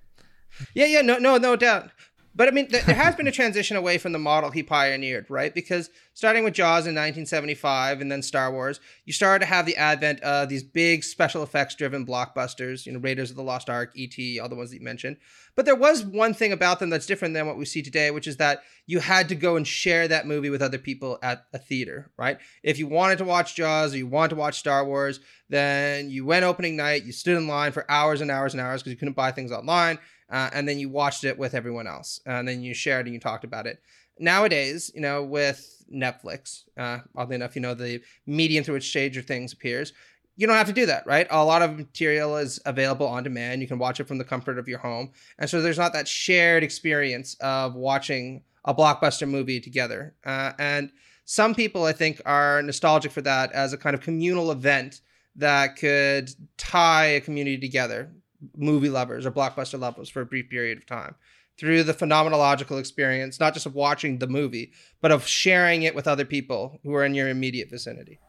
Yeah, 0.74 0.86
yeah, 0.86 1.02
no, 1.02 1.18
no, 1.18 1.38
no 1.38 1.56
doubt. 1.56 1.90
But 2.36 2.50
I 2.50 2.52
mean, 2.52 2.68
th- 2.68 2.84
there 2.84 2.96
has 2.96 3.16
been 3.16 3.28
a 3.28 3.32
transition 3.34 3.78
away 3.78 3.98
from 3.98 4.12
the 4.12 4.20
model 4.20 4.52
he 4.52 4.62
pioneered, 4.62 5.30
right? 5.30 5.54
Because 5.54 5.90
starting 6.14 6.44
with 6.44 6.54
Jaws 6.54 6.86
in 6.86 6.94
1975 6.94 8.02
and 8.02 8.12
then 8.12 8.22
Star 8.22 8.52
Wars, 8.52 8.80
you 9.06 9.14
started 9.14 9.46
to 9.46 9.50
have 9.50 9.66
the 9.66 9.78
advent 9.78 10.20
of 10.20 10.50
these 10.50 10.64
big 10.64 11.04
special 11.04 11.44
effects 11.44 11.76
driven 11.76 12.06
blockbusters, 12.06 12.86
you 12.86 12.92
know, 12.92 13.00
Raiders 13.00 13.30
of 13.30 13.38
the 13.38 13.44
Lost 13.44 13.70
Ark, 13.70 13.92
E.T., 13.96 14.40
all 14.40 14.50
the 14.50 14.56
ones 14.56 14.72
that 14.72 14.78
you 14.78 14.84
mentioned. 14.84 15.18
But 15.56 15.66
there 15.66 15.76
was 15.76 16.04
one 16.04 16.34
thing 16.34 16.52
about 16.52 16.80
them 16.80 16.90
that's 16.90 17.06
different 17.06 17.34
than 17.34 17.48
what 17.48 17.58
we 17.58 17.64
see 17.64 17.82
today, 17.82 18.12
which 18.12 18.28
is 18.28 18.38
that 18.38 18.62
you 18.86 19.00
had 19.00 19.30
to 19.30 19.36
go 19.36 19.56
and 19.56 19.66
share 19.66 20.08
that 20.08 20.28
movie 20.28 20.50
with 20.50 20.62
other 20.62 20.78
people 20.78 21.18
at 21.24 21.46
a 21.54 21.58
theater, 21.58 22.12
right? 22.18 22.38
If 22.62 22.78
you 22.78 22.88
wanted 22.88 23.20
to 23.20 23.24
watch 23.24 23.56
Jaws 23.56 23.94
or 23.94 23.98
you 23.98 24.08
wanted 24.08 24.32
to 24.32 24.36
watch 24.36 24.60
Star 24.60 24.86
Wars, 24.86 25.22
then 25.48 26.10
you 26.10 26.26
went 26.26 26.44
opening 26.44 26.76
night, 26.76 27.06
you 27.06 27.14
stood 27.14 27.38
in 27.38 27.48
line 27.48 27.72
for 27.72 27.90
hours 27.90 28.20
and 28.20 28.30
hours 28.30 28.54
and 28.54 28.60
hours 28.60 28.82
because 28.82 28.92
you 28.92 28.98
couldn't 28.98 29.16
buy 29.16 29.32
things 29.32 29.52
online 29.52 30.00
uh, 30.30 30.50
and 30.54 30.68
then 30.68 30.80
you 30.80 30.90
watched 30.90 31.24
it 31.24 31.38
with 31.38 31.54
everyone 31.54 31.88
else, 31.88 32.20
and 32.26 32.48
then 32.48 32.62
you 32.62 32.74
shared 32.74 33.06
and 33.06 33.14
you 33.14 33.20
talked 33.20 33.44
about 33.44 33.68
it. 33.68 33.82
Nowadays, 34.18 34.92
you 34.96 35.02
know, 35.02 35.24
with 35.24 35.84
Netflix, 35.94 36.64
uh, 36.78 37.00
oddly 37.16 37.36
enough, 37.36 37.56
you 37.56 37.62
know, 37.62 37.74
the 37.74 38.02
medium 38.26 38.64
through 38.64 38.76
which 38.76 38.88
Stranger 38.88 39.22
Things 39.22 39.54
appears, 39.54 39.94
you 40.38 40.48
don't 40.48 40.56
have 40.56 40.68
to 40.68 40.74
do 40.74 40.86
that, 40.86 41.06
right? 41.06 41.28
A 41.30 41.46
lot 41.46 41.62
of 41.62 41.78
material 41.78 42.38
is 42.38 42.60
available 42.66 43.08
on 43.08 43.24
demand. 43.24 43.62
You 43.62 43.68
can 43.68 43.80
watch 43.80 44.00
it 44.00 44.08
from 44.08 44.18
the 44.18 44.24
comfort 44.24 44.58
of 44.58 44.68
your 44.68 44.80
home, 44.80 45.12
and 45.38 45.50
so 45.50 45.62
there's 45.62 45.78
not 45.78 45.94
that 45.94 46.08
shared 46.08 46.64
experience 46.64 47.36
of 47.36 47.76
watching 47.76 48.44
a 48.66 48.74
blockbuster 48.74 49.28
movie 49.28 49.60
together. 49.60 50.16
Uh, 50.26 50.54
and 50.58 50.92
some 51.26 51.56
people, 51.56 51.86
I 51.86 51.92
think, 51.92 52.22
are 52.26 52.62
nostalgic 52.62 53.12
for 53.12 53.22
that 53.22 53.52
as 53.52 53.74
a 53.74 53.78
kind 53.78 53.94
of 53.96 54.02
communal 54.02 54.52
event 54.52 55.02
that 55.36 55.76
could 55.76 56.32
tie 56.58 57.06
a 57.06 57.22
community 57.22 57.58
together 57.58 58.12
movie 58.56 58.90
lovers 58.90 59.26
or 59.26 59.32
blockbuster 59.32 59.80
lovers 59.80 60.10
for 60.10 60.22
a 60.22 60.26
brief 60.26 60.50
period 60.50 60.78
of 60.78 60.86
time 60.86 61.16
through 61.58 61.84
the 61.84 61.94
phenomenological 61.94 62.80
experience, 62.80 63.40
not 63.40 63.54
just 63.54 63.66
of 63.66 63.76
watching 63.76 64.18
the 64.18 64.28
movie, 64.28 64.72
but 65.02 65.12
of 65.12 65.26
sharing 65.26 65.84
it 65.84 65.96
with 65.96 66.08
other 66.08 66.26
people 66.26 66.80
who 66.84 66.94
are 66.94 67.06
in 67.06 67.16
your 67.16 67.30
immediate 67.30 67.70
vicinity. 67.70 68.20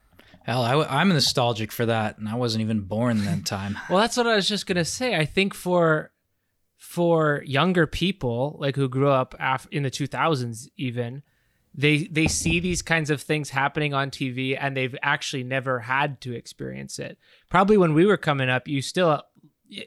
Hell, 0.44 0.62
I, 0.62 1.00
am 1.00 1.08
nostalgic 1.08 1.72
for 1.72 1.86
that, 1.86 2.18
and 2.18 2.28
I 2.28 2.36
wasn't 2.36 2.62
even 2.62 2.82
born 2.82 3.24
that 3.24 3.44
time. 3.44 3.76
well, 3.90 3.98
that's 3.98 4.16
what 4.16 4.28
I 4.28 4.36
was 4.36 4.48
just 4.48 4.66
gonna 4.66 4.84
say. 4.84 5.16
I 5.16 5.24
think 5.24 5.54
for 5.54 6.12
for 6.76 7.42
younger 7.44 7.86
people, 7.86 8.56
like 8.60 8.76
who 8.76 8.88
grew 8.88 9.08
up 9.08 9.34
af- 9.40 9.66
in 9.72 9.82
the 9.82 9.90
2000s, 9.90 10.68
even 10.76 11.22
they 11.74 12.04
they 12.04 12.28
see 12.28 12.60
these 12.60 12.80
kinds 12.80 13.10
of 13.10 13.20
things 13.20 13.50
happening 13.50 13.92
on 13.92 14.10
TV, 14.10 14.56
and 14.58 14.76
they've 14.76 14.96
actually 15.02 15.42
never 15.42 15.80
had 15.80 16.20
to 16.20 16.32
experience 16.32 17.00
it. 17.00 17.18
Probably 17.50 17.76
when 17.76 17.92
we 17.92 18.06
were 18.06 18.16
coming 18.16 18.48
up, 18.48 18.68
you 18.68 18.80
still 18.82 19.22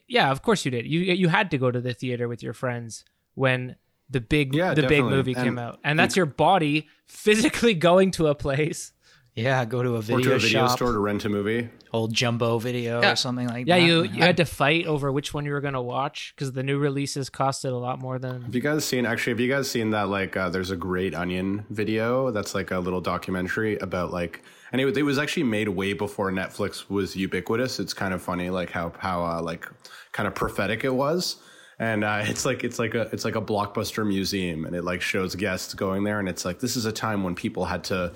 yeah, 0.08 0.32
of 0.32 0.42
course 0.42 0.66
you 0.66 0.72
did. 0.72 0.86
You 0.86 1.00
you 1.00 1.28
had 1.30 1.52
to 1.52 1.58
go 1.58 1.72
to 1.72 1.82
the 1.82 1.94
theater 1.94 2.28
with 2.28 2.44
your 2.44 2.54
friends 2.54 3.06
when 3.36 3.76
the 4.10 4.22
big 4.22 4.54
yeah, 4.54 4.74
the 4.74 4.82
definitely. 4.82 5.10
big 5.10 5.18
movie 5.18 5.34
and, 5.34 5.44
came 5.44 5.60
out, 5.60 5.80
and 5.84 5.98
that's 5.98 6.16
your 6.16 6.26
body 6.26 6.88
physically 7.06 7.74
going 7.90 8.12
to 8.12 8.28
a 8.28 8.36
place. 8.36 8.94
Yeah, 9.36 9.64
go 9.64 9.84
to 9.84 9.96
a 9.96 10.02
video, 10.02 10.18
or 10.18 10.22
to 10.22 10.36
a 10.36 10.40
video 10.40 10.68
shop, 10.68 10.78
store 10.78 10.92
to 10.92 11.00
rent 11.00 11.24
a 11.24 11.30
movie, 11.30 11.70
old 11.94 12.14
jumbo 12.14 12.58
video 12.58 13.02
yeah. 13.02 13.12
or 13.12 13.16
something 13.16 13.48
like 13.48 13.68
yeah, 13.68 13.76
that. 13.76 13.82
Yeah, 13.82 13.88
you 13.88 14.04
you 14.04 14.22
had 14.22 14.38
to 14.38 14.46
fight 14.46 14.86
over 14.86 15.12
which 15.12 15.34
one 15.34 15.46
you 15.46 15.52
were 15.52 15.62
gonna 15.62 15.82
watch 15.82 16.34
because 16.36 16.52
the 16.52 16.64
new 16.64 16.78
releases 16.78 17.30
costed 17.30 17.72
a 17.72 17.76
lot 17.76 18.00
more 18.00 18.20
than. 18.20 18.42
Have 18.42 18.56
you 18.56 18.62
guys 18.62 18.84
seen? 18.84 19.06
Actually, 19.06 19.34
have 19.34 19.40
you 19.40 19.50
guys 19.50 19.70
seen 19.70 19.92
that? 19.92 20.10
Like, 20.10 20.36
uh, 20.36 20.50
there's 20.50 20.72
a 20.72 20.76
Great 20.76 21.16
Onion 21.16 21.66
video 21.70 22.32
that's 22.32 22.54
like 22.54 22.72
a 22.72 22.80
little 22.80 23.02
documentary 23.02 23.78
about 23.78 24.12
like 24.12 24.44
and 24.72 24.82
it, 24.82 24.98
it, 24.98 25.04
was 25.04 25.18
actually 25.18 25.44
made 25.44 25.70
way 25.70 25.94
before 25.94 26.32
Netflix 26.32 26.90
was 26.90 27.16
ubiquitous. 27.16 27.80
It's 27.80 27.94
kind 27.94 28.14
of 28.14 28.22
funny, 28.22 28.50
like 28.50 28.72
how 28.72 28.94
how 28.98 29.26
uh, 29.26 29.42
like 29.42 29.68
kind 30.12 30.28
of 30.28 30.36
prophetic 30.36 30.84
it 30.84 30.94
was. 30.94 31.38
And 31.82 32.04
uh, 32.04 32.24
it's 32.26 32.46
like 32.46 32.66
it's 32.66 32.78
like 32.78 32.94
a 32.94 33.04
it's 33.14 33.24
like 33.24 33.36
a 33.36 33.42
blockbuster 33.42 34.06
museum, 34.06 34.66
and 34.66 34.76
it 34.76 34.84
like 34.84 35.02
shows 35.02 35.34
guests 35.36 35.74
going 35.74 36.04
there, 36.04 36.20
and 36.20 36.28
it's 36.28 36.44
like 36.44 36.60
this 36.60 36.76
is 36.76 36.86
a 36.86 36.92
time 36.92 37.24
when 37.24 37.36
people 37.36 37.66
had 37.66 37.86
to 37.86 38.12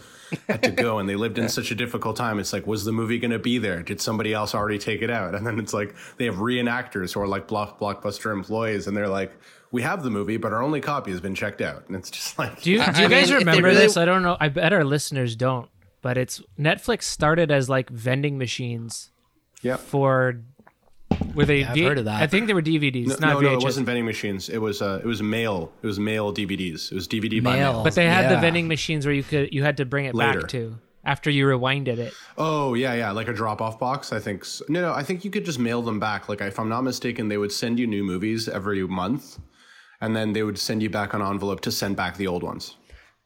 had 0.50 0.62
to 0.64 0.72
go, 0.72 1.00
and 1.00 1.08
they 1.08 1.16
lived 1.16 1.38
in 1.38 1.48
such 1.60 1.72
a 1.72 1.76
difficult 1.76 2.18
time. 2.18 2.40
It's 2.40 2.52
like, 2.52 2.68
was 2.68 2.84
the 2.84 2.92
movie 2.92 3.20
going 3.20 3.32
to 3.32 3.40
be 3.40 3.60
there? 3.60 3.82
Did 3.82 4.02
somebody 4.02 4.34
else 4.34 4.54
already 4.54 4.80
take 4.80 5.02
it 5.02 5.10
out? 5.10 5.34
And 5.34 5.48
then 5.48 5.60
it's 5.60 5.74
like 5.74 5.96
they 6.18 6.26
have 6.26 6.36
reenactors 6.36 7.14
who 7.14 7.22
are 7.22 7.28
like 7.28 7.48
block, 7.48 7.80
blockbuster 7.80 8.34
employees, 8.34 8.88
and 8.88 8.98
they're 8.98 9.08
like, 9.08 9.32
we 9.72 9.82
have 9.82 10.04
the 10.04 10.10
movie, 10.10 10.36
but 10.36 10.52
our 10.52 10.62
only 10.62 10.82
copy 10.82 11.12
has 11.12 11.22
been 11.22 11.34
checked 11.34 11.62
out, 11.62 11.88
and 11.88 11.96
it's 11.96 12.12
just 12.12 12.38
like. 12.38 12.62
Do 12.62 12.70
you, 12.70 12.84
do 12.94 13.02
you 13.02 13.08
guys 13.08 13.30
mean, 13.30 13.40
remember 13.40 13.70
really... 13.70 13.80
this? 13.80 13.96
I 13.96 14.04
don't 14.04 14.24
know. 14.24 14.36
I 14.42 14.50
bet 14.50 14.74
our 14.74 14.84
listeners 14.84 15.38
don't 15.38 15.70
but 16.04 16.18
it's 16.18 16.44
Netflix 16.60 17.04
started 17.04 17.50
as 17.50 17.68
like 17.68 17.90
vending 17.90 18.38
machines. 18.38 19.10
Yep. 19.64 19.80
For 19.80 20.42
were 21.34 21.46
they? 21.46 21.62
Yeah, 21.62 21.72
I've 21.72 21.80
heard 21.80 21.98
of 21.98 22.06
that. 22.06 22.22
I 22.22 22.28
think 22.28 22.46
they 22.46 22.54
were 22.54 22.62
DVDs. 22.62 23.08
No, 23.08 23.16
not 23.16 23.42
no, 23.42 23.50
no, 23.50 23.54
it 23.54 23.64
wasn't 23.64 23.88
vending 23.88 24.06
machines. 24.06 24.50
It 24.50 24.60
was 24.60 24.82
uh, 24.82 25.00
it 25.02 25.08
was 25.08 25.24
mail. 25.24 25.72
It 25.82 25.88
was 25.88 26.00
mail 26.00 26.32
DVDs. 26.32 26.92
It 26.92 26.96
was 26.96 27.08
DVD 27.08 27.42
mail. 27.42 27.44
by 27.44 27.56
mail. 27.58 27.84
But 27.84 27.96
they 27.96 28.06
had 28.06 28.26
yeah. 28.26 28.36
the 28.36 28.42
vending 28.42 28.68
machines 28.68 29.06
where 29.06 29.16
you 29.16 29.24
could 29.24 29.52
you 29.54 29.64
had 29.64 29.78
to 29.78 29.86
bring 29.86 30.06
it 30.06 30.14
Later. 30.14 30.42
back 30.42 30.50
to 30.50 30.78
after 31.06 31.30
you 31.30 31.46
rewinded 31.46 31.98
it. 31.98 32.14
Oh 32.38 32.74
yeah, 32.74 32.94
yeah, 32.94 33.12
like 33.12 33.30
a 33.30 33.34
drop 33.34 33.62
off 33.62 33.80
box. 33.80 34.12
I 34.12 34.20
think 34.20 34.44
so. 34.44 34.66
no, 34.68 34.82
no. 34.82 34.94
I 34.94 35.04
think 35.04 35.24
you 35.24 35.32
could 35.32 35.46
just 35.46 35.58
mail 35.58 35.82
them 35.82 36.00
back. 36.00 36.28
Like 36.28 36.42
if 36.42 36.60
I'm 36.60 36.70
not 36.70 36.82
mistaken, 36.82 37.30
they 37.30 37.38
would 37.38 37.52
send 37.52 37.80
you 37.80 37.88
new 37.88 38.04
movies 38.04 38.50
every 38.50 38.86
month, 38.86 39.40
and 40.02 40.14
then 40.14 40.34
they 40.34 40.44
would 40.44 40.60
send 40.60 40.84
you 40.84 40.90
back 40.90 41.14
an 41.14 41.22
envelope 41.22 41.62
to 41.62 41.72
send 41.72 41.96
back 41.96 42.18
the 42.18 42.28
old 42.28 42.44
ones. 42.44 42.76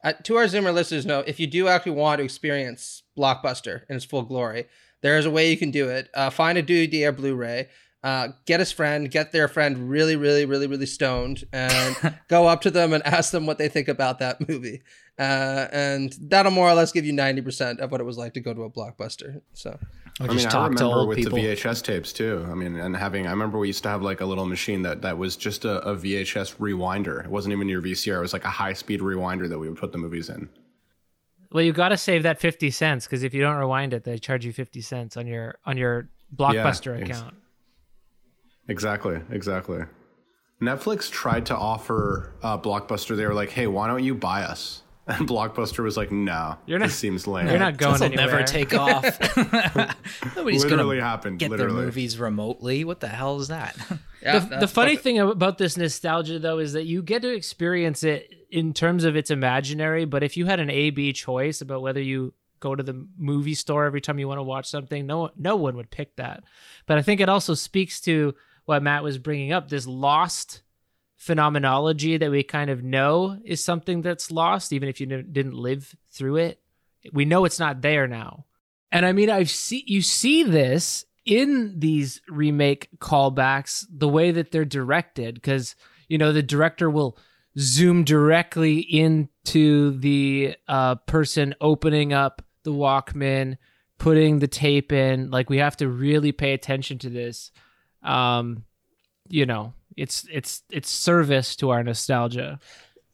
Uh, 0.04 0.12
to 0.22 0.36
our 0.36 0.44
Zoomer 0.44 0.72
listeners, 0.72 1.04
know 1.04 1.20
if 1.26 1.40
you 1.40 1.46
do 1.46 1.68
actually 1.68 1.92
want 1.92 2.18
to 2.18 2.24
experience 2.24 3.02
Blockbuster 3.16 3.82
in 3.88 3.96
its 3.96 4.04
full 4.04 4.22
glory, 4.22 4.66
there 5.02 5.18
is 5.18 5.26
a 5.26 5.30
way 5.30 5.50
you 5.50 5.56
can 5.56 5.70
do 5.70 5.88
it. 5.88 6.08
Uh, 6.14 6.30
find 6.30 6.58
a 6.58 6.62
DVD 6.62 7.08
or 7.08 7.12
Blu-ray. 7.12 7.68
Uh, 8.04 8.28
get 8.46 8.60
his 8.60 8.70
friend, 8.70 9.10
get 9.10 9.32
their 9.32 9.48
friend 9.48 9.90
really, 9.90 10.14
really, 10.14 10.44
really, 10.44 10.68
really 10.68 10.86
stoned, 10.86 11.44
and 11.52 11.96
go 12.28 12.46
up 12.46 12.60
to 12.60 12.70
them 12.70 12.92
and 12.92 13.04
ask 13.04 13.32
them 13.32 13.44
what 13.44 13.58
they 13.58 13.68
think 13.68 13.88
about 13.88 14.20
that 14.20 14.48
movie. 14.48 14.82
Uh, 15.18 15.66
and 15.72 16.16
that'll 16.20 16.52
more 16.52 16.68
or 16.68 16.74
less 16.74 16.92
give 16.92 17.04
you 17.04 17.12
ninety 17.12 17.42
percent 17.42 17.80
of 17.80 17.90
what 17.90 18.00
it 18.00 18.04
was 18.04 18.16
like 18.16 18.34
to 18.34 18.40
go 18.40 18.54
to 18.54 18.62
a 18.62 18.70
blockbuster. 18.70 19.42
So 19.52 19.76
or 20.20 20.28
I 20.30 20.34
mean, 20.34 20.46
I 20.46 20.66
remember 20.66 21.06
with 21.06 21.18
people. 21.18 21.38
the 21.38 21.44
VHS 21.44 21.82
tapes 21.82 22.12
too. 22.12 22.46
I 22.50 22.54
mean, 22.54 22.76
and 22.76 22.96
having, 22.96 23.26
I 23.26 23.30
remember 23.30 23.58
we 23.58 23.68
used 23.68 23.82
to 23.84 23.88
have 23.88 24.02
like 24.02 24.20
a 24.20 24.26
little 24.26 24.46
machine 24.46 24.82
that, 24.82 25.02
that 25.02 25.16
was 25.16 25.36
just 25.36 25.64
a, 25.64 25.80
a 25.88 25.94
VHS 25.94 26.56
rewinder. 26.56 27.24
It 27.24 27.30
wasn't 27.30 27.52
even 27.52 27.68
your 27.68 27.80
VCR. 27.80 28.18
It 28.18 28.20
was 28.20 28.32
like 28.32 28.44
a 28.44 28.50
high 28.50 28.72
speed 28.72 29.00
rewinder 29.00 29.48
that 29.48 29.58
we 29.58 29.68
would 29.68 29.78
put 29.78 29.92
the 29.92 29.98
movies 29.98 30.28
in. 30.28 30.48
Well, 31.52 31.62
you 31.62 31.72
got 31.72 31.90
to 31.90 31.96
save 31.96 32.24
that 32.24 32.40
50 32.40 32.70
cents 32.70 33.06
because 33.06 33.22
if 33.22 33.32
you 33.32 33.40
don't 33.40 33.56
rewind 33.56 33.94
it, 33.94 34.04
they 34.04 34.18
charge 34.18 34.44
you 34.44 34.52
50 34.52 34.80
cents 34.80 35.16
on 35.16 35.26
your, 35.26 35.56
on 35.64 35.76
your 35.76 36.08
Blockbuster 36.34 36.98
yeah, 36.98 37.04
account. 37.04 37.34
Exactly. 38.66 39.20
Exactly. 39.30 39.84
Netflix 40.60 41.10
tried 41.10 41.46
to 41.46 41.56
offer 41.56 42.34
uh, 42.42 42.58
Blockbuster. 42.58 43.16
They 43.16 43.26
were 43.26 43.34
like, 43.34 43.50
hey, 43.50 43.66
why 43.66 43.86
don't 43.86 44.02
you 44.02 44.14
buy 44.14 44.42
us? 44.42 44.82
And 45.08 45.26
Blockbuster 45.26 45.82
was 45.82 45.96
like, 45.96 46.12
"No, 46.12 46.56
you're 46.66 46.78
not, 46.78 46.86
this 46.88 46.96
seems 46.96 47.26
lame. 47.26 47.48
You're 47.48 47.58
not 47.58 47.78
going 47.78 47.94
This'll 47.94 48.06
anywhere. 48.06 48.26
never 48.26 48.42
take 48.44 48.74
off. 48.74 49.04
Nobody's 50.36 50.64
literally 50.64 50.98
gonna 50.98 51.08
happened. 51.08 51.38
get 51.38 51.50
literally. 51.50 51.74
their 51.74 51.84
movies 51.86 52.18
remotely. 52.18 52.84
What 52.84 53.00
the 53.00 53.08
hell 53.08 53.38
is 53.40 53.48
that? 53.48 53.76
Yeah, 54.20 54.40
the, 54.40 54.56
the 54.56 54.68
funny 54.68 54.96
thing 54.96 55.20
about 55.20 55.58
this 55.58 55.76
nostalgia, 55.76 56.40
though, 56.40 56.58
is 56.58 56.72
that 56.72 56.86
you 56.86 57.02
get 57.02 57.22
to 57.22 57.32
experience 57.32 58.02
it 58.02 58.34
in 58.50 58.74
terms 58.74 59.04
of 59.04 59.14
its 59.14 59.30
imaginary. 59.30 60.06
But 60.06 60.24
if 60.24 60.36
you 60.36 60.46
had 60.46 60.58
an 60.58 60.70
A 60.70 60.90
B 60.90 61.12
choice 61.12 61.60
about 61.60 61.82
whether 61.82 62.02
you 62.02 62.34
go 62.58 62.74
to 62.74 62.82
the 62.82 63.06
movie 63.16 63.54
store 63.54 63.84
every 63.84 64.00
time 64.00 64.18
you 64.18 64.26
want 64.26 64.38
to 64.38 64.42
watch 64.42 64.68
something, 64.68 65.06
no, 65.06 65.30
no 65.36 65.54
one 65.54 65.76
would 65.76 65.92
pick 65.92 66.16
that. 66.16 66.42
But 66.86 66.98
I 66.98 67.02
think 67.02 67.20
it 67.20 67.28
also 67.28 67.54
speaks 67.54 68.00
to 68.02 68.34
what 68.64 68.82
Matt 68.82 69.04
was 69.04 69.18
bringing 69.18 69.52
up: 69.52 69.68
this 69.68 69.86
lost 69.86 70.62
phenomenology 71.18 72.16
that 72.16 72.30
we 72.30 72.42
kind 72.42 72.70
of 72.70 72.82
know 72.82 73.38
is 73.44 73.62
something 73.62 74.00
that's 74.00 74.30
lost, 74.30 74.72
even 74.72 74.88
if 74.88 75.00
you 75.00 75.06
didn't 75.06 75.54
live 75.54 75.94
through 76.10 76.36
it. 76.36 76.60
We 77.12 77.24
know 77.24 77.44
it's 77.44 77.58
not 77.58 77.82
there 77.82 78.06
now. 78.06 78.46
And 78.90 79.04
I 79.04 79.12
mean, 79.12 79.28
I've 79.28 79.50
see 79.50 79.84
you 79.86 80.00
see 80.00 80.44
this 80.44 81.04
in 81.26 81.78
these 81.78 82.22
remake 82.28 82.88
callbacks, 82.98 83.84
the 83.90 84.08
way 84.08 84.30
that 84.30 84.50
they're 84.50 84.64
directed, 84.64 85.34
because 85.34 85.76
you 86.08 86.16
know 86.16 86.32
the 86.32 86.42
director 86.42 86.88
will 86.88 87.18
zoom 87.58 88.04
directly 88.04 88.78
into 88.78 89.98
the 89.98 90.54
uh, 90.68 90.94
person 90.94 91.54
opening 91.60 92.12
up 92.12 92.42
the 92.62 92.72
Walkman, 92.72 93.58
putting 93.98 94.38
the 94.38 94.48
tape 94.48 94.92
in. 94.92 95.30
Like 95.30 95.50
we 95.50 95.58
have 95.58 95.76
to 95.78 95.88
really 95.88 96.32
pay 96.32 96.54
attention 96.54 96.98
to 96.98 97.10
this. 97.10 97.50
Um, 98.02 98.64
you 99.28 99.44
know, 99.44 99.74
it's 99.98 100.26
it's 100.30 100.62
it's 100.70 100.90
service 100.90 101.56
to 101.56 101.70
our 101.70 101.82
nostalgia. 101.82 102.58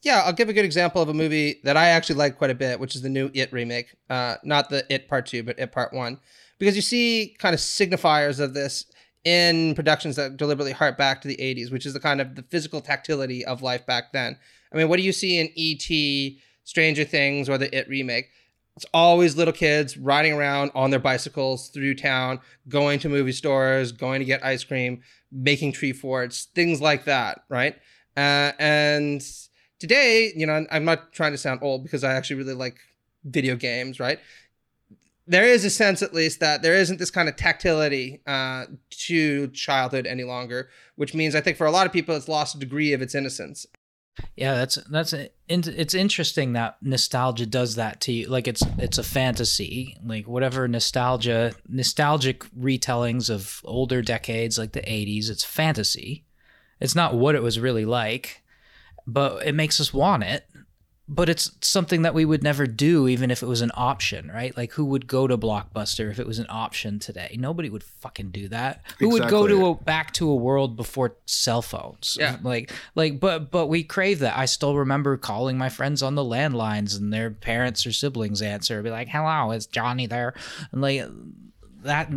Yeah, 0.03 0.23
I'll 0.25 0.35
give 0.35 0.51
a 0.51 0.53
good 0.53 0.67
example 0.67 1.01
of 1.01 1.09
a 1.09 1.15
movie 1.15 1.61
that 1.65 1.79
I 1.79 1.89
actually 1.89 2.17
like 2.17 2.37
quite 2.37 2.51
a 2.51 2.55
bit, 2.55 2.79
which 2.79 2.95
is 2.95 3.01
the 3.01 3.09
new 3.09 3.31
It 3.33 3.53
remake. 3.53 3.95
Uh, 4.11 4.37
not 4.45 4.69
the 4.69 4.85
It 4.93 5.09
Part 5.09 5.27
Two, 5.27 5.43
but 5.43 5.59
It 5.59 5.73
Part 5.73 5.95
One, 5.95 6.21
because 6.59 6.77
you 6.77 6.83
see 6.83 7.35
kind 7.39 7.55
of 7.55 7.61
signifiers 7.61 8.39
of 8.39 8.53
this 8.53 8.85
in 9.25 9.75
productions 9.75 10.17
that 10.17 10.37
deliberately 10.37 10.73
hark 10.73 10.99
back 10.99 11.23
to 11.23 11.29
the 11.29 11.37
80s, 11.39 11.73
which 11.73 11.87
is 11.87 11.95
the 11.95 12.01
kind 12.01 12.21
of 12.21 12.35
the 12.35 12.43
physical 12.43 12.83
tactility 12.83 13.43
of 13.47 13.63
life 13.63 13.87
back 13.87 14.13
then. 14.13 14.37
I 14.71 14.77
mean, 14.77 14.91
what 14.91 14.99
do 14.99 15.03
you 15.03 15.13
see 15.13 15.41
in 15.41 15.49
E.T., 15.55 16.39
Stranger 16.65 17.05
Things, 17.05 17.49
or 17.49 17.57
the 17.57 17.75
It 17.75 17.89
remake? 17.89 18.27
It's 18.77 18.87
always 18.93 19.37
little 19.37 19.53
kids 19.53 19.97
riding 19.97 20.33
around 20.33 20.73
on 20.75 20.91
their 20.91 20.99
bicycles 20.99 21.69
through 21.69 21.95
town, 21.95 22.41
going 22.69 22.99
to 23.01 23.09
movie 23.09 23.33
stores, 23.33 23.93
going 23.93 24.19
to 24.19 24.25
get 24.25 24.45
ice 24.45 24.65
cream, 24.65 25.03
making 25.31 25.73
tree 25.73 25.93
forts, 25.93 26.49
things 26.55 26.81
like 26.81 27.05
that, 27.05 27.45
right? 27.49 27.77
Uh, 28.17 28.51
and 28.59 29.25
today, 29.79 30.33
you 30.35 30.47
know, 30.47 30.67
I'm 30.73 30.85
not 30.85 31.13
trying 31.13 31.33
to 31.33 31.39
sound 31.39 31.61
old 31.63 31.85
because 31.85 32.03
I 32.03 32.15
actually 32.15 32.37
really 32.37 32.55
like 32.55 32.79
video 33.25 33.55
games, 33.55 34.01
right? 34.01 34.19
There 35.27 35.45
is 35.45 35.65
a 35.65 35.71
sense, 35.71 36.03
at 36.03 36.13
least, 36.13 36.41
that 36.41 36.63
there 36.63 36.75
isn't 36.75 36.99
this 36.99 37.11
kind 37.11 37.29
of 37.29 37.37
tactility 37.37 38.23
uh, 38.27 38.67
to 38.91 39.49
childhood 39.49 40.07
any 40.07 40.25
longer, 40.25 40.69
which 40.97 41.15
means 41.15 41.35
I 41.35 41.41
think 41.41 41.57
for 41.57 41.67
a 41.67 41.71
lot 41.71 41.87
of 41.87 41.93
people, 41.93 42.15
it's 42.17 42.29
lost 42.29 42.57
a 42.57 42.59
degree 42.59 42.93
of 42.93 43.01
its 43.01 43.15
innocence. 43.15 43.67
Yeah, 44.37 44.55
that's 44.55 44.77
that's 44.91 45.15
it's 45.49 45.95
interesting 45.95 46.53
that 46.53 46.77
nostalgia 46.81 47.47
does 47.47 47.75
that 47.75 48.01
to 48.03 48.13
you. 48.13 48.29
Like 48.29 48.47
it's 48.47 48.63
it's 48.79 48.99
a 48.99 49.03
fantasy, 49.03 49.97
like 50.05 50.29
whatever 50.29 50.69
nostalgia, 50.69 51.53
nostalgic 51.69 52.45
retellings 52.57 53.29
of 53.29 53.61
older 53.65 54.03
decades, 54.03 54.59
like 54.59 54.73
the 54.73 54.81
'80s. 54.81 55.31
It's 55.31 55.45
fantasy. 55.45 56.25
It's 56.81 56.95
not 56.95 57.15
what 57.15 57.35
it 57.35 57.43
was 57.43 57.59
really 57.59 57.85
like, 57.85 58.43
but 59.07 59.47
it 59.47 59.55
makes 59.55 59.81
us 59.81 59.93
want 59.93 60.23
it 60.23 60.47
but 61.07 61.29
it's 61.29 61.51
something 61.61 62.01
that 62.03 62.15
we 62.15 62.25
would 62.25 62.43
never 62.43 62.67
do 62.67 63.07
even 63.09 63.31
if 63.31 63.43
it 63.43 63.47
was 63.47 63.61
an 63.61 63.71
option 63.75 64.31
right 64.35 64.57
like 64.57 64.73
who 64.73 64.85
would 64.87 65.07
go 65.07 65.27
to 65.27 65.37
blockbuster 65.37 66.11
if 66.11 66.19
it 66.19 66.27
was 66.27 66.39
an 66.39 66.47
option 66.49 66.99
today 66.99 67.37
nobody 67.39 67.69
would 67.69 67.83
fucking 67.85 68.31
do 68.31 68.49
that 68.49 68.83
who 68.99 69.11
would 69.11 69.29
go 69.29 69.47
to 69.47 69.67
a 69.67 69.75
back 69.75 70.13
to 70.15 70.31
a 70.31 70.35
world 70.35 70.77
before 70.77 71.15
cell 71.27 71.61
phones 71.61 72.17
Yeah. 72.19 72.39
like 72.43 72.73
like 72.95 73.21
but 73.21 73.51
but 73.51 73.67
we 73.67 73.83
crave 73.85 74.21
that 74.21 74.37
i 74.39 74.47
still 74.47 74.77
remember 74.77 75.19
calling 75.19 75.59
my 75.59 75.69
friends 75.69 76.03
on 76.03 76.15
the 76.15 76.25
landlines 76.25 76.99
and 76.99 77.13
their 77.13 77.31
parents 77.31 77.87
or 77.87 77.93
siblings 77.93 78.41
answer 78.41 78.83
be 78.83 78.91
like 78.91 79.09
hello 79.09 79.51
is 79.51 79.67
johnny 79.67 80.07
there 80.07 80.33
and 80.73 80.81
like 80.81 81.05
that 81.83 82.11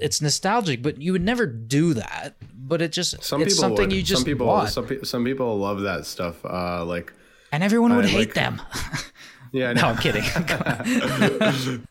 it's 0.00 0.22
nostalgic 0.22 0.82
but 0.82 1.00
you 1.00 1.12
would 1.12 1.22
never 1.22 1.44
do 1.46 1.92
that 1.94 2.36
but 2.56 2.80
it 2.80 2.90
just 2.90 3.22
Some 3.22 3.42
it's 3.42 3.52
people 3.54 3.60
something 3.60 3.88
would. 3.88 3.92
you 3.92 4.02
just 4.02 4.22
some 4.22 4.24
people 4.24 4.46
want. 4.46 4.70
some, 4.70 4.86
pe- 4.86 5.02
some 5.02 5.22
people 5.26 5.58
love 5.58 5.82
that 5.82 6.06
stuff. 6.06 6.42
Uh, 6.46 6.82
like 6.86 7.12
and 7.54 7.62
everyone 7.62 7.94
would 7.96 8.04
I 8.04 8.08
hate 8.08 8.18
like- 8.28 8.34
them 8.34 8.60
yeah, 9.52 9.70
I 9.70 9.72
no 9.74 9.82
i'm 9.88 9.96
kidding 9.96 10.24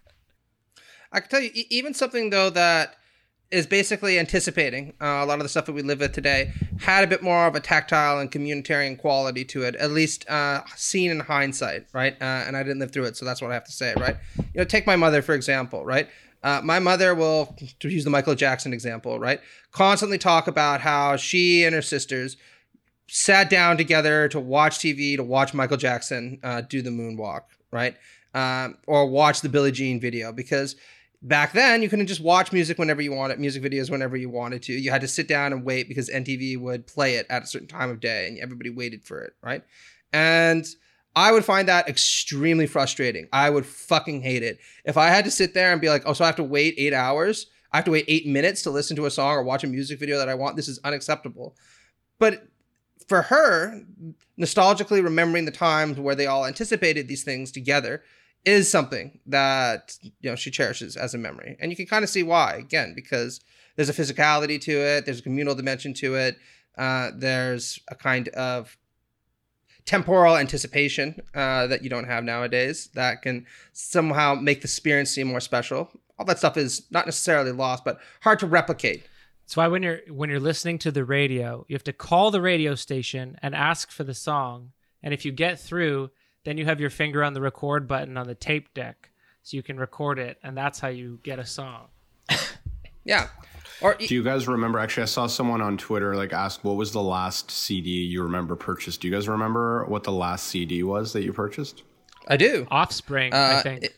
I 1.16 1.20
can 1.20 1.30
tell 1.30 1.41
you, 1.41 1.51
even 1.70 1.93
something 1.93 2.32
though 2.32 2.49
that 2.49 2.95
is 3.51 3.68
basically 3.68 4.18
anticipating 4.18 4.93
uh, 4.99 5.22
a 5.22 5.26
lot 5.28 5.36
of 5.36 5.43
the 5.43 5.49
stuff 5.49 5.68
that 5.68 5.74
we 5.74 5.84
live 5.84 5.99
with 5.99 6.11
today 6.11 6.51
had 6.80 7.03
a 7.03 7.07
bit 7.07 7.22
more 7.22 7.45
of 7.45 7.53
a 7.53 7.59
tactile 7.59 8.18
and 8.18 8.32
communitarian 8.32 8.97
quality 8.97 9.45
to 9.45 9.61
it, 9.61 9.76
at 9.76 9.91
least 9.91 10.28
uh, 10.28 10.64
seen 10.76 11.11
in 11.11 11.20
hindsight, 11.20 11.86
right? 11.93 12.20
Uh, 12.20 12.26
and 12.26 12.57
I 12.57 12.64
didn't 12.64 12.80
live 12.80 12.91
through 12.91 13.03
it, 13.03 13.16
so 13.16 13.26
that's 13.26 13.43
what 13.43 13.51
I 13.51 13.53
have 13.53 13.66
to 13.66 13.72
say, 13.72 13.93
right? 13.95 14.18
You 14.38 14.43
know, 14.55 14.64
take 14.64 14.88
my 14.88 14.95
mother 14.95 15.22
for 15.22 15.36
example, 15.36 15.86
right? 15.86 16.09
Uh, 16.41 16.61
my 16.64 16.80
mother 16.80 17.14
will, 17.14 17.55
to 17.80 17.89
use 17.89 18.03
the 18.03 18.09
Michael 18.09 18.34
Jackson 18.34 18.74
example, 18.74 19.20
right, 19.20 19.39
constantly 19.72 20.18
talk 20.18 20.47
about 20.47 20.82
how 20.82 21.16
she 21.16 21.64
and 21.64 21.76
her 21.76 21.82
sisters 21.84 22.38
sat 23.07 23.49
down 23.49 23.77
together 23.77 24.27
to 24.29 24.39
watch 24.39 24.79
TV 24.79 25.15
to 25.15 25.23
watch 25.23 25.53
Michael 25.53 25.77
Jackson 25.77 26.39
uh, 26.43 26.61
do 26.61 26.81
the 26.81 26.89
moonwalk, 26.89 27.41
right? 27.71 27.95
Um, 28.33 28.77
or 28.87 29.07
watch 29.07 29.41
the 29.41 29.49
Billie 29.49 29.71
Jean 29.71 29.99
video 29.99 30.31
because 30.31 30.75
back 31.21 31.53
then 31.53 31.81
you 31.81 31.89
couldn't 31.89 32.07
just 32.07 32.21
watch 32.21 32.51
music 32.51 32.77
whenever 32.77 33.01
you 33.01 33.13
wanted, 33.13 33.39
music 33.39 33.63
videos 33.63 33.89
whenever 33.89 34.17
you 34.17 34.29
wanted 34.29 34.63
to. 34.63 34.73
You 34.73 34.91
had 34.91 35.01
to 35.01 35.07
sit 35.07 35.27
down 35.27 35.53
and 35.53 35.63
wait 35.63 35.87
because 35.87 36.09
MTV 36.09 36.59
would 36.59 36.87
play 36.87 37.15
it 37.15 37.27
at 37.29 37.43
a 37.43 37.47
certain 37.47 37.67
time 37.67 37.89
of 37.89 37.99
day 37.99 38.27
and 38.27 38.39
everybody 38.39 38.69
waited 38.69 39.03
for 39.03 39.21
it, 39.21 39.33
right? 39.41 39.63
And 40.11 40.65
I 41.15 41.31
would 41.31 41.45
find 41.45 41.67
that 41.67 41.87
extremely 41.87 42.65
frustrating. 42.65 43.27
I 43.31 43.49
would 43.49 43.65
fucking 43.65 44.21
hate 44.21 44.43
it. 44.43 44.59
If 44.83 44.97
I 44.97 45.09
had 45.09 45.25
to 45.25 45.31
sit 45.31 45.53
there 45.53 45.71
and 45.71 45.79
be 45.79 45.89
like, 45.89 46.03
oh, 46.05 46.13
so 46.13 46.23
I 46.23 46.27
have 46.27 46.35
to 46.37 46.43
wait 46.43 46.75
eight 46.77 46.93
hours, 46.93 47.47
I 47.71 47.77
have 47.77 47.85
to 47.85 47.91
wait 47.91 48.05
eight 48.07 48.25
minutes 48.27 48.63
to 48.63 48.71
listen 48.71 48.95
to 48.97 49.05
a 49.05 49.11
song 49.11 49.35
or 49.35 49.43
watch 49.43 49.63
a 49.63 49.67
music 49.67 49.99
video 49.99 50.17
that 50.17 50.29
I 50.29 50.35
want, 50.35 50.55
this 50.55 50.67
is 50.67 50.79
unacceptable. 50.83 51.55
But 52.19 52.47
for 53.14 53.22
her, 53.22 53.80
nostalgically 54.39 55.03
remembering 55.03 55.45
the 55.45 55.51
times 55.51 55.99
where 55.99 56.16
they 56.16 56.26
all 56.26 56.47
anticipated 56.47 57.07
these 57.07 57.22
things 57.22 57.51
together 57.51 58.01
is 58.43 58.72
something 58.72 59.20
that 59.28 59.95
you 60.01 60.32
know 60.32 60.36
she 60.36 60.49
cherishes 60.49 60.97
as 60.97 61.14
a 61.14 61.18
memory, 61.20 61.55
and 61.59 61.70
you 61.72 61.76
can 61.76 61.86
kind 61.86 62.03
of 62.03 62.09
see 62.09 62.24
why. 62.24 62.55
Again, 62.55 62.93
because 62.95 63.39
there's 63.76 63.88
a 63.89 63.93
physicality 63.93 64.59
to 64.61 64.72
it, 64.72 65.05
there's 65.05 65.20
a 65.20 65.22
communal 65.22 65.53
dimension 65.53 65.93
to 65.93 66.16
it, 66.16 66.39
uh, 66.76 67.11
there's 67.16 67.80
a 67.88 67.93
kind 67.93 68.30
of 68.30 68.76
temporal 69.86 70.36
anticipation 70.36 71.22
uh, 71.36 71.68
that 71.68 71.84
you 71.84 71.91
don't 71.91 72.05
have 72.05 72.24
nowadays 72.24 72.89
that 72.95 73.22
can 73.22 73.45
somehow 73.74 74.34
make 74.34 74.61
the 74.61 74.66
experience 74.66 75.11
seem 75.11 75.28
more 75.28 75.39
special. 75.39 75.91
All 76.18 76.26
that 76.26 76.39
stuff 76.39 76.57
is 76.57 76.88
not 76.89 77.05
necessarily 77.05 77.51
lost, 77.51 77.86
but 77.86 77.99
hard 78.22 78.39
to 78.39 78.47
replicate. 78.47 79.05
That's 79.53 79.57
why 79.57 79.67
when 79.67 79.83
you're 79.83 79.99
when 80.09 80.31
you're 80.31 80.39
listening 80.39 80.79
to 80.79 80.91
the 80.91 81.05
radio, 81.05 81.63
you 81.67 81.75
have 81.75 81.83
to 81.83 81.93
call 81.93 82.31
the 82.31 82.41
radio 82.41 82.73
station 82.73 83.37
and 83.43 83.53
ask 83.53 83.91
for 83.91 84.03
the 84.03 84.15
song. 84.15 84.71
And 85.03 85.13
if 85.13 85.25
you 85.25 85.31
get 85.31 85.59
through, 85.59 86.09
then 86.43 86.57
you 86.57 86.65
have 86.65 86.79
your 86.79 86.89
finger 86.89 87.23
on 87.23 87.33
the 87.33 87.41
record 87.41 87.87
button 87.87 88.17
on 88.17 88.25
the 88.25 88.33
tape 88.33 88.73
deck, 88.73 89.11
so 89.43 89.55
you 89.55 89.61
can 89.61 89.77
record 89.77 90.17
it, 90.17 90.39
and 90.41 90.57
that's 90.57 90.79
how 90.79 90.87
you 90.87 91.19
get 91.21 91.37
a 91.37 91.45
song. 91.45 91.89
Yeah. 93.05 93.27
Or 93.81 93.93
Do 93.95 94.15
you 94.15 94.23
guys 94.23 94.47
remember? 94.47 94.79
Actually, 94.79 95.03
I 95.03 95.07
saw 95.07 95.27
someone 95.27 95.61
on 95.61 95.77
Twitter 95.77 96.15
like 96.15 96.33
ask, 96.33 96.63
"What 96.63 96.77
was 96.77 96.91
the 96.93 97.03
last 97.03 97.51
CD 97.51 97.89
you 97.91 98.23
remember 98.23 98.55
purchased?" 98.55 99.01
Do 99.01 99.07
you 99.07 99.13
guys 99.13 99.27
remember 99.29 99.85
what 99.85 100.03
the 100.03 100.11
last 100.13 100.47
CD 100.47 100.81
was 100.81 101.13
that 101.13 101.21
you 101.23 101.31
purchased? 101.31 101.83
I 102.27 102.37
do. 102.37 102.65
Offspring, 102.71 103.33
I 103.35 103.37
Uh, 103.37 103.61
think. 103.61 103.83
it- 103.83 103.95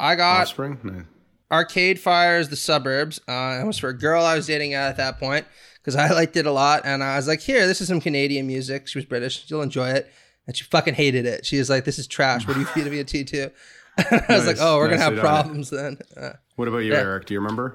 I 0.00 0.16
got 0.16 0.40
Offspring. 0.40 0.78
No. 0.82 1.04
Arcade 1.50 1.98
Fire's 1.98 2.48
The 2.48 2.56
Suburbs. 2.56 3.20
Uh, 3.28 3.60
it 3.62 3.66
was 3.66 3.78
for 3.78 3.88
a 3.88 3.96
girl 3.96 4.24
I 4.24 4.34
was 4.36 4.46
dating 4.46 4.74
at 4.74 4.96
that 4.98 5.18
point 5.18 5.46
because 5.76 5.96
I 5.96 6.10
liked 6.10 6.36
it 6.36 6.46
a 6.46 6.52
lot. 6.52 6.82
And 6.84 7.02
I 7.02 7.16
was 7.16 7.26
like, 7.28 7.40
here, 7.40 7.66
this 7.66 7.80
is 7.80 7.88
some 7.88 8.00
Canadian 8.00 8.46
music. 8.46 8.86
She 8.86 8.98
was 8.98 9.04
British. 9.06 9.46
She'll 9.46 9.62
enjoy 9.62 9.88
it. 9.90 10.10
And 10.46 10.56
she 10.56 10.64
fucking 10.64 10.94
hated 10.94 11.26
it. 11.26 11.44
She 11.46 11.58
was 11.58 11.68
like, 11.70 11.84
this 11.84 11.98
is 11.98 12.06
trash. 12.06 12.46
What 12.46 12.56
are 12.56 12.60
you 12.60 12.66
feeding 12.74 12.92
me 12.92 13.00
a 13.00 13.04
U2? 13.04 13.50
I 13.98 14.24
was 14.28 14.46
like, 14.46 14.56
oh, 14.60 14.76
we're 14.76 14.88
going 14.88 14.98
to 14.98 15.04
have 15.04 15.12
Nicely 15.14 15.22
done. 15.28 15.42
problems 15.42 15.70
then. 15.70 15.98
Uh, 16.16 16.30
What 16.56 16.68
about 16.68 16.78
you, 16.78 16.92
Yeah. 16.92 17.00
Eric? 17.00 17.26
Do 17.26 17.34
you 17.34 17.40
remember? 17.40 17.74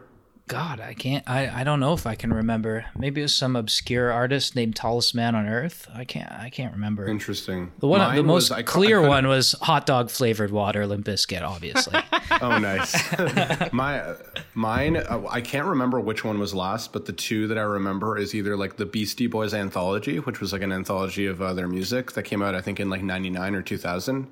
God, 0.49 0.81
I 0.81 0.93
can't. 0.93 1.23
I, 1.27 1.61
I 1.61 1.63
don't 1.63 1.79
know 1.79 1.93
if 1.93 2.05
I 2.05 2.15
can 2.15 2.33
remember. 2.33 2.85
Maybe 2.97 3.21
it 3.21 3.23
was 3.23 3.33
some 3.33 3.55
obscure 3.55 4.11
artist 4.11 4.57
named 4.57 4.75
Tallest 4.75 5.15
Man 5.15 5.35
on 5.35 5.47
Earth. 5.47 5.87
I 5.95 6.03
can't. 6.03 6.29
I 6.31 6.49
can't 6.49 6.73
remember. 6.73 7.07
Interesting. 7.07 7.71
The 7.79 7.87
one, 7.87 8.01
Mine 8.01 8.17
the 8.17 8.23
most 8.23 8.49
was- 8.49 8.51
I 8.51 8.57
I 8.57 8.63
clear 8.63 9.01
one 9.07 9.27
was 9.27 9.53
hot 9.61 9.85
dog 9.85 10.09
flavored 10.09 10.51
water, 10.51 10.85
Limp 10.85 11.05
Bizkit, 11.05 11.41
obviously. 11.41 11.99
Oh, 12.41 12.57
nice. 12.57 12.93
My 13.71 14.15
mine. 14.53 14.97
uh, 14.97 15.23
I 15.29 15.39
can't 15.39 15.67
remember 15.67 15.99
which 15.99 16.25
one 16.25 16.39
was 16.39 16.53
last, 16.53 16.91
but 16.91 17.05
the 17.05 17.13
two 17.13 17.47
that 17.47 17.57
I 17.57 17.61
remember 17.61 18.17
is 18.17 18.33
either 18.35 18.57
like 18.57 18.75
the 18.75 18.85
Beastie 18.87 19.27
Boys 19.27 19.53
anthology, 19.53 20.17
which 20.19 20.41
was 20.41 20.51
like 20.51 20.61
an 20.63 20.71
anthology 20.73 21.25
of 21.27 21.41
uh, 21.41 21.53
their 21.53 21.67
music 21.67 22.13
that 22.13 22.23
came 22.23 22.41
out, 22.41 22.53
I 22.55 22.59
think, 22.61 22.79
in 22.79 22.89
like 22.89 23.03
'99 23.03 23.55
or 23.55 23.61
2000, 23.61 24.27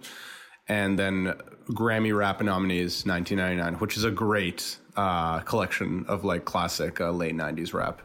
and 0.67 0.97
then 0.99 1.35
Grammy 1.69 2.15
Rap 2.15 2.41
nominees 2.41 3.05
1999, 3.05 3.79
which 3.79 3.95
is 3.95 4.03
a 4.03 4.11
great 4.11 4.77
uh, 4.95 5.39
collection 5.39 6.05
of 6.07 6.23
like 6.23 6.45
classic 6.45 6.99
uh, 7.01 7.11
late 7.11 7.35
'90s 7.35 7.73
rap. 7.73 8.01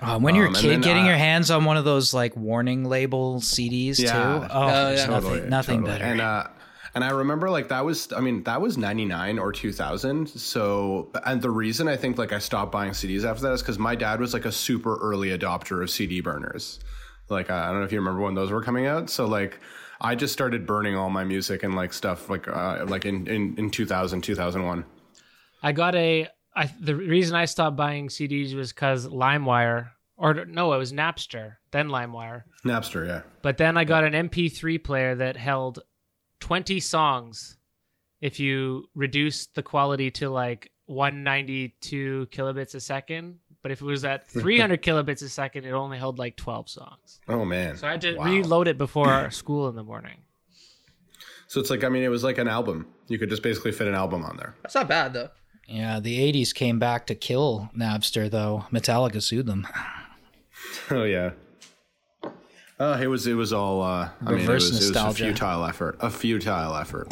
Uh, 0.00 0.18
when 0.18 0.34
you're 0.34 0.46
a 0.46 0.48
Um, 0.48 0.54
and 0.56 0.62
kid, 0.62 0.70
then, 0.72 0.80
getting 0.80 1.04
uh, 1.04 1.08
your 1.08 1.16
hands 1.16 1.50
on 1.50 1.64
one 1.64 1.76
of 1.76 1.84
those 1.84 2.12
like 2.12 2.36
warning 2.36 2.84
label 2.84 3.40
CDs 3.40 3.98
Yeah. 4.00 4.12
too. 4.12 4.46
Oh, 4.50 4.62
Oh, 4.62 4.90
yeah. 4.90 5.06
nothing, 5.06 5.08
Totally, 5.30 5.48
nothing 5.48 5.80
totally. 5.82 5.98
better. 5.98 6.04
And 6.10 6.20
uh, 6.20 6.46
and 6.94 7.04
I 7.04 7.10
remember 7.10 7.48
like 7.50 7.68
that 7.68 7.84
was 7.84 8.12
I 8.12 8.20
mean 8.20 8.42
that 8.42 8.60
was 8.60 8.76
ninety 8.76 9.04
nine 9.04 9.38
or 9.38 9.52
two 9.52 9.72
thousand. 9.72 10.28
So 10.28 11.08
and 11.24 11.40
the 11.40 11.50
reason 11.50 11.86
I 11.88 11.96
think 11.96 12.18
like 12.18 12.32
I 12.32 12.38
stopped 12.40 12.72
buying 12.72 12.90
CDs 12.92 13.24
after 13.24 13.42
that 13.44 13.52
is 13.52 13.62
because 13.62 13.78
my 13.78 13.94
dad 13.94 14.18
was 14.20 14.34
like 14.34 14.44
a 14.44 14.52
super 14.52 14.96
early 14.96 15.28
adopter 15.36 15.82
of 15.82 15.90
CD 15.90 16.20
burners. 16.20 16.80
Like 17.28 17.48
I 17.50 17.66
don't 17.68 17.78
know 17.78 17.84
if 17.84 17.92
you 17.92 17.98
remember 17.98 18.20
when 18.22 18.34
those 18.34 18.50
were 18.50 18.62
coming 18.62 18.86
out. 18.86 19.08
So 19.08 19.26
like 19.26 19.60
I 20.00 20.16
just 20.16 20.32
started 20.32 20.66
burning 20.66 20.96
all 20.96 21.10
my 21.10 21.22
music 21.22 21.62
and 21.62 21.76
like 21.76 21.92
stuff 21.92 22.28
like 22.28 22.48
uh, 22.48 22.84
like 22.88 23.04
in 23.06 23.28
in 23.28 23.54
in 23.56 23.70
2000 23.70 24.20
2001. 24.20 24.84
I 25.62 25.72
got 25.72 25.94
a. 25.94 26.28
I, 26.54 26.70
the 26.80 26.94
reason 26.94 27.34
I 27.34 27.46
stopped 27.46 27.76
buying 27.76 28.08
CDs 28.08 28.54
was 28.54 28.72
because 28.72 29.06
LimeWire, 29.08 29.90
or 30.18 30.44
no, 30.44 30.72
it 30.74 30.78
was 30.78 30.92
Napster, 30.92 31.54
then 31.70 31.88
LimeWire. 31.88 32.42
Napster, 32.64 33.06
yeah. 33.06 33.22
But 33.40 33.56
then 33.56 33.76
I 33.78 33.84
got 33.84 34.04
an 34.04 34.12
MP3 34.28 34.82
player 34.84 35.14
that 35.14 35.36
held 35.38 35.78
20 36.40 36.78
songs. 36.80 37.56
If 38.20 38.38
you 38.38 38.84
reduce 38.94 39.46
the 39.46 39.62
quality 39.62 40.10
to 40.12 40.28
like 40.28 40.70
192 40.86 42.28
kilobits 42.30 42.74
a 42.74 42.80
second, 42.80 43.38
but 43.62 43.70
if 43.72 43.80
it 43.80 43.84
was 43.84 44.04
at 44.04 44.28
300 44.30 44.82
kilobits 44.82 45.22
a 45.22 45.28
second, 45.28 45.64
it 45.64 45.72
only 45.72 45.98
held 45.98 46.18
like 46.18 46.36
12 46.36 46.68
songs. 46.68 47.20
Oh 47.28 47.44
man. 47.44 47.76
So 47.76 47.88
I 47.88 47.92
had 47.92 48.00
to 48.02 48.16
Wow. 48.16 48.24
reload 48.24 48.68
it 48.68 48.78
before 48.78 49.30
school 49.30 49.68
in 49.68 49.74
the 49.76 49.82
morning. 49.82 50.18
So 51.46 51.60
it's 51.60 51.70
like 51.70 51.84
I 51.84 51.88
mean 51.88 52.02
it 52.02 52.08
was 52.08 52.24
like 52.24 52.38
an 52.38 52.48
album. 52.48 52.86
You 53.08 53.18
could 53.18 53.28
just 53.30 53.42
basically 53.42 53.72
fit 53.72 53.86
an 53.88 53.94
album 53.94 54.24
on 54.24 54.36
there. 54.36 54.54
that's 54.62 54.74
not 54.74 54.88
bad, 54.88 55.12
though. 55.12 55.30
Yeah, 55.72 56.00
the 56.00 56.18
'80s 56.32 56.54
came 56.54 56.78
back 56.78 57.06
to 57.06 57.14
kill 57.14 57.70
Napster, 57.76 58.30
though. 58.30 58.66
Metallica 58.70 59.22
sued 59.22 59.46
them. 59.46 59.66
Oh 60.90 61.04
yeah. 61.04 61.32
Uh, 62.78 62.98
it 63.00 63.06
was 63.06 63.26
it 63.26 63.34
was 63.34 63.52
all 63.52 63.82
uh, 63.82 64.08
I 64.24 64.30
mean 64.30 64.34
it 64.34 64.40
Reverse 64.42 64.70
was, 64.70 64.90
it 64.90 64.94
was 64.94 65.20
a 65.20 65.24
futile 65.24 65.64
effort. 65.64 65.96
A 66.00 66.10
futile 66.10 66.74
effort. 66.76 67.08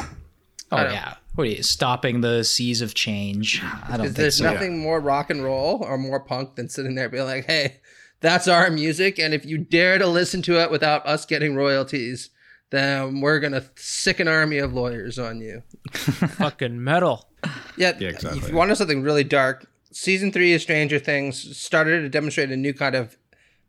Oh 0.73 0.83
yeah, 0.83 1.15
what 1.35 1.45
are 1.45 1.51
you 1.51 1.63
stopping 1.63 2.21
the 2.21 2.43
seas 2.45 2.81
of 2.81 2.95
change? 2.95 3.63
I 3.63 3.97
don't 3.97 4.07
think 4.07 4.17
There's 4.17 4.37
so. 4.37 4.53
nothing 4.53 4.79
more 4.79 5.01
rock 5.01 5.31
and 5.31 5.43
roll 5.43 5.83
or 5.83 5.99
more 5.99 6.21
punk 6.21 6.57
than 6.57 6.69
sitting 6.69 6.95
there 6.95 7.09
being 7.09 7.25
like, 7.25 7.47
hey, 7.47 7.81
that's 8.21 8.49
our 8.49 8.71
music. 8.71 9.19
And 9.19 9.33
if 9.33 9.45
you 9.45 9.59
dare 9.59 9.99
to 9.99 10.07
listen 10.07 10.43
to 10.43 10.61
it 10.61 10.71
without 10.71 11.07
us 11.07 11.25
getting 11.25 11.55
royalties, 11.55 12.31
then 12.71 13.21
we're 13.21 13.41
going 13.41 13.53
to 13.53 13.65
sic 13.77 14.21
an 14.21 14.29
army 14.29 14.59
of 14.59 14.73
lawyers 14.73 15.19
on 15.19 15.41
you. 15.41 15.63
Fucking 15.93 16.83
metal. 16.83 17.30
Yeah, 17.77 17.93
Yeah, 17.99 18.09
exactly. 18.09 18.41
if 18.41 18.49
you 18.49 18.55
wanted 18.55 18.77
something 18.77 19.03
really 19.03 19.25
dark, 19.25 19.67
season 19.93 20.33
three 20.33 20.55
of 20.55 20.61
Stranger 20.61 20.99
Things 20.99 21.57
started 21.57 22.01
to 22.03 22.09
demonstrate 22.09 22.51
a 22.51 22.57
new 22.57 22.75
kind 22.75 22.95
of 22.95 23.17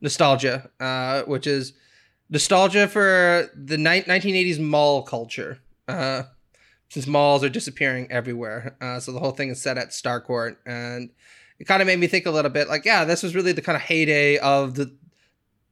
nostalgia, 0.01 0.69
uh, 0.79 1.23
which 1.23 1.47
is 1.47 1.73
nostalgia 2.29 2.87
for 2.87 3.49
the 3.55 3.77
ni- 3.77 4.03
1980s 4.03 4.59
mall 4.59 5.03
culture. 5.03 5.59
Uh, 5.87 6.23
since 6.89 7.07
malls 7.07 7.41
are 7.41 7.49
disappearing 7.49 8.05
everywhere, 8.11 8.75
uh, 8.81 8.99
so 8.99 9.13
the 9.13 9.19
whole 9.19 9.31
thing 9.31 9.47
is 9.49 9.61
set 9.61 9.77
at 9.77 9.91
Starcourt, 9.91 10.57
and 10.65 11.09
it 11.57 11.63
kind 11.65 11.81
of 11.81 11.87
made 11.87 11.97
me 11.99 12.07
think 12.07 12.25
a 12.25 12.31
little 12.31 12.51
bit 12.51 12.67
like, 12.67 12.83
yeah, 12.83 13.05
this 13.05 13.23
was 13.23 13.33
really 13.33 13.53
the 13.53 13.61
kind 13.61 13.77
of 13.77 13.81
heyday 13.81 14.37
of 14.39 14.75
the 14.75 14.93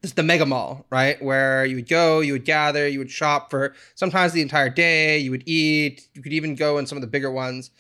this 0.02 0.14
the 0.14 0.24
mega 0.24 0.46
mall, 0.46 0.86
right? 0.90 1.22
Where 1.22 1.66
you 1.66 1.76
would 1.76 1.90
go, 1.90 2.22
you 2.22 2.32
would 2.32 2.46
gather, 2.46 2.88
you 2.88 3.00
would 3.00 3.12
shop 3.12 3.50
for 3.52 3.74
sometimes 3.96 4.32
the 4.32 4.42
entire 4.42 4.70
day, 4.70 5.18
you 5.18 5.30
would 5.32 5.44
eat, 5.46 6.08
you 6.14 6.22
could 6.22 6.32
even 6.32 6.56
go 6.56 6.78
in 6.78 6.88
some 6.88 6.98
of 6.98 7.02
the 7.02 7.08
bigger 7.08 7.30
ones 7.32 7.72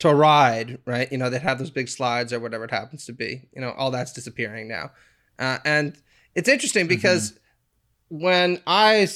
to 0.00 0.14
ride, 0.14 0.78
right? 0.86 1.10
You 1.12 1.18
know, 1.18 1.30
they'd 1.30 1.42
have 1.42 1.58
those 1.58 1.70
big 1.70 1.88
slides 1.88 2.32
or 2.32 2.40
whatever 2.40 2.64
it 2.64 2.70
happens 2.70 3.06
to 3.06 3.12
be. 3.12 3.48
You 3.54 3.60
know, 3.60 3.70
all 3.72 3.90
that's 3.90 4.12
disappearing 4.12 4.68
now. 4.68 4.90
Uh, 5.38 5.58
and 5.64 5.96
it's 6.34 6.48
interesting 6.48 6.86
because 6.86 7.38
when 8.08 8.60
I 8.66 9.08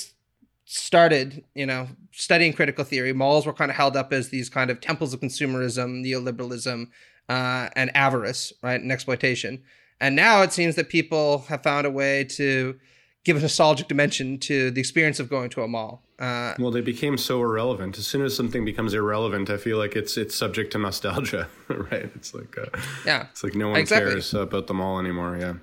started, 0.66 1.44
you 1.54 1.66
know, 1.66 1.88
studying 2.12 2.52
critical 2.52 2.84
theory, 2.84 3.12
malls 3.12 3.46
were 3.46 3.52
kind 3.52 3.70
of 3.70 3.76
held 3.76 3.96
up 3.96 4.12
as 4.12 4.28
these 4.28 4.48
kind 4.48 4.70
of 4.70 4.80
temples 4.80 5.12
of 5.12 5.20
consumerism, 5.20 6.04
neoliberalism, 6.04 6.88
uh, 7.28 7.68
and 7.74 7.94
avarice, 7.96 8.52
right? 8.62 8.80
And 8.80 8.92
exploitation. 8.92 9.62
And 10.00 10.14
now 10.14 10.42
it 10.42 10.52
seems 10.52 10.76
that 10.76 10.88
people 10.88 11.40
have 11.48 11.62
found 11.62 11.86
a 11.86 11.90
way 11.90 12.24
to 12.24 12.78
give 13.24 13.36
a 13.36 13.40
nostalgic 13.40 13.88
dimension 13.88 14.38
to 14.38 14.70
the 14.70 14.80
experience 14.80 15.18
of 15.18 15.30
going 15.30 15.48
to 15.50 15.62
a 15.62 15.68
mall. 15.68 16.03
Uh, 16.18 16.54
Well, 16.58 16.70
they 16.70 16.80
became 16.80 17.18
so 17.18 17.42
irrelevant. 17.42 17.98
As 17.98 18.06
soon 18.06 18.22
as 18.24 18.36
something 18.36 18.64
becomes 18.64 18.94
irrelevant, 18.94 19.50
I 19.50 19.56
feel 19.56 19.78
like 19.78 19.96
it's 19.96 20.16
it's 20.16 20.34
subject 20.34 20.72
to 20.72 20.78
nostalgia, 20.78 21.48
right? 21.68 22.10
It's 22.14 22.34
like 22.34 22.56
uh, 22.56 22.66
yeah. 23.04 23.26
it's 23.30 23.42
like 23.42 23.54
no 23.54 23.68
one 23.70 23.80
Exactly. 23.80 24.12
cares 24.12 24.32
about 24.34 24.66
them 24.68 24.80
all 24.80 24.98
anymore. 25.00 25.36
Yeah. 25.38 25.54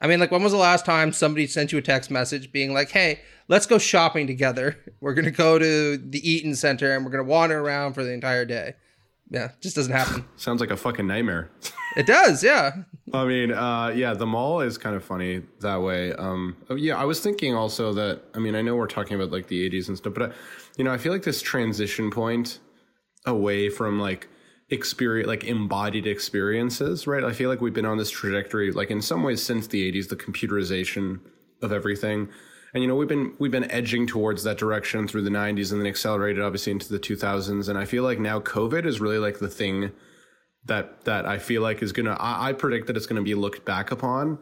I 0.00 0.06
mean, 0.08 0.20
like, 0.20 0.30
when 0.30 0.42
was 0.42 0.52
the 0.52 0.58
last 0.58 0.84
time 0.84 1.10
somebody 1.10 1.46
sent 1.46 1.72
you 1.72 1.78
a 1.78 1.82
text 1.82 2.10
message 2.10 2.52
being 2.52 2.74
like, 2.74 2.90
hey, 2.90 3.20
let's 3.48 3.64
go 3.66 3.78
shopping 3.78 4.26
together? 4.26 4.76
We're 5.00 5.14
going 5.14 5.24
to 5.24 5.30
go 5.30 5.58
to 5.58 5.96
the 5.96 6.30
Eaton 6.30 6.54
Center 6.54 6.94
and 6.94 7.04
we're 7.04 7.10
going 7.10 7.24
to 7.24 7.30
wander 7.30 7.58
around 7.58 7.94
for 7.94 8.04
the 8.04 8.12
entire 8.12 8.44
day. 8.44 8.74
Yeah, 9.28 9.50
just 9.60 9.76
doesn't 9.76 9.92
happen. 9.92 10.24
Sounds 10.36 10.60
like 10.60 10.70
a 10.70 10.76
fucking 10.76 11.06
nightmare. 11.06 11.50
it 11.96 12.06
does, 12.06 12.44
yeah. 12.44 12.72
I 13.12 13.24
mean, 13.24 13.52
uh, 13.52 13.92
yeah, 13.94 14.14
the 14.14 14.26
mall 14.26 14.60
is 14.60 14.78
kind 14.78 14.94
of 14.94 15.04
funny 15.04 15.42
that 15.60 15.82
way. 15.82 16.12
Um, 16.12 16.56
oh, 16.70 16.76
yeah, 16.76 16.96
I 16.96 17.04
was 17.04 17.20
thinking 17.20 17.54
also 17.54 17.92
that, 17.94 18.22
I 18.34 18.38
mean, 18.38 18.54
I 18.54 18.62
know 18.62 18.76
we're 18.76 18.86
talking 18.86 19.16
about 19.16 19.32
like 19.32 19.48
the 19.48 19.68
80s 19.68 19.88
and 19.88 19.96
stuff, 19.96 20.14
but, 20.14 20.30
I, 20.30 20.34
you 20.76 20.84
know, 20.84 20.92
I 20.92 20.98
feel 20.98 21.12
like 21.12 21.24
this 21.24 21.42
transition 21.42 22.10
point 22.10 22.60
away 23.24 23.68
from 23.68 23.98
like 23.98 24.28
experience, 24.70 25.26
like 25.26 25.44
embodied 25.44 26.06
experiences, 26.06 27.06
right? 27.06 27.24
I 27.24 27.32
feel 27.32 27.50
like 27.50 27.60
we've 27.60 27.74
been 27.74 27.86
on 27.86 27.98
this 27.98 28.10
trajectory, 28.10 28.70
like 28.72 28.90
in 28.90 29.02
some 29.02 29.22
ways 29.22 29.42
since 29.42 29.66
the 29.66 29.90
80s, 29.92 30.08
the 30.08 30.16
computerization 30.16 31.20
of 31.62 31.72
everything. 31.72 32.28
And 32.76 32.82
you 32.82 32.88
know 32.88 32.94
we've 32.94 33.08
been 33.08 33.32
we've 33.38 33.50
been 33.50 33.70
edging 33.70 34.06
towards 34.06 34.42
that 34.42 34.58
direction 34.58 35.08
through 35.08 35.22
the 35.22 35.30
90s 35.30 35.72
and 35.72 35.80
then 35.80 35.88
accelerated 35.88 36.42
obviously 36.42 36.72
into 36.72 36.92
the 36.92 36.98
2000s 36.98 37.70
and 37.70 37.78
I 37.78 37.86
feel 37.86 38.02
like 38.02 38.18
now 38.18 38.38
COVID 38.38 38.84
is 38.84 39.00
really 39.00 39.16
like 39.16 39.38
the 39.38 39.48
thing 39.48 39.92
that 40.66 41.02
that 41.06 41.24
I 41.24 41.38
feel 41.38 41.62
like 41.62 41.82
is 41.82 41.92
gonna 41.92 42.18
I, 42.20 42.50
I 42.50 42.52
predict 42.52 42.88
that 42.88 42.96
it's 42.98 43.06
gonna 43.06 43.22
be 43.22 43.34
looked 43.34 43.64
back 43.64 43.92
upon 43.92 44.38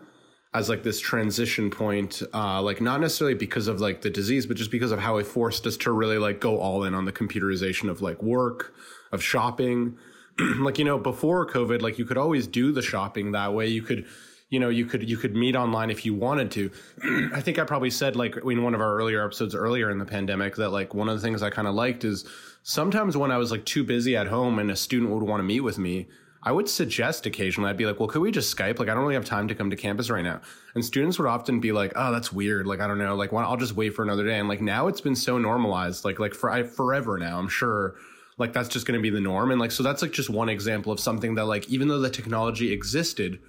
as 0.52 0.68
like 0.68 0.82
this 0.82 0.98
transition 0.98 1.70
point, 1.70 2.22
uh, 2.32 2.60
like 2.60 2.80
not 2.80 3.00
necessarily 3.00 3.34
because 3.34 3.68
of 3.68 3.80
like 3.80 4.02
the 4.02 4.10
disease, 4.10 4.46
but 4.46 4.56
just 4.56 4.72
because 4.72 4.90
of 4.90 4.98
how 4.98 5.18
it 5.18 5.28
forced 5.28 5.64
us 5.64 5.76
to 5.76 5.92
really 5.92 6.18
like 6.18 6.40
go 6.40 6.58
all 6.58 6.82
in 6.82 6.92
on 6.92 7.04
the 7.04 7.12
computerization 7.12 7.88
of 7.88 8.02
like 8.02 8.20
work, 8.20 8.74
of 9.12 9.22
shopping. 9.22 9.96
like 10.58 10.78
you 10.78 10.84
know, 10.84 10.98
before 10.98 11.46
COVID, 11.46 11.82
like 11.82 12.00
you 12.00 12.04
could 12.04 12.18
always 12.18 12.48
do 12.48 12.72
the 12.72 12.82
shopping 12.82 13.30
that 13.30 13.54
way. 13.54 13.68
You 13.68 13.82
could, 13.82 14.06
you 14.54 14.60
know, 14.60 14.68
you 14.68 14.86
could 14.86 15.10
you 15.10 15.16
could 15.16 15.34
meet 15.34 15.56
online 15.56 15.90
if 15.90 16.06
you 16.06 16.14
wanted 16.14 16.48
to. 16.52 16.70
I 17.34 17.40
think 17.40 17.58
I 17.58 17.64
probably 17.64 17.90
said 17.90 18.14
like 18.14 18.36
in 18.36 18.62
one 18.62 18.72
of 18.72 18.80
our 18.80 18.96
earlier 18.96 19.24
episodes 19.24 19.52
earlier 19.52 19.90
in 19.90 19.98
the 19.98 20.04
pandemic 20.04 20.54
that 20.56 20.70
like 20.70 20.94
one 20.94 21.08
of 21.08 21.20
the 21.20 21.26
things 21.26 21.42
I 21.42 21.50
kind 21.50 21.66
of 21.66 21.74
liked 21.74 22.04
is 22.04 22.24
sometimes 22.62 23.16
when 23.16 23.32
I 23.32 23.36
was 23.36 23.50
like 23.50 23.64
too 23.64 23.82
busy 23.82 24.16
at 24.16 24.28
home 24.28 24.60
and 24.60 24.70
a 24.70 24.76
student 24.76 25.10
would 25.10 25.24
want 25.24 25.40
to 25.40 25.44
meet 25.44 25.60
with 25.60 25.76
me, 25.76 26.06
I 26.44 26.52
would 26.52 26.68
suggest 26.68 27.26
occasionally, 27.26 27.68
I'd 27.68 27.76
be 27.76 27.84
like, 27.84 27.98
well, 27.98 28.08
could 28.08 28.22
we 28.22 28.30
just 28.30 28.56
Skype? 28.56 28.78
Like, 28.78 28.88
I 28.88 28.94
don't 28.94 29.02
really 29.02 29.14
have 29.14 29.24
time 29.24 29.48
to 29.48 29.56
come 29.56 29.70
to 29.70 29.76
campus 29.76 30.08
right 30.08 30.22
now. 30.22 30.40
And 30.76 30.84
students 30.84 31.18
would 31.18 31.26
often 31.26 31.58
be 31.58 31.72
like, 31.72 31.92
oh, 31.96 32.12
that's 32.12 32.32
weird. 32.32 32.66
Like, 32.68 32.80
I 32.80 32.86
don't 32.86 32.98
know. 32.98 33.16
Like, 33.16 33.32
why, 33.32 33.42
I'll 33.42 33.56
just 33.56 33.74
wait 33.74 33.94
for 33.94 34.02
another 34.04 34.24
day. 34.24 34.38
And 34.38 34.48
like 34.48 34.60
now 34.60 34.86
it's 34.86 35.00
been 35.00 35.16
so 35.16 35.36
normalized, 35.36 36.04
like, 36.04 36.20
like 36.20 36.32
for 36.34 36.50
I, 36.50 36.62
forever 36.62 37.18
now, 37.18 37.40
I'm 37.40 37.48
sure 37.48 37.96
like 38.38 38.52
that's 38.52 38.68
just 38.68 38.86
going 38.86 38.98
to 38.98 39.02
be 39.02 39.10
the 39.10 39.20
norm. 39.20 39.50
And 39.50 39.60
like, 39.60 39.72
so 39.72 39.82
that's 39.82 40.02
like 40.02 40.12
just 40.12 40.30
one 40.30 40.48
example 40.48 40.92
of 40.92 41.00
something 41.00 41.34
that 41.34 41.46
like, 41.46 41.68
even 41.70 41.88
though 41.88 42.00
the 42.00 42.10
technology 42.10 42.72
existed 42.72 43.40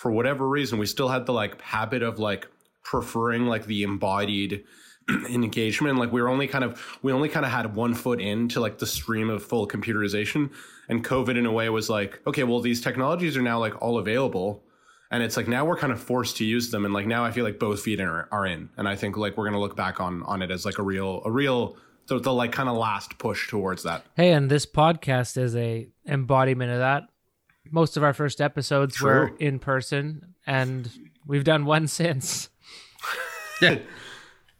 for 0.00 0.10
whatever 0.10 0.48
reason, 0.48 0.78
we 0.78 0.86
still 0.86 1.08
had 1.08 1.26
the 1.26 1.32
like 1.34 1.60
habit 1.60 2.02
of 2.02 2.18
like 2.18 2.48
preferring 2.82 3.44
like 3.44 3.66
the 3.66 3.82
embodied 3.82 4.64
engagement. 5.28 5.98
Like 5.98 6.10
we 6.10 6.22
were 6.22 6.30
only 6.30 6.46
kind 6.46 6.64
of 6.64 6.98
we 7.02 7.12
only 7.12 7.28
kind 7.28 7.44
of 7.44 7.52
had 7.52 7.76
one 7.76 7.92
foot 7.92 8.18
into 8.18 8.60
like 8.60 8.78
the 8.78 8.86
stream 8.86 9.28
of 9.28 9.44
full 9.44 9.68
computerization 9.68 10.52
and 10.88 11.04
covid 11.04 11.36
in 11.36 11.44
a 11.44 11.52
way 11.52 11.68
was 11.68 11.90
like 11.90 12.18
okay 12.26 12.44
well 12.44 12.60
these 12.60 12.80
technologies 12.80 13.36
are 13.36 13.42
now 13.42 13.58
like 13.58 13.80
all 13.82 13.98
available 13.98 14.64
and 15.10 15.22
it's 15.22 15.36
like 15.36 15.46
now 15.46 15.64
we're 15.66 15.76
kind 15.76 15.92
of 15.92 16.00
forced 16.00 16.38
to 16.38 16.44
use 16.44 16.70
them 16.70 16.84
and 16.84 16.94
like 16.94 17.06
now 17.06 17.22
i 17.22 17.30
feel 17.30 17.44
like 17.44 17.58
both 17.58 17.82
feet 17.82 18.00
are, 18.00 18.26
are 18.32 18.46
in. 18.46 18.70
And 18.78 18.88
i 18.88 18.96
think 18.96 19.18
like 19.18 19.36
we're 19.36 19.44
gonna 19.44 19.60
look 19.60 19.76
back 19.76 20.00
on 20.00 20.22
on 20.24 20.40
it 20.40 20.50
as 20.50 20.64
like 20.64 20.78
a 20.78 20.82
real 20.82 21.20
a 21.26 21.30
real 21.30 21.76
the, 22.10 22.18
the 22.18 22.32
like 22.32 22.52
kind 22.52 22.68
of 22.68 22.76
last 22.76 23.18
push 23.18 23.48
towards 23.48 23.84
that. 23.84 24.04
Hey, 24.16 24.32
and 24.32 24.50
this 24.50 24.66
podcast 24.66 25.36
is 25.36 25.54
a 25.54 25.88
embodiment 26.06 26.72
of 26.72 26.78
that. 26.78 27.04
Most 27.70 27.96
of 27.96 28.02
our 28.02 28.12
first 28.12 28.40
episodes 28.40 29.00
were 29.00 29.32
in 29.38 29.58
person, 29.58 30.34
and 30.46 30.90
we've 31.26 31.44
done 31.44 31.64
one 31.64 31.86
since. 32.00 32.48
yeah. 33.62 33.78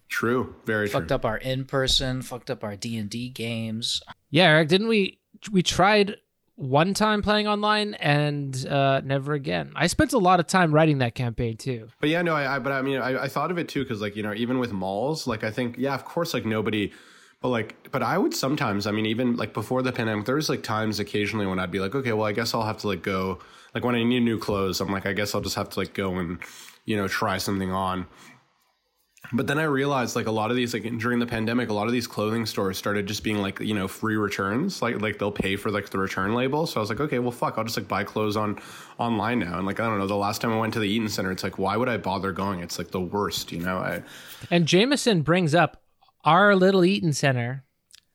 true 0.08 0.56
very 0.66 0.88
true 0.88 0.98
Fucked 1.00 1.12
up 1.12 1.24
our 1.24 1.38
in 1.38 1.64
person, 1.64 2.20
fucked 2.20 2.50
up 2.50 2.64
our 2.64 2.76
D 2.76 2.96
and 2.96 3.08
D 3.08 3.28
games. 3.28 4.02
Yeah, 4.30 4.44
Eric, 4.46 4.68
didn't 4.68 4.88
we? 4.88 5.18
We 5.52 5.62
tried 5.62 6.16
one 6.56 6.92
time 6.92 7.22
playing 7.22 7.46
online 7.48 7.94
and 7.94 8.66
uh, 8.66 9.00
never 9.02 9.32
again. 9.32 9.72
I 9.74 9.86
spent 9.86 10.12
a 10.12 10.18
lot 10.18 10.40
of 10.40 10.46
time 10.46 10.74
writing 10.74 10.98
that 10.98 11.14
campaign 11.14 11.56
too. 11.56 11.88
But 12.00 12.10
yeah, 12.10 12.20
no, 12.20 12.34
I, 12.34 12.56
I 12.56 12.58
but 12.58 12.72
I 12.72 12.82
mean, 12.82 12.98
I, 12.98 13.22
I 13.24 13.28
thought 13.28 13.50
of 13.50 13.58
it 13.58 13.68
too 13.68 13.82
because 13.82 14.00
like 14.02 14.14
you 14.14 14.22
know, 14.22 14.34
even 14.34 14.58
with 14.58 14.72
malls, 14.72 15.26
like 15.26 15.42
I 15.42 15.50
think, 15.50 15.76
yeah, 15.78 15.94
of 15.94 16.04
course, 16.04 16.34
like 16.34 16.44
nobody, 16.44 16.92
but 17.40 17.48
like, 17.48 17.90
but 17.90 18.02
I 18.02 18.18
would 18.18 18.34
sometimes, 18.34 18.86
I 18.86 18.90
mean, 18.90 19.06
even 19.06 19.36
like 19.36 19.54
before 19.54 19.82
the 19.82 19.92
pandemic, 19.92 20.26
there 20.26 20.34
was 20.34 20.48
like 20.48 20.62
times 20.62 21.00
occasionally 21.00 21.46
when 21.46 21.58
I'd 21.58 21.70
be 21.70 21.80
like, 21.80 21.94
okay, 21.94 22.12
well, 22.12 22.26
I 22.26 22.32
guess 22.32 22.52
I'll 22.52 22.62
have 22.62 22.78
to 22.78 22.88
like 22.88 23.02
go, 23.02 23.38
like 23.74 23.84
when 23.84 23.94
I 23.94 24.02
need 24.02 24.20
new 24.20 24.38
clothes, 24.38 24.80
I'm 24.80 24.92
like, 24.92 25.06
I 25.06 25.12
guess 25.12 25.34
I'll 25.34 25.40
just 25.40 25.56
have 25.56 25.70
to 25.70 25.78
like 25.78 25.94
go 25.94 26.16
and 26.16 26.38
you 26.84 26.96
know 26.96 27.08
try 27.08 27.38
something 27.38 27.72
on. 27.72 28.06
But 29.32 29.46
then 29.46 29.58
I 29.58 29.64
realized 29.64 30.16
like 30.16 30.26
a 30.26 30.30
lot 30.30 30.50
of 30.50 30.56
these 30.56 30.74
like 30.74 30.82
during 30.98 31.18
the 31.18 31.26
pandemic, 31.26 31.68
a 31.68 31.72
lot 31.72 31.86
of 31.86 31.92
these 31.92 32.06
clothing 32.06 32.46
stores 32.46 32.76
started 32.76 33.06
just 33.06 33.22
being 33.22 33.38
like 33.38 33.60
you 33.60 33.74
know 33.74 33.86
free 33.86 34.16
returns, 34.16 34.82
like 34.82 35.00
like 35.00 35.18
they'll 35.18 35.32
pay 35.32 35.56
for 35.56 35.70
like 35.70 35.88
the 35.90 35.98
return 35.98 36.34
label. 36.34 36.66
So 36.66 36.78
I 36.78 36.80
was 36.80 36.90
like, 36.90 37.00
okay, 37.00 37.20
well 37.20 37.30
fuck, 37.30 37.56
I'll 37.56 37.64
just 37.64 37.76
like 37.76 37.86
buy 37.88 38.04
clothes 38.04 38.36
on 38.36 38.58
online 38.98 39.38
now. 39.38 39.56
And 39.56 39.66
like 39.66 39.78
I 39.78 39.86
don't 39.86 39.98
know, 39.98 40.06
the 40.06 40.16
last 40.16 40.40
time 40.40 40.52
I 40.52 40.58
went 40.58 40.74
to 40.74 40.80
the 40.80 40.88
Eaton 40.88 41.08
Center, 41.08 41.30
it's 41.30 41.44
like 41.44 41.58
why 41.58 41.76
would 41.76 41.88
I 41.88 41.96
bother 41.96 42.32
going? 42.32 42.60
It's 42.60 42.76
like 42.76 42.90
the 42.90 43.00
worst, 43.00 43.52
you 43.52 43.60
know. 43.60 43.78
I 43.78 44.02
And 44.50 44.66
Jameson 44.66 45.22
brings 45.22 45.54
up 45.54 45.80
our 46.24 46.54
little 46.54 46.84
Eaton 46.84 47.12
Center. 47.12 47.64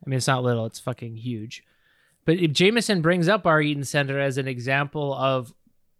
I 0.05 0.09
mean, 0.09 0.17
it's 0.17 0.27
not 0.27 0.43
little; 0.43 0.65
it's 0.65 0.79
fucking 0.79 1.17
huge. 1.17 1.63
But 2.25 2.37
if 2.37 2.51
Jameson 2.51 3.01
brings 3.01 3.27
up 3.27 3.45
our 3.45 3.61
Eaton 3.61 3.83
Center 3.83 4.19
as 4.19 4.37
an 4.37 4.47
example 4.47 5.13
of 5.13 5.53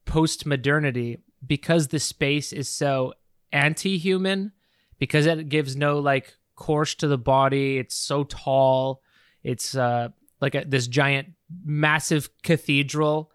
post 0.06 0.46
modernity 0.46 1.20
because 1.46 1.90
the 1.90 2.00
space 2.00 2.52
is 2.52 2.68
so 2.68 3.14
anti 3.52 3.98
human, 3.98 4.52
because 4.98 5.26
it 5.26 5.50
gives 5.50 5.76
no 5.76 6.00
like 6.00 6.36
course 6.56 6.96
to 6.96 7.08
the 7.08 7.18
body. 7.18 7.78
It's 7.78 7.96
so 7.96 8.24
tall. 8.24 9.02
It's 9.44 9.76
uh, 9.76 10.10
like 10.42 10.56
a, 10.56 10.66
this 10.66 10.88
giant, 10.88 11.30
massive 11.64 12.30
cathedral. 12.42 13.32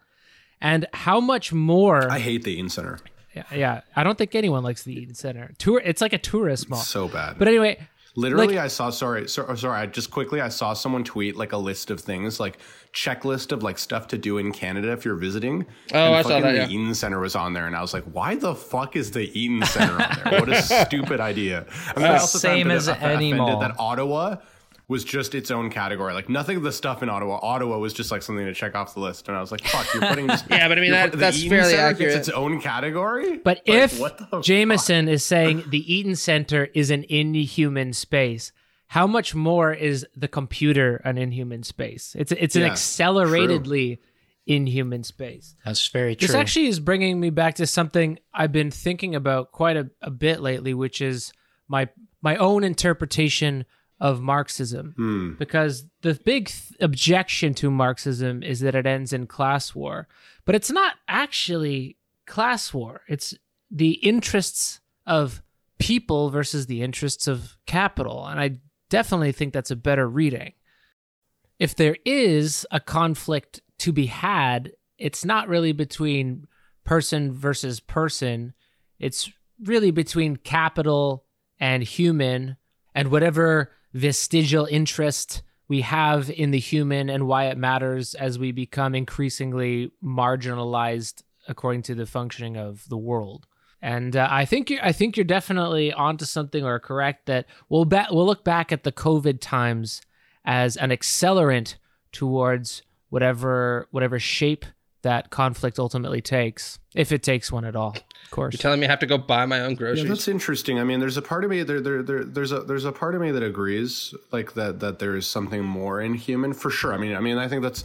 And 0.59 0.85
how 0.93 1.19
much 1.19 1.53
more? 1.53 2.11
I 2.11 2.19
hate 2.19 2.43
the 2.43 2.51
Eaton 2.51 2.69
Center 2.69 2.99
yeah, 3.35 3.43
yeah, 3.53 3.81
I 3.95 4.03
don't 4.03 4.17
think 4.17 4.35
anyone 4.35 4.63
likes 4.63 4.83
the 4.83 4.93
Eaton 4.93 5.15
Center. 5.15 5.51
Tour. 5.57 5.81
It's 5.83 6.01
like 6.01 6.13
a 6.13 6.17
tourist 6.17 6.69
mall. 6.69 6.79
so 6.79 7.07
bad. 7.07 7.37
But 7.39 7.47
anyway, 7.47 7.87
Literally, 8.15 8.55
Like- 8.55 8.65
I 8.65 8.67
saw. 8.67 8.89
Sorry, 8.89 9.27
so, 9.29 9.45
oh, 9.47 9.55
sorry. 9.55 9.79
I 9.79 9.85
just 9.85 10.11
quickly 10.11 10.41
I 10.41 10.49
saw 10.49 10.73
someone 10.73 11.03
tweet 11.05 11.37
like 11.37 11.53
a 11.53 11.57
list 11.57 11.89
of 11.91 11.99
things, 12.01 12.39
like 12.41 12.57
checklist 12.93 13.53
of 13.53 13.63
like 13.63 13.77
stuff 13.77 14.07
to 14.09 14.17
do 14.17 14.37
in 14.37 14.51
Canada 14.51 14.91
if 14.91 15.05
you're 15.05 15.15
visiting. 15.15 15.65
Oh, 15.93 15.97
and 15.97 16.15
I 16.15 16.21
saw 16.21 16.39
that, 16.41 16.51
The 16.51 16.57
yeah. 16.57 16.67
Eaton 16.67 16.93
Center 16.93 17.19
was 17.21 17.35
on 17.37 17.53
there, 17.53 17.67
and 17.67 17.75
I 17.75 17.81
was 17.81 17.93
like, 17.93 18.03
"Why 18.03 18.35
the 18.35 18.53
fuck 18.53 18.97
is 18.97 19.11
the 19.11 19.31
Eaton 19.39 19.65
Center 19.65 19.93
on 19.93 20.17
there? 20.25 20.39
What 20.41 20.49
a 20.49 20.61
stupid 20.85 21.21
idea!" 21.21 21.65
And 21.95 22.03
then 22.03 22.11
I 22.11 22.15
the 22.15 22.19
also 22.21 22.37
same 22.37 22.69
as 22.69 22.87
that- 22.87 23.01
I 23.01 23.13
any 23.13 23.31
offended 23.31 23.37
mall. 23.37 23.59
that 23.61 23.75
Ottawa 23.79 24.35
was 24.91 25.03
just 25.05 25.33
its 25.33 25.49
own 25.49 25.69
category. 25.69 26.13
Like 26.13 26.27
nothing 26.27 26.57
of 26.57 26.63
the 26.63 26.71
stuff 26.71 27.01
in 27.01 27.09
Ottawa. 27.09 27.39
Ottawa 27.41 27.77
was 27.77 27.93
just 27.93 28.11
like 28.11 28.21
something 28.21 28.45
to 28.45 28.53
check 28.53 28.75
off 28.75 28.93
the 28.93 28.99
list, 28.99 29.27
and 29.29 29.37
I 29.37 29.39
was 29.39 29.49
like, 29.51 29.63
"Fuck, 29.65 29.87
you're 29.93 30.03
putting 30.05 30.27
this." 30.33 30.43
Yeah, 30.49 30.67
but 30.67 30.77
I 30.77 30.81
mean, 30.81 30.91
that- 30.91 31.13
that's 31.13 31.37
Eaton 31.37 31.49
fairly 31.49 31.71
Center 31.71 31.83
accurate. 31.87 32.13
Gets 32.15 32.27
its 32.27 32.35
own 32.37 32.59
category. 32.59 33.37
But 33.37 33.61
Like, 33.65 33.83
if 33.83 33.99
what 33.99 34.17
the 34.17 34.25
fuck? 34.25 34.43
Jameson 34.43 35.07
is 35.07 35.23
saying 35.33 35.63
the 35.69 35.91
Eaton 35.91 36.15
Center 36.17 36.65
is 36.73 36.91
an 36.91 37.05
inhuman 37.09 37.93
space, 37.93 38.51
how 38.87 39.07
much 39.07 39.33
more 39.33 39.73
is 39.73 40.05
the 40.15 40.27
computer 40.27 40.97
an 41.05 41.17
inhuman 41.17 41.63
space? 41.63 42.13
It's 42.19 42.33
it's 42.33 42.55
an 42.57 42.63
Yeah, 42.63 42.71
acceleratedly 42.71 43.99
inhuman 44.45 45.03
space. 45.03 45.55
That's 45.63 45.87
very 45.87 46.15
true. 46.15 46.27
This 46.27 46.35
actually 46.35 46.67
is 46.67 46.79
bringing 46.79 47.19
me 47.19 47.29
back 47.29 47.55
to 47.55 47.67
something 47.67 48.19
I've 48.33 48.51
been 48.51 48.71
thinking 48.71 49.15
about 49.15 49.51
quite 49.51 49.77
a, 49.77 49.89
a 50.01 50.11
bit 50.11 50.41
lately, 50.41 50.73
which 50.73 51.01
is 51.01 51.31
my 51.67 51.87
my 52.21 52.35
own 52.35 52.63
interpretation 52.63 53.65
of 54.01 54.19
Marxism. 54.19 54.93
Hmm. 54.97 55.33
Because 55.39 55.85
the 56.01 56.19
big 56.25 56.47
th- 56.47 56.73
objection 56.81 57.53
to 57.53 57.71
Marxism 57.71 58.43
is 58.43 58.59
that 58.59 58.75
it 58.75 58.85
ends 58.85 59.13
in 59.13 59.27
class 59.27 59.73
war, 59.73 60.09
but 60.43 60.55
it's 60.55 60.71
not 60.71 60.95
actually 61.07 61.95
class 62.27 62.73
war. 62.73 63.01
It's 63.07 63.33
the 63.69 63.91
interests 63.91 64.81
of 65.07 65.41
people 65.79 66.29
versus 66.29 66.65
the 66.65 66.81
interests 66.81 67.27
of 67.27 67.55
capital, 67.65 68.27
and 68.27 68.39
I 68.39 68.57
definitely 68.89 69.31
think 69.31 69.53
that's 69.53 69.71
a 69.71 69.75
better 69.77 70.09
reading 70.09 70.53
if 71.61 71.75
there 71.75 71.97
is 72.05 72.65
a 72.71 72.79
conflict 72.79 73.61
to 73.77 73.91
be 73.91 74.07
had, 74.07 74.71
it's 74.97 75.23
not 75.23 75.47
really 75.47 75.73
between 75.73 76.47
person 76.83 77.31
versus 77.31 77.79
person. 77.79 78.55
It's 78.97 79.31
really 79.63 79.91
between 79.91 80.37
capital 80.37 81.23
and 81.59 81.83
human 81.83 82.57
and 82.95 83.11
whatever 83.11 83.69
vestigial 83.93 84.65
interest 84.65 85.43
we 85.67 85.81
have 85.81 86.29
in 86.29 86.51
the 86.51 86.59
human 86.59 87.09
and 87.09 87.27
why 87.27 87.45
it 87.45 87.57
matters 87.57 88.13
as 88.15 88.37
we 88.37 88.51
become 88.51 88.93
increasingly 88.93 89.91
marginalized 90.03 91.23
according 91.47 91.81
to 91.83 91.95
the 91.95 92.05
functioning 92.05 92.57
of 92.57 92.87
the 92.89 92.97
world. 92.97 93.47
And 93.81 94.15
uh, 94.15 94.27
I 94.29 94.45
think 94.45 94.69
you're, 94.69 94.83
I 94.85 94.91
think 94.91 95.17
you're 95.17 95.23
definitely 95.23 95.91
onto 95.91 96.25
something 96.25 96.63
or 96.63 96.79
correct 96.79 97.25
that 97.27 97.45
we'll 97.69 97.85
ba- 97.85 98.07
we'll 98.11 98.25
look 98.25 98.43
back 98.43 98.71
at 98.71 98.83
the 98.83 98.91
COVID 98.91 99.39
times 99.41 100.01
as 100.45 100.77
an 100.77 100.89
accelerant 100.89 101.75
towards 102.11 102.83
whatever 103.09 103.87
whatever 103.91 104.19
shape 104.19 104.65
that 105.03 105.29
conflict 105.29 105.79
ultimately 105.79 106.21
takes, 106.21 106.79
if 106.95 107.11
it 107.11 107.23
takes 107.23 107.51
one 107.51 107.65
at 107.65 107.75
all, 107.75 107.95
of 107.95 108.31
course. 108.31 108.53
You're 108.53 108.59
telling 108.61 108.79
me 108.79 108.85
I 108.87 108.89
have 108.89 108.99
to 108.99 109.05
go 109.05 109.17
buy 109.17 109.45
my 109.45 109.59
own 109.61 109.71
Yeah, 109.71 109.77
groceries. 109.77 110.07
that's 110.07 110.27
interesting. 110.27 110.79
I 110.79 110.83
mean, 110.83 110.99
there's 110.99 111.17
a 111.17 111.21
part 111.21 111.43
of 111.43 111.49
me 111.49 111.63
there, 111.63 111.81
there, 111.81 112.03
there, 112.03 112.23
there's 112.23 112.51
a 112.51 112.61
there's 112.61 112.85
a 112.85 112.91
part 112.91 113.15
of 113.15 113.21
me 113.21 113.31
that 113.31 113.43
agrees, 113.43 114.13
like 114.31 114.53
that 114.53 114.79
that 114.79 114.99
there 114.99 115.15
is 115.15 115.25
something 115.27 115.63
more 115.63 115.99
inhuman 116.01 116.53
for 116.53 116.69
sure. 116.69 116.93
I 116.93 116.97
mean, 116.97 117.15
I 117.15 117.19
mean, 117.19 117.37
I 117.37 117.47
think 117.47 117.63
that's 117.63 117.83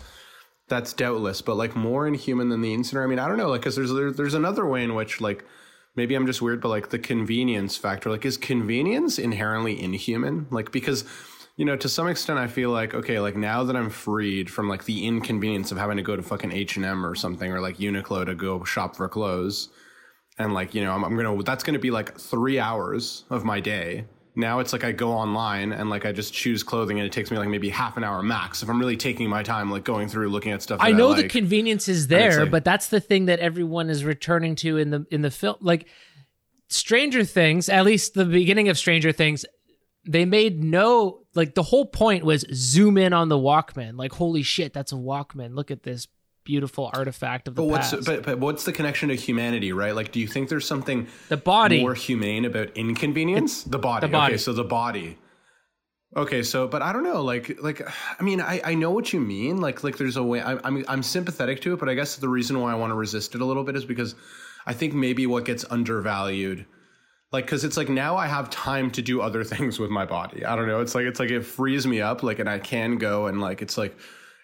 that's 0.68 0.92
doubtless, 0.92 1.42
but 1.42 1.56
like 1.56 1.76
more 1.76 2.06
inhuman 2.06 2.48
than 2.48 2.60
the 2.60 2.74
incident. 2.74 3.04
I 3.04 3.06
mean, 3.06 3.18
I 3.18 3.28
don't 3.28 3.38
know, 3.38 3.48
like, 3.48 3.60
because 3.60 3.76
there's 3.76 3.92
there, 3.92 4.10
there's 4.10 4.34
another 4.34 4.66
way 4.66 4.82
in 4.82 4.94
which 4.94 5.20
like 5.20 5.44
maybe 5.94 6.14
I'm 6.14 6.26
just 6.26 6.42
weird, 6.42 6.60
but 6.60 6.68
like 6.68 6.90
the 6.90 6.98
convenience 6.98 7.76
factor, 7.76 8.10
like, 8.10 8.26
is 8.26 8.36
convenience 8.36 9.18
inherently 9.18 9.80
inhuman? 9.82 10.46
Like, 10.50 10.70
because 10.70 11.04
you 11.56 11.64
know, 11.64 11.76
to 11.76 11.88
some 11.88 12.06
extent, 12.08 12.38
I 12.38 12.46
feel 12.48 12.70
like 12.70 12.94
okay, 12.94 13.18
like 13.20 13.36
now 13.36 13.64
that 13.64 13.76
I'm 13.76 13.90
freed 13.90 14.50
from 14.50 14.68
like 14.68 14.84
the 14.84 15.06
inconvenience 15.06 15.72
of 15.72 15.78
having 15.78 15.96
to 15.96 16.02
go 16.02 16.16
to 16.16 16.22
fucking 16.22 16.52
H 16.52 16.76
and 16.76 16.84
M 16.84 17.04
or 17.04 17.14
something, 17.14 17.50
or 17.50 17.60
like 17.60 17.78
Uniqlo 17.78 18.26
to 18.26 18.34
go 18.34 18.62
shop 18.64 18.96
for 18.96 19.08
clothes 19.08 19.68
and 20.38 20.54
like 20.54 20.74
you 20.74 20.84
know 20.84 20.92
I'm, 20.92 21.04
I'm 21.04 21.16
gonna 21.16 21.42
that's 21.42 21.64
gonna 21.64 21.78
be 21.78 21.90
like 21.90 22.18
three 22.18 22.58
hours 22.58 23.24
of 23.30 23.44
my 23.44 23.60
day 23.60 24.04
now 24.34 24.58
it's 24.58 24.72
like 24.72 24.84
i 24.84 24.92
go 24.92 25.12
online 25.12 25.72
and 25.72 25.88
like 25.88 26.04
i 26.04 26.12
just 26.12 26.34
choose 26.34 26.62
clothing 26.62 26.98
and 26.98 27.06
it 27.06 27.12
takes 27.12 27.30
me 27.30 27.38
like 27.38 27.48
maybe 27.48 27.70
half 27.70 27.96
an 27.96 28.04
hour 28.04 28.22
max 28.22 28.62
if 28.62 28.68
i'm 28.68 28.78
really 28.78 28.96
taking 28.96 29.28
my 29.30 29.42
time 29.42 29.70
like 29.70 29.84
going 29.84 30.08
through 30.08 30.28
looking 30.28 30.52
at 30.52 30.60
stuff 30.62 30.78
I 30.80 30.92
know 30.92 31.08
like. 31.08 31.22
the 31.22 31.28
convenience 31.28 31.88
is 31.88 32.08
there, 32.08 32.42
like- 32.42 32.50
but 32.50 32.64
that's 32.64 32.88
the 32.88 33.00
thing 33.00 33.26
that 33.26 33.40
everyone 33.40 33.88
is 33.88 34.04
returning 34.04 34.56
to 34.56 34.76
in 34.76 34.90
the 34.90 35.06
in 35.10 35.22
the 35.22 35.30
film. 35.30 35.56
Like 35.60 35.86
Stranger 36.68 37.24
Things, 37.24 37.68
at 37.68 37.84
least 37.84 38.14
the 38.14 38.24
beginning 38.24 38.68
of 38.68 38.76
Stranger 38.76 39.12
Things, 39.12 39.44
they 40.06 40.24
made 40.24 40.62
no 40.62 41.20
like 41.34 41.54
the 41.54 41.62
whole 41.62 41.86
point 41.86 42.24
was 42.24 42.44
zoom 42.52 42.96
in 42.96 43.12
on 43.12 43.28
the 43.28 43.38
Walkman. 43.38 43.96
Like 43.96 44.12
holy 44.12 44.42
shit, 44.42 44.72
that's 44.72 44.92
a 44.92 44.96
Walkman. 44.96 45.54
Look 45.54 45.70
at 45.70 45.82
this 45.82 46.08
beautiful 46.46 46.90
artifact 46.94 47.48
of 47.48 47.56
the 47.56 47.62
but 47.62 47.68
what's 47.68 47.90
past. 47.90 48.06
but, 48.06 48.22
but 48.22 48.38
what's 48.38 48.64
the 48.64 48.72
connection 48.72 49.08
to 49.08 49.16
humanity 49.16 49.72
right 49.72 49.96
like 49.96 50.12
do 50.12 50.20
you 50.20 50.28
think 50.28 50.48
there's 50.48 50.64
something 50.64 51.08
the 51.28 51.36
body. 51.36 51.80
more 51.80 51.92
humane 51.92 52.44
about 52.44 52.68
inconvenience 52.76 53.64
the 53.64 53.78
body 53.78 54.06
the 54.06 54.12
body. 54.12 54.34
okay 54.34 54.38
so 54.38 54.52
the 54.52 54.62
body 54.62 55.18
okay 56.16 56.44
so 56.44 56.68
but 56.68 56.82
i 56.82 56.92
don't 56.92 57.02
know 57.02 57.20
like 57.20 57.60
like 57.60 57.82
i 58.20 58.22
mean 58.22 58.40
i 58.40 58.60
i 58.64 58.74
know 58.74 58.92
what 58.92 59.12
you 59.12 59.18
mean 59.18 59.60
like 59.60 59.82
like 59.82 59.98
there's 59.98 60.16
a 60.16 60.22
way 60.22 60.40
I, 60.40 60.56
i'm 60.62 60.84
i'm 60.86 61.02
sympathetic 61.02 61.60
to 61.62 61.72
it 61.72 61.80
but 61.80 61.88
i 61.88 61.94
guess 61.94 62.14
the 62.14 62.28
reason 62.28 62.60
why 62.60 62.70
i 62.70 62.76
want 62.76 62.92
to 62.92 62.94
resist 62.94 63.34
it 63.34 63.40
a 63.40 63.44
little 63.44 63.64
bit 63.64 63.74
is 63.74 63.84
because 63.84 64.14
i 64.66 64.72
think 64.72 64.94
maybe 64.94 65.26
what 65.26 65.44
gets 65.44 65.64
undervalued 65.68 66.64
like 67.32 67.44
because 67.44 67.64
it's 67.64 67.76
like 67.76 67.88
now 67.88 68.16
i 68.16 68.26
have 68.26 68.48
time 68.50 68.90
to 68.90 69.02
do 69.02 69.20
other 69.20 69.42
things 69.52 69.78
with 69.78 69.90
my 69.90 70.04
body 70.04 70.44
i 70.44 70.54
don't 70.56 70.66
know 70.68 70.80
it's 70.80 70.94
like 70.94 71.04
it's 71.06 71.20
like 71.20 71.30
it 71.30 71.42
frees 71.42 71.86
me 71.86 72.00
up 72.00 72.22
like 72.22 72.38
and 72.38 72.48
i 72.48 72.58
can 72.58 72.96
go 72.98 73.26
and 73.26 73.40
like 73.40 73.62
it's 73.62 73.76
like 73.78 73.96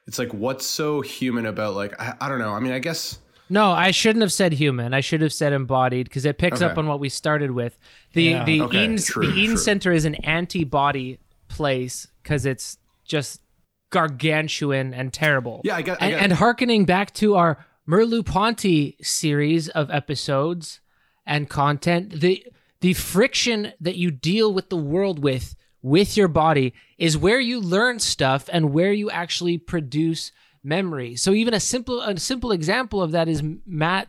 it's 0.07 0.19
like 0.19 0.33
what's 0.35 0.67
so 0.67 1.01
human 1.01 1.47
about 1.47 1.75
like 1.75 1.99
i, 2.01 2.15
I 2.21 2.29
don't 2.29 2.39
know 2.39 2.53
i 2.53 2.61
mean 2.61 2.73
i 2.73 2.79
guess 2.79 3.19
No, 3.49 3.71
I 3.73 3.91
shouldn't 3.91 4.23
have 4.23 4.33
said 4.33 4.55
human. 4.55 4.95
I 4.95 5.01
should 5.03 5.21
have 5.21 5.33
said 5.33 5.53
embodied 5.53 6.09
because 6.09 6.25
it 6.25 6.39
picks 6.39 6.63
up 6.63 6.79
on 6.79 6.87
what 6.87 7.01
we 7.01 7.11
started 7.11 7.51
with. 7.51 7.77
The 8.15 8.23
Yeah. 8.23 8.45
the 8.45 8.63
Okay, 8.63 8.85
Eden 8.85 8.97
true, 8.97 9.27
the 9.27 9.33
Eden 9.37 9.57
true. 9.57 9.65
Center 9.69 9.93
is 9.93 10.07
an 10.07 10.15
antibody 10.25 11.19
place 11.49 12.07
because 12.23 12.47
it's 12.47 12.79
just 13.05 13.43
gargantuan 13.91 14.95
and 14.95 15.13
terrible. 15.13 15.61
Yeah, 15.65 15.77
I 15.77 15.83
get- 15.83 16.01
I 16.03 16.07
and, 16.07 16.15
get- 16.15 16.23
and 16.23 16.33
harkening 16.33 16.85
back 16.87 17.13
to 17.15 17.35
our 17.35 17.65
Merleau-Ponty 17.87 18.97
series 19.03 19.69
of 19.69 19.91
episodes 19.91 20.81
and 21.27 21.49
content, 21.51 22.21
the 22.21 22.45
the 22.83 22.95
friction 22.95 23.73
that 23.81 23.97
you 23.97 24.11
deal 24.11 24.53
with 24.53 24.69
the 24.69 24.77
world 24.77 25.23
with 25.23 25.55
with 25.83 26.17
your 26.17 26.29
body 26.29 26.75
is 26.99 27.17
where 27.17 27.41
you 27.41 27.61
learn 27.61 27.99
stuff 27.99 28.49
and 28.53 28.73
where 28.73 28.93
you 28.93 29.11
actually 29.11 29.57
produce 29.57 30.31
memory. 30.63 31.17
So 31.17 31.33
even 31.33 31.55
a 31.55 31.61
simple 31.61 32.01
a 32.01 32.19
simple 32.19 32.53
example 32.53 33.01
of 33.01 33.13
that 33.13 33.29
is 33.29 33.43
Matt 33.65 34.09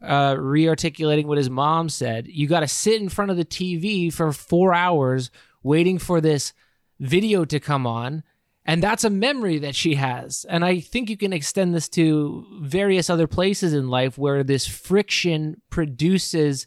uh, 0.00 0.36
re-articulating 0.38 1.26
what 1.26 1.38
his 1.38 1.50
mom 1.50 1.88
said. 1.88 2.26
You 2.28 2.46
got 2.46 2.60
to 2.60 2.68
sit 2.68 3.00
in 3.00 3.08
front 3.08 3.30
of 3.30 3.36
the 3.36 3.44
TV 3.44 4.12
for 4.12 4.32
four 4.32 4.74
hours 4.74 5.30
waiting 5.62 5.98
for 5.98 6.20
this 6.20 6.52
video 7.00 7.44
to 7.44 7.58
come 7.58 7.86
on, 7.86 8.22
and 8.64 8.82
that's 8.82 9.02
a 9.02 9.10
memory 9.10 9.58
that 9.58 9.74
she 9.74 9.94
has. 9.94 10.46
And 10.48 10.64
I 10.64 10.78
think 10.78 11.10
you 11.10 11.16
can 11.16 11.32
extend 11.32 11.74
this 11.74 11.88
to 11.90 12.46
various 12.60 13.10
other 13.10 13.26
places 13.26 13.72
in 13.72 13.88
life 13.88 14.18
where 14.18 14.44
this 14.44 14.66
friction 14.66 15.60
produces 15.70 16.66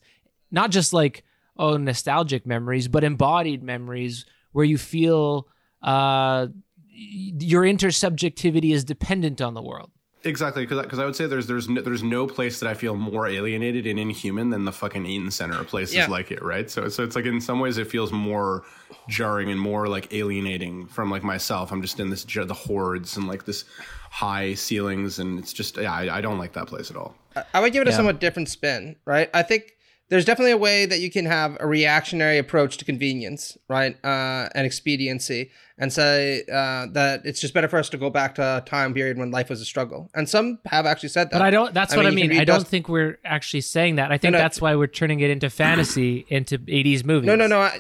not 0.51 0.71
just 0.71 0.93
like 0.93 1.23
oh 1.59 1.77
nostalgic 1.77 2.45
memories, 2.45 2.87
but 2.87 3.03
embodied 3.03 3.63
memories 3.63 4.25
where 4.51 4.65
you 4.65 4.77
feel 4.77 5.47
uh, 5.81 6.47
your 6.91 7.63
intersubjectivity 7.63 8.73
is 8.73 8.83
dependent 8.83 9.41
on 9.41 9.53
the 9.53 9.61
world. 9.61 9.91
Exactly, 10.23 10.65
because 10.65 10.99
I 10.99 11.05
would 11.05 11.15
say 11.15 11.27
there's 11.27 11.45
there's 11.47 11.69
no, 11.69 11.79
there's 11.81 12.01
no 12.03 12.25
place 12.27 12.59
that 12.59 12.67
I 12.67 12.73
feel 12.73 12.95
more 12.95 13.27
alienated 13.27 13.85
and 13.85 13.99
inhuman 13.99 14.49
than 14.49 14.65
the 14.65 14.71
fucking 14.71 15.05
Eaton 15.05 15.29
Center 15.31 15.61
or 15.61 15.63
places 15.63 15.95
Yeah. 15.95 16.07
like 16.07 16.31
it, 16.31 16.41
right? 16.43 16.69
So 16.69 16.89
so 16.89 17.03
it's 17.03 17.15
like 17.15 17.25
in 17.25 17.39
some 17.39 17.59
ways 17.59 17.77
it 17.77 17.87
feels 17.87 18.11
more 18.11 18.63
jarring 19.07 19.51
and 19.51 19.59
more 19.59 19.87
like 19.87 20.11
alienating 20.13 20.87
from 20.87 21.11
like 21.11 21.23
myself. 21.23 21.71
I'm 21.71 21.81
just 21.83 21.99
in 21.99 22.09
this 22.09 22.23
the 22.23 22.53
hordes 22.53 23.15
and 23.15 23.27
like 23.27 23.45
this 23.45 23.63
high 24.09 24.55
ceilings, 24.55 25.19
and 25.19 25.37
it's 25.37 25.53
just 25.53 25.77
yeah, 25.77 25.93
I, 25.93 26.17
I 26.17 26.21
don't 26.21 26.39
like 26.39 26.53
that 26.53 26.67
place 26.67 26.89
at 26.89 26.97
all. 26.97 27.15
I 27.53 27.61
would 27.61 27.71
give 27.71 27.83
it 27.83 27.87
a 27.87 27.93
somewhat 27.93 28.19
different 28.19 28.49
spin, 28.49 28.95
right? 29.05 29.29
I 29.35 29.43
think 29.43 29.76
there's 30.09 30.23
definitely 30.23 30.51
a 30.51 30.57
way 30.57 30.85
that 30.85 30.99
you 30.99 31.11
can 31.11 31.25
have 31.25 31.57
a 31.59 31.67
reactionary 31.67 32.37
approach 32.37 32.77
to 32.77 32.85
convenience, 32.85 33.57
right, 33.67 33.97
uh, 34.05 34.47
and 34.55 34.65
expediency, 34.65 35.51
and 35.77 35.91
say 35.91 36.43
uh, 36.51 36.87
that 36.93 37.25
it's 37.25 37.41
just 37.41 37.53
better 37.53 37.67
for 37.67 37.77
us 37.77 37.89
to 37.89 37.97
go 37.97 38.09
back 38.09 38.35
to 38.35 38.41
a 38.41 38.61
time 38.61 38.93
period 38.93 39.17
when 39.17 39.31
life 39.31 39.49
was 39.49 39.59
a 39.59 39.65
struggle. 39.65 40.09
And 40.15 40.29
some 40.29 40.59
have 40.65 40.85
actually 40.85 41.09
said 41.09 41.29
that. 41.31 41.33
But 41.33 41.41
I 41.41 41.49
don't. 41.49 41.73
That's 41.73 41.95
what 41.95 42.05
I 42.05 42.09
you 42.09 42.15
mean. 42.15 42.29
can 42.29 42.37
read 42.37 42.41
I 42.41 42.45
don't 42.45 42.67
think 42.67 42.87
we're 42.87 43.19
actually 43.25 43.61
saying 43.61 43.95
that. 43.95 44.11
I 44.11 44.17
think 44.17 44.31
no. 44.33 44.37
that's 44.37 44.61
why 44.61 44.75
we're 44.75 44.87
turning 44.87 45.19
it 45.19 45.29
into 45.29 45.49
fantasy, 45.49 46.25
into 46.29 46.57
'80s 46.59 47.03
movies. 47.03 47.27
No, 47.27 47.35
no, 47.35 47.47
no. 47.47 47.59
I, 47.59 47.79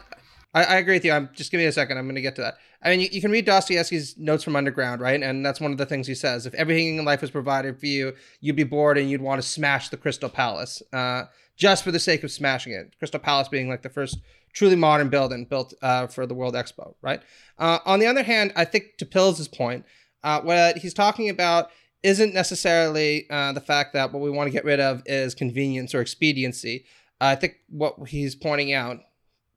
I, 0.53 0.63
I 0.63 0.75
agree 0.77 0.95
with 0.95 1.05
you. 1.05 1.13
I'm 1.13 1.29
just 1.33 1.49
give 1.49 1.59
me 1.59 1.65
a 1.65 1.71
second. 1.71 1.97
I'm 1.97 2.05
going 2.05 2.15
to 2.15 2.21
get 2.21 2.35
to 2.35 2.41
that. 2.41 2.57
I 2.83 2.89
mean, 2.89 2.99
you, 2.99 3.07
you 3.11 3.21
can 3.21 3.31
read 3.31 3.45
Dostoevsky's 3.45 4.17
Notes 4.17 4.43
from 4.43 4.55
Underground, 4.55 5.01
right? 5.01 5.21
And 5.21 5.45
that's 5.45 5.59
one 5.61 5.71
of 5.71 5.77
the 5.77 5.85
things 5.85 6.07
he 6.07 6.15
says. 6.15 6.45
If 6.45 6.53
everything 6.55 6.97
in 6.97 7.05
life 7.05 7.21
was 7.21 7.31
provided 7.31 7.79
for 7.79 7.85
you, 7.85 8.13
you'd 8.41 8.55
be 8.55 8.63
bored 8.63 8.97
and 8.97 9.09
you'd 9.09 9.21
want 9.21 9.41
to 9.41 9.47
smash 9.47 9.89
the 9.89 9.97
Crystal 9.97 10.29
Palace. 10.29 10.83
Uh, 10.93 11.23
just 11.57 11.83
for 11.83 11.91
the 11.91 11.99
sake 11.99 12.23
of 12.23 12.31
smashing 12.31 12.71
it. 12.71 12.95
Crystal 12.99 13.19
Palace 13.19 13.49
being 13.49 13.67
like 13.67 13.81
the 13.81 13.89
first 13.89 14.19
truly 14.53 14.75
modern 14.75 15.09
building 15.09 15.45
built 15.45 15.73
uh, 15.81 16.07
for 16.07 16.25
the 16.25 16.33
World 16.33 16.53
Expo, 16.53 16.95
right? 17.01 17.21
Uh, 17.57 17.79
on 17.85 17.99
the 17.99 18.05
other 18.05 18.23
hand, 18.23 18.53
I 18.55 18.63
think 18.63 18.97
to 18.97 19.05
Pills' 19.05 19.47
point, 19.47 19.85
uh, 20.23 20.41
what 20.41 20.77
he's 20.77 20.93
talking 20.93 21.29
about 21.29 21.69
isn't 22.03 22.33
necessarily 22.33 23.27
uh, 23.29 23.51
the 23.53 23.61
fact 23.61 23.93
that 23.93 24.13
what 24.13 24.21
we 24.21 24.29
want 24.29 24.47
to 24.47 24.51
get 24.51 24.65
rid 24.65 24.79
of 24.79 25.01
is 25.05 25.35
convenience 25.35 25.93
or 25.93 26.01
expediency. 26.01 26.85
I 27.19 27.35
think 27.35 27.55
what 27.69 27.95
he's 28.07 28.35
pointing 28.35 28.71
out, 28.71 28.99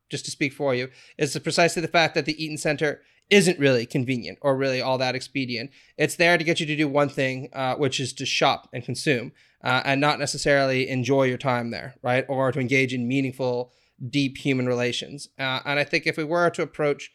just 0.09 0.25
to 0.25 0.31
speak 0.31 0.53
for 0.53 0.75
you, 0.75 0.89
is 1.19 1.39
precisely 1.39 1.83
the 1.83 1.89
fact 1.89 2.15
that 2.15 2.25
the 2.25 2.43
Eaton 2.43 2.57
Center 2.57 3.03
isn't 3.29 3.59
really 3.59 3.87
convenient 3.87 4.39
or 4.41 4.57
really 4.57 4.81
all 4.81 4.99
that 4.99 5.15
expedient. 5.15 5.71
It's 5.97 6.17
there 6.17 6.37
to 6.37 6.45
get 6.45 6.61
you 6.61 6.67
to 6.67 6.77
do 6.77 6.89
one 6.89 7.09
thing, 7.09 7.51
uh, 7.53 7.77
which 7.77 8.01
is 8.01 8.13
to 8.15 8.27
shop 8.27 8.69
and 8.73 8.85
consume, 8.85 9.33
uh, 9.63 9.83
and 9.85 10.01
not 10.01 10.19
necessarily 10.19 10.89
enjoy 10.89 11.25
your 11.25 11.39
time 11.39 11.71
there, 11.71 11.95
right? 12.03 12.25
Or 12.29 12.53
to 12.53 12.61
engage 12.61 12.95
in 12.95 13.07
meaningful, 13.07 13.73
deep 14.09 14.39
human 14.39 14.67
relations. 14.67 15.29
Uh, 15.39 15.61
and 15.65 15.79
I 15.79 15.85
think 15.85 16.07
if 16.07 16.17
we 16.17 16.25
were 16.25 16.51
to 16.51 16.63
approach 16.63 17.13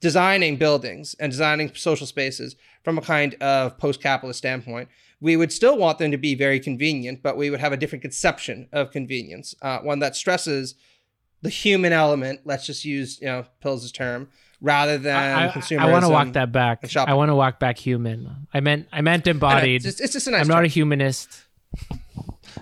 designing 0.00 0.56
buildings 0.56 1.14
and 1.18 1.30
designing 1.30 1.74
social 1.74 2.06
spaces 2.06 2.56
from 2.82 2.98
a 2.98 3.02
kind 3.02 3.34
of 3.40 3.78
post 3.78 4.02
capitalist 4.02 4.38
standpoint, 4.38 4.88
we 5.20 5.36
would 5.36 5.52
still 5.52 5.78
want 5.78 5.98
them 5.98 6.10
to 6.10 6.18
be 6.18 6.34
very 6.34 6.60
convenient, 6.60 7.22
but 7.22 7.36
we 7.36 7.48
would 7.48 7.60
have 7.60 7.72
a 7.72 7.76
different 7.76 8.02
conception 8.02 8.68
of 8.72 8.90
convenience, 8.90 9.54
uh, 9.62 9.78
one 9.78 10.00
that 10.00 10.16
stresses 10.16 10.74
the 11.40 11.48
human 11.48 11.92
element. 11.92 12.40
Let's 12.44 12.66
just 12.66 12.84
use 12.84 13.20
you 13.20 13.28
know 13.28 13.44
Pills' 13.60 13.92
term 13.92 14.28
rather 14.64 14.98
than 14.98 15.38
I, 15.38 15.48
consumerism. 15.48 15.78
I 15.78 15.90
want 15.90 16.04
to 16.04 16.08
walk 16.08 16.32
that 16.32 16.50
back. 16.50 16.96
I 16.96 17.14
want 17.14 17.28
to 17.28 17.34
walk 17.34 17.60
back 17.60 17.78
human. 17.78 18.48
I 18.52 18.60
meant 18.60 18.88
I 18.92 19.02
meant 19.02 19.28
I 19.28 19.32
embodied. 19.32 19.76
It's 19.76 19.84
just, 19.84 20.00
it's 20.00 20.12
just 20.14 20.26
a 20.26 20.30
nice. 20.30 20.40
I'm 20.40 20.48
not 20.48 20.64
a 20.64 20.68
humanist. 20.68 21.44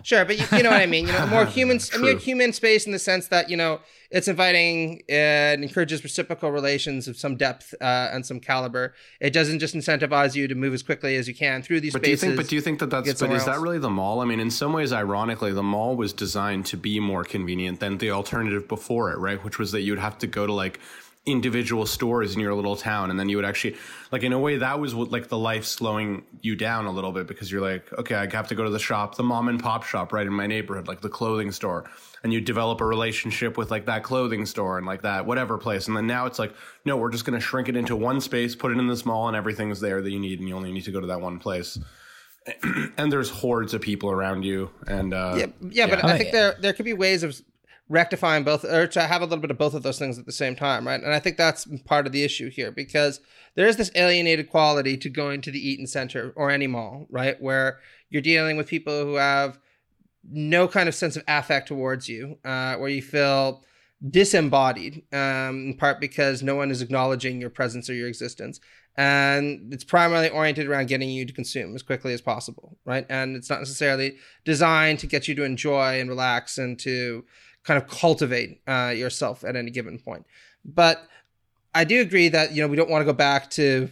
Sure, 0.02 0.24
but 0.24 0.38
you, 0.38 0.56
you 0.56 0.62
know 0.64 0.70
what 0.70 0.80
I 0.80 0.86
mean. 0.86 1.06
You 1.06 1.12
know, 1.12 1.26
more 1.26 1.46
human, 1.58 1.78
a 1.94 1.98
more 1.98 2.16
human 2.16 2.52
space 2.52 2.86
in 2.86 2.92
the 2.92 2.98
sense 2.98 3.28
that 3.28 3.48
you 3.48 3.56
know 3.56 3.80
it's 4.10 4.26
inviting 4.26 5.02
and 5.08 5.62
encourages 5.62 6.02
reciprocal 6.02 6.50
relations 6.50 7.06
of 7.06 7.16
some 7.16 7.36
depth 7.36 7.74
uh, 7.80 8.10
and 8.12 8.26
some 8.26 8.40
caliber. 8.40 8.94
It 9.20 9.32
doesn't 9.32 9.58
just 9.58 9.74
incentivize 9.74 10.34
you 10.34 10.48
to 10.48 10.54
move 10.54 10.74
as 10.74 10.82
quickly 10.82 11.16
as 11.16 11.28
you 11.28 11.34
can 11.34 11.62
through 11.62 11.80
these 11.80 11.92
But 11.92 12.02
do 12.02 12.10
you 12.10 12.16
think? 12.16 12.36
But 12.36 12.48
do 12.48 12.56
you 12.56 12.60
think 12.60 12.80
that 12.80 12.90
that's? 12.90 13.08
But 13.08 13.18
somewhere 13.18 13.38
is 13.38 13.44
that 13.44 13.60
really 13.60 13.78
the 13.78 13.90
mall? 13.90 14.20
I 14.20 14.24
mean, 14.24 14.40
in 14.40 14.50
some 14.50 14.72
ways, 14.72 14.92
ironically, 14.92 15.52
the 15.52 15.62
mall 15.62 15.94
was 15.94 16.12
designed 16.12 16.66
to 16.66 16.76
be 16.76 16.98
more 16.98 17.22
convenient 17.22 17.80
than 17.80 17.98
the 17.98 18.10
alternative 18.10 18.66
before 18.66 19.12
it, 19.12 19.18
right? 19.18 19.42
Which 19.44 19.58
was 19.58 19.72
that 19.72 19.82
you'd 19.82 19.98
have 19.98 20.18
to 20.18 20.26
go 20.26 20.46
to 20.46 20.52
like 20.52 20.80
individual 21.24 21.86
stores 21.86 22.34
in 22.34 22.40
your 22.40 22.52
little 22.54 22.74
town, 22.74 23.10
and 23.10 23.18
then 23.20 23.28
you 23.28 23.36
would 23.36 23.44
actually, 23.44 23.76
like, 24.10 24.24
in 24.24 24.32
a 24.32 24.38
way, 24.38 24.56
that 24.56 24.80
was 24.80 24.92
what 24.94 25.12
like 25.12 25.28
the 25.28 25.38
life 25.38 25.64
slowing 25.64 26.24
you 26.40 26.56
down 26.56 26.86
a 26.86 26.90
little 26.90 27.12
bit 27.12 27.28
because 27.28 27.50
you're 27.52 27.60
like, 27.60 27.92
okay, 27.96 28.16
I 28.16 28.28
have 28.34 28.48
to 28.48 28.54
go 28.56 28.64
to 28.64 28.70
the 28.70 28.78
shop, 28.80 29.14
the 29.14 29.22
mom 29.22 29.48
and 29.48 29.62
pop 29.62 29.84
shop 29.84 30.12
right 30.12 30.26
in 30.26 30.32
my 30.32 30.48
neighborhood, 30.48 30.88
like 30.88 31.00
the 31.00 31.08
clothing 31.08 31.52
store, 31.52 31.88
and 32.24 32.32
you 32.32 32.40
develop 32.40 32.80
a 32.80 32.84
relationship 32.84 33.56
with 33.56 33.70
like 33.70 33.86
that 33.86 34.02
clothing 34.02 34.46
store 34.46 34.78
and 34.78 34.86
like 34.86 35.02
that 35.02 35.24
whatever 35.24 35.58
place, 35.58 35.86
and 35.86 35.96
then 35.96 36.08
now 36.08 36.26
it's 36.26 36.40
like, 36.40 36.52
no, 36.84 36.96
we're 36.96 37.10
just 37.10 37.24
going 37.24 37.38
to 37.38 37.44
shrink 37.44 37.68
it 37.68 37.76
into 37.76 37.94
one 37.94 38.20
space, 38.20 38.56
put 38.56 38.72
it 38.72 38.78
in 38.78 38.88
this 38.88 39.06
mall, 39.06 39.28
and 39.28 39.36
everything's 39.36 39.78
there 39.78 40.02
that 40.02 40.10
you 40.10 40.18
need, 40.18 40.40
and 40.40 40.48
you 40.48 40.56
only 40.56 40.72
need 40.72 40.84
to 40.84 40.90
go 40.92 41.00
to 41.00 41.06
that 41.06 41.20
one 41.20 41.38
place. 41.38 41.78
And 42.96 43.12
there's 43.12 43.30
hordes 43.30 43.72
of 43.72 43.80
people 43.80 44.10
around 44.10 44.42
you 44.44 44.70
and 44.88 45.14
uh 45.14 45.34
Yeah, 45.38 45.46
yeah, 45.60 45.86
but 45.86 46.04
Oh, 46.04 46.08
I 46.08 46.18
think 46.18 46.32
yeah. 46.32 46.40
there 46.40 46.56
there 46.60 46.72
could 46.72 46.84
be 46.84 46.92
ways 46.92 47.22
of 47.22 47.40
rectifying 47.92 48.42
both, 48.42 48.64
or 48.64 48.86
to 48.86 49.02
have 49.02 49.20
a 49.20 49.26
little 49.26 49.42
bit 49.42 49.50
of 49.50 49.58
both 49.58 49.74
of 49.74 49.82
those 49.82 49.98
things 49.98 50.18
at 50.18 50.24
the 50.24 50.32
same 50.32 50.56
time, 50.56 50.86
right? 50.86 51.02
And 51.02 51.12
I 51.12 51.18
think 51.18 51.36
that's 51.36 51.68
part 51.84 52.06
of 52.06 52.12
the 52.12 52.24
issue 52.24 52.48
here 52.48 52.72
because 52.72 53.20
there 53.54 53.66
is 53.66 53.76
this 53.76 53.90
alienated 53.94 54.48
quality 54.48 54.96
to 54.96 55.10
going 55.10 55.42
to 55.42 55.50
the 55.50 55.68
Eaton 55.68 55.86
Center 55.86 56.32
or 56.34 56.50
any 56.50 56.66
mall, 56.66 57.06
right, 57.10 57.40
where 57.40 57.80
you're 58.08 58.22
dealing 58.22 58.56
with 58.56 58.66
people 58.66 59.04
who 59.04 59.16
have 59.16 59.58
no 60.24 60.66
kind 60.66 60.88
of 60.88 60.94
sense 60.94 61.16
of 61.16 61.24
affect 61.28 61.68
towards 61.68 62.08
you, 62.08 62.38
uh, 62.46 62.76
where 62.76 62.88
you 62.88 63.02
feel 63.02 63.62
disembodied, 64.08 65.02
um, 65.12 65.66
in 65.66 65.76
part 65.76 66.00
because 66.00 66.42
no 66.42 66.54
one 66.54 66.70
is 66.70 66.80
acknowledging 66.80 67.40
your 67.40 67.50
presence 67.50 67.90
or 67.90 67.94
your 67.94 68.08
existence. 68.08 68.58
And 68.96 69.72
it's 69.72 69.84
primarily 69.84 70.30
oriented 70.30 70.66
around 70.66 70.88
getting 70.88 71.10
you 71.10 71.26
to 71.26 71.32
consume 71.32 71.74
as 71.74 71.82
quickly 71.82 72.12
as 72.14 72.20
possible, 72.20 72.78
right? 72.84 73.06
And 73.08 73.36
it's 73.36 73.50
not 73.50 73.60
necessarily 73.60 74.16
designed 74.44 74.98
to 75.00 75.06
get 75.06 75.28
you 75.28 75.34
to 75.34 75.44
enjoy 75.44 76.00
and 76.00 76.08
relax 76.08 76.58
and 76.58 76.78
to 76.80 77.24
kind 77.64 77.80
of 77.82 77.88
cultivate 77.88 78.60
uh, 78.66 78.92
yourself 78.94 79.44
at 79.44 79.56
any 79.56 79.70
given 79.70 79.98
point. 79.98 80.26
But 80.64 81.02
I 81.74 81.84
do 81.84 82.00
agree 82.00 82.28
that 82.28 82.52
you 82.52 82.62
know 82.62 82.68
we 82.68 82.76
don't 82.76 82.90
want 82.90 83.02
to 83.02 83.06
go 83.06 83.12
back 83.12 83.50
to 83.52 83.88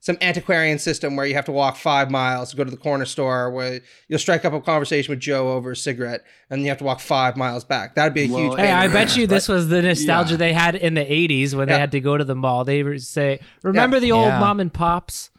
some 0.00 0.16
antiquarian 0.22 0.78
system 0.78 1.16
where 1.16 1.26
you 1.26 1.34
have 1.34 1.44
to 1.44 1.52
walk 1.52 1.76
five 1.76 2.08
miles 2.08 2.50
to 2.50 2.56
go 2.56 2.62
to 2.62 2.70
the 2.70 2.76
corner 2.76 3.04
store 3.04 3.50
where 3.50 3.80
you'll 4.06 4.18
strike 4.18 4.44
up 4.44 4.52
a 4.52 4.60
conversation 4.60 5.10
with 5.10 5.18
Joe 5.18 5.52
over 5.52 5.72
a 5.72 5.76
cigarette 5.76 6.22
and 6.50 6.62
you 6.62 6.68
have 6.68 6.78
to 6.78 6.84
walk 6.84 7.00
five 7.00 7.36
miles 7.36 7.64
back. 7.64 7.96
That'd 7.96 8.14
be 8.14 8.24
a 8.26 8.28
Well, 8.28 8.42
huge. 8.50 8.56
Hey, 8.60 8.66
Hey, 8.68 8.72
I 8.72 8.86
bet 8.86 9.16
you 9.16 9.26
this 9.26 9.48
was 9.48 9.68
the 9.68 9.82
nostalgia 9.82 10.34
Yeah. 10.34 10.36
they 10.36 10.52
had 10.52 10.76
in 10.76 10.94
the 10.94 11.00
80s 11.04 11.54
when 11.56 11.66
Yeah. 11.68 11.74
they 11.74 11.80
had 11.80 11.90
to 11.92 12.00
go 12.00 12.16
to 12.16 12.22
the 12.24 12.36
mall. 12.36 12.64
They 12.64 12.84
would 12.84 13.02
say, 13.02 13.40
Remember 13.64 13.98
the 13.98 14.12
old 14.12 14.28
Yeah. 14.28 14.38
mom 14.38 14.60
and 14.60 14.72
pops? 14.72 15.30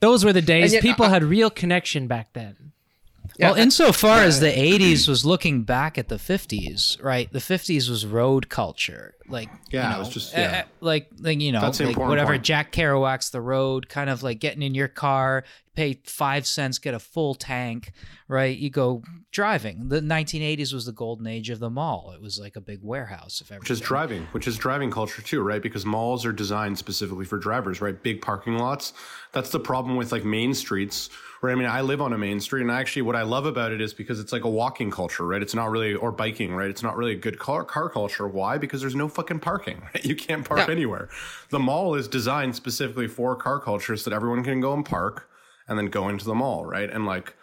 Those 0.00 0.24
were 0.24 0.32
the 0.32 0.42
days. 0.42 0.72
yet- 0.72 0.82
People 0.82 1.04
I- 1.06 1.10
had 1.10 1.22
real 1.22 1.50
connection 1.50 2.06
back 2.06 2.32
then. 2.32 2.72
Yeah, 3.38 3.50
well, 3.50 3.60
insofar 3.60 4.20
as 4.20 4.40
the 4.40 4.46
80s 4.46 5.08
was 5.08 5.24
looking 5.24 5.62
back 5.62 5.98
at 5.98 6.08
the 6.08 6.16
50s, 6.16 7.02
right? 7.02 7.30
The 7.30 7.38
50s 7.38 7.88
was 7.88 8.06
road 8.06 8.48
culture. 8.48 9.14
Like, 9.28 9.48
Yeah, 9.70 9.82
you 9.82 9.88
it 9.88 9.92
know, 9.94 9.98
was 10.00 10.08
just- 10.08 10.34
uh, 10.36 10.40
yeah. 10.40 10.64
like, 10.80 11.08
like, 11.20 11.40
you 11.40 11.52
know, 11.52 11.60
like 11.60 11.96
whatever 11.96 12.32
point. 12.34 12.44
Jack 12.44 12.72
Kerouac's 12.72 13.30
The 13.30 13.40
Road, 13.40 13.88
kind 13.88 14.10
of 14.10 14.22
like 14.22 14.38
getting 14.40 14.62
in 14.62 14.74
your 14.74 14.88
car, 14.88 15.44
pay 15.74 16.00
five 16.04 16.46
cents, 16.46 16.78
get 16.78 16.94
a 16.94 16.98
full 16.98 17.34
tank, 17.34 17.92
right? 18.28 18.56
You 18.56 18.70
go 18.70 19.02
driving. 19.30 19.88
The 19.88 20.00
1980s 20.00 20.72
was 20.72 20.86
the 20.86 20.92
golden 20.92 21.26
age 21.26 21.50
of 21.50 21.58
the 21.58 21.68
mall. 21.68 22.12
It 22.14 22.22
was 22.22 22.38
like 22.38 22.56
a 22.56 22.60
big 22.60 22.80
warehouse 22.82 23.40
of 23.40 23.50
which 23.50 23.70
is 23.70 23.80
driving 23.80 24.22
which 24.32 24.46
is 24.48 24.56
driving 24.56 24.90
culture 24.90 25.22
too 25.22 25.42
right 25.42 25.62
because 25.62 25.84
malls 25.84 26.24
are 26.24 26.32
designed 26.32 26.78
specifically 26.78 27.24
for 27.24 27.38
drivers 27.38 27.80
right 27.80 28.02
big 28.02 28.20
parking 28.22 28.56
lots 28.58 28.92
that's 29.32 29.50
the 29.50 29.60
problem 29.60 29.96
with 29.96 30.10
like 30.12 30.24
main 30.24 30.54
streets 30.54 31.10
right 31.42 31.52
i 31.52 31.54
mean 31.54 31.66
i 31.68 31.80
live 31.80 32.00
on 32.00 32.12
a 32.12 32.18
main 32.18 32.40
street 32.40 32.62
and 32.62 32.70
actually 32.70 33.02
what 33.02 33.14
i 33.16 33.22
love 33.22 33.46
about 33.46 33.72
it 33.72 33.80
is 33.80 33.92
because 33.94 34.18
it's 34.18 34.32
like 34.32 34.44
a 34.44 34.48
walking 34.50 34.90
culture 34.90 35.24
right 35.26 35.42
it's 35.42 35.54
not 35.54 35.70
really 35.70 35.94
or 35.94 36.10
biking 36.12 36.54
right 36.54 36.70
it's 36.70 36.82
not 36.82 36.96
really 36.96 37.12
a 37.12 37.16
good 37.16 37.38
car, 37.38 37.64
car 37.64 37.88
culture 37.88 38.26
why 38.26 38.56
because 38.58 38.80
there's 38.80 38.96
no 38.96 39.08
fucking 39.16 39.40
parking 39.40 39.78
right? 39.92 40.04
you 40.10 40.14
can't 40.14 40.44
park 40.48 40.60
Yeah. 40.68 40.74
anywhere 40.78 41.08
the 41.50 41.58
mall 41.58 41.94
is 42.00 42.06
designed 42.08 42.54
specifically 42.54 43.08
for 43.08 43.34
car 43.36 43.58
culture 43.58 43.96
so 43.96 44.10
that 44.10 44.16
everyone 44.16 44.42
can 44.44 44.60
go 44.60 44.72
and 44.74 44.84
park 44.84 45.28
and 45.68 45.76
then 45.78 45.86
go 45.86 46.08
into 46.08 46.24
the 46.24 46.34
mall 46.42 46.64
right 46.64 46.90
and 46.96 47.04
like 47.06 47.34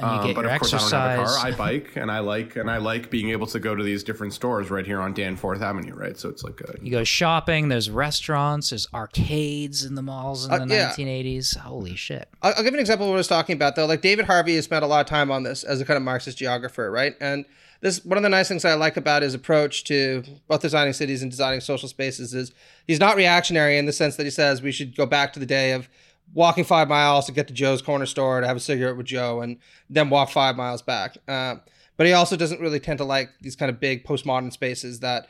And 0.00 0.06
you 0.06 0.28
um, 0.28 0.34
but 0.34 0.44
your 0.44 0.52
of 0.54 0.60
course, 0.60 0.72
I 0.74 0.78
don't 0.78 0.90
have 1.10 1.20
a 1.20 1.24
car. 1.24 1.46
I 1.48 1.50
bike, 1.66 1.88
and 1.96 2.08
I 2.16 2.20
like 2.20 2.50
and 2.60 2.70
I 2.70 2.78
like 2.90 3.04
being 3.10 3.30
able 3.36 3.48
to 3.54 3.58
go 3.58 3.72
to 3.74 3.82
these 3.90 4.02
different 4.08 4.32
stores 4.32 4.66
right 4.70 4.86
here 4.86 5.00
on 5.06 5.10
Danforth 5.12 5.60
Avenue, 5.70 5.92
right? 6.04 6.16
So 6.16 6.28
it's 6.32 6.44
like 6.44 6.60
a, 6.68 6.74
You 6.80 6.92
go 6.92 7.02
shopping, 7.02 7.62
there's 7.68 7.90
restaurants, 7.90 8.70
there's 8.70 8.86
arcades 8.94 9.84
in 9.84 9.96
the 9.96 10.02
malls 10.02 10.46
in 10.46 10.52
Uh, 10.52 10.64
the 10.66 10.74
yeah. 10.74 10.90
1980s. 10.96 11.56
Holy 11.56 11.96
shit. 11.96 12.28
I'll, 12.42 12.54
I'll 12.56 12.62
give 12.62 12.74
an 12.74 12.80
example 12.80 13.06
of 13.06 13.10
what 13.10 13.16
I 13.16 13.24
was 13.26 13.26
talking 13.38 13.54
about 13.56 13.74
though. 13.74 13.86
Like 13.86 14.00
David 14.02 14.26
Harvey 14.26 14.54
has 14.54 14.64
spent 14.66 14.84
a 14.84 14.86
lot 14.86 15.00
of 15.00 15.06
time 15.06 15.32
on 15.32 15.42
this 15.42 15.64
as 15.64 15.80
a 15.80 15.84
kind 15.84 15.96
of 15.96 16.04
Marxist 16.04 16.38
geographer, 16.38 16.90
right? 16.92 17.14
And 17.20 17.44
this 17.80 18.04
one 18.04 18.16
of 18.16 18.22
the 18.22 18.28
nice 18.28 18.48
things 18.48 18.64
I 18.64 18.74
like 18.74 18.96
about 18.96 19.22
his 19.22 19.34
approach 19.34 19.84
to 19.84 20.22
both 20.48 20.62
designing 20.62 20.92
cities 20.92 21.22
and 21.22 21.30
designing 21.30 21.60
social 21.60 21.88
spaces 21.88 22.34
is 22.34 22.52
he's 22.86 23.00
not 23.00 23.16
reactionary 23.16 23.78
in 23.78 23.86
the 23.86 23.92
sense 23.92 24.16
that 24.16 24.24
he 24.24 24.30
says 24.30 24.62
we 24.62 24.72
should 24.72 24.96
go 24.96 25.06
back 25.06 25.32
to 25.34 25.40
the 25.40 25.46
day 25.46 25.72
of 25.72 25.88
walking 26.34 26.64
five 26.64 26.88
miles 26.88 27.26
to 27.26 27.32
get 27.32 27.48
to 27.48 27.54
Joe's 27.54 27.82
corner 27.82 28.06
store 28.06 28.40
to 28.40 28.46
have 28.46 28.56
a 28.56 28.60
cigarette 28.60 28.96
with 28.96 29.06
Joe 29.06 29.40
and 29.40 29.58
then 29.88 30.10
walk 30.10 30.30
five 30.30 30.56
miles 30.56 30.82
back. 30.82 31.16
Uh, 31.26 31.56
but 31.96 32.06
he 32.06 32.12
also 32.12 32.36
doesn't 32.36 32.60
really 32.60 32.80
tend 32.80 32.98
to 32.98 33.04
like 33.04 33.30
these 33.40 33.56
kind 33.56 33.70
of 33.70 33.80
big 33.80 34.04
postmodern 34.04 34.52
spaces 34.52 35.00
that 35.00 35.26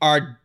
are 0.00 0.40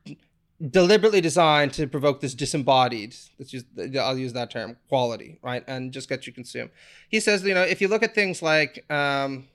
deliberately 0.72 1.22
designed 1.22 1.72
to 1.72 1.86
provoke 1.86 2.20
this 2.20 2.34
disembodied 2.34 3.16
let's 3.38 3.54
use 3.54 3.64
i'll 4.00 4.18
use 4.18 4.34
that 4.34 4.50
term 4.50 4.76
quality 4.90 5.38
right 5.44 5.64
and 5.68 5.92
just 5.92 6.10
get 6.10 6.26
you 6.26 6.34
consumed 6.34 6.72
he 7.10 7.20
says 7.20 7.44
you 7.44 7.54
know 7.54 7.62
if 7.62 7.80
you 7.80 7.88
look 7.88 8.02
at 8.02 8.16
things 8.16 8.42
like 8.42 8.84
um, 8.92 9.48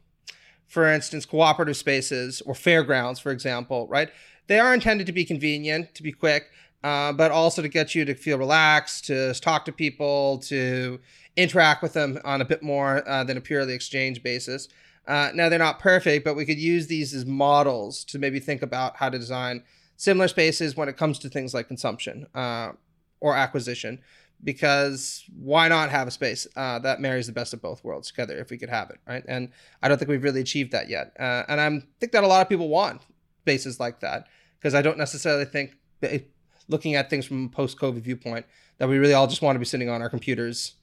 for 0.73 0.89
instance 0.89 1.27
cooperative 1.27 1.77
spaces 1.77 2.41
or 2.47 2.55
fairgrounds 2.55 3.21
for 3.21 3.31
example 3.31 3.87
right? 3.89 4.09
They 4.47 4.59
are 4.59 4.73
intended 4.73 5.07
to 5.07 5.13
be 5.13 5.27
convenient 5.27 5.95
to 5.95 6.03
be 6.03 6.13
quick 6.13 6.51
uh, 6.83 7.13
but 7.13 7.31
also 7.31 7.61
to 7.61 7.69
get 7.69 7.95
you 7.95 8.07
to 8.07 8.15
feel 8.15 8.39
relaxed 8.39 9.05
to 9.05 9.35
talk 9.35 9.67
to 9.67 9.73
people 9.73 10.39
to 10.39 10.99
interact 11.37 11.83
with 11.83 11.93
them 11.93 12.19
on 12.25 12.41
a 12.41 12.45
bit 12.47 12.63
more 12.63 13.07
uh, 13.07 13.23
than 13.23 13.37
a 13.37 13.41
purely 13.41 13.75
exchange 13.75 14.23
basis. 14.23 14.69
Uh, 15.07 15.31
now 15.35 15.51
they're 15.51 15.59
not 15.59 15.79
perfect 15.79 16.25
but 16.25 16.35
we 16.35 16.47
could 16.47 16.59
use 16.59 16.87
these 16.87 17.13
as 17.13 17.27
models 17.27 18.03
to 18.05 18.19
maybe 18.19 18.41
think 18.41 18.63
about 18.63 18.97
how 18.97 19.11
to 19.11 19.19
design 19.19 19.63
similar 19.99 20.27
spaces 20.27 20.75
when 20.75 20.89
it 20.89 20.97
comes 20.97 21.19
to 21.19 21.29
things 21.29 21.53
like 21.53 21.69
consumption 21.69 22.27
uh, 22.35 22.73
or 23.21 23.37
acquisition 23.37 23.99
because 24.45 25.25
why 25.37 25.69
not 25.69 25.91
have 25.91 26.09
a 26.09 26.11
space 26.11 26.47
uh, 26.57 26.79
that 26.81 27.01
marries 27.01 27.27
the 27.27 27.33
best 27.33 27.53
of 27.55 27.63
both 27.63 27.83
worlds 27.85 28.09
together 28.09 28.37
if 28.39 28.51
we 28.51 28.59
could 28.59 28.69
have 28.69 28.91
it 28.91 28.99
right 29.07 29.25
and 29.29 29.49
i 29.83 29.89
don't 29.89 29.99
think 29.99 30.09
we've 30.09 30.25
really 30.25 30.41
achieved 30.41 30.73
that 30.73 30.89
yet 30.89 31.15
uh, 31.19 31.43
and 31.49 31.61
i 31.61 31.69
think 32.01 32.13
that 32.13 32.25
a 32.25 32.27
lot 32.27 32.43
of 32.43 32.49
people 32.49 32.69
want 32.69 33.03
spaces 33.41 33.79
like 33.79 34.01
that 34.01 34.27
because 34.59 34.75
i 34.75 34.83
don't 34.83 34.99
necessarily 34.99 35.45
think 35.45 35.77
that- 36.01 36.29
looking 36.69 36.95
at 36.95 37.11
things 37.11 37.27
from 37.27 37.47
a 37.47 37.49
post-covid 37.49 38.01
viewpoint 38.03 38.47
that 38.79 38.89
we 38.89 38.97
really 38.99 39.15
all 39.15 39.27
just 39.27 39.43
want 39.43 39.55
to 39.55 39.59
be 39.59 39.65
sitting 39.65 39.89
on 39.89 40.01
our 40.01 40.09
computers 40.09 40.75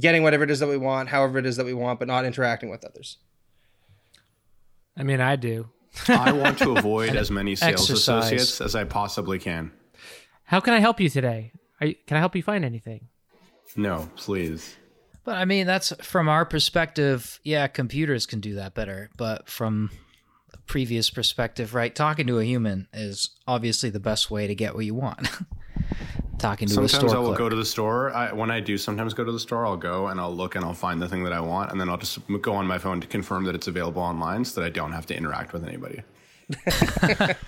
getting 0.00 0.22
whatever 0.22 0.44
it 0.44 0.50
is 0.50 0.60
that 0.60 0.68
we 0.68 0.76
want 0.76 1.08
however 1.08 1.38
it 1.38 1.46
is 1.46 1.56
that 1.56 1.66
we 1.66 1.74
want 1.74 1.98
but 1.98 2.06
not 2.08 2.24
interacting 2.24 2.70
with 2.70 2.84
others 2.84 3.18
I 4.96 5.04
mean, 5.04 5.20
I 5.20 5.36
do. 5.36 5.68
I 6.08 6.32
want 6.32 6.58
to 6.58 6.76
avoid 6.76 7.14
as 7.22 7.30
many 7.30 7.54
sales 7.54 7.82
exercise. 7.88 8.32
associates 8.32 8.60
as 8.60 8.74
I 8.74 8.82
possibly 8.84 9.38
can. 9.38 9.70
How 10.44 10.58
can 10.60 10.74
I 10.74 10.80
help 10.80 11.00
you 11.00 11.08
today? 11.08 11.52
Are 11.80 11.88
you, 11.88 11.94
can 12.06 12.16
I 12.16 12.20
help 12.20 12.34
you 12.34 12.42
find 12.42 12.64
anything? 12.64 13.08
No, 13.76 14.10
please. 14.16 14.76
But 15.24 15.36
I 15.36 15.44
mean, 15.44 15.66
that's 15.66 15.92
from 16.02 16.28
our 16.28 16.44
perspective. 16.44 17.38
Yeah, 17.44 17.66
computers 17.66 18.26
can 18.26 18.40
do 18.40 18.54
that 18.54 18.74
better. 18.74 19.10
But 19.16 19.48
from 19.48 19.90
a 20.52 20.58
previous 20.58 21.10
perspective, 21.10 21.74
right? 21.74 21.94
Talking 21.94 22.26
to 22.28 22.38
a 22.38 22.44
human 22.44 22.88
is 22.92 23.30
obviously 23.46 23.90
the 23.90 24.00
best 24.00 24.30
way 24.30 24.46
to 24.46 24.54
get 24.54 24.74
what 24.74 24.84
you 24.84 24.94
want. 24.94 25.28
Talking 26.38 26.68
to 26.68 26.82
a 26.82 26.88
store. 26.88 27.00
Sometimes 27.00 27.12
I 27.12 27.18
will 27.18 27.26
clerk. 27.28 27.38
go 27.38 27.48
to 27.48 27.56
the 27.56 27.64
store. 27.64 28.14
I, 28.14 28.32
when 28.32 28.50
I 28.50 28.60
do 28.60 28.78
sometimes 28.78 29.12
go 29.12 29.24
to 29.24 29.32
the 29.32 29.40
store, 29.40 29.66
I'll 29.66 29.76
go 29.76 30.06
and 30.06 30.20
I'll 30.20 30.34
look 30.34 30.54
and 30.54 30.64
I'll 30.64 30.72
find 30.72 31.02
the 31.02 31.08
thing 31.08 31.24
that 31.24 31.32
I 31.32 31.40
want, 31.40 31.72
and 31.72 31.80
then 31.80 31.88
I'll 31.88 31.96
just 31.98 32.20
go 32.40 32.54
on 32.54 32.66
my 32.66 32.78
phone 32.78 33.00
to 33.00 33.06
confirm 33.08 33.44
that 33.44 33.56
it's 33.56 33.66
available 33.66 34.02
online, 34.02 34.44
so 34.44 34.60
that 34.60 34.66
I 34.66 34.70
don't 34.70 34.92
have 34.92 35.04
to 35.06 35.16
interact 35.16 35.52
with 35.52 35.64
anybody. 35.64 36.02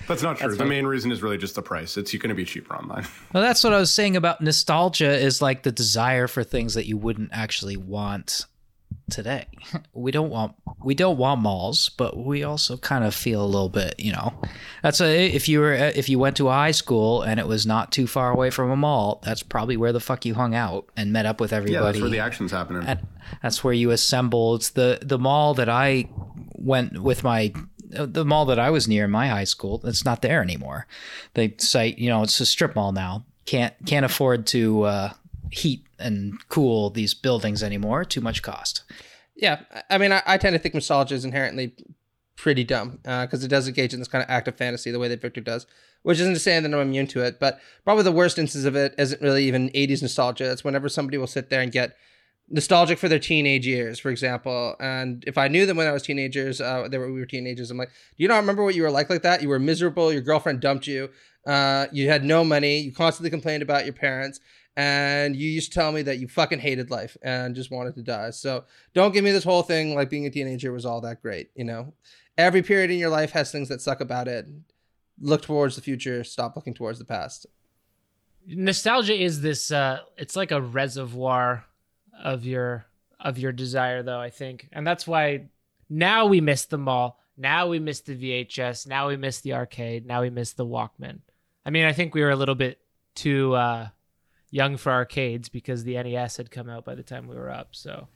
That's 0.08 0.22
not 0.22 0.38
true. 0.38 0.54
the 0.54 0.64
main 0.66 0.86
reason 0.86 1.10
is 1.10 1.22
really 1.22 1.38
just 1.38 1.54
the 1.54 1.62
price. 1.62 1.96
It's 1.96 2.12
going 2.12 2.28
to 2.28 2.34
be 2.34 2.44
cheaper 2.44 2.74
online. 2.74 3.06
Well, 3.32 3.42
that's 3.44 3.62
what 3.62 3.72
I 3.72 3.78
was 3.78 3.92
saying 3.92 4.16
about 4.16 4.40
nostalgia 4.40 5.10
is 5.12 5.40
like 5.40 5.62
the 5.62 5.70
desire 5.70 6.26
for 6.26 6.42
things 6.42 6.74
that 6.74 6.86
you 6.86 6.96
wouldn't 6.96 7.30
actually 7.32 7.76
want 7.76 8.46
today. 9.10 9.46
We 9.92 10.10
don't 10.10 10.30
want 10.30 10.54
we 10.82 10.94
don't 10.94 11.18
want 11.18 11.42
malls, 11.42 11.90
but 11.90 12.16
we 12.16 12.42
also 12.42 12.76
kind 12.78 13.04
of 13.04 13.14
feel 13.14 13.44
a 13.44 13.46
little 13.46 13.68
bit, 13.68 13.94
you 13.98 14.12
know. 14.12 14.32
That's 14.82 15.00
a 15.00 15.26
if 15.26 15.48
you 15.48 15.60
were 15.60 15.74
if 15.74 16.08
you 16.08 16.18
went 16.18 16.36
to 16.38 16.48
a 16.48 16.52
high 16.52 16.70
school 16.70 17.22
and 17.22 17.38
it 17.38 17.46
was 17.46 17.66
not 17.66 17.92
too 17.92 18.06
far 18.06 18.30
away 18.30 18.50
from 18.50 18.70
a 18.70 18.76
mall, 18.76 19.20
that's 19.22 19.42
probably 19.42 19.76
where 19.76 19.92
the 19.92 20.00
fuck 20.00 20.24
you 20.24 20.34
hung 20.34 20.54
out 20.54 20.86
and 20.96 21.12
met 21.12 21.26
up 21.26 21.40
with 21.40 21.52
everybody. 21.52 21.74
Yeah, 21.74 21.82
that's 21.82 22.00
where 22.00 22.10
the 22.10 22.18
action's 22.20 22.50
happening. 22.50 22.84
And 22.86 23.06
that's 23.42 23.62
where 23.62 23.74
you 23.74 23.90
assembled 23.90 24.62
the 24.74 24.98
the 25.02 25.18
mall 25.18 25.54
that 25.54 25.68
I 25.68 26.08
went 26.54 27.00
with 27.02 27.22
my 27.22 27.52
the 27.90 28.24
mall 28.24 28.44
that 28.46 28.58
I 28.58 28.70
was 28.70 28.86
near 28.88 29.04
in 29.04 29.10
my 29.10 29.28
high 29.28 29.44
school. 29.44 29.80
It's 29.84 30.04
not 30.04 30.22
there 30.22 30.42
anymore. 30.42 30.86
They 31.34 31.54
site, 31.58 31.98
you 31.98 32.08
know, 32.08 32.22
it's 32.22 32.38
a 32.40 32.46
strip 32.46 32.74
mall 32.74 32.92
now. 32.92 33.24
Can't 33.46 33.74
can't 33.86 34.06
afford 34.06 34.46
to 34.48 34.82
uh, 34.82 35.12
heat 35.50 35.84
and 35.98 36.38
cool 36.48 36.90
these 36.90 37.14
buildings 37.14 37.62
anymore. 37.62 38.04
Too 38.04 38.20
much 38.20 38.42
cost. 38.42 38.82
Yeah, 39.36 39.60
I- 39.88 39.98
mean, 39.98 40.12
I, 40.12 40.22
I 40.26 40.38
tend 40.38 40.54
to 40.54 40.58
think 40.58 40.74
nostalgia 40.74 41.14
is 41.14 41.24
inherently 41.24 41.72
pretty 42.36 42.64
dumb 42.64 43.00
because 43.02 43.44
it 43.44 43.48
does 43.48 43.68
engage 43.68 43.92
in 43.92 43.98
this 43.98 44.08
kind 44.08 44.22
of 44.24 44.30
active 44.30 44.56
fantasy 44.56 44.90
the 44.90 44.98
way 44.98 45.08
that 45.08 45.20
Victor 45.20 45.40
does, 45.40 45.66
which 46.02 46.18
isn't 46.20 46.32
to 46.34 46.40
say 46.40 46.58
that 46.58 46.72
I'm 46.72 46.80
immune 46.80 47.06
to 47.08 47.22
it, 47.22 47.38
but 47.38 47.60
probably 47.84 48.04
the 48.04 48.12
worst 48.12 48.38
instance 48.38 48.64
of 48.64 48.76
it 48.76 48.94
isn't 48.98 49.20
really 49.20 49.44
even 49.44 49.68
80s 49.70 50.00
nostalgia. 50.02 50.50
It's 50.50 50.64
whenever 50.64 50.88
somebody 50.88 51.18
will 51.18 51.26
sit 51.26 51.50
there 51.50 51.60
and 51.60 51.70
get 51.72 51.96
nostalgic 52.50 52.98
for 52.98 53.08
their 53.08 53.18
teenage 53.18 53.66
years, 53.66 53.98
for 53.98 54.10
example. 54.10 54.76
And 54.80 55.24
if 55.26 55.38
I 55.38 55.48
knew 55.48 55.66
them 55.66 55.76
when 55.76 55.86
I 55.86 55.92
was 55.92 56.02
teenagers, 56.02 56.60
uh, 56.60 56.88
they 56.88 56.98
were 56.98 57.12
we 57.12 57.20
were 57.20 57.26
teenagers. 57.26 57.70
I'm 57.70 57.78
like, 57.78 57.90
do 57.90 58.22
you 58.22 58.28
not 58.28 58.38
remember 58.38 58.64
what 58.64 58.74
you 58.74 58.82
were 58.82 58.90
like 58.90 59.08
like 59.08 59.22
that? 59.22 59.42
You 59.42 59.48
were 59.48 59.58
miserable. 59.58 60.12
Your 60.12 60.22
girlfriend 60.22 60.60
dumped 60.60 60.86
you. 60.86 61.10
Uh, 61.46 61.86
you 61.92 62.08
had 62.08 62.24
no 62.24 62.44
money. 62.44 62.80
You 62.80 62.92
constantly 62.92 63.30
complained 63.30 63.62
about 63.62 63.84
your 63.84 63.94
parents. 63.94 64.40
And 64.76 65.34
you 65.34 65.48
used 65.48 65.72
to 65.72 65.78
tell 65.78 65.92
me 65.92 66.02
that 66.02 66.18
you 66.18 66.28
fucking 66.28 66.60
hated 66.60 66.90
life 66.90 67.16
and 67.22 67.54
just 67.54 67.70
wanted 67.70 67.94
to 67.96 68.02
die. 68.02 68.30
So 68.30 68.64
don't 68.94 69.12
give 69.12 69.24
me 69.24 69.32
this 69.32 69.44
whole 69.44 69.62
thing 69.62 69.94
like 69.94 70.08
being 70.10 70.26
a 70.26 70.30
teenager 70.30 70.72
was 70.72 70.86
all 70.86 71.00
that 71.02 71.22
great. 71.22 71.50
You 71.54 71.64
know, 71.64 71.92
every 72.38 72.62
period 72.62 72.90
in 72.90 72.98
your 72.98 73.10
life 73.10 73.32
has 73.32 73.50
things 73.50 73.68
that 73.68 73.80
suck 73.80 74.00
about 74.00 74.28
it. 74.28 74.46
Look 75.20 75.42
towards 75.42 75.76
the 75.76 75.82
future. 75.82 76.24
Stop 76.24 76.56
looking 76.56 76.74
towards 76.74 76.98
the 76.98 77.04
past. 77.04 77.46
nostalgia 78.46 79.14
is 79.14 79.42
this 79.42 79.70
uh 79.70 79.98
it's 80.16 80.34
like 80.36 80.50
a 80.50 80.60
reservoir 80.60 81.64
of 82.22 82.44
your 82.44 82.86
of 83.18 83.38
your 83.38 83.52
desire 83.52 84.02
though 84.02 84.20
i 84.20 84.30
think. 84.30 84.68
And 84.72 84.86
that's 84.86 85.06
why 85.06 85.48
now 85.88 86.26
we 86.26 86.40
miss 86.40 86.64
the 86.66 86.78
mall. 86.78 87.18
Now 87.36 87.66
we 87.68 87.78
miss 87.78 88.00
the 88.00 88.16
vhs 88.16 88.86
now 88.86 89.08
we 89.08 89.16
miss 89.16 89.40
the 89.40 89.54
arcade. 89.54 90.06
Now 90.06 90.22
we 90.22 90.30
miss 90.30 90.52
the 90.52 90.66
walkman. 90.66 91.20
I 91.66 91.70
mean 91.70 91.84
i 91.84 91.92
think 91.92 92.14
we 92.14 92.22
were 92.22 92.30
a 92.30 92.36
little 92.36 92.54
bit 92.54 92.78
too 93.14 93.54
uh 93.54 93.88
young 94.50 94.76
for 94.76 94.90
arcades 94.92 95.48
because 95.48 95.84
the 95.84 95.94
nes 96.02 96.36
had 96.36 96.50
come 96.50 96.68
out 96.68 96.84
by 96.84 96.94
the 96.94 97.02
time 97.02 97.26
we 97.28 97.36
were 97.36 97.50
up 97.50 97.68
so. 97.72 98.08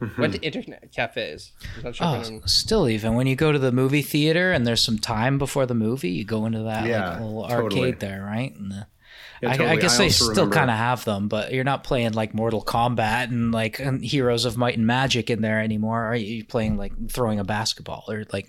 Went 0.18 0.32
to 0.32 0.40
internet 0.40 0.90
cafes. 0.92 1.52
I'm 1.76 1.82
not 1.84 1.94
sure 1.94 2.06
if 2.06 2.42
Oh, 2.42 2.46
still 2.46 2.88
even. 2.88 3.14
When 3.14 3.26
you 3.26 3.36
go 3.36 3.52
to 3.52 3.58
the 3.58 3.70
movie 3.72 4.02
theater 4.02 4.52
and 4.52 4.66
there's 4.66 4.82
some 4.82 4.98
time 4.98 5.38
before 5.38 5.66
the 5.66 5.74
movie, 5.74 6.10
you 6.10 6.24
go 6.24 6.46
into 6.46 6.62
that 6.64 6.86
Yeah, 6.86 7.10
like 7.10 7.20
little 7.20 7.46
totally. 7.48 7.80
arcade 7.82 8.00
there, 8.00 8.22
right? 8.24 8.54
And 8.56 8.70
the, 8.72 8.86
Yeah, 9.42 9.50
I, 9.50 9.72
I 9.72 9.76
guess 9.76 9.98
I 9.98 10.04
they 10.04 10.08
still 10.10 10.48
kind 10.48 10.70
of 10.70 10.76
have 10.76 11.04
them, 11.04 11.28
but 11.28 11.52
you're 11.52 11.64
not 11.64 11.84
playing 11.84 12.12
like 12.12 12.34
Mortal 12.34 12.62
Kombat 12.64 13.24
and 13.24 13.52
like 13.52 13.78
and 13.78 14.02
Heroes 14.02 14.44
of 14.44 14.56
Might 14.56 14.76
and 14.76 14.86
Magic 14.86 15.28
in 15.28 15.42
there 15.42 15.60
anymore. 15.60 16.02
Are 16.04 16.16
you 16.16 16.44
playing 16.44 16.76
like 16.76 16.92
throwing 17.10 17.38
a 17.40 17.44
basketball 17.44 18.04
or 18.08 18.24
like 18.32 18.48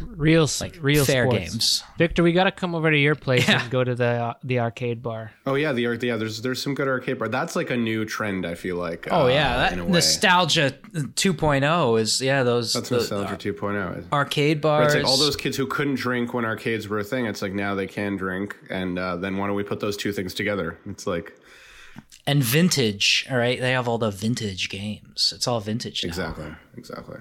real 0.00 0.46
like 0.60 0.76
real 0.80 1.04
fair 1.04 1.24
sports. 1.26 1.38
games? 1.52 1.84
victor 1.96 2.22
we 2.22 2.32
gotta 2.32 2.50
come 2.52 2.74
over 2.74 2.90
to 2.90 2.98
your 2.98 3.14
place 3.14 3.48
Yeah. 3.48 3.62
and 3.62 3.70
go 3.70 3.82
to 3.84 3.94
the 3.94 4.04
uh, 4.04 4.34
the 4.44 4.60
arcade 4.60 5.02
bar 5.02 5.32
Oh 5.46 5.54
yeah, 5.54 5.72
the 5.72 5.82
yeah. 6.02 6.16
There's 6.16 6.42
there's 6.42 6.60
some 6.62 6.74
good 6.74 6.88
arcade 6.88 7.18
bar. 7.18 7.28
That's 7.28 7.56
like 7.56 7.70
a 7.70 7.76
new 7.76 8.04
trend. 8.04 8.44
I 8.44 8.54
feel 8.56 8.76
like. 8.76 9.08
Oh 9.10 9.26
uh, 9.26 9.28
yeah, 9.28 9.68
in 9.68 9.74
a 9.74 9.76
that 9.76 9.86
way. 9.86 9.92
nostalgia 9.92 10.74
2.0 10.92 12.00
is 12.00 12.20
yeah 12.20 12.42
those 12.42 12.72
That's 12.72 12.88
the 12.88 12.96
nostalgia 12.96 13.36
2.0. 13.52 14.04
arcade 14.12 14.56
Right, 14.56 14.60
bars. 14.62 14.94
It's 14.94 15.02
like 15.02 15.10
all 15.10 15.16
those 15.16 15.36
kids 15.36 15.56
who 15.56 15.66
couldn't 15.66 15.96
drink 15.96 16.34
when 16.34 16.44
arcades 16.44 16.88
were 16.88 16.98
a 16.98 17.04
thing. 17.04 17.26
It's 17.26 17.42
like 17.42 17.52
now 17.52 17.74
they 17.74 17.86
can 17.86 18.16
drink, 18.16 18.56
and 18.70 18.98
uh, 18.98 19.16
then 19.16 19.36
why 19.36 19.46
don't 19.46 19.56
we 19.56 19.62
put 19.62 19.80
those 19.80 19.95
two 19.96 20.12
things 20.12 20.34
together? 20.34 20.78
It's 20.86 21.06
like 21.06 21.34
and 22.26 22.42
vintage. 22.42 23.26
All 23.30 23.36
right, 23.38 23.60
they 23.60 23.72
have 23.72 23.88
all 23.88 23.98
the 23.98 24.10
vintage 24.10 24.68
games. 24.68 25.32
It's 25.34 25.46
all 25.48 25.60
vintage 25.60 26.04
now. 26.04 26.08
exactly, 26.08 26.54
exactly. 26.76 27.18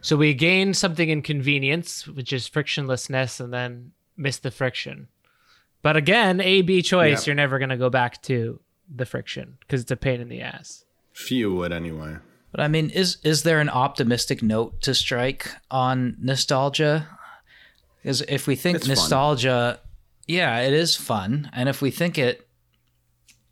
So 0.00 0.16
we 0.16 0.34
gain 0.34 0.72
something 0.74 1.08
in 1.08 1.22
convenience, 1.22 2.06
which 2.06 2.32
is 2.32 2.48
frictionlessness, 2.48 3.40
and 3.40 3.52
then 3.52 3.92
miss 4.16 4.38
the 4.38 4.50
friction. 4.52 5.08
But 5.82 5.96
again, 5.96 6.40
A 6.40 6.62
B 6.62 6.82
choice, 6.82 7.26
Yeah. 7.26 7.30
you're 7.30 7.36
never 7.36 7.58
going 7.58 7.68
to 7.70 7.76
go 7.76 7.90
back 7.90 8.22
to 8.22 8.60
the 8.94 9.04
friction 9.06 9.58
because 9.60 9.80
it's 9.82 9.90
a 9.90 9.96
pain 9.96 10.20
in 10.20 10.28
the 10.28 10.40
ass. 10.40 10.84
Few 11.12 11.52
would 11.54 11.72
anyway. 11.72 12.16
But 12.52 12.60
I 12.60 12.68
mean, 12.68 12.90
is 12.90 13.18
is 13.24 13.42
there 13.42 13.60
an 13.60 13.68
optimistic 13.68 14.42
note 14.42 14.80
to 14.82 14.94
strike 14.94 15.50
on 15.70 16.16
nostalgia? 16.20 17.08
Because 18.02 18.22
if 18.22 18.46
we 18.46 18.54
think 18.56 18.76
It's 18.76 18.86
fun. 18.86 18.94
nostalgia, 18.96 19.80
yeah, 20.28 20.60
it 20.60 20.74
is 20.74 20.94
fun, 20.94 21.50
and 21.52 21.68
if 21.68 21.82
we 21.82 21.90
think 21.90 22.18
it 22.18 22.46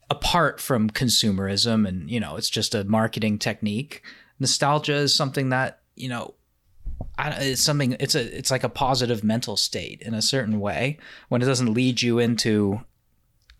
apart 0.08 0.60
from 0.60 0.88
consumerism 0.88 1.88
and 1.88 2.08
you 2.08 2.20
know 2.20 2.36
it's 2.36 2.48
just 2.48 2.74
a 2.74 2.84
marketing 2.84 3.38
technique, 3.38 4.02
nostalgia 4.38 4.94
is 4.94 5.14
something 5.14 5.48
that 5.48 5.80
you 5.96 6.08
know. 6.08 6.34
I, 7.18 7.30
it's 7.30 7.62
something. 7.62 7.96
It's 7.98 8.14
a. 8.14 8.36
It's 8.36 8.50
like 8.50 8.62
a 8.62 8.68
positive 8.68 9.24
mental 9.24 9.56
state 9.56 10.02
in 10.02 10.14
a 10.14 10.22
certain 10.22 10.60
way 10.60 10.98
when 11.28 11.42
it 11.42 11.46
doesn't 11.46 11.72
lead 11.72 12.02
you 12.02 12.18
into 12.18 12.80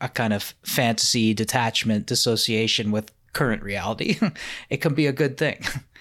a 0.01 0.09
kind 0.09 0.33
of 0.33 0.55
fantasy 0.63 1.33
detachment 1.33 2.07
dissociation 2.07 2.91
with 2.91 3.13
current 3.33 3.63
reality 3.63 4.19
it 4.71 4.79
can 4.79 4.95
be 4.95 5.07
a 5.07 5.13
good 5.13 5.37
thing 5.37 5.63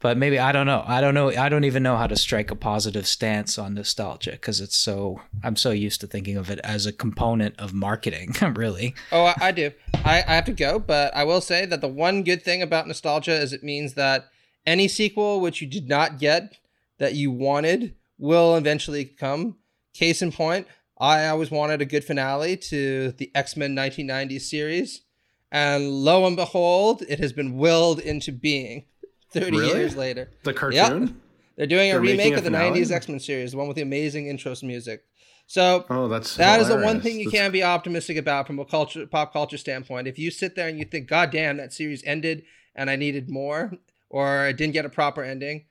but 0.00 0.16
maybe 0.16 0.38
i 0.38 0.52
don't 0.52 0.66
know 0.66 0.84
i 0.86 1.00
don't 1.00 1.14
know 1.14 1.30
i 1.30 1.48
don't 1.48 1.64
even 1.64 1.82
know 1.82 1.96
how 1.96 2.06
to 2.06 2.16
strike 2.16 2.50
a 2.50 2.56
positive 2.56 3.06
stance 3.06 3.58
on 3.58 3.74
nostalgia 3.74 4.32
because 4.32 4.60
it's 4.60 4.76
so 4.76 5.20
i'm 5.42 5.56
so 5.56 5.70
used 5.70 6.00
to 6.00 6.06
thinking 6.06 6.36
of 6.36 6.50
it 6.50 6.60
as 6.64 6.86
a 6.86 6.92
component 6.92 7.58
of 7.58 7.72
marketing 7.72 8.34
really 8.54 8.94
Oh, 9.10 9.24
I, 9.24 9.34
I 9.40 9.52
do. 9.52 9.72
I, 9.94 10.22
I 10.26 10.34
have 10.34 10.44
to 10.46 10.52
go, 10.52 10.78
but 10.78 11.14
I 11.14 11.24
will 11.24 11.40
say 11.40 11.66
that 11.66 11.80
the 11.80 11.88
one 11.88 12.22
good 12.22 12.42
thing 12.42 12.62
about 12.62 12.86
nostalgia 12.86 13.32
is 13.32 13.52
it 13.52 13.62
means 13.62 13.94
that 13.94 14.28
any 14.66 14.88
sequel 14.88 15.40
which 15.40 15.60
you 15.60 15.66
did 15.66 15.88
not 15.88 16.18
get 16.18 16.56
that 16.98 17.14
you 17.14 17.30
wanted 17.30 17.94
will 18.18 18.56
eventually 18.56 19.04
come. 19.04 19.56
Case 19.94 20.22
in 20.22 20.32
point, 20.32 20.66
I 20.98 21.26
always 21.28 21.50
wanted 21.50 21.80
a 21.80 21.86
good 21.86 22.04
finale 22.04 22.56
to 22.56 23.12
the 23.12 23.30
X 23.34 23.56
Men 23.56 23.74
1990s 23.74 24.42
series, 24.42 25.02
and 25.50 25.90
lo 25.90 26.26
and 26.26 26.36
behold, 26.36 27.02
it 27.08 27.18
has 27.18 27.32
been 27.32 27.56
willed 27.56 27.98
into 28.00 28.32
being 28.32 28.84
30 29.30 29.50
Really? 29.58 29.78
years 29.78 29.96
later. 29.96 30.30
The 30.44 30.52
cartoon. 30.54 31.20
They're 31.56 31.66
doing 31.66 31.90
a 31.90 31.94
They're 31.94 32.00
making 32.02 32.18
remake 32.18 32.38
of 32.38 32.44
the 32.44 32.50
finale? 32.50 32.80
90s 32.80 32.92
X 32.92 33.08
Men 33.08 33.18
series, 33.20 33.50
the 33.52 33.56
one 33.58 33.66
with 33.68 33.74
the 33.76 33.82
amazing 33.82 34.26
intros 34.26 34.62
music. 34.62 35.04
So 35.46 35.84
Oh, 35.90 36.08
that's 36.08 36.36
that 36.36 36.60
is 36.60 36.68
the 36.68 36.76
one 36.76 37.00
thing 37.00 37.18
you 37.18 37.24
That's- 37.26 37.42
can 37.42 37.50
be 37.52 37.62
optimistic 37.62 38.16
about 38.16 38.46
from 38.46 38.58
a 38.58 38.64
culture 38.64 39.06
pop 39.06 39.32
culture 39.32 39.56
standpoint. 39.56 40.06
If 40.06 40.18
you 40.18 40.30
sit 40.30 40.54
there 40.54 40.68
and 40.68 40.78
you 40.78 40.84
think, 40.84 41.08
God 41.08 41.30
damn, 41.30 41.56
that 41.56 41.72
series 41.72 42.02
ended 42.04 42.44
and 42.76 42.88
I 42.90 42.96
needed 42.96 43.28
more, 43.30 43.72
or 44.10 44.40
I 44.40 44.52
didn't 44.52 44.74
get 44.74 44.84
a 44.84 44.88
proper 44.90 45.22
ending, 45.24 45.64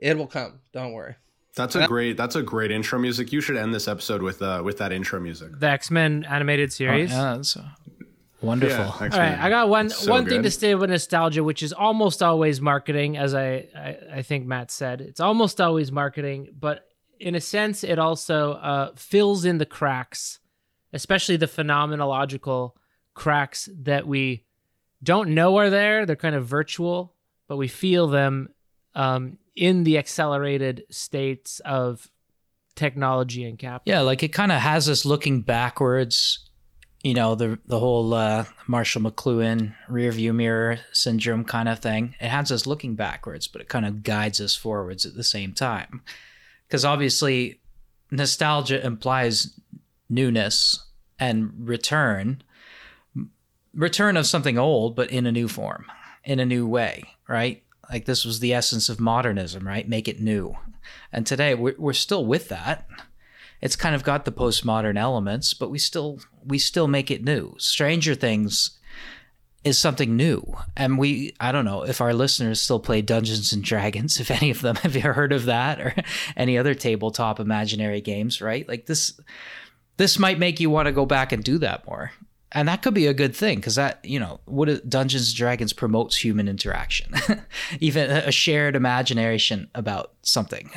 it 0.00 0.16
will 0.16 0.26
come. 0.28 0.60
Don't 0.72 0.92
worry. 0.92 1.16
That's 1.56 1.74
a 1.74 1.86
great. 1.86 2.16
That's 2.16 2.36
a 2.36 2.42
great 2.42 2.70
intro 2.70 2.98
music. 2.98 3.32
You 3.32 3.40
should 3.40 3.56
end 3.56 3.74
this 3.74 3.88
episode 3.88 4.22
with 4.22 4.40
uh 4.42 4.62
with 4.64 4.78
that 4.78 4.92
intro 4.92 5.18
music. 5.20 5.58
The 5.58 5.68
X 5.68 5.90
Men 5.90 6.24
animated 6.28 6.72
series. 6.72 7.10
yeah, 7.10 7.34
that's 7.36 7.56
uh, 7.56 7.64
wonderful 8.46 8.84
Yeah, 8.84 8.90
All 9.12 9.18
right, 9.18 9.38
I 9.38 9.48
got 9.50 9.68
one 9.68 9.90
So 9.90 10.10
one 10.10 10.24
thing 10.24 10.42
to 10.42 10.48
good. 10.48 10.52
say 10.52 10.74
with 10.74 10.90
nostalgia, 10.90 11.42
which 11.44 11.62
is 11.62 11.72
almost 11.72 12.22
always 12.22 12.60
marketing, 12.60 13.16
as 13.16 13.34
I, 13.34 13.68
I 13.76 13.96
I 14.18 14.22
think 14.22 14.46
Matt 14.46 14.70
said. 14.70 15.00
It's 15.00 15.20
almost 15.20 15.60
always 15.60 15.92
marketing, 15.92 16.48
but 16.58 16.86
in 17.18 17.34
a 17.34 17.40
sense, 17.40 17.82
it 17.84 17.98
also 17.98 18.52
uh, 18.52 18.92
fills 18.94 19.44
in 19.44 19.58
the 19.58 19.66
cracks, 19.66 20.38
especially 20.92 21.36
the 21.36 21.46
phenomenological 21.46 22.72
cracks 23.14 23.68
that 23.82 24.06
we 24.06 24.44
don't 25.02 25.30
know 25.30 25.56
are 25.56 25.70
there. 25.70 26.04
They're 26.06 26.16
kind 26.16 26.34
of 26.34 26.46
virtual, 26.46 27.14
but 27.48 27.56
we 27.56 27.68
feel 27.68 28.06
them 28.06 28.48
um, 28.94 29.38
in 29.54 29.84
the 29.84 29.96
accelerated 29.98 30.84
states 30.90 31.60
of 31.64 32.10
technology 32.74 33.44
and 33.44 33.58
capital. 33.58 33.90
Yeah, 33.90 34.00
like 34.02 34.22
it 34.22 34.28
kind 34.28 34.52
of 34.52 34.60
has 34.60 34.88
us 34.88 35.04
looking 35.04 35.40
backwards. 35.40 36.50
You 37.06 37.14
know, 37.14 37.36
the 37.36 37.60
the 37.64 37.78
whole 37.78 38.12
uh, 38.14 38.46
Marshall 38.66 39.02
McLuhan 39.02 39.76
rear 39.88 40.10
view 40.10 40.32
mirror 40.32 40.80
syndrome 40.90 41.44
kind 41.44 41.68
of 41.68 41.78
thing. 41.78 42.16
It 42.20 42.30
has 42.30 42.50
us 42.50 42.66
looking 42.66 42.96
backwards, 42.96 43.46
but 43.46 43.60
it 43.60 43.68
kind 43.68 43.86
of 43.86 44.02
guides 44.02 44.40
us 44.40 44.56
forwards 44.56 45.06
at 45.06 45.14
the 45.14 45.22
same 45.22 45.52
time. 45.52 46.02
Because 46.66 46.84
obviously, 46.84 47.60
nostalgia 48.10 48.84
implies 48.84 49.56
newness 50.10 50.84
and 51.16 51.52
return, 51.68 52.42
return 53.72 54.16
of 54.16 54.26
something 54.26 54.58
old, 54.58 54.96
but 54.96 55.08
in 55.12 55.26
a 55.26 55.32
new 55.32 55.46
form, 55.46 55.86
in 56.24 56.40
a 56.40 56.44
new 56.44 56.66
way, 56.66 57.04
right? 57.28 57.62
Like 57.88 58.06
this 58.06 58.24
was 58.24 58.40
the 58.40 58.52
essence 58.52 58.88
of 58.88 58.98
modernism, 58.98 59.64
right? 59.64 59.88
Make 59.88 60.08
it 60.08 60.20
new. 60.20 60.56
And 61.12 61.24
today 61.24 61.54
we're, 61.54 61.76
we're 61.78 61.92
still 61.92 62.26
with 62.26 62.48
that. 62.48 62.88
It's 63.60 63.76
kind 63.76 63.94
of 63.94 64.04
got 64.04 64.24
the 64.24 64.32
postmodern 64.32 64.98
elements, 64.98 65.54
but 65.54 65.70
we 65.70 65.78
still 65.78 66.20
we 66.44 66.58
still 66.58 66.88
make 66.88 67.10
it 67.10 67.24
new. 67.24 67.54
Stranger 67.58 68.14
Things 68.14 68.78
is 69.64 69.78
something 69.78 70.16
new, 70.16 70.56
and 70.76 70.98
we 70.98 71.34
I 71.40 71.52
don't 71.52 71.64
know 71.64 71.82
if 71.82 72.00
our 72.00 72.14
listeners 72.14 72.60
still 72.60 72.80
play 72.80 73.02
Dungeons 73.02 73.52
and 73.52 73.62
Dragons. 73.64 74.20
If 74.20 74.30
any 74.30 74.50
of 74.50 74.60
them 74.62 74.76
have 74.82 74.94
you 74.94 75.02
heard 75.02 75.32
of 75.32 75.46
that 75.46 75.80
or 75.80 75.94
any 76.36 76.58
other 76.58 76.74
tabletop 76.74 77.40
imaginary 77.40 78.00
games, 78.00 78.40
right? 78.40 78.68
Like 78.68 78.86
this 78.86 79.18
this 79.96 80.18
might 80.18 80.38
make 80.38 80.60
you 80.60 80.70
want 80.70 80.86
to 80.86 80.92
go 80.92 81.06
back 81.06 81.32
and 81.32 81.42
do 81.42 81.58
that 81.58 81.86
more 81.86 82.12
and 82.52 82.68
that 82.68 82.82
could 82.82 82.94
be 82.94 83.06
a 83.06 83.14
good 83.14 83.34
thing 83.34 83.58
because 83.58 83.74
that 83.74 84.04
you 84.04 84.18
know 84.18 84.40
what 84.46 84.88
dungeons 84.88 85.28
and 85.28 85.36
dragons 85.36 85.72
promotes 85.72 86.16
human 86.16 86.48
interaction? 86.48 87.14
Even 87.80 88.10
a 88.10 88.32
shared 88.32 88.76
imagination 88.76 89.68
about 89.74 90.12
something 90.22 90.70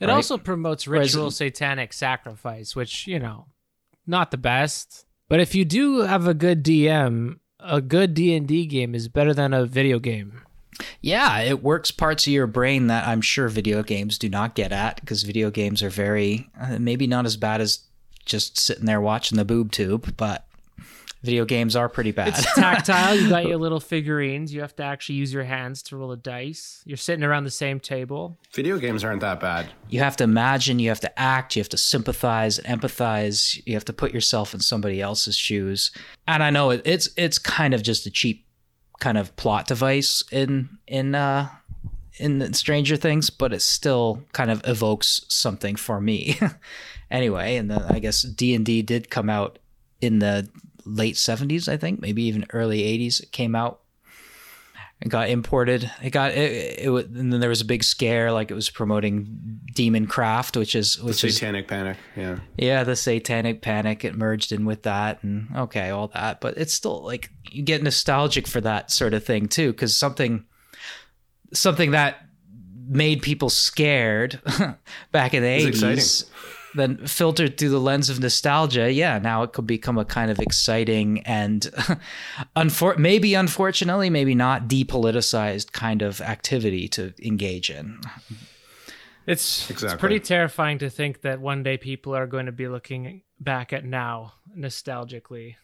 it 0.00 0.06
right? 0.06 0.10
also 0.10 0.38
promotes 0.38 0.86
ritual 0.86 1.30
satanic 1.30 1.92
sacrifice 1.92 2.74
which 2.76 3.06
you 3.06 3.18
know 3.18 3.46
not 4.06 4.30
the 4.30 4.38
best. 4.38 5.04
But 5.28 5.40
if 5.40 5.54
you 5.54 5.64
do 5.66 6.00
have 6.00 6.26
a 6.26 6.34
good 6.34 6.64
dm 6.64 7.38
a 7.60 7.80
good 7.80 8.14
d&d 8.14 8.66
game 8.66 8.94
is 8.94 9.08
better 9.08 9.34
than 9.34 9.52
a 9.52 9.66
video 9.66 9.98
game. 9.98 10.42
Yeah, 11.00 11.40
it 11.40 11.62
works 11.62 11.90
parts 11.90 12.26
of 12.26 12.32
your 12.32 12.46
brain 12.46 12.86
that 12.86 13.06
I'm 13.06 13.20
sure 13.20 13.48
video 13.48 13.82
games 13.82 14.16
do 14.18 14.28
not 14.28 14.54
get 14.54 14.70
at 14.70 15.00
because 15.00 15.24
video 15.24 15.50
games 15.50 15.82
are 15.82 15.90
very, 15.90 16.48
uh, 16.60 16.78
maybe 16.78 17.06
not 17.06 17.26
as 17.26 17.36
bad 17.36 17.60
as 17.60 17.80
just 18.24 18.58
sitting 18.58 18.84
there 18.84 19.00
watching 19.00 19.38
the 19.38 19.44
boob 19.44 19.72
tube, 19.72 20.14
but 20.16 20.46
video 21.22 21.44
games 21.44 21.74
are 21.76 21.88
pretty 21.88 22.12
bad. 22.12 22.28
It's 22.28 22.54
tactile. 22.54 23.14
you 23.14 23.28
got 23.28 23.46
your 23.48 23.56
little 23.56 23.80
figurines. 23.80 24.52
You 24.52 24.60
have 24.60 24.76
to 24.76 24.82
actually 24.82 25.16
use 25.16 25.32
your 25.32 25.44
hands 25.44 25.82
to 25.84 25.96
roll 25.96 26.12
a 26.12 26.16
dice. 26.16 26.82
You're 26.84 26.96
sitting 26.96 27.24
around 27.24 27.44
the 27.44 27.50
same 27.50 27.80
table. 27.80 28.38
Video 28.52 28.78
games 28.78 29.04
aren't 29.04 29.20
that 29.20 29.40
bad. 29.40 29.68
You 29.88 30.00
have 30.00 30.16
to 30.18 30.24
imagine, 30.24 30.78
you 30.78 30.88
have 30.88 31.00
to 31.00 31.18
act, 31.18 31.56
you 31.56 31.60
have 31.60 31.68
to 31.70 31.78
sympathize, 31.78 32.58
empathize, 32.60 33.60
you 33.66 33.74
have 33.74 33.84
to 33.86 33.92
put 33.92 34.12
yourself 34.12 34.54
in 34.54 34.60
somebody 34.60 35.00
else's 35.00 35.36
shoes. 35.36 35.90
And 36.26 36.42
I 36.42 36.50
know 36.50 36.70
it's 36.70 37.08
it's 37.16 37.38
kind 37.38 37.74
of 37.74 37.82
just 37.82 38.06
a 38.06 38.10
cheap 38.10 38.46
kind 39.00 39.16
of 39.18 39.34
plot 39.36 39.66
device 39.66 40.22
in 40.32 40.68
in 40.86 41.14
uh 41.14 41.48
in 42.18 42.52
Stranger 42.52 42.96
Things, 42.96 43.30
but 43.30 43.52
it 43.52 43.62
still 43.62 44.22
kind 44.32 44.50
of 44.50 44.60
evokes 44.66 45.24
something 45.28 45.76
for 45.76 46.00
me. 46.00 46.38
anyway, 47.10 47.56
and 47.56 47.70
then 47.70 47.82
I 47.88 47.98
guess 47.98 48.22
D 48.22 48.54
and 48.54 48.66
D 48.66 48.82
did 48.82 49.10
come 49.10 49.30
out 49.30 49.58
in 50.00 50.18
the 50.18 50.48
late 50.88 51.14
70s, 51.14 51.68
I 51.68 51.76
think, 51.76 52.00
maybe 52.00 52.22
even 52.24 52.46
early 52.52 52.82
80s. 52.82 53.22
It 53.22 53.32
came 53.32 53.54
out 53.54 53.80
and 55.00 55.10
got 55.10 55.28
imported. 55.28 55.90
It 56.02 56.10
got 56.10 56.32
it, 56.32 56.52
it, 56.52 56.88
it, 56.88 57.08
and 57.10 57.32
then 57.32 57.40
there 57.40 57.48
was 57.48 57.60
a 57.60 57.64
big 57.64 57.84
scare, 57.84 58.32
like 58.32 58.50
it 58.50 58.54
was 58.54 58.70
promoting 58.70 59.60
Demon 59.74 60.06
Craft, 60.06 60.56
which 60.56 60.74
is 60.74 61.00
which 61.00 61.22
the 61.22 61.30
Satanic 61.30 61.66
is, 61.66 61.68
Panic, 61.68 61.96
yeah, 62.16 62.38
yeah, 62.56 62.84
the 62.84 62.96
Satanic 62.96 63.62
Panic. 63.62 64.04
It 64.04 64.16
merged 64.16 64.52
in 64.52 64.64
with 64.64 64.82
that, 64.82 65.22
and 65.22 65.48
okay, 65.56 65.90
all 65.90 66.08
that, 66.08 66.40
but 66.40 66.56
it's 66.58 66.74
still 66.74 67.02
like 67.04 67.30
you 67.50 67.62
get 67.62 67.82
nostalgic 67.82 68.46
for 68.46 68.60
that 68.60 68.90
sort 68.90 69.14
of 69.14 69.24
thing 69.24 69.46
too, 69.46 69.72
because 69.72 69.96
something 69.96 70.44
something 71.52 71.92
that 71.92 72.24
made 72.88 73.22
people 73.22 73.50
scared 73.50 74.40
back 75.12 75.34
in 75.34 75.42
the 75.42 75.48
eighties 75.48 76.24
then 76.74 77.06
filtered 77.06 77.58
through 77.58 77.70
the 77.70 77.80
lens 77.80 78.10
of 78.10 78.20
nostalgia, 78.20 78.92
yeah, 78.92 79.18
now 79.18 79.42
it 79.42 79.52
could 79.52 79.66
become 79.66 79.98
a 79.98 80.04
kind 80.04 80.30
of 80.30 80.38
exciting 80.38 81.20
and 81.20 81.62
unfor- 82.56 82.98
maybe 82.98 83.34
unfortunately, 83.34 84.10
maybe 84.10 84.34
not 84.34 84.68
depoliticized 84.68 85.72
kind 85.72 86.02
of 86.02 86.20
activity 86.20 86.88
to 86.88 87.12
engage 87.22 87.70
in. 87.70 88.00
It's, 89.26 89.70
exactly. 89.70 89.94
it's 89.94 90.00
pretty 90.00 90.20
terrifying 90.20 90.78
to 90.78 90.90
think 90.90 91.22
that 91.22 91.40
one 91.40 91.62
day 91.62 91.76
people 91.76 92.14
are 92.14 92.26
going 92.26 92.46
to 92.46 92.52
be 92.52 92.68
looking 92.68 93.22
back 93.38 93.72
at 93.72 93.84
now 93.84 94.34
nostalgically. 94.56 95.56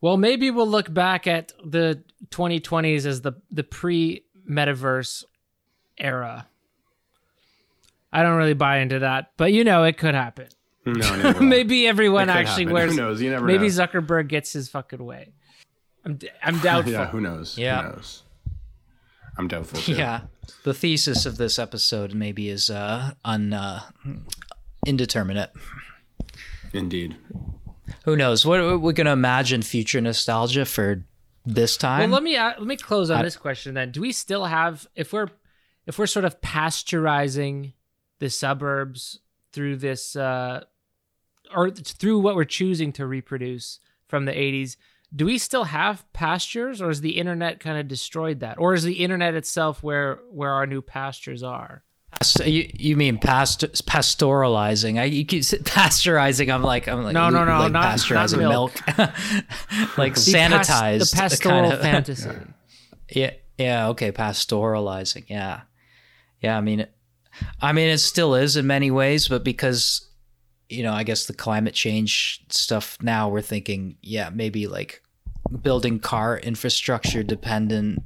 Well, 0.00 0.16
maybe 0.16 0.50
we'll 0.50 0.68
look 0.68 0.92
back 0.92 1.26
at 1.26 1.52
the 1.64 2.02
2020s 2.30 3.04
as 3.04 3.22
the 3.22 3.32
the 3.50 3.64
pre 3.64 4.24
metaverse 4.48 5.24
era 5.98 6.46
I 8.12 8.22
don't 8.22 8.36
really 8.36 8.54
buy 8.54 8.78
into 8.78 9.00
that, 9.00 9.32
but 9.36 9.52
you 9.52 9.64
know, 9.64 9.84
it 9.84 9.98
could 9.98 10.14
happen. 10.14 10.48
No, 10.86 11.34
maybe 11.40 11.86
everyone 11.86 12.30
actually 12.30 12.64
happen. 12.64 12.74
wears. 12.74 12.90
Who 12.92 12.96
knows? 12.96 13.20
You 13.20 13.30
never. 13.30 13.44
Maybe 13.44 13.68
know. 13.68 13.74
Zuckerberg 13.74 14.28
gets 14.28 14.52
his 14.52 14.68
fucking 14.68 15.04
way. 15.04 15.32
I'm 16.04 16.18
I'm 16.42 16.58
doubtful. 16.62 16.92
yeah, 16.92 17.06
who 17.06 17.20
knows? 17.20 17.58
Yeah, 17.58 17.82
who 17.82 17.88
knows? 17.90 18.22
I'm 19.36 19.48
doubtful. 19.48 19.80
Too. 19.80 19.92
Yeah, 19.92 20.22
the 20.64 20.74
thesis 20.74 21.26
of 21.26 21.36
this 21.36 21.58
episode 21.58 22.14
maybe 22.14 22.48
is 22.48 22.70
uh, 22.70 23.12
un 23.24 23.52
uh, 23.52 23.82
indeterminate. 24.86 25.50
Indeed. 26.72 27.16
Who 28.04 28.16
knows? 28.16 28.44
What 28.44 28.80
we're 28.80 28.92
gonna 28.92 29.12
imagine 29.12 29.62
future 29.62 30.00
nostalgia 30.00 30.64
for 30.64 31.04
this 31.44 31.76
time? 31.76 32.10
Well, 32.10 32.20
let 32.20 32.22
me 32.22 32.36
uh, 32.36 32.54
let 32.58 32.66
me 32.66 32.76
close 32.76 33.10
on 33.10 33.18
I, 33.18 33.22
this 33.22 33.36
question 33.36 33.74
then. 33.74 33.90
Do 33.90 34.00
we 34.00 34.12
still 34.12 34.46
have 34.46 34.86
if 34.94 35.12
we're 35.12 35.28
if 35.86 35.98
we're 35.98 36.06
sort 36.06 36.24
of 36.24 36.40
pasteurizing 36.40 37.72
the 38.18 38.30
suburbs 38.30 39.20
through 39.52 39.76
this 39.76 40.16
uh, 40.16 40.64
or 41.54 41.70
through 41.70 42.18
what 42.20 42.36
we're 42.36 42.44
choosing 42.44 42.92
to 42.92 43.06
reproduce 43.06 43.80
from 44.06 44.24
the 44.24 44.32
80s 44.32 44.76
do 45.14 45.24
we 45.24 45.38
still 45.38 45.64
have 45.64 46.10
pastures 46.12 46.82
or 46.82 46.90
is 46.90 47.00
the 47.00 47.18
internet 47.18 47.60
kind 47.60 47.78
of 47.78 47.88
destroyed 47.88 48.40
that 48.40 48.58
or 48.58 48.74
is 48.74 48.82
the 48.82 48.94
internet 48.94 49.34
itself 49.34 49.82
where 49.82 50.20
where 50.30 50.50
our 50.50 50.66
new 50.66 50.82
pastures 50.82 51.42
are 51.42 51.82
you, 52.44 52.70
you 52.74 52.96
mean 52.96 53.18
past, 53.18 53.60
pastoralizing? 53.60 54.98
I 54.98 55.04
you 55.04 55.24
keep 55.24 55.42
pasteurizing. 55.44 56.52
I'm 56.52 56.62
like 56.62 56.88
I'm 56.88 57.04
like 57.04 57.14
no 57.14 57.30
no 57.30 57.44
no 57.44 57.58
like 57.60 57.72
not 57.72 57.84
pasteurizing 57.84 58.40
not 58.40 58.48
milk, 58.48 58.72
like 59.98 60.14
the 60.14 60.20
sanitized 60.20 61.10
the 61.10 61.16
pastoral 61.16 61.60
kind 61.60 61.72
of, 61.72 61.80
fantasy. 61.80 62.30
Yeah 63.10 63.30
yeah 63.56 63.88
okay 63.88 64.12
pastoralizing 64.12 65.24
yeah 65.28 65.62
yeah 66.40 66.58
I 66.58 66.60
mean 66.60 66.86
I 67.60 67.72
mean, 67.72 67.88
it 67.88 67.98
still 67.98 68.34
is 68.34 68.56
in 68.56 68.66
many 68.66 68.90
ways, 68.90 69.28
but 69.28 69.44
because, 69.44 70.08
you 70.68 70.82
know, 70.82 70.92
I 70.92 71.02
guess 71.02 71.26
the 71.26 71.34
climate 71.34 71.74
change 71.74 72.44
stuff 72.48 72.98
now, 73.02 73.28
we're 73.28 73.42
thinking, 73.42 73.96
yeah, 74.02 74.30
maybe 74.32 74.66
like 74.66 75.02
building 75.62 75.98
car 75.98 76.38
infrastructure 76.38 77.22
dependent 77.22 78.02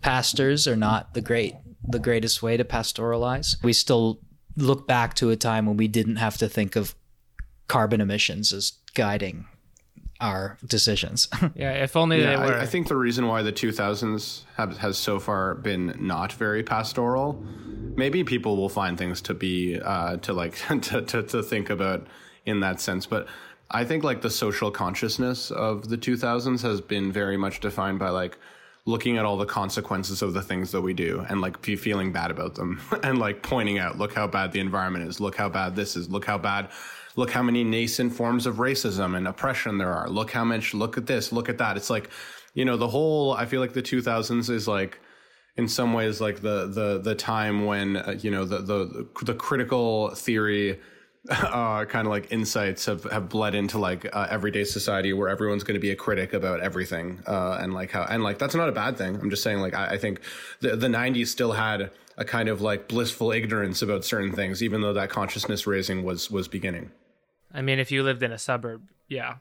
pastors 0.00 0.66
are 0.66 0.76
not 0.76 1.14
the 1.14 1.20
great 1.20 1.54
the 1.88 1.98
greatest 1.98 2.42
way 2.42 2.56
to 2.56 2.64
pastoralize. 2.64 3.56
We 3.62 3.72
still 3.72 4.20
look 4.56 4.86
back 4.86 5.14
to 5.14 5.30
a 5.30 5.36
time 5.36 5.66
when 5.66 5.76
we 5.76 5.88
didn't 5.88 6.16
have 6.16 6.36
to 6.38 6.48
think 6.48 6.76
of 6.76 6.94
carbon 7.68 8.00
emissions 8.00 8.52
as 8.52 8.72
guiding 8.94 9.46
our 10.20 10.58
decisions. 10.66 11.28
yeah, 11.54 11.72
if 11.72 11.96
only 11.96 12.20
yeah, 12.20 12.30
they 12.30 12.36
were. 12.36 12.54
I, 12.54 12.62
I, 12.62 12.66
think 12.66 12.88
the 12.88 12.96
reason 12.96 13.26
why 13.26 13.42
the 13.42 13.52
2000s 13.52 14.42
have, 14.56 14.76
has 14.78 14.98
so 14.98 15.18
far 15.18 15.54
been 15.54 15.94
not 15.98 16.32
very 16.32 16.62
pastoral, 16.62 17.44
maybe 17.96 18.24
people 18.24 18.56
will 18.56 18.68
find 18.68 18.98
things 18.98 19.20
to 19.22 19.34
be 19.34 19.80
uh, 19.80 20.16
to 20.18 20.32
like 20.32 20.54
to, 20.82 21.02
to 21.02 21.22
to 21.22 21.42
think 21.42 21.70
about 21.70 22.06
in 22.46 22.60
that 22.60 22.80
sense, 22.80 23.06
but. 23.06 23.26
I 23.72 23.84
think 23.84 24.02
like 24.02 24.20
the 24.20 24.30
social 24.30 24.72
consciousness 24.72 25.52
of 25.52 25.88
the 25.88 25.96
2000s 25.96 26.60
has 26.62 26.80
been 26.80 27.12
very 27.12 27.36
much 27.36 27.60
defined 27.60 28.00
by 28.00 28.08
like 28.08 28.36
looking 28.84 29.18
at 29.18 29.24
all 29.24 29.36
the 29.36 29.46
consequences 29.46 30.22
of 30.22 30.32
the 30.32 30.42
things 30.42 30.72
that 30.72 30.80
we 30.80 30.92
do 30.92 31.24
and 31.28 31.40
like 31.40 31.64
feeling 31.64 32.12
bad 32.12 32.30
about 32.30 32.54
them 32.54 32.80
and 33.02 33.18
like 33.18 33.42
pointing 33.42 33.78
out 33.78 33.98
look 33.98 34.14
how 34.14 34.26
bad 34.26 34.52
the 34.52 34.60
environment 34.60 35.06
is 35.06 35.20
look 35.20 35.36
how 35.36 35.48
bad 35.48 35.76
this 35.76 35.96
is 35.96 36.08
look 36.08 36.24
how 36.24 36.38
bad 36.38 36.68
look 37.20 37.30
how 37.30 37.42
many 37.42 37.62
nascent 37.62 38.14
forms 38.14 38.46
of 38.46 38.56
racism 38.56 39.14
and 39.14 39.28
oppression 39.28 39.76
there 39.76 39.92
are. 39.92 40.08
Look 40.08 40.30
how 40.30 40.42
much, 40.42 40.72
look 40.72 40.96
at 40.96 41.06
this, 41.06 41.32
look 41.32 41.50
at 41.50 41.58
that. 41.58 41.76
It's 41.76 41.90
like, 41.90 42.08
you 42.54 42.64
know, 42.64 42.78
the 42.78 42.88
whole, 42.88 43.34
I 43.34 43.44
feel 43.44 43.60
like 43.60 43.74
the 43.74 43.82
2000s 43.82 44.48
is 44.48 44.66
like, 44.66 44.98
in 45.56 45.68
some 45.68 45.92
ways, 45.92 46.22
like 46.22 46.40
the, 46.40 46.66
the, 46.68 46.98
the 46.98 47.14
time 47.14 47.66
when, 47.66 47.98
uh, 47.98 48.16
you 48.18 48.30
know, 48.30 48.46
the, 48.46 48.58
the, 48.62 49.06
the 49.22 49.34
critical 49.34 50.14
theory 50.14 50.80
uh, 51.30 51.84
kind 51.84 52.06
of 52.06 52.10
like 52.10 52.32
insights 52.32 52.86
have, 52.86 53.04
have 53.04 53.28
bled 53.28 53.54
into 53.54 53.76
like 53.76 54.08
uh, 54.16 54.26
everyday 54.30 54.64
society 54.64 55.12
where 55.12 55.28
everyone's 55.28 55.62
going 55.62 55.74
to 55.74 55.80
be 55.80 55.90
a 55.90 55.96
critic 55.96 56.32
about 56.32 56.60
everything 56.60 57.20
uh, 57.26 57.58
and 57.60 57.74
like 57.74 57.90
how 57.90 58.04
and 58.04 58.22
like 58.22 58.38
that's 58.38 58.54
not 58.54 58.70
a 58.70 58.72
bad 58.72 58.96
thing 58.96 59.16
i'm 59.16 59.28
just 59.28 59.42
saying 59.42 59.58
like 59.58 59.74
i, 59.74 59.88
I 59.88 59.98
think 59.98 60.22
the, 60.60 60.76
the 60.76 60.86
90s 60.86 61.26
still 61.26 61.52
had 61.52 61.90
a 62.16 62.24
kind 62.24 62.48
of 62.48 62.62
like 62.62 62.88
blissful 62.88 63.32
ignorance 63.32 63.82
about 63.82 64.02
certain 64.06 64.32
things 64.32 64.62
even 64.62 64.80
though 64.80 64.94
that 64.94 65.10
consciousness 65.10 65.66
raising 65.66 66.04
was 66.04 66.30
was 66.30 66.48
beginning 66.48 66.90
I 67.52 67.62
mean, 67.62 67.78
if 67.78 67.90
you 67.90 68.02
lived 68.02 68.22
in 68.22 68.32
a 68.32 68.38
suburb, 68.38 68.82
yeah. 69.08 69.36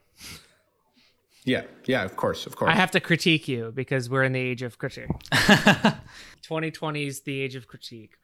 yeah 1.45 1.64
yeah 1.86 2.03
of 2.03 2.15
course 2.15 2.45
of 2.45 2.56
course 2.56 2.69
I 2.69 2.76
have 2.76 2.91
to 2.91 2.99
critique 2.99 3.48
you 3.48 3.72
because 3.73 4.10
we're 4.10 4.23
in 4.23 4.34
the 4.34 4.40
age 4.40 4.64
of 4.64 4.77
critique. 4.77 5.10
2020 6.41 7.06
is 7.06 7.22
the 7.22 7.41
age 7.41 7.56
of 7.56 7.68
critique. 7.68 8.18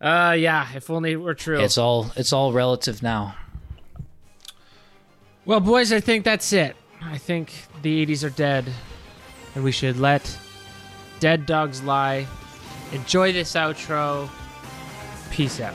Uh, 0.00 0.36
yeah. 0.38 0.68
If 0.74 0.90
only 0.90 1.12
it 1.12 1.16
were 1.16 1.34
true. 1.34 1.60
It's 1.60 1.78
all 1.78 2.10
it's 2.16 2.32
all 2.32 2.52
relative 2.52 3.02
now. 3.02 3.36
Well, 5.46 5.60
boys, 5.60 5.92
I 5.92 6.00
think 6.00 6.24
that's 6.24 6.52
it. 6.52 6.76
I 7.02 7.18
think 7.18 7.52
the 7.82 8.06
80s 8.06 8.24
are 8.24 8.30
dead, 8.30 8.64
and 9.54 9.62
we 9.62 9.72
should 9.72 9.98
let 9.98 10.38
dead 11.20 11.44
dogs 11.44 11.82
lie. 11.82 12.26
Enjoy 12.92 13.32
this 13.32 13.52
outro. 13.54 14.30
Peace 15.30 15.60
out. 15.60 15.74